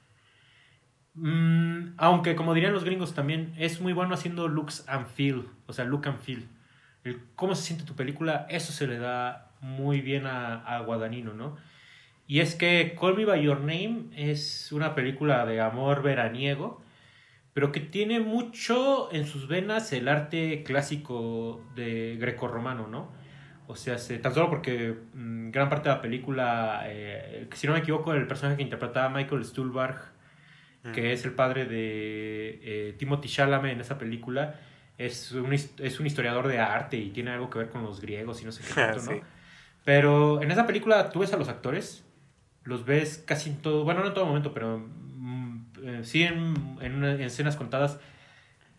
Mm, 1.15 1.95
aunque, 1.99 2.35
como 2.37 2.55
dirían 2.55 2.73
los 2.73 2.85
gringos 2.85 3.15
también, 3.15 3.55
es 3.59 3.81
muy 3.81 3.93
bueno 3.93 4.15
haciendo 4.15 4.49
looks 4.49 4.85
and 4.89 5.07
feel, 5.07 5.47
o 5.67 5.73
sea, 5.73 5.85
look 5.85 6.07
and 6.07 6.21
feel. 6.21 6.49
El 7.05 7.21
cómo 7.35 7.55
se 7.55 7.63
siente 7.65 7.85
tu 7.85 7.95
película, 7.95 8.47
eso 8.49 8.73
se 8.73 8.87
le 8.87 8.99
da 8.99 9.51
muy 9.61 10.01
bien 10.01 10.27
a, 10.27 10.65
a 10.65 10.81
Guadagnino, 10.81 11.35
¿no? 11.35 11.57
Y 12.27 12.41
es 12.41 12.55
que 12.55 12.97
Call 12.99 13.17
Me 13.17 13.25
By 13.25 13.43
Your 13.43 13.61
Name 13.61 14.07
es 14.17 14.73
una 14.73 14.95
película 14.95 15.45
de 15.45 15.61
amor 15.61 16.03
veraniego, 16.03 16.83
pero 17.53 17.73
que 17.73 17.81
tiene 17.81 18.21
mucho 18.21 19.13
en 19.13 19.27
sus 19.27 19.49
venas 19.49 19.93
el 19.93 20.09
arte 20.09 20.63
clásico 20.65 21.63
de 21.75 22.17
greco-romano, 22.19 22.89
¿no? 22.89 23.11
O 23.67 23.77
sea, 23.77 23.97
tan 24.21 24.35
solo 24.35 24.51
porque 24.51 24.97
mm, 25.15 25.51
gran 25.51 25.69
parte 25.69 25.89
de 25.89 25.95
la 25.95 26.03
película, 26.03 26.83
eh, 26.87 27.49
si 27.53 27.67
no 27.67 27.75
me 27.75 27.81
equivoco, 27.81 28.13
el 28.15 28.27
personaje 28.27 28.57
que 28.57 28.63
interpretaba 28.63 29.09
Michael 29.09 29.45
Stuhlbarg, 29.45 30.12
que 30.93 31.13
es 31.13 31.25
el 31.25 31.33
padre 31.33 31.65
de 31.65 32.61
eh, 32.63 32.95
Timothy 32.99 33.29
Chalamet 33.29 33.73
en 33.73 33.81
esa 33.81 33.99
película, 33.99 34.61
es 34.99 35.33
un, 35.33 35.53
es 35.53 36.01
un 36.01 36.07
historiador 36.07 36.49
de 36.49 36.59
arte 36.59 36.97
y 36.97 37.11
tiene 37.11 37.31
algo 37.31 37.49
que 37.51 37.59
ver 37.59 37.71
con 37.71 37.83
los 37.85 38.01
griegos 38.01 38.43
y 38.43 38.45
no 38.45 38.53
sé 38.53 38.65
qué 38.65 38.75
tanto, 38.75 39.13
¿no? 39.13 39.21
Pero 39.85 40.43
en 40.43 40.51
esa 40.51 40.67
película 40.67 41.11
tú 41.11 41.21
ves 41.21 41.33
a 41.33 41.37
los 41.37 41.49
actores, 41.49 42.05
los 42.65 42.85
ves 42.85 43.23
casi 43.25 43.51
en 43.51 43.57
todo, 43.57 43.85
bueno, 43.85 44.01
no 44.01 44.09
en 44.09 44.15
todo 44.15 44.27
momento, 44.27 44.53
pero 44.53 44.79
mm, 44.79 45.65
eh, 45.85 46.01
sí 46.03 46.23
en, 46.23 46.79
en, 46.81 47.05
escenas 47.21 47.57
contadas 47.57 47.99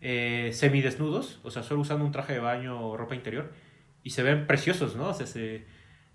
semidesnudos, 0.02 1.40
o 1.44 1.52
sea, 1.52 1.64
solo 1.64 1.80
usando 1.80 2.04
un 2.04 2.12
traje 2.12 2.34
de 2.34 2.40
baño 2.40 2.90
o 2.90 2.98
ropa 2.98 3.16
interior 3.16 3.54
y 4.04 4.10
se 4.10 4.22
ven 4.22 4.48
preciosos, 4.48 4.98
¿no? 4.98 5.08
O 5.08 5.14
sea, 5.14 5.26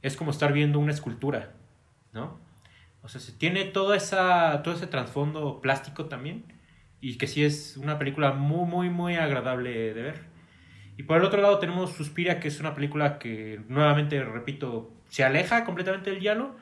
es 0.03 0.17
como 0.17 0.31
estar 0.31 0.53
viendo 0.53 0.79
una 0.79 0.93
escultura, 0.93 1.55
¿no? 2.13 2.39
O 3.03 3.09
sea, 3.09 3.21
se 3.21 3.33
tiene 3.33 3.65
toda 3.65 3.97
esa, 3.97 4.63
todo 4.63 4.75
ese 4.75 4.87
trasfondo 4.87 5.61
plástico 5.61 6.07
también. 6.07 6.45
Y 7.01 7.17
que 7.17 7.27
sí 7.27 7.45
es 7.45 7.77
una 7.77 7.99
película 7.99 8.33
muy, 8.33 8.67
muy, 8.67 8.91
muy 8.91 9.17
agradable 9.17 9.95
de 9.95 10.03
ver. 10.03 10.21
Y 10.97 11.05
por 11.05 11.19
el 11.19 11.25
otro 11.25 11.41
lado 11.41 11.59
tenemos 11.61 11.93
Suspiria, 11.93 12.41
que 12.41 12.49
es 12.49 12.59
una 12.59 12.75
película 12.75 13.19
que, 13.21 13.61
nuevamente, 13.69 14.23
repito, 14.25 14.93
se 15.09 15.23
aleja 15.23 15.65
completamente 15.65 16.11
del 16.11 16.21
llano 16.21 16.57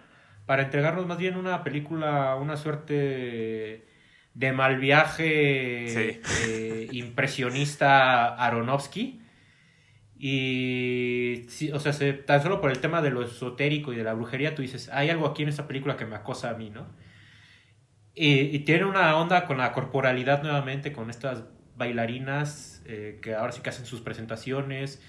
para 0.45 0.63
entregarnos 0.63 1.07
más 1.07 1.19
bien 1.19 1.37
una 1.37 1.65
película, 1.65 2.37
una 2.37 2.57
suerte 2.57 3.87
de 4.35 4.53
mal 4.53 4.79
viaje 4.79 6.21
eh, 6.47 6.89
impresionista 6.93 8.35
Aronofsky. 8.35 9.23
Y, 10.19 11.47
o 11.73 11.79
sea, 11.79 11.93
tan 12.25 12.43
solo 12.43 12.61
por 12.61 12.71
el 12.71 12.79
tema 12.81 13.03
de 13.03 13.11
lo 13.11 13.23
esotérico 13.23 13.93
y 13.93 13.97
de 13.97 14.05
la 14.05 14.15
brujería, 14.15 14.55
tú 14.55 14.63
dices, 14.63 14.89
hay 14.91 15.11
algo 15.11 15.27
aquí 15.27 15.43
en 15.43 15.51
esta 15.51 15.67
película 15.67 15.97
que 15.97 16.07
me 16.07 16.17
acosa 16.17 16.51
a 16.51 16.55
mí, 16.55 16.71
¿no? 16.71 16.87
Y, 18.15 18.61
tiene 18.61 18.87
una 18.87 19.15
onda 19.17 19.45
con 19.45 19.59
la 19.59 19.73
corporalidad 19.73 20.43
nuevamente, 20.43 20.93
con 20.93 21.11
estas 21.11 21.45
bailarinas 21.77 22.83
eh, 22.87 23.19
que 23.23 23.35
ahora 23.35 23.53
sí 23.53 23.61
que 23.61 23.69
hacen 23.69 23.85
sus 23.85 24.01
presentaciones, 24.01 25.03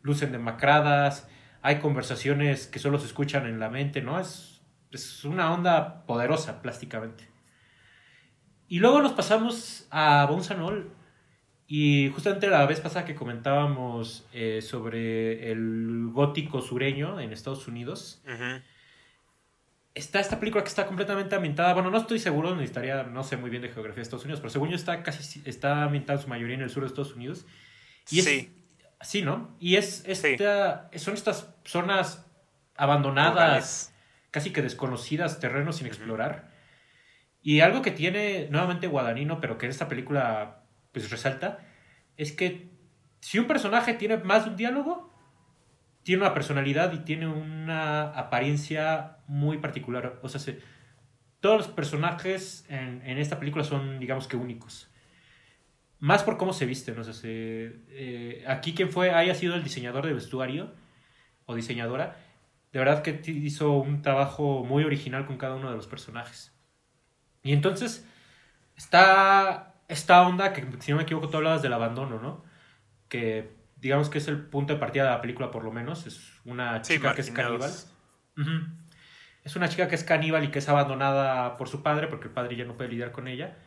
lucen 0.00 0.32
demacradas, 0.32 1.28
hay 1.60 1.76
conversaciones 1.78 2.66
que 2.66 2.78
solo 2.78 2.98
se 2.98 3.06
escuchan 3.06 3.46
en 3.46 3.60
la 3.60 3.68
mente, 3.68 4.00
¿no? 4.00 4.18
Es, 4.18 4.62
es 4.92 5.24
una 5.24 5.52
onda 5.52 6.06
poderosa 6.06 6.62
plásticamente. 6.62 7.28
Y 8.68 8.78
luego 8.78 9.02
nos 9.02 9.12
pasamos 9.12 9.86
a 9.90 10.26
Bonsanol. 10.28 10.90
Y 11.66 12.10
justamente 12.14 12.48
la 12.48 12.66
vez 12.66 12.80
pasada 12.80 13.04
que 13.04 13.14
comentábamos 13.14 14.26
eh, 14.32 14.60
sobre 14.60 15.50
el 15.50 16.08
gótico 16.12 16.60
sureño 16.60 17.20
en 17.20 17.32
Estados 17.32 17.66
Unidos, 17.68 18.22
está 19.94 20.20
esta 20.20 20.38
película 20.38 20.62
que 20.62 20.68
está 20.68 20.86
completamente 20.86 21.34
ambientada. 21.34 21.72
Bueno, 21.72 21.90
no 21.90 21.98
estoy 21.98 22.18
seguro, 22.18 22.54
necesitaría, 22.54 23.04
no 23.04 23.24
sé 23.24 23.36
muy 23.36 23.48
bien 23.48 23.62
de 23.62 23.70
geografía 23.70 23.96
de 23.96 24.02
Estados 24.02 24.24
Unidos, 24.24 24.40
pero 24.40 24.50
según 24.50 24.68
yo 24.68 24.76
está 24.76 25.02
casi 25.02 25.42
está 25.46 25.84
ambientada 25.84 26.18
en 26.18 26.22
su 26.22 26.28
mayoría 26.28 26.56
en 26.56 26.62
el 26.62 26.70
sur 26.70 26.82
de 26.82 26.88
Estados 26.88 27.14
Unidos. 27.14 27.46
Y 28.10 28.20
sí. 28.20 28.52
sí, 29.00 29.22
¿no? 29.22 29.56
Y 29.58 29.76
es 29.76 30.04
esta, 30.06 30.90
son 30.96 31.14
estas 31.14 31.54
zonas 31.64 32.26
abandonadas, 32.76 33.94
casi 34.30 34.52
que 34.52 34.60
desconocidas, 34.60 35.40
terrenos 35.40 35.76
sin 35.76 35.86
explorar 35.86 36.52
y 37.44 37.60
algo 37.60 37.82
que 37.82 37.90
tiene 37.90 38.48
nuevamente 38.50 38.86
Guadagnino, 38.86 39.38
pero 39.38 39.58
que 39.58 39.66
en 39.66 39.70
esta 39.70 39.86
película 39.86 40.63
pues 40.94 41.10
resalta, 41.10 41.58
es 42.16 42.32
que 42.32 42.70
si 43.20 43.38
un 43.38 43.46
personaje 43.46 43.92
tiene 43.94 44.16
más 44.18 44.44
de 44.44 44.50
un 44.50 44.56
diálogo, 44.56 45.12
tiene 46.04 46.22
una 46.22 46.32
personalidad 46.34 46.92
y 46.92 46.98
tiene 46.98 47.26
una 47.26 48.10
apariencia 48.10 49.18
muy 49.26 49.58
particular. 49.58 50.20
O 50.22 50.28
sea, 50.28 50.54
todos 51.40 51.58
los 51.58 51.68
personajes 51.68 52.64
en, 52.68 53.18
esta 53.18 53.38
película 53.38 53.64
son, 53.64 53.98
digamos 53.98 54.28
que, 54.28 54.36
únicos. 54.36 54.88
Más 55.98 56.22
por 56.22 56.36
cómo 56.36 56.52
se 56.52 56.66
visten. 56.66 56.98
O 56.98 57.04
sea, 57.04 57.14
eh, 57.24 58.44
aquí 58.46 58.74
quien 58.74 58.90
fue, 58.90 59.10
haya 59.10 59.34
sido 59.34 59.54
el 59.54 59.64
diseñador 59.64 60.06
de 60.06 60.12
vestuario 60.12 60.72
o 61.46 61.54
diseñadora, 61.54 62.16
de 62.72 62.78
verdad 62.78 63.02
que 63.02 63.20
hizo 63.30 63.72
un 63.72 64.02
trabajo 64.02 64.64
muy 64.64 64.84
original 64.84 65.26
con 65.26 65.38
cada 65.38 65.56
uno 65.56 65.70
de 65.70 65.76
los 65.76 65.86
personajes. 65.86 66.54
Y 67.42 67.52
entonces 67.52 68.08
está 68.76 69.73
esta 69.88 70.26
onda 70.26 70.52
que, 70.52 70.66
si 70.80 70.90
no 70.92 70.98
me 70.98 71.04
equivoco, 71.04 71.28
tú 71.28 71.36
hablabas 71.36 71.62
del 71.62 71.72
abandono, 71.72 72.20
¿no? 72.20 72.44
Que 73.08 73.52
digamos 73.76 74.08
que 74.08 74.18
es 74.18 74.28
el 74.28 74.40
punto 74.40 74.72
de 74.72 74.78
partida 74.78 75.04
de 75.04 75.10
la 75.10 75.20
película, 75.20 75.50
por 75.50 75.64
lo 75.64 75.70
menos. 75.70 76.06
Es 76.06 76.40
una 76.44 76.80
chica 76.82 77.14
que 77.14 77.20
es 77.20 77.30
caníbal. 77.30 77.70
Es 79.44 79.56
una 79.56 79.68
chica 79.68 79.88
que 79.88 79.94
es 79.94 80.04
caníbal 80.04 80.44
y 80.44 80.48
que 80.48 80.60
es 80.60 80.68
abandonada 80.68 81.56
por 81.56 81.68
su 81.68 81.82
padre, 81.82 82.06
porque 82.06 82.28
el 82.28 82.34
padre 82.34 82.56
ya 82.56 82.64
no 82.64 82.76
puede 82.76 82.90
lidiar 82.90 83.12
con 83.12 83.28
ella. 83.28 83.58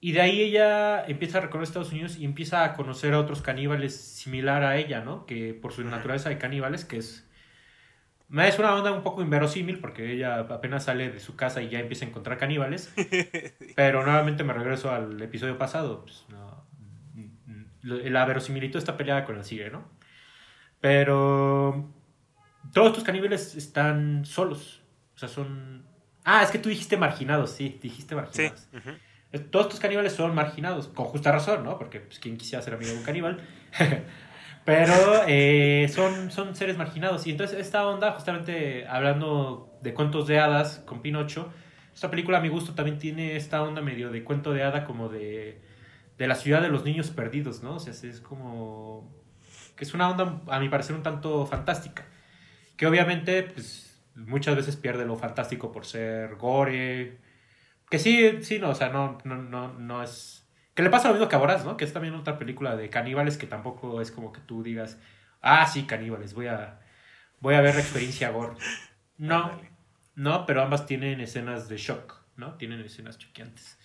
Y 0.00 0.12
de 0.12 0.20
ahí 0.20 0.40
ella 0.40 1.04
empieza 1.06 1.38
a 1.38 1.40
recorrer 1.42 1.64
Estados 1.64 1.92
Unidos 1.92 2.16
y 2.16 2.24
empieza 2.24 2.64
a 2.64 2.74
conocer 2.74 3.14
a 3.14 3.20
otros 3.20 3.40
caníbales 3.40 3.96
similar 3.96 4.62
a 4.62 4.76
ella, 4.76 5.00
¿no? 5.00 5.26
Que 5.26 5.54
por 5.54 5.72
su 5.72 5.84
naturaleza 5.84 6.28
de 6.28 6.38
caníbales, 6.38 6.84
que 6.84 6.98
es 6.98 7.25
es 8.28 8.58
una 8.58 8.74
onda 8.74 8.92
un 8.92 9.02
poco 9.02 9.22
inverosímil 9.22 9.78
porque 9.78 10.12
ella 10.12 10.40
apenas 10.40 10.84
sale 10.84 11.10
de 11.10 11.20
su 11.20 11.36
casa 11.36 11.62
y 11.62 11.68
ya 11.68 11.78
empieza 11.78 12.04
a 12.04 12.08
encontrar 12.08 12.38
caníbales. 12.38 12.92
Pero 13.76 14.04
nuevamente 14.04 14.44
me 14.44 14.52
regreso 14.52 14.90
al 14.90 15.20
episodio 15.22 15.58
pasado. 15.58 16.02
Pues, 16.02 16.24
la 17.82 18.24
verosimilitud 18.24 18.78
está 18.78 18.96
peleada 18.96 19.24
con 19.24 19.36
el 19.36 19.44
sigue, 19.44 19.70
¿no? 19.70 19.88
Pero 20.80 21.88
todos 22.72 22.88
estos 22.88 23.04
caníbales 23.04 23.54
están 23.54 24.24
solos. 24.24 24.82
O 25.14 25.18
sea, 25.18 25.28
son... 25.28 25.84
Ah, 26.24 26.42
es 26.42 26.50
que 26.50 26.58
tú 26.58 26.68
dijiste 26.68 26.96
marginados, 26.96 27.52
sí, 27.52 27.78
dijiste 27.80 28.16
marginados. 28.16 28.68
Todos 29.50 29.66
estos 29.66 29.80
caníbales 29.80 30.12
son 30.12 30.34
marginados, 30.34 30.88
con 30.88 31.06
justa 31.06 31.30
razón, 31.30 31.62
¿no? 31.62 31.78
Porque 31.78 32.00
pues, 32.00 32.18
quien 32.18 32.36
quisiera 32.36 32.62
ser 32.62 32.74
amigo 32.74 32.90
de 32.92 32.98
un 32.98 33.04
caníbal. 33.04 33.40
Pero 34.66 35.22
eh, 35.28 35.88
son, 35.94 36.32
son 36.32 36.56
seres 36.56 36.76
marginados. 36.76 37.24
Y 37.28 37.30
entonces 37.30 37.58
esta 37.58 37.86
onda, 37.86 38.10
justamente 38.12 38.84
hablando 38.88 39.78
de 39.80 39.94
cuentos 39.94 40.26
de 40.26 40.40
hadas 40.40 40.82
con 40.84 41.02
Pinocho, 41.02 41.52
esta 41.94 42.10
película 42.10 42.38
a 42.38 42.40
mi 42.40 42.48
gusto 42.48 42.74
también 42.74 42.98
tiene 42.98 43.36
esta 43.36 43.62
onda 43.62 43.80
medio 43.80 44.10
de 44.10 44.24
cuento 44.24 44.52
de 44.52 44.64
hada 44.64 44.84
como 44.84 45.08
de, 45.08 45.62
de 46.18 46.26
la 46.26 46.34
ciudad 46.34 46.62
de 46.62 46.68
los 46.68 46.84
niños 46.84 47.10
perdidos, 47.10 47.62
¿no? 47.62 47.76
O 47.76 47.78
sea, 47.78 47.92
es 47.92 48.20
como... 48.20 49.08
que 49.76 49.84
es 49.84 49.94
una 49.94 50.10
onda, 50.10 50.42
a 50.48 50.58
mi 50.58 50.68
parecer, 50.68 50.96
un 50.96 51.04
tanto 51.04 51.46
fantástica. 51.46 52.04
Que 52.76 52.88
obviamente, 52.88 53.44
pues, 53.44 54.02
muchas 54.16 54.56
veces 54.56 54.74
pierde 54.74 55.06
lo 55.06 55.14
fantástico 55.16 55.70
por 55.70 55.86
ser 55.86 56.34
gore. 56.34 57.18
Que 57.88 58.00
sí, 58.00 58.42
sí, 58.42 58.58
no, 58.58 58.70
o 58.70 58.74
sea, 58.74 58.88
no, 58.88 59.18
no, 59.22 59.36
no, 59.36 59.74
no 59.74 60.02
es 60.02 60.45
que 60.76 60.82
le 60.82 60.90
pasa 60.90 61.08
lo 61.08 61.14
mismo 61.14 61.28
que 61.28 61.34
a 61.34 61.38
Boraz, 61.38 61.64
¿no? 61.64 61.78
Que 61.78 61.86
es 61.86 61.92
también 61.94 62.14
otra 62.14 62.38
película 62.38 62.76
de 62.76 62.90
caníbales 62.90 63.38
que 63.38 63.46
tampoco 63.46 64.02
es 64.02 64.12
como 64.12 64.30
que 64.30 64.42
tú 64.42 64.62
digas, 64.62 65.00
ah, 65.40 65.66
sí, 65.66 65.84
caníbales, 65.84 66.34
voy 66.34 66.48
a, 66.48 66.80
voy 67.40 67.54
a 67.54 67.62
ver 67.62 67.74
la 67.74 67.80
experiencia 67.80 68.28
gore. 68.28 68.52
No, 69.16 69.58
no, 70.14 70.44
pero 70.44 70.62
ambas 70.62 70.84
tienen 70.84 71.20
escenas 71.20 71.70
de 71.70 71.78
shock, 71.78 72.20
¿no? 72.36 72.56
Tienen 72.56 72.80
escenas 72.82 73.16
choqueantes. 73.16 73.78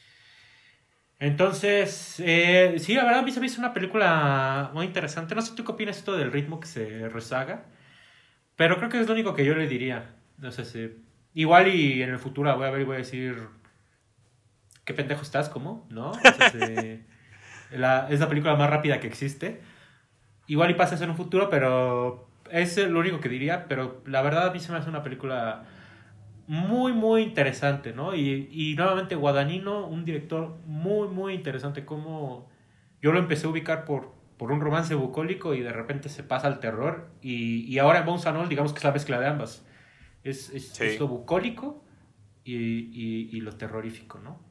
Entonces, 1.18 2.20
eh, 2.20 2.76
sí, 2.78 2.94
la 2.94 3.06
verdad, 3.06 3.20
a 3.20 3.24
mí 3.24 3.32
se 3.32 3.40
me 3.40 3.46
hizo 3.46 3.62
una 3.62 3.74
película 3.74 4.72
muy 4.74 4.86
interesante. 4.86 5.34
No 5.34 5.42
sé 5.42 5.56
tú 5.56 5.64
qué 5.64 5.72
opinas 5.72 5.98
esto 5.98 6.18
del 6.18 6.34
ritmo 6.34 6.60
que 6.60 6.68
se 6.68 7.08
rezaga, 7.08 7.68
pero 8.58 8.76
creo 8.76 8.90
que 8.90 9.00
es 9.00 9.08
lo 9.08 9.14
único 9.14 9.34
que 9.34 9.46
yo 9.46 9.56
le 9.56 9.68
diría. 9.68 10.14
No 10.40 10.52
sé 10.52 10.66
si. 10.66 10.92
Igual 11.36 11.70
y 11.74 12.04
en 12.04 12.10
el 12.10 12.20
futuro 12.20 12.54
voy 12.58 12.68
a 12.68 12.72
ver 12.72 12.82
y 12.82 12.84
voy 12.84 12.96
a 12.96 13.00
decir 13.00 13.48
¿qué 14.86 14.94
pendejo 14.94 15.22
estás? 15.22 15.50
¿Cómo? 15.50 15.88
¿No? 15.90 16.12
es 17.72 17.80
la 17.80 18.28
película 18.30 18.56
más 18.56 18.70
rápida 18.70 19.00
que 19.00 19.08
existe. 19.08 19.62
Igual 20.48 20.72
y 20.72 20.74
pasa 20.74 20.96
eso 20.96 21.04
en 21.04 21.12
un 21.12 21.18
futuro, 21.18 21.50
pero 21.50 22.28
es 22.52 22.78
lo 22.78 23.00
único 23.00 23.20
que 23.20 23.30
diría. 23.30 23.68
Pero 23.68 24.02
la 24.06 24.22
verdad 24.22 24.48
a 24.48 24.52
mí 24.52 24.60
se 24.60 24.72
me 24.72 24.78
hace 24.78 24.90
una 24.90 25.04
película 25.04 25.64
muy, 26.48 26.92
muy 26.92 27.22
interesante, 27.22 27.94
¿no? 27.94 28.16
Y, 28.16 28.50
y 28.52 28.76
nuevamente 28.76 29.16
Guadagnino, 29.16 29.88
un 29.88 30.04
director 30.04 30.58
muy, 30.66 31.08
muy 31.08 31.34
interesante. 31.34 31.86
Como 31.86 32.50
yo 33.02 33.12
lo 33.12 33.20
empecé 33.20 33.48
a 33.48 33.50
ubicar 33.50 33.86
por, 33.86 34.14
por 34.38 34.52
un 34.52 34.60
romance 34.60 34.94
bucólico 34.96 35.54
y 35.54 35.62
de 35.62 35.72
repente 35.72 36.10
se 36.10 36.24
pasa 36.24 36.48
al 36.48 36.60
terror. 36.60 37.10
Y, 37.22 37.64
y 37.72 37.80
ahora 37.80 38.00
en 38.00 38.06
Bones 38.06 38.50
digamos 38.50 38.74
que 38.74 38.80
es 38.80 38.84
la 38.84 38.92
mezcla 38.92 39.20
de 39.20 39.28
ambas. 39.28 39.66
Es, 40.24 40.50
es, 40.50 41.00
lo 41.00 41.08
bucólico 41.08 41.84
y, 42.44 42.56
y, 42.56 43.30
y 43.32 43.42
lo 43.42 43.54
terrorífico, 43.54 44.20
¿no? 44.20 44.51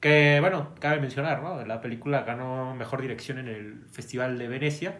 Que 0.00 0.38
bueno, 0.40 0.74
cabe 0.80 0.98
mencionar, 0.98 1.42
¿no? 1.42 1.64
La 1.64 1.80
película 1.80 2.22
ganó 2.22 2.74
mejor 2.74 3.02
dirección 3.02 3.38
en 3.38 3.48
el 3.48 3.84
Festival 3.92 4.38
de 4.38 4.48
Venecia. 4.48 4.98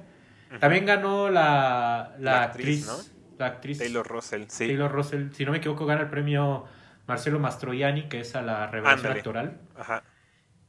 También 0.58 0.84
ganó 0.84 1.30
la, 1.30 2.14
la, 2.18 2.44
actriz, 2.44 3.12
la 3.38 3.46
actriz 3.46 3.78
Taylor 3.78 4.06
Russell, 4.06 4.44
sí. 4.48 4.66
Taylor 4.66 4.90
Russell, 4.90 5.30
si 5.32 5.44
no 5.44 5.52
me 5.52 5.58
equivoco, 5.58 5.86
gana 5.86 6.02
el 6.02 6.10
premio 6.10 6.66
Marcelo 7.06 7.38
Mastroianni, 7.38 8.08
que 8.08 8.20
es 8.20 8.34
a 8.34 8.42
la 8.42 8.66
revelación 8.66 9.12
actoral. 9.12 9.60
Ajá. 9.76 10.02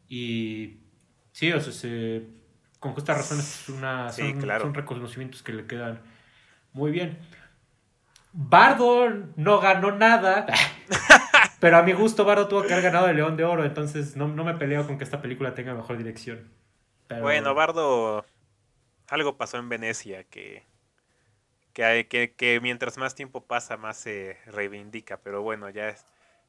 Y 0.08 0.82
sí, 1.32 1.52
o 1.52 1.60
sea, 1.60 2.22
con 2.80 2.94
justa 2.94 3.14
razón 3.14 3.40
es 3.40 3.70
una, 3.70 4.12
son, 4.12 4.42
son 4.42 4.74
reconocimientos 4.74 5.42
que 5.42 5.54
le 5.54 5.66
quedan 5.66 6.02
muy 6.74 6.92
bien. 6.92 7.18
Bardo 8.34 9.10
no 9.36 9.60
ganó 9.60 9.92
nada. 9.92 10.46
Pero 11.62 11.78
a 11.78 11.84
mi 11.84 11.94
gusto, 11.94 12.26
Bardo 12.26 12.48
tuvo 12.48 12.64
que 12.64 12.74
haber 12.74 12.86
ganado 12.86 13.08
el 13.08 13.16
León 13.16 13.38
de 13.38 13.44
Oro, 13.44 13.64
entonces 13.64 14.16
no, 14.16 14.28
me 14.28 14.56
peleo 14.56 14.88
con 14.88 14.98
que 14.98 15.04
esta 15.04 15.22
película 15.22 15.54
tenga 15.54 15.76
mejor 15.76 15.96
dirección. 15.96 16.52
Bueno, 17.22 17.54
Bardo, 17.54 18.26
algo 19.08 19.38
pasó 19.38 19.58
en 19.58 19.70
Venecia 19.70 20.24
que, 20.24 20.64
que, 21.74 22.34
que, 22.36 22.60
mientras 22.62 22.98
más 22.98 23.14
tiempo 23.14 23.46
pasa, 23.46 23.78
más 23.78 23.98
se 23.98 24.40
reivindica, 24.48 25.18
pero 25.18 25.44
bueno, 25.44 25.70
ya 25.70 25.96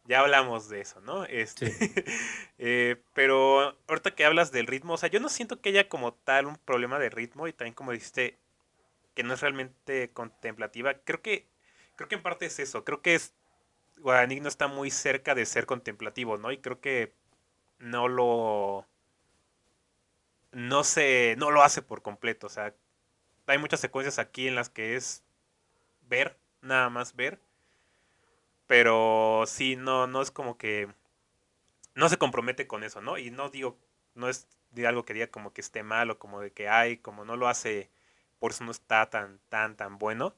ya 0.06 0.20
hablamos 0.20 0.70
de 0.70 0.80
eso, 0.80 1.02
¿no? 1.02 1.24
Este, 1.26 1.66
eh, 2.58 2.96
pero 3.12 3.76
ahorita 3.88 4.14
que 4.14 4.24
hablas 4.24 4.50
del 4.50 4.66
ritmo, 4.66 4.94
o 4.94 4.96
sea, 4.96 5.10
yo 5.10 5.20
no 5.20 5.28
siento 5.28 5.60
que 5.60 5.68
haya 5.68 5.90
como 5.90 6.14
tal 6.14 6.46
un 6.46 6.56
problema 6.56 6.98
de 6.98 7.10
ritmo 7.10 7.46
y 7.48 7.52
también 7.52 7.74
como 7.74 7.92
dijiste 7.92 8.38
que 9.14 9.24
no 9.24 9.34
es 9.34 9.42
realmente 9.42 10.10
contemplativa. 10.14 10.94
Creo 11.04 11.20
que 11.20 11.46
creo 11.96 12.08
que 12.08 12.14
en 12.14 12.22
parte 12.22 12.46
es 12.46 12.58
eso. 12.58 12.84
Creo 12.84 13.02
que 13.02 13.14
es 13.14 13.34
Guadagnino 14.03 14.48
está 14.48 14.68
muy 14.68 14.90
cerca 14.90 15.34
de 15.34 15.46
ser 15.46 15.66
contemplativo, 15.66 16.38
¿no? 16.38 16.53
Y 16.53 16.59
creo 16.59 16.80
que 16.80 17.14
no 17.78 18.09
lo 18.09 18.86
no 20.53 20.84
se 20.84 21.34
no 21.38 21.50
lo 21.50 21.62
hace 21.62 21.82
por 21.82 22.03
completo, 22.03 22.46
o 22.46 22.50
sea, 22.50 22.74
hay 23.46 23.59
muchas 23.59 23.80
secuencias 23.80 24.18
aquí 24.18 24.48
en 24.48 24.55
las 24.57 24.70
que 24.70 24.96
es 24.96 25.24
ver, 26.09 26.38
nada 26.62 26.90
más 26.90 27.16
ver, 27.16 27.40
pero 28.66 29.44
sí 29.46 29.76
no 29.76 30.07
no 30.07 30.22
es 30.22 30.30
como 30.30 30.57
que 30.59 30.88
no 31.94 32.09
se 32.09 32.18
compromete 32.18 32.66
con 32.66 32.84
eso, 32.84 33.00
¿no? 33.00 33.18
Y 33.18 33.30
no 33.30 33.50
digo 33.50 33.76
no 34.14 34.28
es 34.28 34.46
de 34.72 34.86
algo 34.86 35.05
que 35.05 35.14
diga 35.14 35.26
como 35.28 35.53
que 35.53 35.61
esté 35.61 35.82
mal 35.82 36.11
o 36.11 36.18
como 36.18 36.40
de 36.40 36.53
que 36.53 36.68
hay, 36.68 36.98
como 36.98 37.24
no 37.24 37.36
lo 37.36 37.48
hace, 37.48 37.90
por 38.38 38.53
eso 38.53 38.64
no 38.64 38.70
está 38.70 39.09
tan 39.11 39.40
tan 39.48 39.76
tan 39.76 39.98
bueno. 39.98 40.34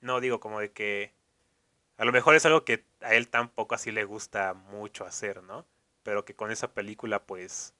No 0.00 0.20
digo 0.20 0.40
como 0.40 0.60
de 0.60 0.72
que 0.72 1.12
a 1.96 2.04
lo 2.04 2.12
mejor 2.12 2.34
es 2.34 2.44
algo 2.46 2.64
que 2.64 2.84
a 3.00 3.14
él 3.14 3.28
tampoco 3.28 3.74
así 3.74 3.92
le 3.92 4.04
gusta 4.04 4.54
mucho 4.54 5.04
hacer, 5.04 5.42
¿no? 5.42 5.66
Pero 6.02 6.24
que 6.24 6.34
con 6.34 6.50
esa 6.50 6.72
película 6.74 7.24
pues 7.24 7.74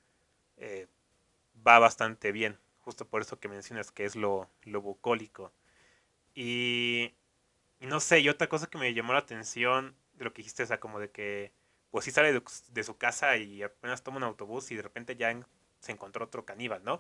eh, 0.57 0.87
va 1.67 1.79
bastante 1.79 2.33
bien. 2.33 2.59
Justo 2.81 3.07
por 3.09 3.23
eso 3.23 3.41
que 3.41 3.49
mencionas 3.49 3.91
que 3.91 4.05
es 4.05 4.15
lo, 4.17 4.49
lo 4.63 4.81
bucólico. 4.83 5.53
Y, 6.35 7.15
y, 7.81 7.87
no 7.87 8.01
sé, 8.01 8.21
y 8.21 8.29
otra 8.29 8.49
cosa 8.49 8.67
que 8.69 8.79
me 8.79 8.93
llamó 8.93 9.13
la 9.13 9.21
atención 9.21 9.97
de 10.15 10.25
lo 10.25 10.33
que 10.33 10.43
dijiste, 10.43 10.63
o 10.65 10.67
sea, 10.67 10.81
como 10.81 11.01
de 11.01 11.11
que 11.11 11.53
pues 11.91 12.05
sí 12.05 12.11
sale 12.11 12.33
de, 12.33 12.43
de 12.71 12.85
su 12.85 12.97
casa 12.99 13.37
y 13.37 13.63
apenas 13.63 14.03
toma 14.03 14.17
un 14.19 14.25
autobús 14.25 14.71
y 14.73 14.77
de 14.77 14.83
repente 14.83 15.17
ya 15.17 15.31
en, 15.31 15.47
se 15.79 15.93
encontró 15.93 16.25
otro 16.25 16.45
caníbal, 16.45 16.83
¿no? 16.85 16.97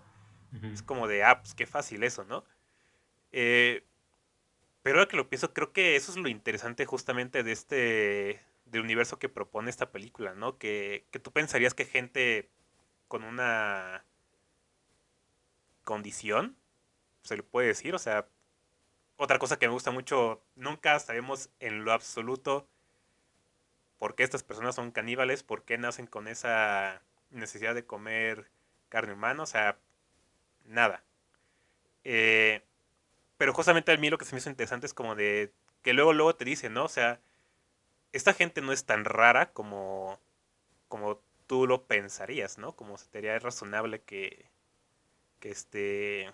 Uh 0.52 0.56
-huh. 0.56 0.72
Es 0.72 0.82
como 0.82 1.08
de, 1.08 1.24
ah, 1.24 1.40
pues 1.40 1.54
qué 1.54 1.66
fácil 1.66 2.04
eso, 2.04 2.24
¿no? 2.24 2.44
Eh, 3.32 3.84
pero 4.84 4.98
ahora 4.98 5.08
que 5.08 5.16
lo 5.16 5.30
pienso, 5.30 5.54
creo 5.54 5.72
que 5.72 5.96
eso 5.96 6.12
es 6.12 6.18
lo 6.18 6.28
interesante 6.28 6.84
justamente 6.84 7.42
de 7.42 7.52
este 7.52 8.40
del 8.66 8.82
universo 8.82 9.18
que 9.18 9.30
propone 9.30 9.70
esta 9.70 9.90
película, 9.90 10.34
¿no? 10.34 10.58
Que, 10.58 11.06
que 11.10 11.18
tú 11.18 11.32
pensarías 11.32 11.72
que 11.74 11.86
gente 11.86 12.50
con 13.08 13.24
una 13.24 14.04
condición, 15.84 16.56
se 17.22 17.36
le 17.36 17.42
puede 17.42 17.68
decir, 17.68 17.94
o 17.94 17.98
sea, 17.98 18.28
otra 19.16 19.38
cosa 19.38 19.58
que 19.58 19.68
me 19.68 19.72
gusta 19.72 19.90
mucho, 19.90 20.42
nunca 20.54 20.98
sabemos 20.98 21.48
en 21.60 21.84
lo 21.84 21.92
absoluto 21.92 22.68
por 23.98 24.14
qué 24.16 24.22
estas 24.24 24.42
personas 24.42 24.74
son 24.74 24.90
caníbales, 24.90 25.42
por 25.42 25.64
qué 25.64 25.78
nacen 25.78 26.06
con 26.06 26.28
esa 26.28 27.00
necesidad 27.30 27.74
de 27.74 27.86
comer 27.86 28.50
carne 28.90 29.14
humana, 29.14 29.44
o 29.44 29.46
sea, 29.46 29.78
nada. 30.66 31.02
Eh, 32.04 32.62
pero 33.44 33.52
justamente 33.52 33.92
a 33.92 33.98
mí 33.98 34.08
lo 34.08 34.16
que 34.16 34.24
se 34.24 34.34
me 34.34 34.38
hizo 34.38 34.48
interesante 34.48 34.86
es 34.86 34.94
como 34.94 35.14
de 35.14 35.52
que 35.82 35.92
luego 35.92 36.14
luego 36.14 36.34
te 36.34 36.46
dicen, 36.46 36.72
¿no? 36.72 36.84
O 36.84 36.88
sea, 36.88 37.20
esta 38.14 38.32
gente 38.32 38.62
no 38.62 38.72
es 38.72 38.86
tan 38.86 39.04
rara 39.04 39.52
como 39.52 40.18
como 40.88 41.20
tú 41.46 41.66
lo 41.66 41.84
pensarías, 41.84 42.56
¿no? 42.56 42.74
Como 42.74 42.96
sería 42.96 43.38
razonable 43.38 44.00
que 44.00 44.46
que 45.40 45.50
este 45.50 46.32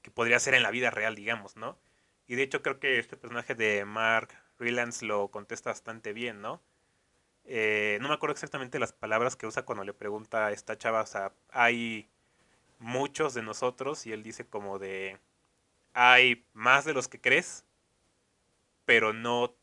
que 0.00 0.10
podría 0.10 0.38
ser 0.40 0.54
en 0.54 0.62
la 0.62 0.70
vida 0.70 0.88
real, 0.90 1.14
digamos, 1.14 1.56
¿no? 1.56 1.78
Y 2.26 2.36
de 2.36 2.44
hecho 2.44 2.62
creo 2.62 2.80
que 2.80 2.98
este 2.98 3.18
personaje 3.18 3.54
de 3.54 3.84
Mark 3.84 4.30
Rylance 4.58 5.04
lo 5.04 5.28
contesta 5.30 5.68
bastante 5.68 6.14
bien, 6.14 6.40
¿no? 6.40 6.62
Eh, 7.44 7.98
no 8.00 8.08
me 8.08 8.14
acuerdo 8.14 8.32
exactamente 8.32 8.78
las 8.78 8.94
palabras 8.94 9.36
que 9.36 9.46
usa 9.46 9.66
cuando 9.66 9.84
le 9.84 9.92
pregunta 9.92 10.46
a 10.46 10.52
esta 10.52 10.78
chava, 10.78 11.02
o 11.02 11.06
sea, 11.06 11.34
hay 11.50 12.08
muchos 12.78 13.34
de 13.34 13.42
nosotros 13.42 14.06
y 14.06 14.12
él 14.12 14.22
dice 14.22 14.46
como 14.46 14.78
de 14.78 15.20
hay 15.98 16.46
más 16.52 16.84
de 16.84 16.92
los 16.92 17.08
que 17.08 17.22
crees, 17.22 17.64
pero 18.84 19.14
no 19.14 19.56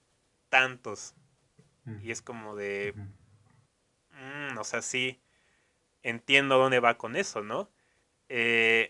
tantos. 0.49 1.13
Y 2.01 2.09
es 2.09 2.23
como 2.23 2.55
de... 2.55 2.95
Mm, 4.09 4.57
o 4.57 4.63
sea, 4.63 4.81
sí, 4.81 5.21
entiendo 6.01 6.57
dónde 6.57 6.79
va 6.79 6.97
con 6.97 7.15
eso, 7.15 7.43
¿no? 7.43 7.69
Eh, 8.29 8.89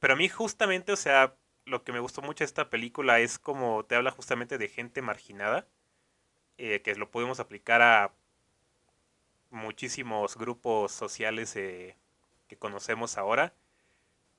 pero 0.00 0.12
a 0.12 0.16
mí 0.16 0.28
justamente, 0.28 0.92
o 0.92 0.96
sea, 0.96 1.34
lo 1.64 1.82
que 1.82 1.92
me 1.92 2.00
gustó 2.00 2.20
mucho 2.20 2.44
de 2.44 2.48
esta 2.48 2.68
película 2.68 3.20
es 3.20 3.38
como 3.38 3.86
te 3.86 3.94
habla 3.94 4.10
justamente 4.10 4.58
de 4.58 4.68
gente 4.68 5.00
marginada, 5.00 5.66
eh, 6.58 6.82
que 6.82 6.94
lo 6.94 7.10
podemos 7.10 7.40
aplicar 7.40 7.80
a 7.80 8.12
muchísimos 9.48 10.36
grupos 10.36 10.92
sociales 10.92 11.56
eh, 11.56 11.96
que 12.48 12.58
conocemos 12.58 13.16
ahora. 13.16 13.54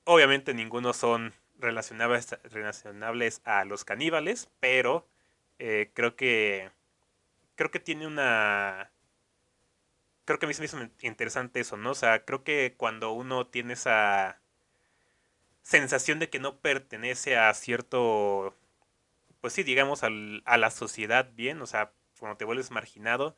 Obviamente 0.04 0.54
ninguno 0.54 0.92
son 0.92 1.34
relacionables, 1.58 2.36
relacionables 2.44 3.40
a 3.44 3.64
los 3.64 3.84
caníbales, 3.84 4.50
pero 4.60 5.06
eh, 5.58 5.90
creo 5.94 6.16
que 6.16 6.70
creo 7.56 7.70
que 7.70 7.80
tiene 7.80 8.06
una 8.06 8.90
creo 10.24 10.38
que 10.38 10.46
a 10.46 10.48
mí 10.48 10.54
se 10.54 10.62
me 10.62 10.66
hizo 10.66 10.78
interesante 11.02 11.60
eso, 11.60 11.76
¿no? 11.76 11.90
O 11.92 11.94
sea, 11.94 12.24
creo 12.24 12.44
que 12.44 12.74
cuando 12.76 13.12
uno 13.12 13.46
tiene 13.46 13.74
esa 13.74 14.40
sensación 15.62 16.18
de 16.18 16.30
que 16.30 16.40
no 16.40 16.58
pertenece 16.60 17.36
a 17.36 17.52
cierto 17.54 18.56
pues 19.42 19.54
sí, 19.54 19.64
digamos 19.64 20.04
al, 20.04 20.42
a 20.46 20.56
la 20.56 20.70
sociedad 20.70 21.30
bien, 21.34 21.60
o 21.62 21.66
sea, 21.66 21.92
cuando 22.18 22.38
te 22.38 22.44
vuelves 22.44 22.70
marginado, 22.70 23.36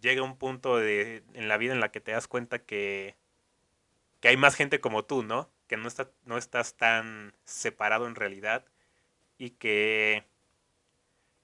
llega 0.00 0.22
un 0.22 0.38
punto 0.38 0.78
de, 0.78 1.24
en 1.34 1.48
la 1.48 1.58
vida 1.58 1.74
en 1.74 1.80
la 1.80 1.92
que 1.92 2.00
te 2.00 2.12
das 2.12 2.26
cuenta 2.26 2.60
que, 2.60 3.16
que 4.20 4.28
hay 4.28 4.36
más 4.38 4.54
gente 4.56 4.80
como 4.80 5.04
tú, 5.04 5.22
¿no? 5.22 5.50
Que 5.66 5.76
no, 5.76 5.88
está, 5.88 6.10
no 6.24 6.38
estás 6.38 6.74
tan 6.74 7.34
separado 7.44 8.06
en 8.06 8.14
realidad 8.14 8.64
y 9.38 9.50
que, 9.50 10.24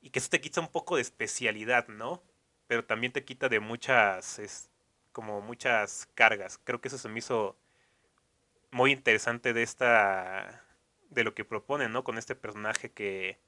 y 0.00 0.10
que 0.10 0.18
eso 0.18 0.30
te 0.30 0.40
quita 0.40 0.60
un 0.60 0.68
poco 0.68 0.96
de 0.96 1.02
especialidad, 1.02 1.88
¿no? 1.88 2.22
Pero 2.66 2.84
también 2.84 3.12
te 3.12 3.24
quita 3.24 3.48
de 3.48 3.60
muchas, 3.60 4.38
es, 4.38 4.70
como 5.12 5.40
muchas 5.40 6.08
cargas. 6.14 6.58
Creo 6.64 6.80
que 6.80 6.88
eso 6.88 6.98
se 6.98 7.08
me 7.08 7.18
hizo 7.18 7.56
muy 8.70 8.92
interesante 8.92 9.52
de 9.52 9.62
esta, 9.62 10.64
de 11.10 11.24
lo 11.24 11.34
que 11.34 11.44
propone, 11.44 11.88
¿no? 11.88 12.04
Con 12.04 12.18
este 12.18 12.34
personaje 12.34 12.90
que, 12.90 13.38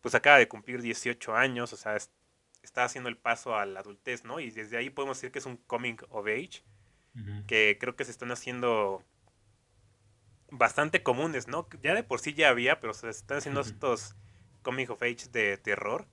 pues 0.00 0.14
acaba 0.14 0.38
de 0.38 0.48
cumplir 0.48 0.82
18 0.82 1.34
años, 1.36 1.72
o 1.72 1.76
sea, 1.76 1.96
está 2.62 2.84
haciendo 2.84 3.08
el 3.08 3.16
paso 3.16 3.56
a 3.56 3.64
la 3.66 3.80
adultez, 3.80 4.24
¿no? 4.24 4.40
Y 4.40 4.50
desde 4.50 4.76
ahí 4.76 4.90
podemos 4.90 5.18
decir 5.18 5.30
que 5.30 5.38
es 5.38 5.46
un 5.46 5.56
coming 5.56 5.96
of 6.10 6.26
age, 6.26 6.62
uh 7.14 7.18
-huh. 7.18 7.46
que 7.46 7.76
creo 7.80 7.94
que 7.94 8.04
se 8.04 8.10
están 8.10 8.32
haciendo 8.32 9.04
bastante 10.50 11.02
comunes, 11.02 11.48
¿no? 11.48 11.68
Ya 11.82 11.94
de 11.94 12.02
por 12.02 12.20
sí 12.20 12.34
ya 12.34 12.48
había, 12.50 12.80
pero 12.80 12.94
se 12.94 13.08
están 13.08 13.38
haciendo 13.38 13.60
estos 13.60 14.14
comic 14.62 14.90
of 14.90 15.02
age 15.02 15.28
de 15.30 15.58
terror, 15.58 16.06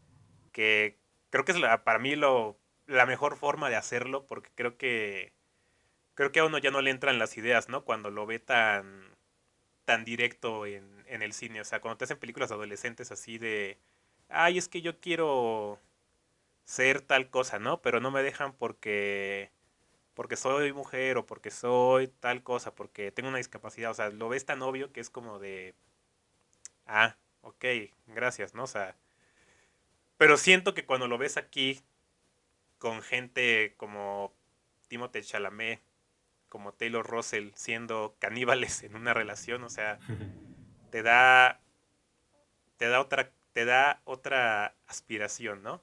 que 0.52 0.98
creo 1.30 1.46
que 1.46 1.52
es 1.54 1.60
la, 1.60 1.84
para 1.84 2.00
mí 2.00 2.16
lo, 2.16 2.58
la 2.88 3.06
mejor 3.06 3.38
forma 3.38 3.70
de 3.70 3.76
hacerlo, 3.76 4.26
porque 4.28 4.52
creo 4.56 4.78
que 4.78 5.34
creo 6.16 6.32
que 6.32 6.40
a 6.40 6.46
uno 6.46 6.58
ya 6.60 6.72
no 6.72 6.82
le 6.82 6.92
entran 6.92 7.20
las 7.20 7.38
ideas, 7.38 7.70
¿no? 7.70 7.84
Cuando 7.84 8.12
lo 8.12 8.26
ve 8.26 8.40
tan 8.40 9.14
tan 9.86 10.06
directo 10.06 10.66
en, 10.66 11.04
en 11.08 11.22
el 11.22 11.34
cine, 11.34 11.62
o 11.62 11.66
sea, 11.66 11.82
cuando 11.82 11.98
te 11.98 12.06
hacen 12.06 12.20
películas 12.20 12.52
adolescentes 12.52 13.12
así 13.12 13.38
de, 13.38 13.78
ay, 14.30 14.58
es 14.58 14.70
que 14.70 14.82
yo 14.82 15.00
quiero 15.00 15.80
ser 16.66 17.02
tal 17.02 17.30
cosa, 17.30 17.60
¿no? 17.60 17.82
Pero 17.82 18.00
no 18.00 18.12
me 18.12 18.24
dejan 18.24 18.54
porque 18.54 19.52
porque 20.14 20.36
soy 20.36 20.74
mujer 20.74 21.18
o 21.18 21.26
porque 21.26 21.52
soy 21.52 22.08
tal 22.08 22.44
cosa, 22.44 22.76
porque 22.76 23.12
tengo 23.12 23.30
una 23.30 23.38
discapacidad, 23.38 23.92
o 23.92 23.94
sea, 23.94 24.10
lo 24.10 24.30
ves 24.30 24.46
tan 24.46 24.62
obvio 24.62 24.92
que 24.92 25.00
es 25.00 25.10
como 25.10 25.40
de, 25.40 25.74
ah, 26.86 27.16
ok, 27.42 27.66
gracias, 28.08 28.54
¿no? 28.54 28.64
O 28.64 28.68
sea, 28.68 28.96
pero 30.18 30.38
siento 30.38 30.74
que 30.74 30.86
cuando 30.86 31.08
lo 31.08 31.18
ves 31.18 31.38
aquí 31.38 31.82
con 32.78 33.02
gente 33.02 33.74
como 33.78 34.34
Timothée 34.88 35.24
Chalamet, 35.24 35.82
como 36.50 36.74
Taylor 36.74 37.06
Russell, 37.06 37.50
siendo 37.56 38.16
caníbales 38.20 38.84
en 38.84 38.96
una 38.96 39.14
relación, 39.14 39.64
o 39.64 39.70
sea, 39.70 40.00
te 40.92 41.02
da, 41.02 41.60
te 42.78 42.88
da 42.88 43.02
otra, 43.02 43.32
te 43.54 43.66
da 43.66 44.02
otra 44.06 44.76
aspiración, 44.86 45.64
¿no? 45.64 45.82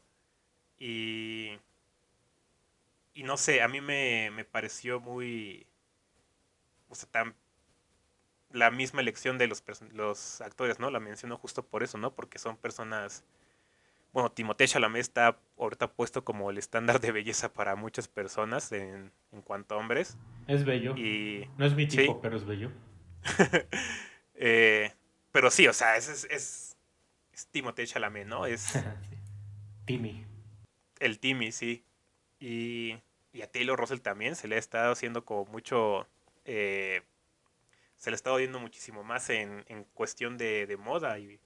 Y 0.78 1.58
y 3.14 3.22
no 3.22 3.36
sé, 3.36 3.62
a 3.62 3.68
mí 3.68 3.80
me, 3.80 4.30
me 4.30 4.44
pareció 4.44 5.00
muy. 5.00 5.66
O 6.88 6.94
sea, 6.94 7.08
tan. 7.10 7.34
La 8.52 8.70
misma 8.70 9.00
elección 9.00 9.38
de 9.38 9.46
los, 9.46 9.62
los 9.92 10.40
actores, 10.40 10.80
¿no? 10.80 10.90
La 10.90 10.98
menciono 10.98 11.36
justo 11.36 11.64
por 11.64 11.82
eso, 11.82 11.98
¿no? 11.98 12.14
Porque 12.14 12.38
son 12.38 12.56
personas. 12.56 13.24
Bueno, 14.12 14.32
Timothée 14.32 14.66
Chalamet 14.66 15.00
está 15.00 15.38
ahorita 15.56 15.92
puesto 15.92 16.24
como 16.24 16.50
el 16.50 16.58
estándar 16.58 17.00
de 17.00 17.12
belleza 17.12 17.52
para 17.52 17.76
muchas 17.76 18.08
personas 18.08 18.72
en, 18.72 19.12
en 19.30 19.42
cuanto 19.42 19.76
a 19.76 19.78
hombres. 19.78 20.18
Es 20.48 20.64
bello. 20.64 20.96
Y, 20.96 21.48
no 21.58 21.64
es 21.64 21.74
mi 21.74 21.86
tipo, 21.86 22.14
¿sí? 22.14 22.18
pero 22.20 22.36
es 22.36 22.44
bello. 22.44 22.72
eh, 24.34 24.92
pero 25.30 25.50
sí, 25.50 25.68
o 25.68 25.72
sea, 25.72 25.96
es, 25.96 26.08
es, 26.08 26.24
es, 26.24 26.76
es 27.32 27.46
Timothée 27.48 27.86
Chalamet, 27.86 28.26
¿no? 28.26 28.46
Es. 28.46 28.72
Timmy. 29.84 30.26
El 30.98 31.20
Timmy, 31.20 31.52
sí. 31.52 31.84
Y, 32.40 32.96
y, 33.32 33.42
a 33.42 33.50
Taylor 33.50 33.78
Russell 33.78 34.00
también 34.00 34.34
se 34.34 34.48
le 34.48 34.56
ha 34.56 34.58
estado 34.58 34.92
haciendo 34.92 35.24
como 35.24 35.44
mucho. 35.46 36.08
Eh, 36.44 37.02
se 37.96 38.10
le 38.10 38.14
ha 38.14 38.16
estado 38.16 38.36
viendo 38.36 38.58
muchísimo 38.58 39.04
más 39.04 39.28
en, 39.30 39.64
en 39.68 39.84
cuestión 39.84 40.38
de, 40.38 40.66
de, 40.66 40.76
moda 40.78 41.18
y 41.18 41.38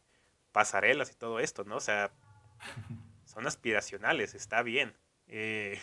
pasarelas 0.53 1.11
y 1.11 1.15
todo 1.15 1.41
esto, 1.41 1.65
¿no? 1.65 1.77
O 1.77 1.81
sea, 1.81 2.12
son 3.27 3.47
aspiracionales, 3.47 4.35
está 4.35 4.62
bien. 4.62 4.95
Eh, 5.27 5.81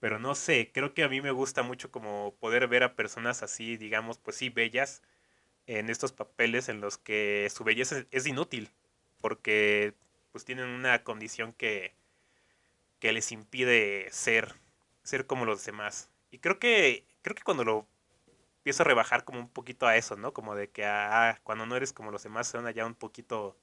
pero 0.00 0.18
no 0.18 0.34
sé, 0.34 0.70
creo 0.72 0.94
que 0.94 1.04
a 1.04 1.08
mí 1.08 1.20
me 1.20 1.30
gusta 1.30 1.62
mucho 1.62 1.90
como 1.90 2.34
poder 2.40 2.68
ver 2.68 2.82
a 2.82 2.94
personas 2.94 3.42
así, 3.42 3.76
digamos, 3.76 4.18
pues 4.18 4.36
sí, 4.36 4.48
bellas, 4.48 5.02
en 5.66 5.90
estos 5.90 6.12
papeles 6.12 6.68
en 6.68 6.80
los 6.80 6.98
que 6.98 7.48
su 7.54 7.64
belleza 7.64 8.04
es 8.10 8.26
inútil, 8.26 8.70
porque 9.20 9.94
pues 10.32 10.44
tienen 10.44 10.68
una 10.68 11.04
condición 11.04 11.52
que, 11.52 11.94
que 12.98 13.12
les 13.12 13.32
impide 13.32 14.08
ser, 14.12 14.54
ser 15.02 15.26
como 15.26 15.44
los 15.44 15.64
demás. 15.64 16.10
Y 16.30 16.38
creo 16.38 16.58
que, 16.58 17.06
creo 17.22 17.34
que 17.34 17.42
cuando 17.42 17.64
lo 17.64 17.86
empiezo 18.58 18.82
a 18.82 18.86
rebajar 18.86 19.24
como 19.24 19.40
un 19.40 19.48
poquito 19.48 19.86
a 19.86 19.96
eso, 19.96 20.16
¿no? 20.16 20.32
Como 20.32 20.54
de 20.54 20.70
que 20.70 20.84
ah, 20.86 21.40
cuando 21.44 21.66
no 21.66 21.76
eres 21.76 21.92
como 21.92 22.10
los 22.10 22.22
demás 22.22 22.48
suena 22.48 22.70
ya 22.70 22.86
un 22.86 22.94
poquito, 22.94 23.56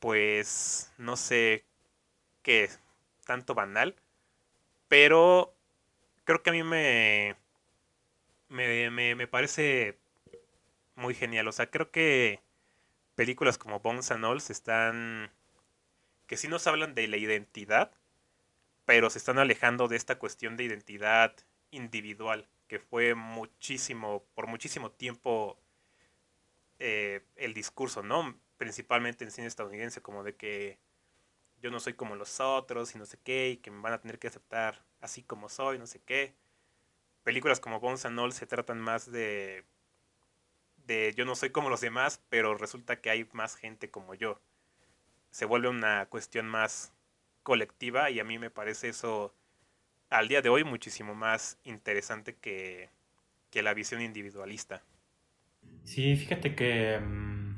pues, 0.00 0.92
no 0.98 1.16
sé 1.16 1.64
qué, 2.42 2.70
tanto 3.26 3.54
banal. 3.54 3.96
Pero 4.88 5.54
creo 6.24 6.42
que 6.42 6.50
a 6.50 6.52
mí 6.52 6.62
me, 6.62 7.36
me, 8.48 8.90
me, 8.90 9.14
me 9.14 9.26
parece 9.28 9.98
muy 10.96 11.14
genial. 11.14 11.48
O 11.48 11.52
sea, 11.52 11.70
creo 11.70 11.90
que 11.90 12.42
películas 13.14 13.58
como 13.58 13.80
Bones 13.80 14.10
and 14.10 14.24
All 14.24 14.38
están... 14.38 15.30
que 16.28 16.36
sí 16.36 16.46
nos 16.46 16.68
hablan 16.68 16.94
de 16.94 17.08
la 17.08 17.16
identidad, 17.16 17.90
pero 18.84 19.10
se 19.10 19.18
están 19.18 19.38
alejando 19.38 19.88
de 19.88 19.96
esta 19.96 20.18
cuestión 20.18 20.56
de 20.56 20.64
identidad 20.64 21.34
individual, 21.72 22.46
que 22.68 22.78
fue 22.78 23.14
muchísimo, 23.16 24.24
por 24.34 24.46
muchísimo 24.46 24.92
tiempo 24.92 25.58
eh, 26.78 27.22
el 27.36 27.54
discurso, 27.54 28.02
¿no? 28.02 28.38
Principalmente 28.58 29.24
en 29.24 29.30
cine 29.30 29.46
estadounidense, 29.48 30.02
como 30.02 30.22
de 30.22 30.36
que 30.36 30.78
yo 31.60 31.70
no 31.70 31.80
soy 31.80 31.94
como 31.94 32.14
los 32.14 32.40
otros 32.40 32.94
y 32.94 32.98
no 32.98 33.06
sé 33.06 33.18
qué, 33.24 33.50
y 33.50 33.56
que 33.56 33.70
me 33.70 33.80
van 33.80 33.94
a 33.94 34.00
tener 34.00 34.18
que 34.18 34.28
aceptar 34.28 34.84
así 35.00 35.22
como 35.22 35.48
soy, 35.48 35.78
no 35.78 35.86
sé 35.86 36.00
qué. 36.04 36.34
Películas 37.24 37.58
como 37.58 37.80
Bones 37.80 38.04
and 38.04 38.18
All 38.18 38.32
se 38.32 38.46
tratan 38.46 38.80
más 38.80 39.10
de 39.10 39.64
de 40.86 41.12
yo 41.16 41.24
no 41.24 41.36
soy 41.36 41.50
como 41.50 41.68
los 41.68 41.82
demás, 41.82 42.22
pero 42.30 42.54
resulta 42.54 43.00
que 43.00 43.10
hay 43.10 43.28
más 43.32 43.56
gente 43.56 43.90
como 43.90 44.14
yo. 44.14 44.40
Se 45.30 45.44
vuelve 45.44 45.68
una 45.68 46.06
cuestión 46.06 46.46
más 46.48 46.92
colectiva 47.42 48.10
y 48.10 48.20
a 48.20 48.24
mí 48.24 48.38
me 48.38 48.50
parece 48.50 48.88
eso 48.88 49.34
al 50.10 50.28
día 50.28 50.42
de 50.42 50.48
hoy 50.48 50.64
muchísimo 50.64 51.14
más 51.14 51.58
interesante 51.64 52.34
que, 52.34 52.90
que 53.50 53.62
la 53.62 53.74
visión 53.74 54.00
individualista. 54.00 54.82
Sí, 55.84 56.16
fíjate 56.16 56.54
que 56.54 56.98
mm, 56.98 57.48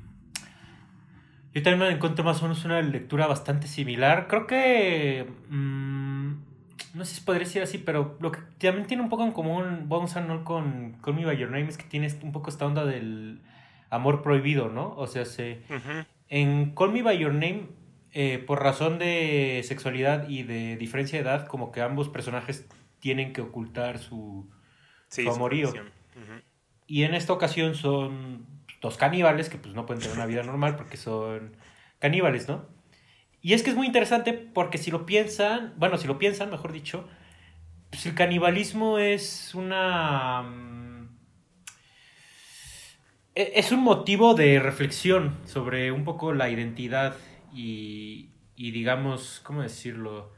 yo 1.53 1.63
también 1.63 1.91
me 1.91 1.95
encuentro 1.95 2.25
más 2.25 2.41
o 2.41 2.43
menos 2.43 2.65
una 2.65 2.81
lectura 2.83 3.27
bastante 3.27 3.67
similar. 3.67 4.29
Creo 4.29 4.47
que 4.47 5.27
mm, 5.49 6.33
no 6.95 7.05
sé 7.05 7.17
si 7.17 7.21
podría 7.23 7.45
decir 7.45 7.63
así, 7.63 7.79
pero 7.79 8.17
lo 8.21 8.33
que 8.33 8.41
también 8.59 8.87
tiene 8.87 9.03
un 9.03 9.09
poco 9.09 9.25
en 9.25 9.33
común 9.33 9.89
Bones 9.89 10.17
and 10.17 10.45
con 10.45 10.93
Call 11.03 11.15
Me 11.15 11.25
By 11.25 11.37
Your 11.37 11.51
Name 11.51 11.69
es 11.69 11.77
que 11.77 11.85
tiene 11.85 12.09
un 12.23 12.33
poco 12.33 12.51
esta 12.51 12.67
onda 12.67 12.85
del 12.85 13.41
amor 13.91 14.23
prohibido, 14.23 14.69
¿no? 14.69 14.95
O 14.97 15.07
sea, 15.07 15.25
se, 15.25 15.63
en 16.31 16.75
Call 16.75 16.93
Me 16.93 17.03
By 17.03 17.19
Your 17.19 17.35
Name, 17.35 17.67
eh, 18.13 18.39
por 18.39 18.63
razón 18.63 18.99
de 18.99 19.61
sexualidad 19.65 20.29
y 20.29 20.45
de 20.45 20.77
diferencia 20.77 21.19
de 21.19 21.29
edad, 21.29 21.47
como 21.47 21.73
que 21.73 21.83
ambos 21.83 22.09
personajes 22.09 22.67
tienen 23.01 23.33
que 23.33 23.43
ocultar 23.43 23.99
su, 23.99 24.49
amorío. 25.29 25.73
Y 26.87 27.03
en 27.03 27.15
esta 27.15 27.33
ocasión 27.33 27.75
son 27.75 28.47
dos 28.81 28.97
caníbales 28.97 29.49
que 29.49 29.59
pues 29.59 29.75
no 29.75 29.87
pueden 29.87 30.03
tener 30.03 30.17
una 30.17 30.27
vida 30.27 30.43
normal 30.43 30.77
porque 30.77 30.97
son 30.97 31.57
caníbales, 31.99 32.49
¿no? 32.49 32.67
Y 33.43 33.55
es 33.55 33.63
que 33.63 33.71
es 33.71 33.77
muy 33.77 33.87
interesante 33.87 34.33
porque 34.33 34.79
si 34.79 34.91
lo 34.91 35.07
piensan, 35.07 35.75
bueno, 35.77 35.99
si 35.99 36.07
lo 36.07 36.19
piensan, 36.19 36.51
mejor 36.51 36.73
dicho, 36.73 37.09
pues 37.91 38.07
el 38.07 38.15
canibalismo 38.15 38.99
es 38.99 39.55
una... 39.55 40.43
E, 43.35 43.53
es 43.57 43.73
un 43.73 43.83
motivo 43.83 44.35
de 44.35 44.59
reflexión 44.61 45.39
sobre 45.45 45.93
un 45.93 46.05
poco 46.05 46.33
la 46.33 46.51
identidad 46.51 47.17
y, 47.53 48.31
y 48.57 48.71
digamos, 48.71 49.41
¿cómo 49.45 49.63
decirlo? 49.63 50.33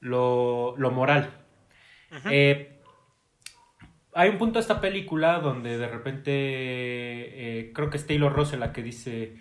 Lo, 0.00 0.74
lo 0.76 0.90
moral. 0.90 1.30
Eh, 2.30 2.80
hay 4.14 4.28
un 4.28 4.38
punto 4.38 4.58
de 4.58 4.62
esta 4.62 4.80
película 4.80 5.38
donde 5.38 5.78
de 5.78 5.88
repente 5.88 6.30
eh, 6.32 7.72
creo 7.72 7.90
que 7.90 7.96
es 7.96 8.06
Taylor 8.06 8.32
Russell 8.32 8.58
la 8.58 8.72
que 8.72 8.82
dice 8.82 9.36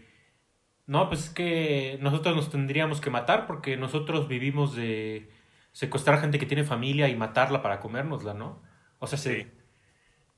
no, 0.89 1.07
pues 1.07 1.25
es 1.25 1.29
que 1.29 1.99
nosotros 2.01 2.35
nos 2.35 2.49
tendríamos 2.49 2.99
que 2.99 3.11
matar 3.11 3.45
porque 3.45 3.77
nosotros 3.77 4.27
vivimos 4.27 4.75
de 4.75 5.29
secuestrar 5.71 6.19
gente 6.19 6.39
que 6.39 6.47
tiene 6.47 6.63
familia 6.63 7.07
y 7.09 7.15
matarla 7.15 7.61
para 7.61 7.79
comérnosla, 7.79 8.33
¿no? 8.33 8.63
O 8.97 9.05
sea, 9.05 9.19
sí. 9.19 9.45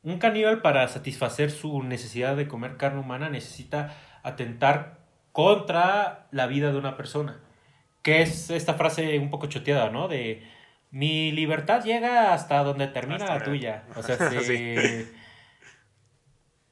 Un 0.03 0.17
caníbal 0.17 0.61
para 0.61 0.87
satisfacer 0.87 1.51
su 1.51 1.83
necesidad 1.83 2.35
de 2.35 2.47
comer 2.47 2.77
carne 2.77 3.01
humana 3.01 3.29
necesita 3.29 3.95
atentar 4.23 4.99
contra 5.31 6.27
la 6.31 6.47
vida 6.47 6.71
de 6.71 6.77
una 6.77 6.97
persona. 6.97 7.39
Que 8.01 8.21
es 8.21 8.49
esta 8.49 8.73
frase 8.73 9.19
un 9.19 9.29
poco 9.29 9.47
choteada, 9.47 9.89
¿no? 9.91 10.07
De 10.07 10.43
mi 10.89 11.31
libertad 11.31 11.83
llega 11.83 12.33
hasta 12.33 12.63
donde 12.63 12.87
termina 12.87 13.25
la 13.25 13.43
tuya. 13.43 13.83
O 13.95 14.01
sea, 14.01 14.17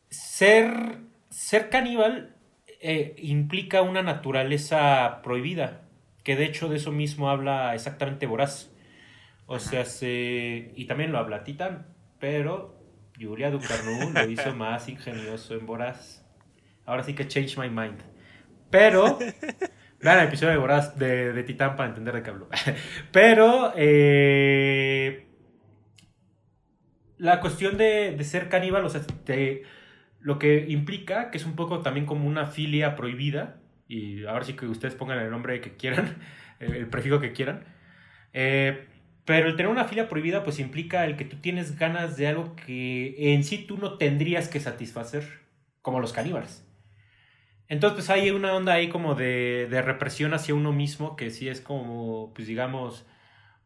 ser, 0.09 0.97
ser 1.29 1.69
caníbal 1.69 2.35
eh, 2.81 3.15
implica 3.17 3.81
una 3.81 4.01
naturaleza 4.01 5.21
prohibida, 5.21 5.81
que 6.23 6.35
de 6.35 6.45
hecho 6.45 6.67
de 6.69 6.77
eso 6.77 6.91
mismo 6.91 7.29
habla 7.29 7.75
exactamente 7.75 8.25
Voraz. 8.25 8.71
O 9.45 9.59
sea, 9.59 9.85
se, 9.85 10.71
y 10.75 10.85
también 10.85 11.11
lo 11.11 11.19
habla 11.19 11.43
Titán, 11.43 11.87
pero 12.19 12.78
Julia 13.19 13.51
Ducarnu 13.51 14.11
lo 14.13 14.29
hizo 14.29 14.55
más 14.55 14.87
ingenioso 14.87 15.55
en 15.55 15.65
Voraz. 15.65 16.25
Ahora 16.85 17.03
sí 17.03 17.13
que 17.13 17.27
change 17.27 17.57
my 17.57 17.69
mind. 17.69 17.99
Pero, 18.69 19.19
vean 20.01 20.19
el 20.19 20.27
episodio 20.27 20.53
de 20.53 20.57
Voraz 20.57 20.97
de, 20.97 21.33
de 21.33 21.43
Titán 21.43 21.75
para 21.75 21.89
entender 21.89 22.15
de 22.15 22.23
qué 22.23 22.29
hablo. 22.29 22.47
Pero, 23.11 23.73
eh, 23.75 25.27
la 27.17 27.41
cuestión 27.41 27.77
de, 27.77 28.15
de, 28.15 28.23
ser 28.23 28.47
caníbal, 28.47 28.85
o 28.85 28.89
sea, 28.89 29.01
te, 29.01 29.63
lo 30.19 30.39
que 30.39 30.65
implica 30.69 31.31
que 31.31 31.37
es 31.37 31.45
un 31.45 31.55
poco 31.55 31.81
también 31.81 32.05
como 32.05 32.27
una 32.27 32.45
filia 32.45 32.95
prohibida, 32.95 33.59
y 33.87 34.25
ahora 34.25 34.45
sí 34.45 34.53
que 34.53 34.67
ustedes 34.67 34.95
pongan 34.95 35.19
el 35.19 35.31
nombre 35.31 35.59
que 35.61 35.75
quieran, 35.75 36.17
el 36.59 36.87
prefijo 36.87 37.19
que 37.19 37.33
quieran, 37.33 37.65
eh, 38.33 38.87
pero 39.29 39.47
el 39.47 39.55
tener 39.55 39.71
una 39.71 39.85
filia 39.85 40.09
prohibida 40.09 40.43
pues 40.43 40.57
implica 40.57 41.05
el 41.05 41.15
que 41.15 41.23
tú 41.23 41.37
tienes 41.37 41.77
ganas 41.77 42.17
de 42.17 42.27
algo 42.27 42.55
que 42.55 43.35
en 43.35 43.43
sí 43.43 43.59
tú 43.59 43.77
no 43.77 43.99
tendrías 43.99 44.47
que 44.47 44.59
satisfacer, 44.59 45.23
como 45.83 45.99
los 45.99 46.13
caníbales. 46.13 46.67
Entonces 47.67 47.93
pues 47.93 48.09
hay 48.09 48.31
una 48.31 48.55
onda 48.55 48.73
ahí 48.73 48.89
como 48.89 49.13
de, 49.13 49.67
de 49.69 49.83
represión 49.83 50.33
hacia 50.33 50.55
uno 50.55 50.71
mismo 50.71 51.15
que 51.15 51.29
sí 51.29 51.47
es 51.47 51.61
como, 51.61 52.33
pues 52.33 52.47
digamos, 52.47 53.05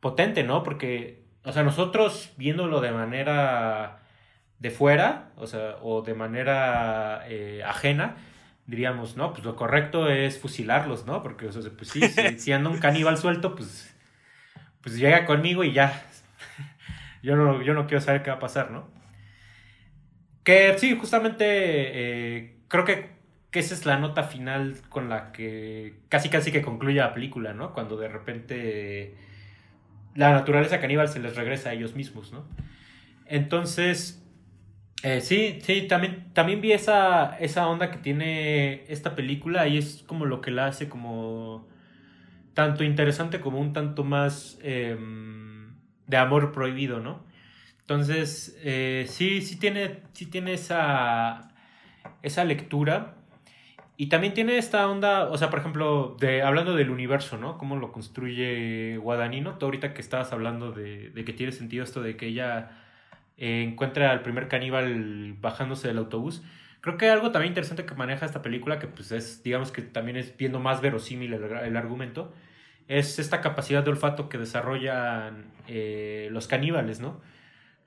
potente, 0.02 0.44
¿no? 0.44 0.64
Porque, 0.64 1.24
o 1.46 1.54
sea, 1.54 1.64
nosotros 1.64 2.34
viéndolo 2.36 2.82
de 2.82 2.92
manera 2.92 4.02
de 4.60 4.70
fuera, 4.70 5.32
o 5.38 5.48
sea, 5.48 5.78
o 5.82 6.02
de 6.02 6.14
manera 6.14 7.24
eh, 7.30 7.64
ajena, 7.66 8.18
diríamos, 8.66 9.16
no, 9.16 9.32
pues 9.32 9.46
lo 9.46 9.56
correcto 9.56 10.10
es 10.10 10.38
fusilarlos, 10.38 11.06
¿no? 11.06 11.24
Porque, 11.24 11.48
o 11.48 11.54
sea, 11.54 11.62
pues 11.72 11.90
sí, 11.90 12.02
si, 12.38 12.52
anda 12.52 12.70
un 12.70 12.80
caníbal 12.80 13.18
suelto, 13.18 13.56
pues, 13.56 13.93
pues 14.84 14.98
llega 14.98 15.26
conmigo 15.26 15.64
y 15.64 15.72
ya. 15.72 16.06
yo, 17.24 17.36
no, 17.36 17.62
yo 17.64 17.74
no 17.74 17.88
quiero 17.88 18.02
saber 18.02 18.22
qué 18.22 18.30
va 18.30 18.36
a 18.36 18.40
pasar, 18.40 18.70
¿no? 18.70 18.88
Que 20.44 20.78
sí, 20.78 20.96
justamente 21.00 21.46
eh, 21.48 22.58
creo 22.68 22.84
que, 22.84 23.12
que, 23.50 23.60
esa 23.60 23.74
es 23.74 23.86
la 23.86 23.98
nota 23.98 24.24
final 24.24 24.76
con 24.90 25.08
la 25.08 25.32
que 25.32 26.02
casi 26.10 26.28
casi 26.28 26.52
que 26.52 26.62
concluye 26.62 27.00
la 27.00 27.14
película, 27.14 27.54
¿no? 27.54 27.74
Cuando 27.74 27.96
de 27.96 28.10
repente 28.10 29.16
la 30.16 30.32
naturaleza 30.32 30.82
caníbal 30.82 31.08
se 31.08 31.20
les 31.20 31.36
regresa 31.36 31.70
a 31.70 31.74
ellos 31.74 31.96
mismos, 31.96 32.34
¿no? 32.34 32.46
Entonces, 33.26 34.22
eh, 35.04 35.22
sí, 35.22 35.60
sí, 35.64 35.88
también, 35.88 36.34
también 36.34 36.62
vi 36.62 36.74
esa, 36.74 37.38
esa 37.40 37.68
onda 37.68 37.90
que 37.90 37.98
tiene 37.98 38.84
esta 38.92 39.16
película 39.16 39.68
y 39.68 39.78
es 39.78 40.04
como 40.06 40.26
lo 40.26 40.42
que 40.42 40.52
la 40.52 40.68
hace 40.68 40.90
como 40.90 41.68
tanto 42.54 42.84
interesante 42.84 43.40
como 43.40 43.60
un 43.60 43.74
tanto 43.74 44.04
más 44.04 44.60
em, 44.62 45.76
de 46.08 46.18
amor 46.18 46.52
prohibido, 46.52 47.00
¿no? 47.00 47.24
Entonces, 47.82 48.58
eh, 48.64 49.06
sí, 49.10 49.42
sí 49.42 49.58
tiene, 49.60 50.02
sí 50.14 50.26
tiene 50.28 50.54
esa, 50.54 51.52
esa 52.22 52.44
lectura. 52.46 53.16
Y 53.98 54.08
también 54.08 54.34
tiene 54.34 54.58
esta 54.58 54.90
onda, 54.90 55.26
o 55.26 55.38
sea, 55.38 55.50
por 55.50 55.60
ejemplo, 55.60 56.18
de, 56.20 56.42
hablando 56.42 56.74
del 56.76 56.90
universo, 56.90 57.38
¿no? 57.38 57.58
Cómo 57.58 57.76
lo 57.76 57.92
construye 57.92 58.98
Guadagnino. 58.98 59.58
Tú 59.58 59.66
ahorita 59.66 59.94
que 59.94 60.02
estabas 60.02 60.34
hablando 60.34 60.72
de, 60.72 61.10
de 61.12 61.26
que 61.26 61.34
tiene 61.34 61.52
sentido 61.52 61.84
esto 61.84 62.02
de 62.02 62.18
que 62.18 62.28
ella 62.28 62.72
eh, 63.38 63.64
encuentra 63.64 64.12
al 64.12 64.22
primer 64.22 64.48
caníbal 64.48 65.34
bajándose 65.42 65.88
del 65.88 65.98
autobús. 65.98 66.44
Creo 66.82 66.98
que 66.98 67.10
algo 67.10 67.32
también 67.32 67.52
interesante 67.52 67.86
que 67.86 67.96
maneja 67.96 68.26
esta 68.26 68.42
película, 68.42 68.78
que 68.80 68.88
pues 68.88 69.12
es, 69.12 69.42
digamos 69.44 69.72
que 69.72 69.82
también 69.82 70.18
es 70.18 70.38
viendo 70.38 70.60
más 70.60 70.82
verosímil 70.82 71.34
el, 71.34 71.78
argumento, 71.78 72.34
es 72.88 73.20
esta 73.20 73.42
capacidad 73.42 73.84
de 73.84 73.92
olfato 73.92 74.30
que 74.30 74.38
desarrollan 74.38 75.46
eh, 75.68 76.30
los 76.32 76.48
caníbales, 76.48 77.00
¿no? 77.00 77.22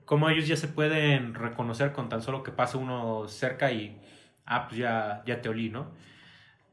Cómo 0.05 0.29
ellos 0.29 0.47
ya 0.47 0.55
se 0.57 0.67
pueden 0.67 1.35
reconocer 1.35 1.91
con 1.91 2.09
tan 2.09 2.21
solo 2.21 2.43
que 2.43 2.51
pase 2.51 2.77
uno 2.77 3.27
cerca 3.27 3.71
y, 3.71 3.97
ah, 4.45 4.67
pues 4.67 4.79
ya, 4.79 5.23
ya 5.25 5.41
te 5.41 5.49
olí, 5.49 5.69
¿no? 5.69 5.91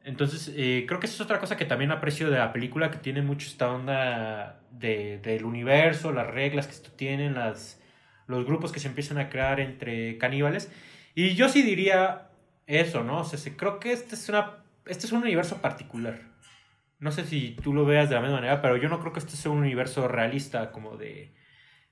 Entonces, 0.05 0.53
eh, 0.55 0.85
creo 0.87 0.99
que 0.99 1.07
esa 1.07 1.15
es 1.15 1.21
otra 1.21 1.39
cosa 1.39 1.57
que 1.57 1.65
también 1.65 1.91
aprecio 1.91 2.29
de 2.29 2.37
la 2.37 2.53
película, 2.53 2.91
que 2.91 2.99
tiene 2.99 3.23
mucho 3.23 3.47
esta 3.47 3.71
onda 3.71 4.61
de, 4.71 5.17
del 5.17 5.45
universo, 5.45 6.11
las 6.11 6.27
reglas 6.27 6.67
que 6.67 6.73
esto 6.73 6.91
tienen, 6.91 7.33
las, 7.33 7.81
los 8.27 8.45
grupos 8.45 8.71
que 8.71 8.79
se 8.79 8.87
empiezan 8.87 9.17
a 9.17 9.29
crear 9.29 9.59
entre 9.59 10.17
caníbales. 10.19 10.71
Y 11.15 11.33
yo 11.33 11.49
sí 11.49 11.63
diría 11.63 12.29
eso, 12.67 13.03
¿no? 13.03 13.21
O 13.21 13.23
sea, 13.23 13.39
creo 13.57 13.79
que 13.79 13.93
este 13.93 14.13
es, 14.15 14.29
una, 14.29 14.57
este 14.85 15.07
es 15.07 15.11
un 15.11 15.23
universo 15.23 15.57
particular. 15.61 16.34
No 16.99 17.11
sé 17.11 17.25
si 17.25 17.57
tú 17.61 17.73
lo 17.73 17.85
veas 17.85 18.09
de 18.09 18.15
la 18.15 18.21
misma 18.21 18.37
manera, 18.37 18.61
pero 18.61 18.77
yo 18.77 18.89
no 18.89 18.99
creo 18.99 19.13
que 19.13 19.19
este 19.19 19.35
sea 19.35 19.51
un 19.51 19.59
universo 19.59 20.07
realista 20.07 20.71
como 20.71 20.97
de 20.97 21.33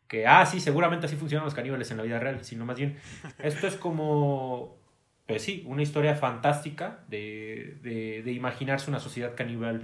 que, 0.08 0.28
ah, 0.28 0.46
sí, 0.46 0.60
seguramente 0.60 1.06
así 1.06 1.16
funcionan 1.16 1.46
los 1.46 1.54
caníbales 1.54 1.90
en 1.92 1.98
la 1.98 2.04
vida 2.04 2.20
real, 2.20 2.44
sino 2.44 2.66
más 2.66 2.78
bien, 2.78 2.98
esto 3.40 3.68
es 3.68 3.76
como 3.76 4.84
pues 5.26 5.42
sí, 5.42 5.64
una 5.68 5.82
historia 5.82 6.16
fantástica 6.16 7.00
de, 7.08 7.80
de, 7.82 8.32
imaginarse 8.34 8.90
una 8.90 9.00
sociedad 9.00 9.36
caníbal 9.36 9.82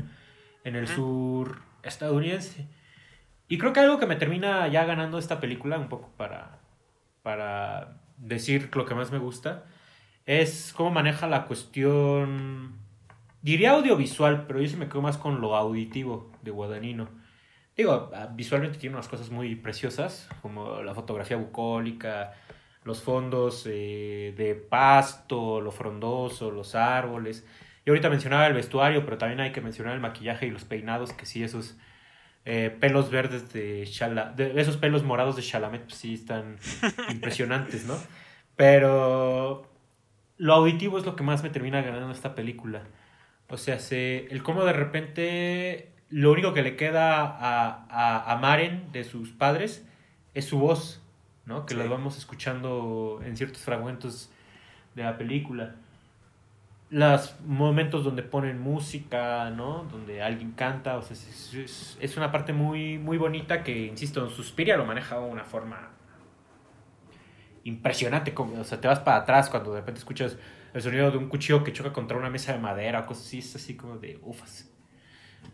en 0.63 0.75
el 0.75 0.87
sur 0.87 1.61
estadounidense. 1.81 2.67
Y 3.47 3.57
creo 3.57 3.71
que 3.71 3.79
algo 3.79 3.99
que 3.99 4.05
me 4.05 4.17
termina 4.17 4.67
ya 4.67 4.83
ganando 4.85 5.17
esta 5.17 5.39
película, 5.39 5.79
un 5.79 5.87
poco 5.87 6.09
para, 6.17 6.59
para 7.23 8.01
decir 8.17 8.69
lo 8.75 8.85
que 8.85 8.95
más 8.95 9.11
me 9.11 9.17
gusta, 9.17 9.65
es 10.25 10.73
cómo 10.75 10.91
maneja 10.91 11.25
la 11.25 11.45
cuestión, 11.45 12.78
diría 13.41 13.71
audiovisual, 13.71 14.45
pero 14.47 14.61
yo 14.61 14.67
sí 14.67 14.75
me 14.75 14.87
quedo 14.87 15.01
más 15.01 15.17
con 15.17 15.41
lo 15.41 15.55
auditivo 15.55 16.31
de 16.41 16.51
Guadagnino. 16.51 17.09
Digo, 17.75 18.11
ah, 18.13 18.29
visualmente 18.33 18.77
tiene 18.77 18.95
unas 18.95 19.07
cosas 19.07 19.29
muy 19.29 19.55
preciosas, 19.55 20.27
como 20.41 20.81
la 20.81 20.93
fotografía 20.93 21.37
bucólica, 21.37 22.33
los 22.83 23.01
fondos 23.01 23.65
eh, 23.69 24.33
de 24.37 24.55
pasto, 24.55 25.61
lo 25.61 25.71
frondoso, 25.71 26.51
los 26.51 26.75
árboles. 26.75 27.45
Y 27.85 27.89
ahorita 27.89 28.09
mencionaba 28.09 28.47
el 28.47 28.53
vestuario, 28.53 29.05
pero 29.05 29.17
también 29.17 29.39
hay 29.39 29.51
que 29.51 29.61
mencionar 29.61 29.93
el 29.93 30.01
maquillaje 30.01 30.47
y 30.47 30.51
los 30.51 30.65
peinados, 30.65 31.13
que 31.13 31.25
sí, 31.25 31.43
esos 31.43 31.77
eh, 32.45 32.75
pelos 32.79 33.09
verdes 33.11 33.53
de, 33.53 33.85
Shala, 33.85 34.31
de 34.31 34.59
esos 34.59 34.77
pelos 34.77 35.03
morados 35.03 35.35
de 35.35 35.41
Chalamet, 35.41 35.83
pues 35.83 35.95
sí 35.95 36.13
están 36.15 36.57
impresionantes, 37.09 37.85
¿no? 37.85 37.95
Pero 38.55 39.69
lo 40.37 40.53
auditivo 40.53 40.97
es 40.97 41.05
lo 41.05 41.15
que 41.15 41.23
más 41.23 41.43
me 41.43 41.49
termina 41.49 41.81
ganando 41.81 42.11
esta 42.11 42.35
película. 42.35 42.83
O 43.49 43.57
sea, 43.57 43.79
se, 43.79 44.27
el 44.27 44.43
cómo 44.43 44.63
de 44.65 44.73
repente 44.73 45.91
lo 46.09 46.31
único 46.31 46.53
que 46.53 46.61
le 46.61 46.75
queda 46.75 47.21
a, 47.23 47.85
a, 47.89 48.31
a 48.31 48.37
Maren 48.37 48.91
de 48.91 49.03
sus 49.03 49.31
padres 49.31 49.85
es 50.33 50.45
su 50.45 50.59
voz. 50.59 51.01
Que 51.65 51.73
las 51.73 51.89
vamos 51.89 52.15
escuchando 52.17 53.21
en 53.25 53.35
ciertos 53.35 53.63
fragmentos 53.63 54.29
de 54.93 55.03
la 55.03 55.17
película. 55.17 55.75
Los 56.91 57.39
momentos 57.41 58.03
donde 58.03 58.21
ponen 58.21 58.59
música, 58.59 59.49
¿no? 59.49 59.85
Donde 59.91 60.21
alguien 60.21 60.51
canta, 60.51 60.97
o 60.97 61.01
sea, 61.01 61.15
es, 61.15 62.17
una 62.17 62.31
parte 62.31 62.53
muy, 62.53 62.99
muy 62.99 63.17
bonita 63.17 63.63
que, 63.63 63.87
insisto, 63.87 64.23
en 64.23 64.29
Suspiria 64.29 64.77
lo 64.77 64.85
maneja 64.85 65.19
de 65.19 65.25
una 65.25 65.43
forma 65.43 65.89
impresionante. 67.63 68.35
Como, 68.35 68.61
o 68.61 68.63
sea, 68.63 68.79
te 68.79 68.87
vas 68.87 68.99
para 68.99 69.17
atrás 69.17 69.49
cuando 69.49 69.73
de 69.73 69.79
repente 69.79 69.99
escuchas 69.99 70.37
el 70.73 70.81
sonido 70.81 71.11
de 71.11 71.17
un 71.17 71.29
cuchillo 71.29 71.63
que 71.63 71.73
choca 71.73 71.93
contra 71.93 72.17
una 72.17 72.29
mesa 72.29 72.53
de 72.53 72.59
madera 72.59 73.01
o 73.01 73.05
cosas 73.05 73.25
así, 73.25 73.39
es 73.39 73.55
así 73.55 73.75
como 73.75 73.97
de 73.97 74.19
ufas. 74.21 74.69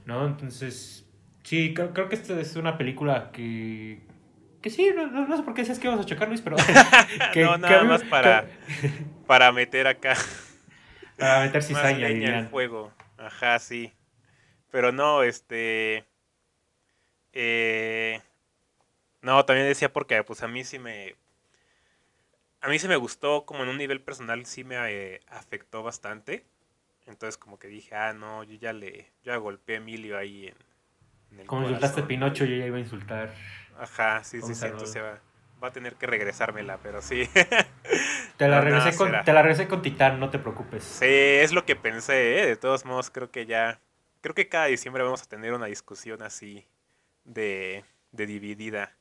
¿No? 0.06 0.26
Entonces, 0.26 1.08
sí, 1.44 1.74
creo, 1.74 1.94
creo 1.94 2.10
que 2.10 2.16
esta 2.16 2.40
es 2.40 2.56
una 2.56 2.78
película 2.78 3.32
que, 3.32 4.02
que 4.62 4.70
sí, 4.70 4.90
no, 4.96 5.38
sé 5.38 5.44
por 5.44 5.54
qué 5.54 5.62
decías 5.62 5.78
que 5.78 5.86
íbamos 5.88 6.06
a 6.06 6.10
chocar, 6.10 6.28
Luis, 6.28 6.42
pero. 6.42 6.58
no, 7.36 7.58
nada 7.58 7.84
más 7.84 8.04
para, 8.04 8.48
para 9.28 9.52
meter 9.52 9.88
acá. 9.88 10.16
Para 11.18 11.46
meter 11.46 11.64
cizaña 11.64 12.10
y 12.10 12.26
el 12.26 12.48
fuego. 12.48 12.92
Ajá, 13.18 13.58
sí. 13.60 13.94
Pero 14.72 14.92
no, 14.92 15.24
este. 15.24 16.04
Eh, 17.32 18.20
no, 19.22 19.46
también 19.46 19.68
decía 19.68 19.94
porque 19.94 20.24
pues 20.24 20.44
a 20.44 20.48
mí 20.48 20.64
sí 20.64 20.80
me. 20.80 21.16
A 22.66 22.68
mí 22.68 22.80
sí 22.80 22.88
me 22.88 22.96
gustó, 22.96 23.46
como 23.46 23.62
en 23.62 23.70
un 23.70 23.78
nivel 23.78 24.02
personal 24.02 24.44
sí 24.48 24.64
me 24.64 24.76
eh, 24.90 25.22
afectó 25.28 25.84
bastante. 25.84 26.48
Entonces 27.06 27.38
como 27.38 27.60
que 27.60 27.68
dije, 27.68 27.94
ah, 27.94 28.14
no, 28.14 28.44
yo 28.44 28.56
ya 28.56 28.74
le, 28.74 29.12
yo 29.24 29.34
ya 29.34 29.38
golpeé 29.38 29.76
a 29.76 29.78
Emilio 29.78 30.18
ahí 30.18 30.48
en, 30.48 30.56
en 31.30 31.40
el 31.42 31.46
Como 31.46 31.62
insultaste 31.62 32.02
a 32.02 32.08
Pinocho, 32.08 32.44
yo 32.44 32.56
ya 32.56 32.66
iba 32.66 32.78
a 32.78 32.80
insultar. 32.80 33.32
Ajá, 33.78 34.24
sí, 34.24 34.42
sí, 34.42 34.56
sí, 34.56 34.66
entonces 34.66 35.00
va, 35.00 35.22
va, 35.64 35.68
a 35.68 35.72
tener 35.72 35.94
que 35.94 36.08
regresármela, 36.08 36.80
pero 36.82 37.04
sí. 37.04 37.30
te, 38.38 38.48
la 38.48 38.62
regresé 38.62 38.98
con, 38.98 39.12
te 39.24 39.32
la 39.32 39.44
regresé 39.44 39.68
con 39.68 39.84
Titán, 39.84 40.20
no 40.20 40.32
te 40.32 40.40
preocupes. 40.40 40.84
Sí, 40.84 41.06
es 41.06 41.54
lo 41.54 41.66
que 41.66 41.76
pensé, 41.76 42.40
¿eh? 42.40 42.48
de 42.48 42.56
todos 42.56 42.84
modos 42.84 43.12
creo 43.12 43.30
que 43.30 43.46
ya, 43.46 43.80
creo 44.22 44.34
que 44.34 44.50
cada 44.50 44.66
diciembre 44.66 45.04
vamos 45.04 45.22
a 45.22 45.28
tener 45.28 45.54
una 45.54 45.68
discusión 45.68 46.24
así 46.24 46.66
de, 47.26 47.86
de 48.12 48.26
dividida 48.26 48.98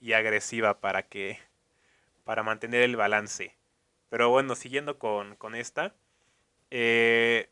y 0.00 0.14
agresiva 0.14 0.80
para 0.80 1.04
que, 1.04 1.38
para 2.24 2.42
mantener 2.42 2.82
el 2.82 2.96
balance. 2.96 3.56
Pero 4.10 4.30
bueno, 4.30 4.54
siguiendo 4.54 4.98
con, 4.98 5.36
con 5.36 5.54
esta, 5.54 5.94
eh, 6.70 7.48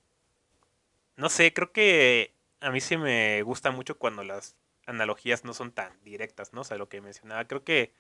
no 1.17 1.29
sé, 1.29 1.53
creo 1.53 1.73
que 1.73 2.35
a 2.61 2.71
mí 2.71 2.81
sí 2.81 2.97
me 2.97 3.43
gusta 3.43 3.71
mucho 3.71 3.99
cuando 3.99 4.25
las 4.25 4.57
analogías 4.87 5.45
no 5.45 5.55
son 5.55 5.73
tan 5.73 5.93
directas, 6.05 6.53
¿no? 6.53 6.63
O 6.63 6.65
sea, 6.65 6.77
lo 6.79 6.89
que 6.89 7.01
mencionaba, 7.01 7.47
creo 7.47 7.65
que 7.65 7.93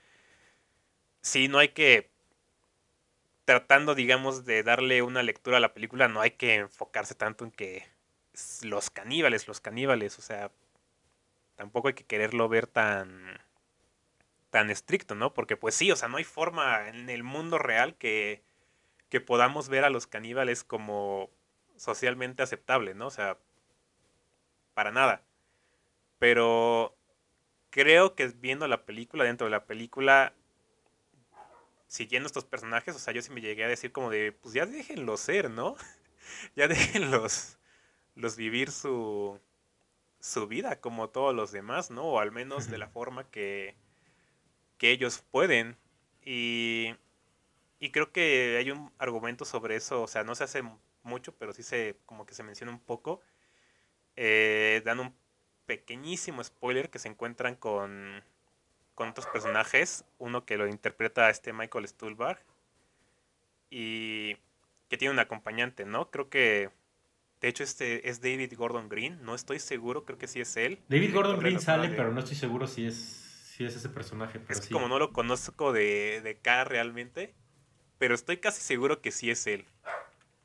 sí, 1.21 1.49
no 1.49 1.59
hay 1.59 1.69
que, 1.71 2.11
tratando, 3.45 3.95
digamos, 3.95 4.45
de 4.45 4.63
darle 4.63 5.03
una 5.03 5.23
lectura 5.23 5.59
a 5.59 5.61
la 5.61 5.75
película, 5.75 6.09
no 6.09 6.21
hay 6.21 6.33
que 6.33 6.57
enfocarse 6.57 7.15
tanto 7.15 7.45
en 7.45 7.51
que 7.53 7.87
los 8.63 8.91
caníbales, 8.91 9.49
los 9.49 9.61
caníbales, 9.61 10.19
o 10.19 10.23
sea, 10.23 10.51
tampoco 11.57 11.89
hay 11.89 11.95
que 11.95 12.05
quererlo 12.05 12.49
ver 12.49 12.67
tan 12.67 13.41
tan 14.53 14.69
estricto, 14.69 15.15
¿no? 15.15 15.33
Porque 15.33 15.57
pues 15.57 15.75
sí, 15.75 15.91
o 15.91 15.97
sea, 15.97 16.09
no 16.09 16.19
hay 16.19 16.25
forma 16.25 16.87
en 16.89 17.09
el 17.09 17.23
mundo 17.23 17.57
real 17.57 17.97
que, 17.97 18.43
que 19.09 19.19
podamos 19.19 19.71
ver 19.71 19.83
a 19.83 19.91
los 19.91 20.07
caníbales 20.07 20.63
como 20.63 21.31
socialmente 21.77 22.43
aceptable, 22.43 22.93
¿no? 22.93 23.07
O 23.07 23.11
sea, 23.11 23.39
para 24.75 24.93
nada. 24.93 25.23
Pero 26.19 26.95
creo 27.71 28.15
que 28.15 28.27
viendo 28.29 28.69
la 28.69 28.85
película, 28.85 29.25
dentro 29.25 29.47
de 29.47 29.53
la 29.53 29.65
película, 29.65 30.35
siguiendo 31.87 32.27
estos 32.27 32.45
personajes, 32.45 32.95
o 32.95 32.99
sea, 32.99 33.15
yo 33.15 33.23
sí 33.23 33.31
me 33.31 33.41
llegué 33.41 33.65
a 33.65 33.69
decir 33.69 33.91
como 33.91 34.11
de, 34.11 34.33
pues 34.33 34.53
ya 34.53 34.67
déjenlos 34.67 35.21
ser, 35.21 35.49
¿no? 35.51 35.77
ya 36.57 36.69
déjenlos 36.69 37.57
los 38.17 38.37
vivir 38.37 38.71
su, 38.71 39.41
su 40.21 40.47
vida 40.47 40.79
como 40.79 41.09
todos 41.09 41.35
los 41.35 41.53
demás, 41.53 41.91
¿no? 41.91 42.05
O 42.05 42.21
al 42.21 42.33
menos 42.33 42.71
de 42.71 42.77
la 42.77 42.89
forma 42.89 43.25
que, 43.31 43.77
que 44.83 44.91
ellos 44.91 45.23
pueden. 45.31 45.77
Y, 46.25 46.93
y 47.79 47.93
creo 47.93 48.11
que 48.11 48.57
hay 48.59 48.73
un 48.73 48.91
argumento 48.99 49.45
sobre 49.45 49.77
eso, 49.77 50.03
o 50.03 50.09
sea, 50.09 50.25
no 50.25 50.35
se 50.35 50.43
hace 50.43 50.65
mucho, 51.05 51.37
pero 51.37 51.53
sí 51.53 51.63
se, 51.63 51.97
como 52.05 52.27
que 52.27 52.35
se 52.35 52.43
menciona 52.43 52.73
un 52.73 52.81
poco. 52.81 53.21
Eh, 54.17 54.83
dan 54.85 54.99
un 54.99 55.15
pequeñísimo 55.67 56.43
spoiler 56.43 56.91
que 56.91 56.99
se 56.99 57.07
encuentran 57.07 57.55
con, 57.55 58.25
con 58.97 59.11
otros 59.11 59.29
personajes. 59.29 60.05
Uno 60.19 60.45
que 60.45 60.57
lo 60.57 60.67
interpreta 60.67 61.31
este 61.31 61.53
Michael 61.53 61.87
Stuhlbarg. 61.87 62.45
Y 63.71 64.35
que 64.89 64.97
tiene 64.99 65.15
un 65.15 65.21
acompañante, 65.21 65.85
¿no? 65.85 66.11
Creo 66.11 66.29
que. 66.29 66.71
De 67.41 67.47
hecho, 67.47 67.63
este 67.63 68.09
es 68.09 68.21
David 68.21 68.53
Gordon 68.57 68.89
Green. 68.89 69.25
No 69.25 69.37
estoy 69.37 69.61
seguro, 69.61 70.05
creo 70.05 70.19
que 70.19 70.27
sí 70.27 70.41
es 70.41 70.57
él. 70.57 70.81
David 70.89 71.15
Gordon 71.15 71.39
Green 71.39 71.61
sale, 71.61 71.89
pero 71.91 72.13
no 72.13 72.19
estoy 72.19 72.37
seguro 72.37 72.67
si 72.67 72.87
es, 72.87 73.22
si 73.53 73.67
es 73.67 73.77
ese 73.77 73.91
personaje. 73.91 74.41
Pero 74.41 74.59
es 74.59 74.69
como 74.69 74.89
no 74.89 74.99
lo 74.99 75.13
conozco 75.13 75.73
de, 75.73 76.23
de 76.23 76.37
cara 76.37 76.65
realmente. 76.65 77.35
Pero 77.99 78.15
estoy 78.15 78.39
casi 78.39 78.63
seguro 78.63 79.01
que 79.03 79.13
sí 79.13 79.31
es 79.31 79.47
él. 79.47 79.67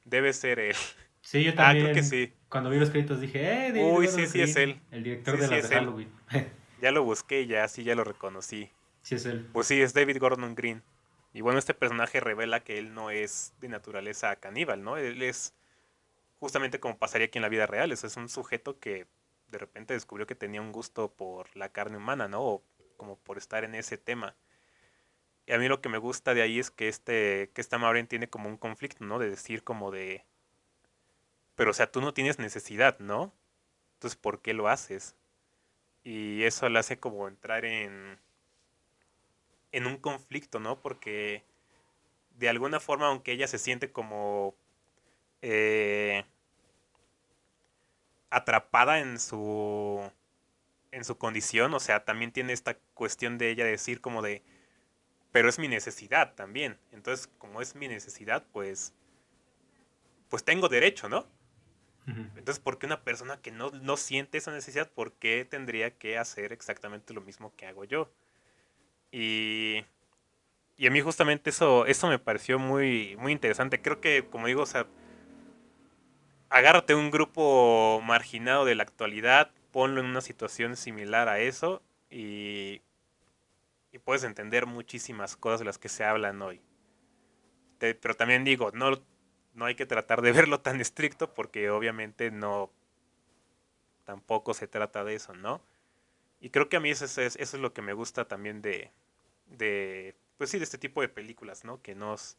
Debe 0.04 0.34
ser 0.34 0.60
él. 0.60 0.76
Sí, 1.22 1.44
yo 1.44 1.54
también. 1.56 1.88
Ah, 1.88 1.92
creo 1.92 1.96
que 1.96 2.04
sí. 2.04 2.34
Cuando 2.50 2.70
vi 2.70 2.78
los 2.78 2.90
créditos 2.90 3.22
dije, 3.22 3.40
eh, 3.42 3.72
David 3.72 3.98
Uy, 3.98 4.08
sí, 4.08 4.28
sí 4.28 4.42
es 4.42 4.56
él. 4.58 4.82
El 4.92 5.04
director 5.04 5.38
de 5.38 5.48
la 5.48 5.56
de 5.56 5.62
Halloween. 5.64 6.12
ya 6.82 6.92
lo 6.92 7.04
busqué 7.04 7.42
y 7.42 7.48
ya, 7.48 7.68
sí, 7.68 7.84
ya 7.84 7.96
lo 7.96 8.04
reconocí. 8.04 8.70
Sí 9.02 9.16
es 9.16 9.26
él. 9.26 9.48
Pues 9.54 9.68
sí, 9.68 9.82
es 9.82 9.94
David 9.94 10.18
Gordon 10.20 10.54
Green. 10.54 10.84
Y 11.34 11.42
bueno, 11.42 11.60
este 11.60 11.74
personaje 11.74 12.20
revela 12.20 12.60
que 12.62 12.78
él 12.78 12.94
no 12.94 13.10
es 13.10 13.54
de 13.62 13.70
naturaleza 13.70 14.36
caníbal, 14.36 14.84
¿no? 14.84 14.98
Él 14.98 15.22
es 15.22 15.54
justamente 16.40 16.80
como 16.80 16.98
pasaría 16.98 17.28
aquí 17.28 17.38
en 17.38 17.44
la 17.44 17.50
vida 17.50 17.68
real. 17.68 17.92
Es, 17.92 18.04
es 18.04 18.18
un 18.18 18.28
sujeto 18.28 18.80
que 18.80 19.08
de 19.50 19.58
repente 19.58 19.94
descubrió 19.94 20.28
que 20.28 20.36
tenía 20.36 20.62
un 20.62 20.72
gusto 20.72 21.12
por 21.14 21.56
la 21.56 21.70
carne 21.70 21.98
humana, 21.98 22.28
¿no? 22.28 22.42
O 22.42 22.64
como 22.98 23.18
por 23.18 23.38
estar 23.38 23.64
en 23.64 23.76
ese 23.76 23.98
tema. 23.98 24.36
Y 25.46 25.54
a 25.54 25.60
mí 25.60 25.68
lo 25.70 25.82
que 25.82 25.90
me 25.90 25.98
gusta 25.98 26.34
de 26.34 26.42
ahí 26.42 26.60
es 26.60 26.72
que 26.72 26.90
este, 26.90 27.52
que 27.54 27.62
esta 27.62 27.78
Maureen 27.78 28.08
tiene 28.08 28.30
como 28.30 28.50
un 28.50 28.58
conflicto, 28.58 29.06
¿no? 29.06 29.20
De 29.20 29.30
decir 29.30 29.64
como 29.64 29.92
de, 29.92 30.26
pero, 31.58 31.72
o 31.72 31.74
sea, 31.74 31.92
tú 31.92 32.02
no 32.02 32.14
tienes 32.14 32.38
necesidad, 32.38 33.00
¿no? 33.00 33.34
Entonces, 33.96 34.16
¿por 34.18 34.42
qué 34.42 34.54
lo 34.54 34.68
haces? 34.70 35.16
Y 36.04 36.44
eso 36.44 36.70
le 36.70 36.80
hace 36.80 37.00
como 37.00 37.28
entrar 37.28 37.66
en, 37.66 38.20
en 39.72 39.88
un 39.88 39.98
conflicto, 39.98 40.60
¿no? 40.60 40.80
Porque 40.80 41.44
de 42.38 42.50
alguna 42.50 42.80
forma, 42.80 43.08
aunque 43.08 43.32
ella 43.32 43.48
se 43.48 43.58
siente 43.58 43.92
como 43.92 44.56
eh, 45.42 46.26
atrapada 48.30 49.00
en 49.00 49.20
su 49.20 50.12
en 50.98 51.04
su 51.04 51.18
condición, 51.18 51.74
o 51.76 51.80
sea, 51.80 52.04
también 52.04 52.32
tiene 52.32 52.54
esta 52.54 52.76
cuestión 52.96 53.38
de 53.38 53.52
ella 53.52 53.66
decir 53.66 54.02
como 54.02 54.24
de, 54.24 54.42
pero 55.32 55.48
es 55.48 55.60
mi 55.60 55.68
necesidad 55.68 56.34
también. 56.34 56.80
Entonces, 56.92 57.30
como 57.38 57.62
es 57.62 57.76
mi 57.76 57.88
necesidad, 57.88 58.44
pues, 58.52 58.94
pues 60.30 60.44
tengo 60.44 60.70
derecho, 60.70 61.08
¿no? 61.08 61.28
Entonces, 62.08 62.60
¿por 62.60 62.80
qué 62.80 62.86
una 62.86 63.04
persona 63.04 63.42
que 63.42 63.52
no, 63.52 63.70
no, 63.70 63.98
siente 63.98 64.38
esa 64.38 64.52
necesidad, 64.52 64.90
por 64.90 65.12
qué 65.12 65.44
tendría 65.44 65.92
que 65.98 66.18
hacer 66.18 66.54
exactamente 66.54 67.14
lo 67.14 67.20
mismo 67.20 67.54
que 67.58 67.68
hago 67.68 67.84
yo? 67.84 68.10
Y, 69.12 69.84
y 70.78 70.88
a 70.88 70.92
mí 70.92 71.02
justamente 71.02 71.50
eso, 71.50 71.86
eso 71.86 72.08
me 72.08 72.18
pareció 72.18 72.60
muy, 72.60 73.18
muy 73.18 73.34
interesante. 73.34 73.82
Creo 73.82 74.00
que, 74.00 74.26
como 74.26 74.48
digo, 74.48 74.62
o 74.62 74.66
sea, 74.66 74.88
agárrate 76.50 76.96
un 76.96 77.12
grupo 77.12 78.02
marginado 78.06 78.64
de 78.64 78.76
la 78.76 78.84
actualidad, 78.84 79.52
ponlo 79.78 80.02
en 80.02 80.08
una 80.08 80.22
situación 80.22 80.76
similar 80.76 81.30
a 81.30 81.38
eso 81.38 81.84
y, 82.10 82.82
y 83.92 84.00
puedes 84.00 84.24
entender 84.24 84.66
muchísimas 84.66 85.36
cosas 85.38 85.60
de 85.60 85.66
las 85.66 85.78
que 85.78 85.88
se 85.88 86.04
hablan 86.04 86.42
hoy. 86.42 86.60
pero 87.78 88.16
también 88.16 88.44
digo, 88.44 88.72
no, 88.74 89.00
no 89.54 89.66
hay 89.66 89.76
que 89.76 89.86
tratar 89.86 90.24
de 90.24 90.32
verlo 90.42 90.62
tan 90.62 90.82
estricto 90.82 91.32
porque 91.32 91.70
obviamente 91.70 92.32
no, 92.32 92.72
tampoco 94.04 94.56
se 94.56 94.68
trata 94.68 95.04
de 95.04 95.14
eso, 95.14 95.36
¿no? 95.36 95.62
Y 96.40 96.50
creo 96.50 96.70
que 96.70 96.78
a 96.78 96.80
mí 96.80 96.90
eso 96.90 97.06
es, 97.06 97.20
eso 97.20 97.36
es 97.38 97.54
lo 97.62 97.72
que 97.72 97.84
me 97.84 97.94
gusta 97.94 98.28
también 98.28 98.64
de, 98.64 98.90
de, 99.46 100.16
pues 100.40 100.50
sí, 100.50 100.58
de 100.58 100.64
este 100.64 100.80
tipo 100.80 101.02
de 101.02 101.10
películas, 101.10 101.66
¿no? 101.66 101.84
Que 101.84 101.94
nos, 101.94 102.36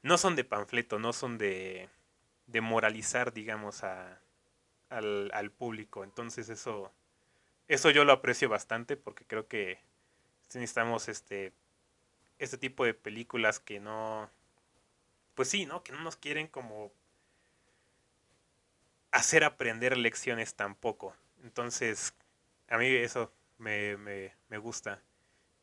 no 0.00 0.16
son 0.16 0.34
de 0.34 0.44
panfleto, 0.44 0.98
no 0.98 1.12
son 1.12 1.36
de, 1.36 1.90
de 2.46 2.62
moralizar, 2.62 3.34
digamos, 3.34 3.84
a, 3.84 4.22
al, 4.90 5.30
al, 5.32 5.50
público. 5.50 6.04
Entonces 6.04 6.48
eso, 6.48 6.92
eso 7.68 7.90
yo 7.90 8.04
lo 8.04 8.12
aprecio 8.12 8.48
bastante 8.48 8.96
porque 8.96 9.24
creo 9.24 9.48
que 9.48 9.78
necesitamos 10.54 11.08
este, 11.08 11.52
este 12.38 12.58
tipo 12.58 12.84
de 12.84 12.94
películas 12.94 13.60
que 13.60 13.80
no, 13.80 14.30
pues 15.34 15.48
sí, 15.48 15.66
¿no? 15.66 15.82
Que 15.82 15.92
no 15.92 16.00
nos 16.00 16.16
quieren 16.16 16.48
como 16.48 16.92
hacer 19.10 19.44
aprender 19.44 19.96
lecciones 19.96 20.54
tampoco. 20.54 21.14
Entonces, 21.42 22.14
a 22.68 22.78
mí 22.78 22.86
eso 22.86 23.32
me, 23.58 23.96
me, 23.96 24.32
me 24.48 24.58
gusta. 24.58 25.02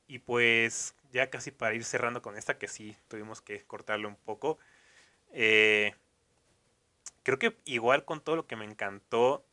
Y 0.07 0.19
pues 0.19 0.95
ya 1.11 1.29
casi 1.29 1.51
para 1.51 1.73
ir 1.73 1.83
cerrando 1.83 2.21
con 2.21 2.37
esta, 2.37 2.57
que 2.57 2.67
sí 2.67 2.95
tuvimos 3.07 3.41
que 3.41 3.63
cortarlo 3.63 4.07
un 4.07 4.15
poco. 4.15 4.59
Eh, 5.31 5.93
creo 7.25 7.39
que 7.39 7.57
igual 7.65 8.05
con 8.05 8.21
todo 8.21 8.35
lo 8.37 8.47
que 8.47 8.55
me 8.55 8.65
encantó, 8.65 9.45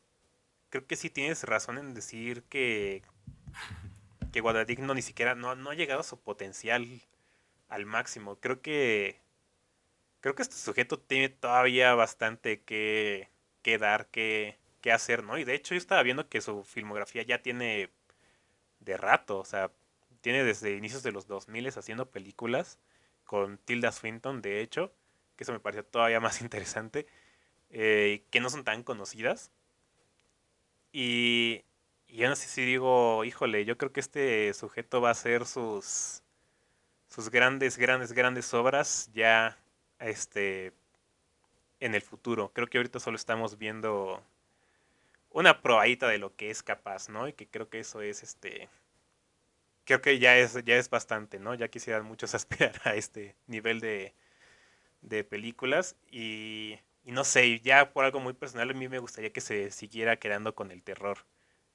creo 0.69 0.87
que 0.87 0.95
sí 0.95 1.09
tienes 1.09 1.43
razón 1.43 1.77
en 1.79 1.93
decir 1.95 2.43
que, 2.43 3.01
que 4.31 4.41
Guadadigno 4.41 4.93
ni 4.93 5.01
siquiera 5.01 5.35
no, 5.35 5.55
no 5.55 5.71
ha 5.71 5.75
llegado 5.75 6.01
a 6.01 6.03
su 6.03 6.19
potencial 6.19 6.87
al 7.69 7.85
máximo. 7.85 8.37
Creo 8.39 8.61
que 8.61 9.19
creo 10.21 10.35
que 10.35 10.43
este 10.43 10.55
sujeto 10.55 10.99
tiene 10.99 11.29
todavía 11.29 11.95
bastante 11.95 12.61
que, 12.61 13.29
que 13.63 13.77
dar, 13.79 14.07
que, 14.07 14.57
que 14.81 14.91
hacer, 14.91 15.23
¿no? 15.23 15.37
Y 15.39 15.43
de 15.43 15.55
hecho 15.55 15.73
yo 15.73 15.79
estaba 15.79 16.03
viendo 16.03 16.29
que 16.29 16.41
su 16.41 16.63
filmografía 16.63 17.23
ya 17.23 17.41
tiene 17.41 17.89
de 18.81 18.97
rato, 18.97 19.39
o 19.39 19.45
sea, 19.45 19.71
tiene 20.21 20.43
desde 20.43 20.75
inicios 20.75 21.03
de 21.03 21.11
los 21.11 21.27
2000 21.27 21.67
haciendo 21.69 22.09
películas 22.11 22.79
con 23.25 23.57
Tilda 23.57 23.91
Swinton, 23.91 24.41
de 24.41 24.61
hecho, 24.61 24.93
que 25.35 25.43
eso 25.43 25.53
me 25.53 25.59
pareció 25.59 25.85
todavía 25.85 26.19
más 26.19 26.41
interesante. 26.43 27.07
Eh, 27.73 28.23
que 28.29 28.39
no 28.39 28.49
son 28.49 28.63
tan 28.63 28.83
conocidas. 28.83 29.51
Y, 30.91 31.63
y 32.07 32.21
no 32.21 32.35
sé 32.35 32.47
si 32.47 32.63
digo, 32.63 33.25
híjole, 33.25 33.65
yo 33.65 33.77
creo 33.77 33.91
que 33.91 33.99
este 33.99 34.53
sujeto 34.53 35.01
va 35.01 35.09
a 35.09 35.13
hacer 35.13 35.45
sus, 35.47 36.21
sus 37.07 37.29
grandes, 37.29 37.77
grandes, 37.77 38.13
grandes 38.13 38.53
obras 38.53 39.09
ya 39.13 39.57
este, 39.99 40.73
en 41.79 41.95
el 41.95 42.01
futuro. 42.03 42.51
Creo 42.53 42.67
que 42.67 42.77
ahorita 42.77 42.99
solo 42.99 43.15
estamos 43.17 43.57
viendo 43.57 44.23
una 45.31 45.61
probadita 45.61 46.07
de 46.07 46.19
lo 46.19 46.35
que 46.35 46.51
es 46.51 46.63
capaz, 46.63 47.09
¿no? 47.09 47.27
Y 47.27 47.33
que 47.33 47.47
creo 47.47 47.69
que 47.69 47.79
eso 47.79 48.01
es 48.01 48.23
este 48.23 48.69
creo 49.85 50.01
que 50.01 50.19
ya 50.19 50.37
es 50.37 50.63
ya 50.63 50.75
es 50.77 50.89
bastante, 50.89 51.39
¿no? 51.39 51.55
Ya 51.55 51.67
quisieran 51.69 52.05
muchos 52.05 52.35
aspirar 52.35 52.79
a 52.85 52.95
este 52.95 53.35
nivel 53.47 53.79
de 53.79 54.13
de 55.01 55.23
películas 55.23 55.95
y 56.11 56.79
y 57.05 57.11
no 57.11 57.23
sé, 57.23 57.59
ya 57.59 57.91
por 57.91 58.05
algo 58.05 58.19
muy 58.19 58.33
personal, 58.33 58.69
a 58.69 58.73
mí 58.73 58.87
me 58.87 58.99
gustaría 58.99 59.33
que 59.33 59.41
se 59.41 59.71
siguiera 59.71 60.17
quedando 60.17 60.55
con 60.55 60.71
el 60.71 60.83
terror. 60.83 61.19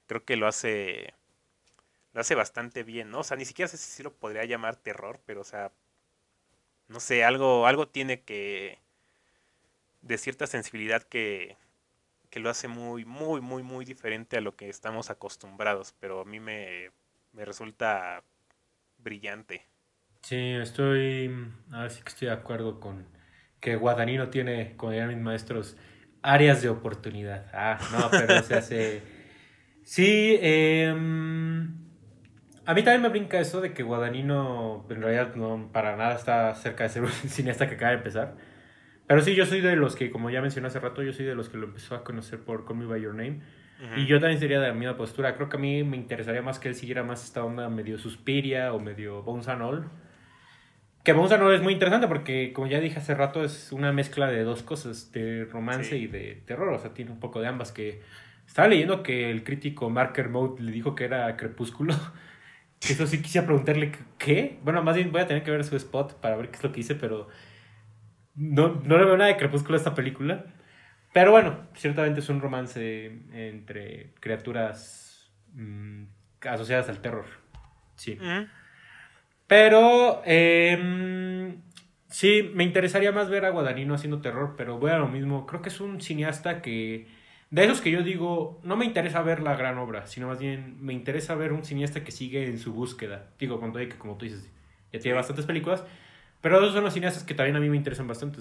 Creo 0.07 0.25
que 0.25 0.37
lo 0.37 0.47
hace. 0.49 1.15
Lo 2.15 2.21
hace 2.23 2.35
bastante 2.35 2.83
bien, 2.83 3.11
¿no? 3.11 3.21
O 3.21 3.25
sea, 3.25 3.37
ni 3.37 3.45
siquiera 3.45 3.69
sé 3.69 3.77
si 3.77 4.03
lo 4.03 4.15
podría 4.15 4.45
llamar 4.45 4.77
terror, 4.77 5.21
pero, 5.27 5.43
o 5.43 5.45
sea. 5.45 5.73
No 6.89 7.01
sé, 7.01 7.25
algo, 7.25 7.67
algo 7.67 7.89
tiene 7.89 8.23
que. 8.23 8.79
de 10.03 10.19
cierta 10.19 10.47
sensibilidad 10.47 11.03
que. 11.03 11.57
que 12.31 12.41
lo 12.41 12.51
hace 12.51 12.69
muy, 12.69 13.05
muy, 13.05 13.41
muy, 13.43 13.63
muy 13.63 13.85
diferente 13.85 14.39
a 14.39 14.41
lo 14.41 14.57
que 14.57 14.69
estamos 14.71 15.11
acostumbrados. 15.11 15.95
Pero 16.01 16.23
a 16.23 16.25
mí 16.25 16.41
me. 16.41 16.91
me 17.33 17.45
resulta 17.45 18.25
brillante. 18.99 19.67
Sí, 20.23 20.37
estoy. 20.55 21.31
Ahora 21.73 21.91
sí 21.91 22.03
que 22.03 22.09
estoy 22.11 22.29
de 22.29 22.35
acuerdo 22.35 22.81
con 22.81 23.18
que 23.61 23.77
Guadagnino 23.77 24.29
tiene, 24.29 24.75
como 24.77 24.93
dirían 24.93 25.09
mis 25.09 25.19
maestros, 25.19 25.77
áreas 26.23 26.63
de 26.63 26.69
oportunidad. 26.69 27.47
Ah, 27.53 27.79
no, 27.93 28.11
pero 28.11 28.43
se 28.43 28.55
hace... 28.55 29.03
Sí, 29.89 30.37
eh, 30.43 30.95
a 32.69 32.75
mí 32.75 32.83
también 32.83 33.01
me 33.01 33.09
brinca 33.09 33.41
eso 33.41 33.63
de 33.63 33.73
que 33.73 33.83
Guadagnino 33.83 34.85
en 34.91 35.01
realidad 35.01 35.35
no 35.35 35.71
para 35.73 35.97
nada 35.97 36.15
está 36.15 36.55
cerca 36.55 36.85
de 36.85 36.91
ser 36.91 37.03
un 37.05 37.09
cineasta 37.29 37.67
que 37.67 37.77
acaba 37.77 37.93
de 37.93 37.97
empezar. 37.97 38.37
Pero 39.07 39.23
sí, 39.23 39.35
yo 39.35 39.47
soy 39.47 39.63
de 39.63 39.77
los 39.77 39.97
que, 39.97 40.11
como 40.11 40.29
ya 40.29 40.43
mencioné 40.43 40.67
hace 40.69 40.79
rato, 40.79 41.03
yo 41.03 41.15
soy 41.15 41.25
de 41.25 41.35
los 41.35 41.49
que 41.49 41.57
lo 41.57 41.69
empezó 41.69 41.95
a 41.95 42.05
conocer 42.05 42.41
por 42.41 42.67
Call 42.67 42.77
Me 42.77 42.85
By 42.85 43.01
Your 43.01 43.15
Name. 43.15 43.41
Y 43.97 44.05
yo 44.05 44.21
también 44.21 44.39
sería 44.39 44.61
de 44.61 44.69
la 44.69 44.75
misma 44.75 44.99
postura. 44.99 45.35
Creo 45.37 45.49
que 45.49 45.57
a 45.57 45.61
mí 45.61 45.83
me 45.85 45.97
interesaría 45.97 46.43
más 46.43 46.59
que 46.59 46.69
él 46.69 46.75
siguiera 46.75 47.03
más 47.03 47.25
esta 47.25 47.43
onda 47.43 47.71
medio 47.71 47.97
Suspiria 47.97 48.75
o 48.75 48.81
medio 48.81 49.23
Bones 49.23 49.49
and 49.49 49.63
All 49.63 49.91
que 51.05 51.13
Bones 51.13 51.39
no 51.39 51.53
es 51.53 51.63
muy 51.63 51.73
interesante 51.73 52.07
porque, 52.07 52.53
como 52.53 52.67
ya 52.67 52.81
dije 52.81 52.99
hace 52.99 53.15
rato, 53.15 53.45
es 53.45 53.73
una 53.73 53.93
mezcla 53.93 54.27
de 54.29 54.43
dos 54.43 54.63
cosas, 54.63 55.13
de 55.13 55.45
romance 55.47 55.97
y 55.97 56.07
de 56.07 56.43
terror. 56.47 56.69
O 56.69 56.79
sea, 56.79 56.93
tiene 56.95 57.11
un 57.11 57.21
poco 57.21 57.41
de 57.41 57.49
ambas. 57.49 57.73
Que 57.73 58.03
estaba 58.47 58.69
leyendo 58.69 59.03
que 59.03 59.31
el 59.31 59.45
crítico 59.45 59.91
Marker 59.91 60.29
Mode 60.29 60.63
le 60.63 60.73
dijo 60.73 60.95
que 60.95 61.05
era 61.05 61.37
Crepúsculo. 61.37 61.95
Eso 62.81 63.07
sí 63.07 63.23
quisiera 63.23 63.47
preguntarle 63.47 63.93
qué. 64.19 64.59
Bueno, 64.63 64.83
más 64.83 64.97
bien 64.97 65.11
voy 65.11 65.21
a 65.21 65.27
tener 65.27 65.43
que 65.43 65.51
ver 65.51 65.65
su 65.65 65.77
spot 65.77 66.21
para 66.21 66.37
ver 66.37 66.51
qué 66.51 66.57
es 66.57 66.63
lo 66.63 66.73
que 66.73 66.77
dice, 66.77 66.95
pero 66.95 67.29
no, 68.35 68.81
no 68.85 68.99
le 68.99 69.05
veo 69.05 69.17
nada 69.17 69.31
de 69.31 69.37
Crepúsculo 69.37 69.75
a 69.75 69.79
esta 69.79 69.95
película. 69.95 70.47
Pero 71.13 71.31
bueno, 71.31 71.67
ciertamente 71.75 72.21
es 72.21 72.29
un 72.29 72.41
romance 72.41 73.07
entre 73.33 74.13
criaturas 74.21 75.31
mm, 75.55 76.05
asociadas 76.43 76.89
al 76.89 77.01
terror. 77.01 77.27
Sí. 77.97 78.19
Pero 79.49 80.23
eh, 80.27 81.57
sí, 82.09 82.51
me 82.55 82.65
interesaría 82.65 83.13
más 83.13 83.31
ver 83.31 83.47
a 83.47 83.51
Guadagnino 83.51 83.95
haciendo 83.95 84.21
terror, 84.21 84.55
pero 84.57 84.79
voy 84.79 84.91
a 84.91 84.99
lo 84.99 85.09
mismo. 85.09 85.47
Creo 85.47 85.63
que 85.63 85.71
es 85.71 85.81
un 85.81 86.01
cineasta 86.03 86.61
que, 86.63 87.09
de 87.51 87.65
esos 87.65 87.81
que 87.81 87.91
yo 87.91 88.03
digo, 88.03 88.61
no 88.63 88.77
me 88.77 88.85
interesa 88.85 89.23
ver 89.23 89.41
la 89.43 89.57
gran 89.57 89.79
obra, 89.79 90.07
sino 90.07 90.29
más 90.29 90.39
bien 90.39 90.77
me 90.85 90.93
interesa 90.93 91.35
ver 91.35 91.53
un 91.55 91.65
cineasta 91.65 92.05
que 92.05 92.13
sigue 92.13 92.47
en 92.47 92.59
su 92.59 92.75
búsqueda. 92.75 93.31
Digo, 93.39 93.59
cuando 93.59 93.79
hay 93.79 93.89
que, 93.89 93.97
como 93.97 94.19
tú 94.19 94.27
dices, 94.27 94.51
ya 94.93 95.01
tiene 95.01 95.17
bastantes 95.17 95.47
películas, 95.47 95.83
pero 96.43 96.59
esos 96.59 96.75
son 96.75 96.85
los 96.85 96.93
cineastas 96.95 97.25
que 97.25 97.35
también 97.35 97.57
a 97.57 97.61
mí 97.61 97.71
me 97.71 97.77
interesan 97.79 98.07
bastante. 98.07 98.41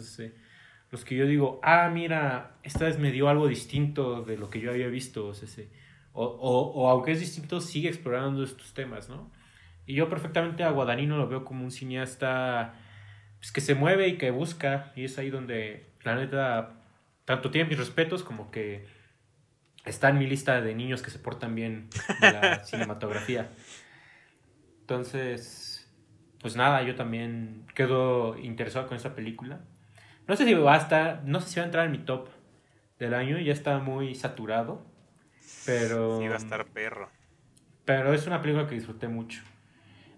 los 0.91 1.05
que 1.05 1.15
yo 1.15 1.25
digo, 1.25 1.59
ah, 1.63 1.89
mira, 1.93 2.57
esta 2.63 2.85
vez 2.85 2.99
me 2.99 3.11
dio 3.13 3.29
algo 3.29 3.47
distinto 3.47 4.23
de 4.23 4.37
lo 4.37 4.49
que 4.49 4.59
yo 4.59 4.71
había 4.71 4.87
visto. 4.87 5.31
O, 6.13 6.23
o, 6.23 6.71
o 6.73 6.89
aunque 6.89 7.11
es 7.13 7.19
distinto, 7.21 7.61
sigue 7.61 7.89
explorando 7.89 8.43
estos 8.43 8.73
temas, 8.73 9.09
¿no? 9.09 9.31
Y 9.87 9.95
yo 9.95 10.09
perfectamente 10.09 10.63
a 10.63 10.69
Guadagnino 10.69 11.17
lo 11.17 11.27
veo 11.29 11.45
como 11.45 11.63
un 11.63 11.71
cineasta 11.71 12.75
pues, 13.39 13.53
que 13.53 13.61
se 13.61 13.73
mueve 13.73 14.09
y 14.09 14.17
que 14.17 14.31
busca. 14.31 14.91
Y 14.95 15.05
es 15.05 15.17
ahí 15.17 15.29
donde, 15.29 15.93
la 16.03 16.15
neta, 16.15 16.73
tanto 17.23 17.49
tiene 17.49 17.69
mis 17.69 17.79
respetos 17.79 18.21
como 18.21 18.51
que 18.51 18.85
está 19.85 20.09
en 20.09 20.19
mi 20.19 20.27
lista 20.27 20.59
de 20.59 20.75
niños 20.75 21.01
que 21.01 21.09
se 21.09 21.19
portan 21.19 21.55
bien 21.55 21.89
de 22.19 22.31
la 22.33 22.63
cinematografía. 22.65 23.49
Entonces, 24.81 25.89
pues 26.41 26.57
nada, 26.57 26.83
yo 26.83 26.95
también 26.95 27.65
quedo 27.73 28.37
interesado 28.37 28.87
con 28.87 28.97
esa 28.97 29.15
película. 29.15 29.61
No 30.27 30.35
sé 30.35 30.43
si 30.43 30.53
va 30.53 30.73
a 30.73 30.77
estar, 30.77 31.23
no 31.23 31.39
sé 31.39 31.49
si 31.49 31.59
va 31.59 31.63
a 31.63 31.65
entrar 31.67 31.85
en 31.85 31.93
mi 31.93 31.99
top 31.99 32.27
del 32.99 33.13
año, 33.13 33.39
ya 33.39 33.53
está 33.53 33.79
muy 33.79 34.15
saturado, 34.15 34.85
pero... 35.65 36.19
Sí, 36.19 36.27
va 36.27 36.35
a 36.35 36.37
estar 36.37 36.65
perro. 36.65 37.09
Pero 37.85 38.13
es 38.13 38.27
una 38.27 38.41
película 38.41 38.67
que 38.67 38.75
disfruté 38.75 39.07
mucho. 39.07 39.41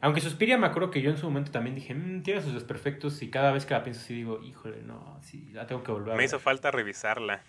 Aunque 0.01 0.21
Suspiria 0.21 0.57
me 0.57 0.67
acuerdo 0.67 0.91
que 0.91 1.01
yo 1.01 1.09
en 1.11 1.17
su 1.17 1.25
momento 1.25 1.51
también 1.51 1.75
dije, 1.75 1.93
mmm, 1.93 2.23
tiene 2.23 2.41
sus 2.41 2.53
desperfectos 2.53 3.21
y 3.21 3.29
cada 3.29 3.51
vez 3.51 3.65
que 3.65 3.73
la 3.73 3.83
pienso 3.83 4.01
así 4.01 4.13
digo, 4.13 4.41
híjole, 4.41 4.81
no, 4.81 5.19
sí, 5.21 5.49
la 5.51 5.67
tengo 5.67 5.83
que 5.83 5.91
volver 5.91 6.11
a 6.11 6.13
Me 6.13 6.19
ver". 6.19 6.25
hizo 6.25 6.39
falta 6.39 6.71
revisarla. 6.71 7.41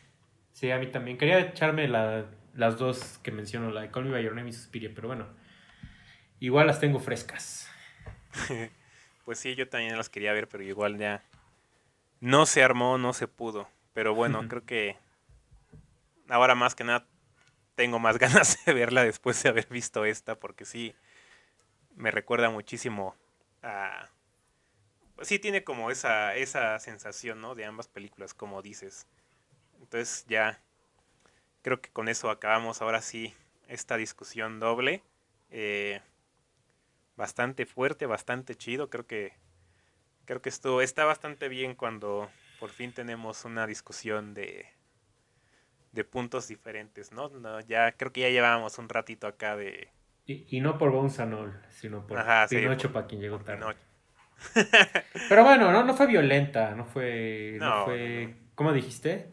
Sí, 0.53 0.71
a 0.73 0.79
mí 0.79 0.89
también. 0.89 1.17
Quería 1.17 1.39
echarme 1.39 1.87
la- 1.87 2.27
las 2.55 2.77
dos 2.77 3.19
que 3.23 3.31
menciono, 3.31 3.71
la 3.71 3.83
de 3.83 3.91
Call 3.93 4.07
Me 4.07 4.11
By 4.11 4.25
Your 4.25 4.35
Name 4.35 4.51
y 4.51 4.53
Suspiria, 4.53 4.91
pero 4.95 5.07
bueno. 5.09 5.27
Igual 6.41 6.67
las 6.67 6.81
tengo 6.81 6.99
frescas. 6.99 7.69
Pues 9.25 9.39
sí, 9.39 9.55
yo 9.55 9.69
también 9.69 9.97
las 9.97 10.09
quería 10.09 10.33
ver, 10.33 10.49
pero 10.49 10.65
igual 10.65 10.99
ya 10.99 11.23
no 12.21 12.47
se 12.47 12.65
armó, 12.65 12.99
no 12.99 13.13
se 13.13 13.29
pudo. 13.29 13.69
Pero 13.93 14.13
bueno, 14.13 14.49
creo 14.49 14.65
que 14.65 14.97
ahora 16.29 16.57
más 16.57 16.75
que 16.75 16.83
nada 16.83 17.07
tengo 17.77 18.01
más 18.01 18.19
ganas 18.19 18.65
de 18.65 18.73
verla 18.73 19.05
después 19.05 19.41
de 19.43 19.51
haber 19.51 19.69
visto 19.69 20.05
esta, 20.05 20.35
porque 20.35 20.65
sí 20.65 20.95
me 21.97 22.11
recuerda 22.11 22.51
muchísimo 22.51 23.15
a... 23.63 24.09
Pues 25.17 25.29
sí 25.29 25.39
tiene 25.39 25.65
como 25.65 25.91
esa, 25.91 26.35
esa 26.35 26.79
sensación, 26.79 27.41
¿no? 27.41 27.55
De 27.55 27.67
ambas 27.67 27.89
películas, 27.89 28.33
como 28.33 28.63
dices. 28.63 29.07
Entonces 29.81 30.25
ya 30.29 30.63
creo 31.63 31.81
que 31.81 31.91
con 31.91 32.09
eso 32.09 32.31
acabamos 32.31 32.81
ahora 32.81 33.03
sí 33.03 33.35
esta 33.69 33.97
discusión 33.97 34.61
doble. 34.61 35.03
Eh, 35.51 36.01
bastante 37.17 37.67
fuerte, 37.67 38.07
bastante 38.07 38.55
chido. 38.55 38.89
Creo 38.89 39.07
que 39.07 39.35
creo 40.25 40.41
que 40.41 40.49
esto 40.49 40.81
está 40.81 41.05
bastante 41.05 41.49
bien 41.49 41.75
cuando 41.75 42.31
por 42.59 42.71
fin 42.71 42.93
tenemos 42.93 43.45
una 43.45 43.67
discusión 43.67 44.33
de 44.33 44.67
de 45.93 46.05
puntos 46.05 46.49
diferentes, 46.49 47.13
¿no? 47.13 47.29
No, 47.31 47.61
ya 47.61 47.93
creo 47.93 48.13
que 48.13 48.21
ya 48.21 48.29
llevábamos 48.29 48.79
un 48.79 48.89
ratito 48.89 49.27
acá 49.27 49.57
de 49.57 49.91
Y, 50.31 50.47
y 50.57 50.61
no 50.61 50.79
por 50.79 50.95
All, 50.95 51.11
sino 51.69 52.07
por 52.07 52.19
Ajá, 52.19 52.47
sí, 52.47 52.57
Pinocho 52.57 52.89
por- 52.89 52.93
para 52.95 53.07
quien 53.09 53.21
llegó 53.21 53.39
tarde. 53.41 53.75
Pero 55.29 55.45
bueno, 55.45 55.73
no, 55.73 55.85
no 55.85 55.95
fue 55.95 56.07
violenta, 56.07 56.75
no 56.75 56.85
fue... 56.85 57.57
No, 57.59 57.81
No, 57.81 57.85
fue... 57.85 58.27
no. 58.29 58.37
¿Cómo 58.55 58.73
dijiste? 58.73 59.33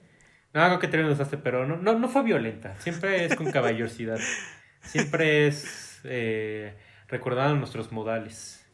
No, 0.54 0.64
algo 0.64 0.80
que 0.80 0.88
término 0.88 1.14
usaste, 1.14 1.38
pero 1.38 1.66
no, 1.68 1.76
no, 1.78 2.00
no 2.00 2.08
fue 2.10 2.24
violenta. 2.24 2.76
Siempre 2.80 3.26
es 3.26 3.36
con 3.36 3.52
caballerosidad. 3.52 4.18
Siempre 4.82 5.48
es 5.48 6.00
eh, 6.06 6.76
recordando 7.08 7.56
nuestros 7.58 7.92
modales. 7.92 8.66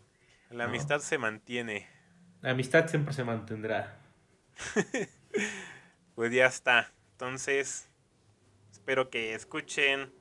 la 0.51 0.65
amistad 0.65 0.99
se 0.99 1.17
mantiene. 1.17 1.87
La 2.41 2.51
amistad 2.51 2.87
siempre 2.87 3.13
se 3.13 3.23
mantendrá. 3.23 3.97
Pues 6.15 6.31
ya 6.31 6.45
está. 6.45 6.91
Entonces, 7.13 7.89
espero 8.71 9.09
que 9.09 9.33
escuchen 9.33 10.13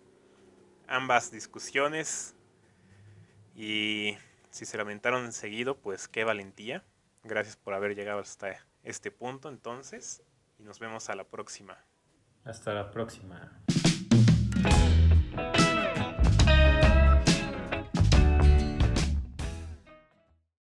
ambas 0.87 1.31
discusiones. 1.31 2.35
Y 3.55 4.17
si 4.51 4.65
se 4.65 4.77
lamentaron 4.77 5.33
seguido, 5.33 5.77
pues 5.77 6.09
qué 6.09 6.25
valentía. 6.25 6.85
Gracias 7.25 7.57
por 7.57 7.75
haber 7.75 7.95
llegado 7.95 8.21
hasta 8.21 8.57
este 8.83 9.11
punto 9.11 9.49
entonces. 9.49 10.23
Y 10.59 10.65
nos 10.65 10.79
vemos 10.79 11.09
a 11.11 11.15
la 11.15 11.25
próxima. 11.25 11.79
Hasta 12.45 12.75
la 12.75 12.91
próxima. 12.91 13.63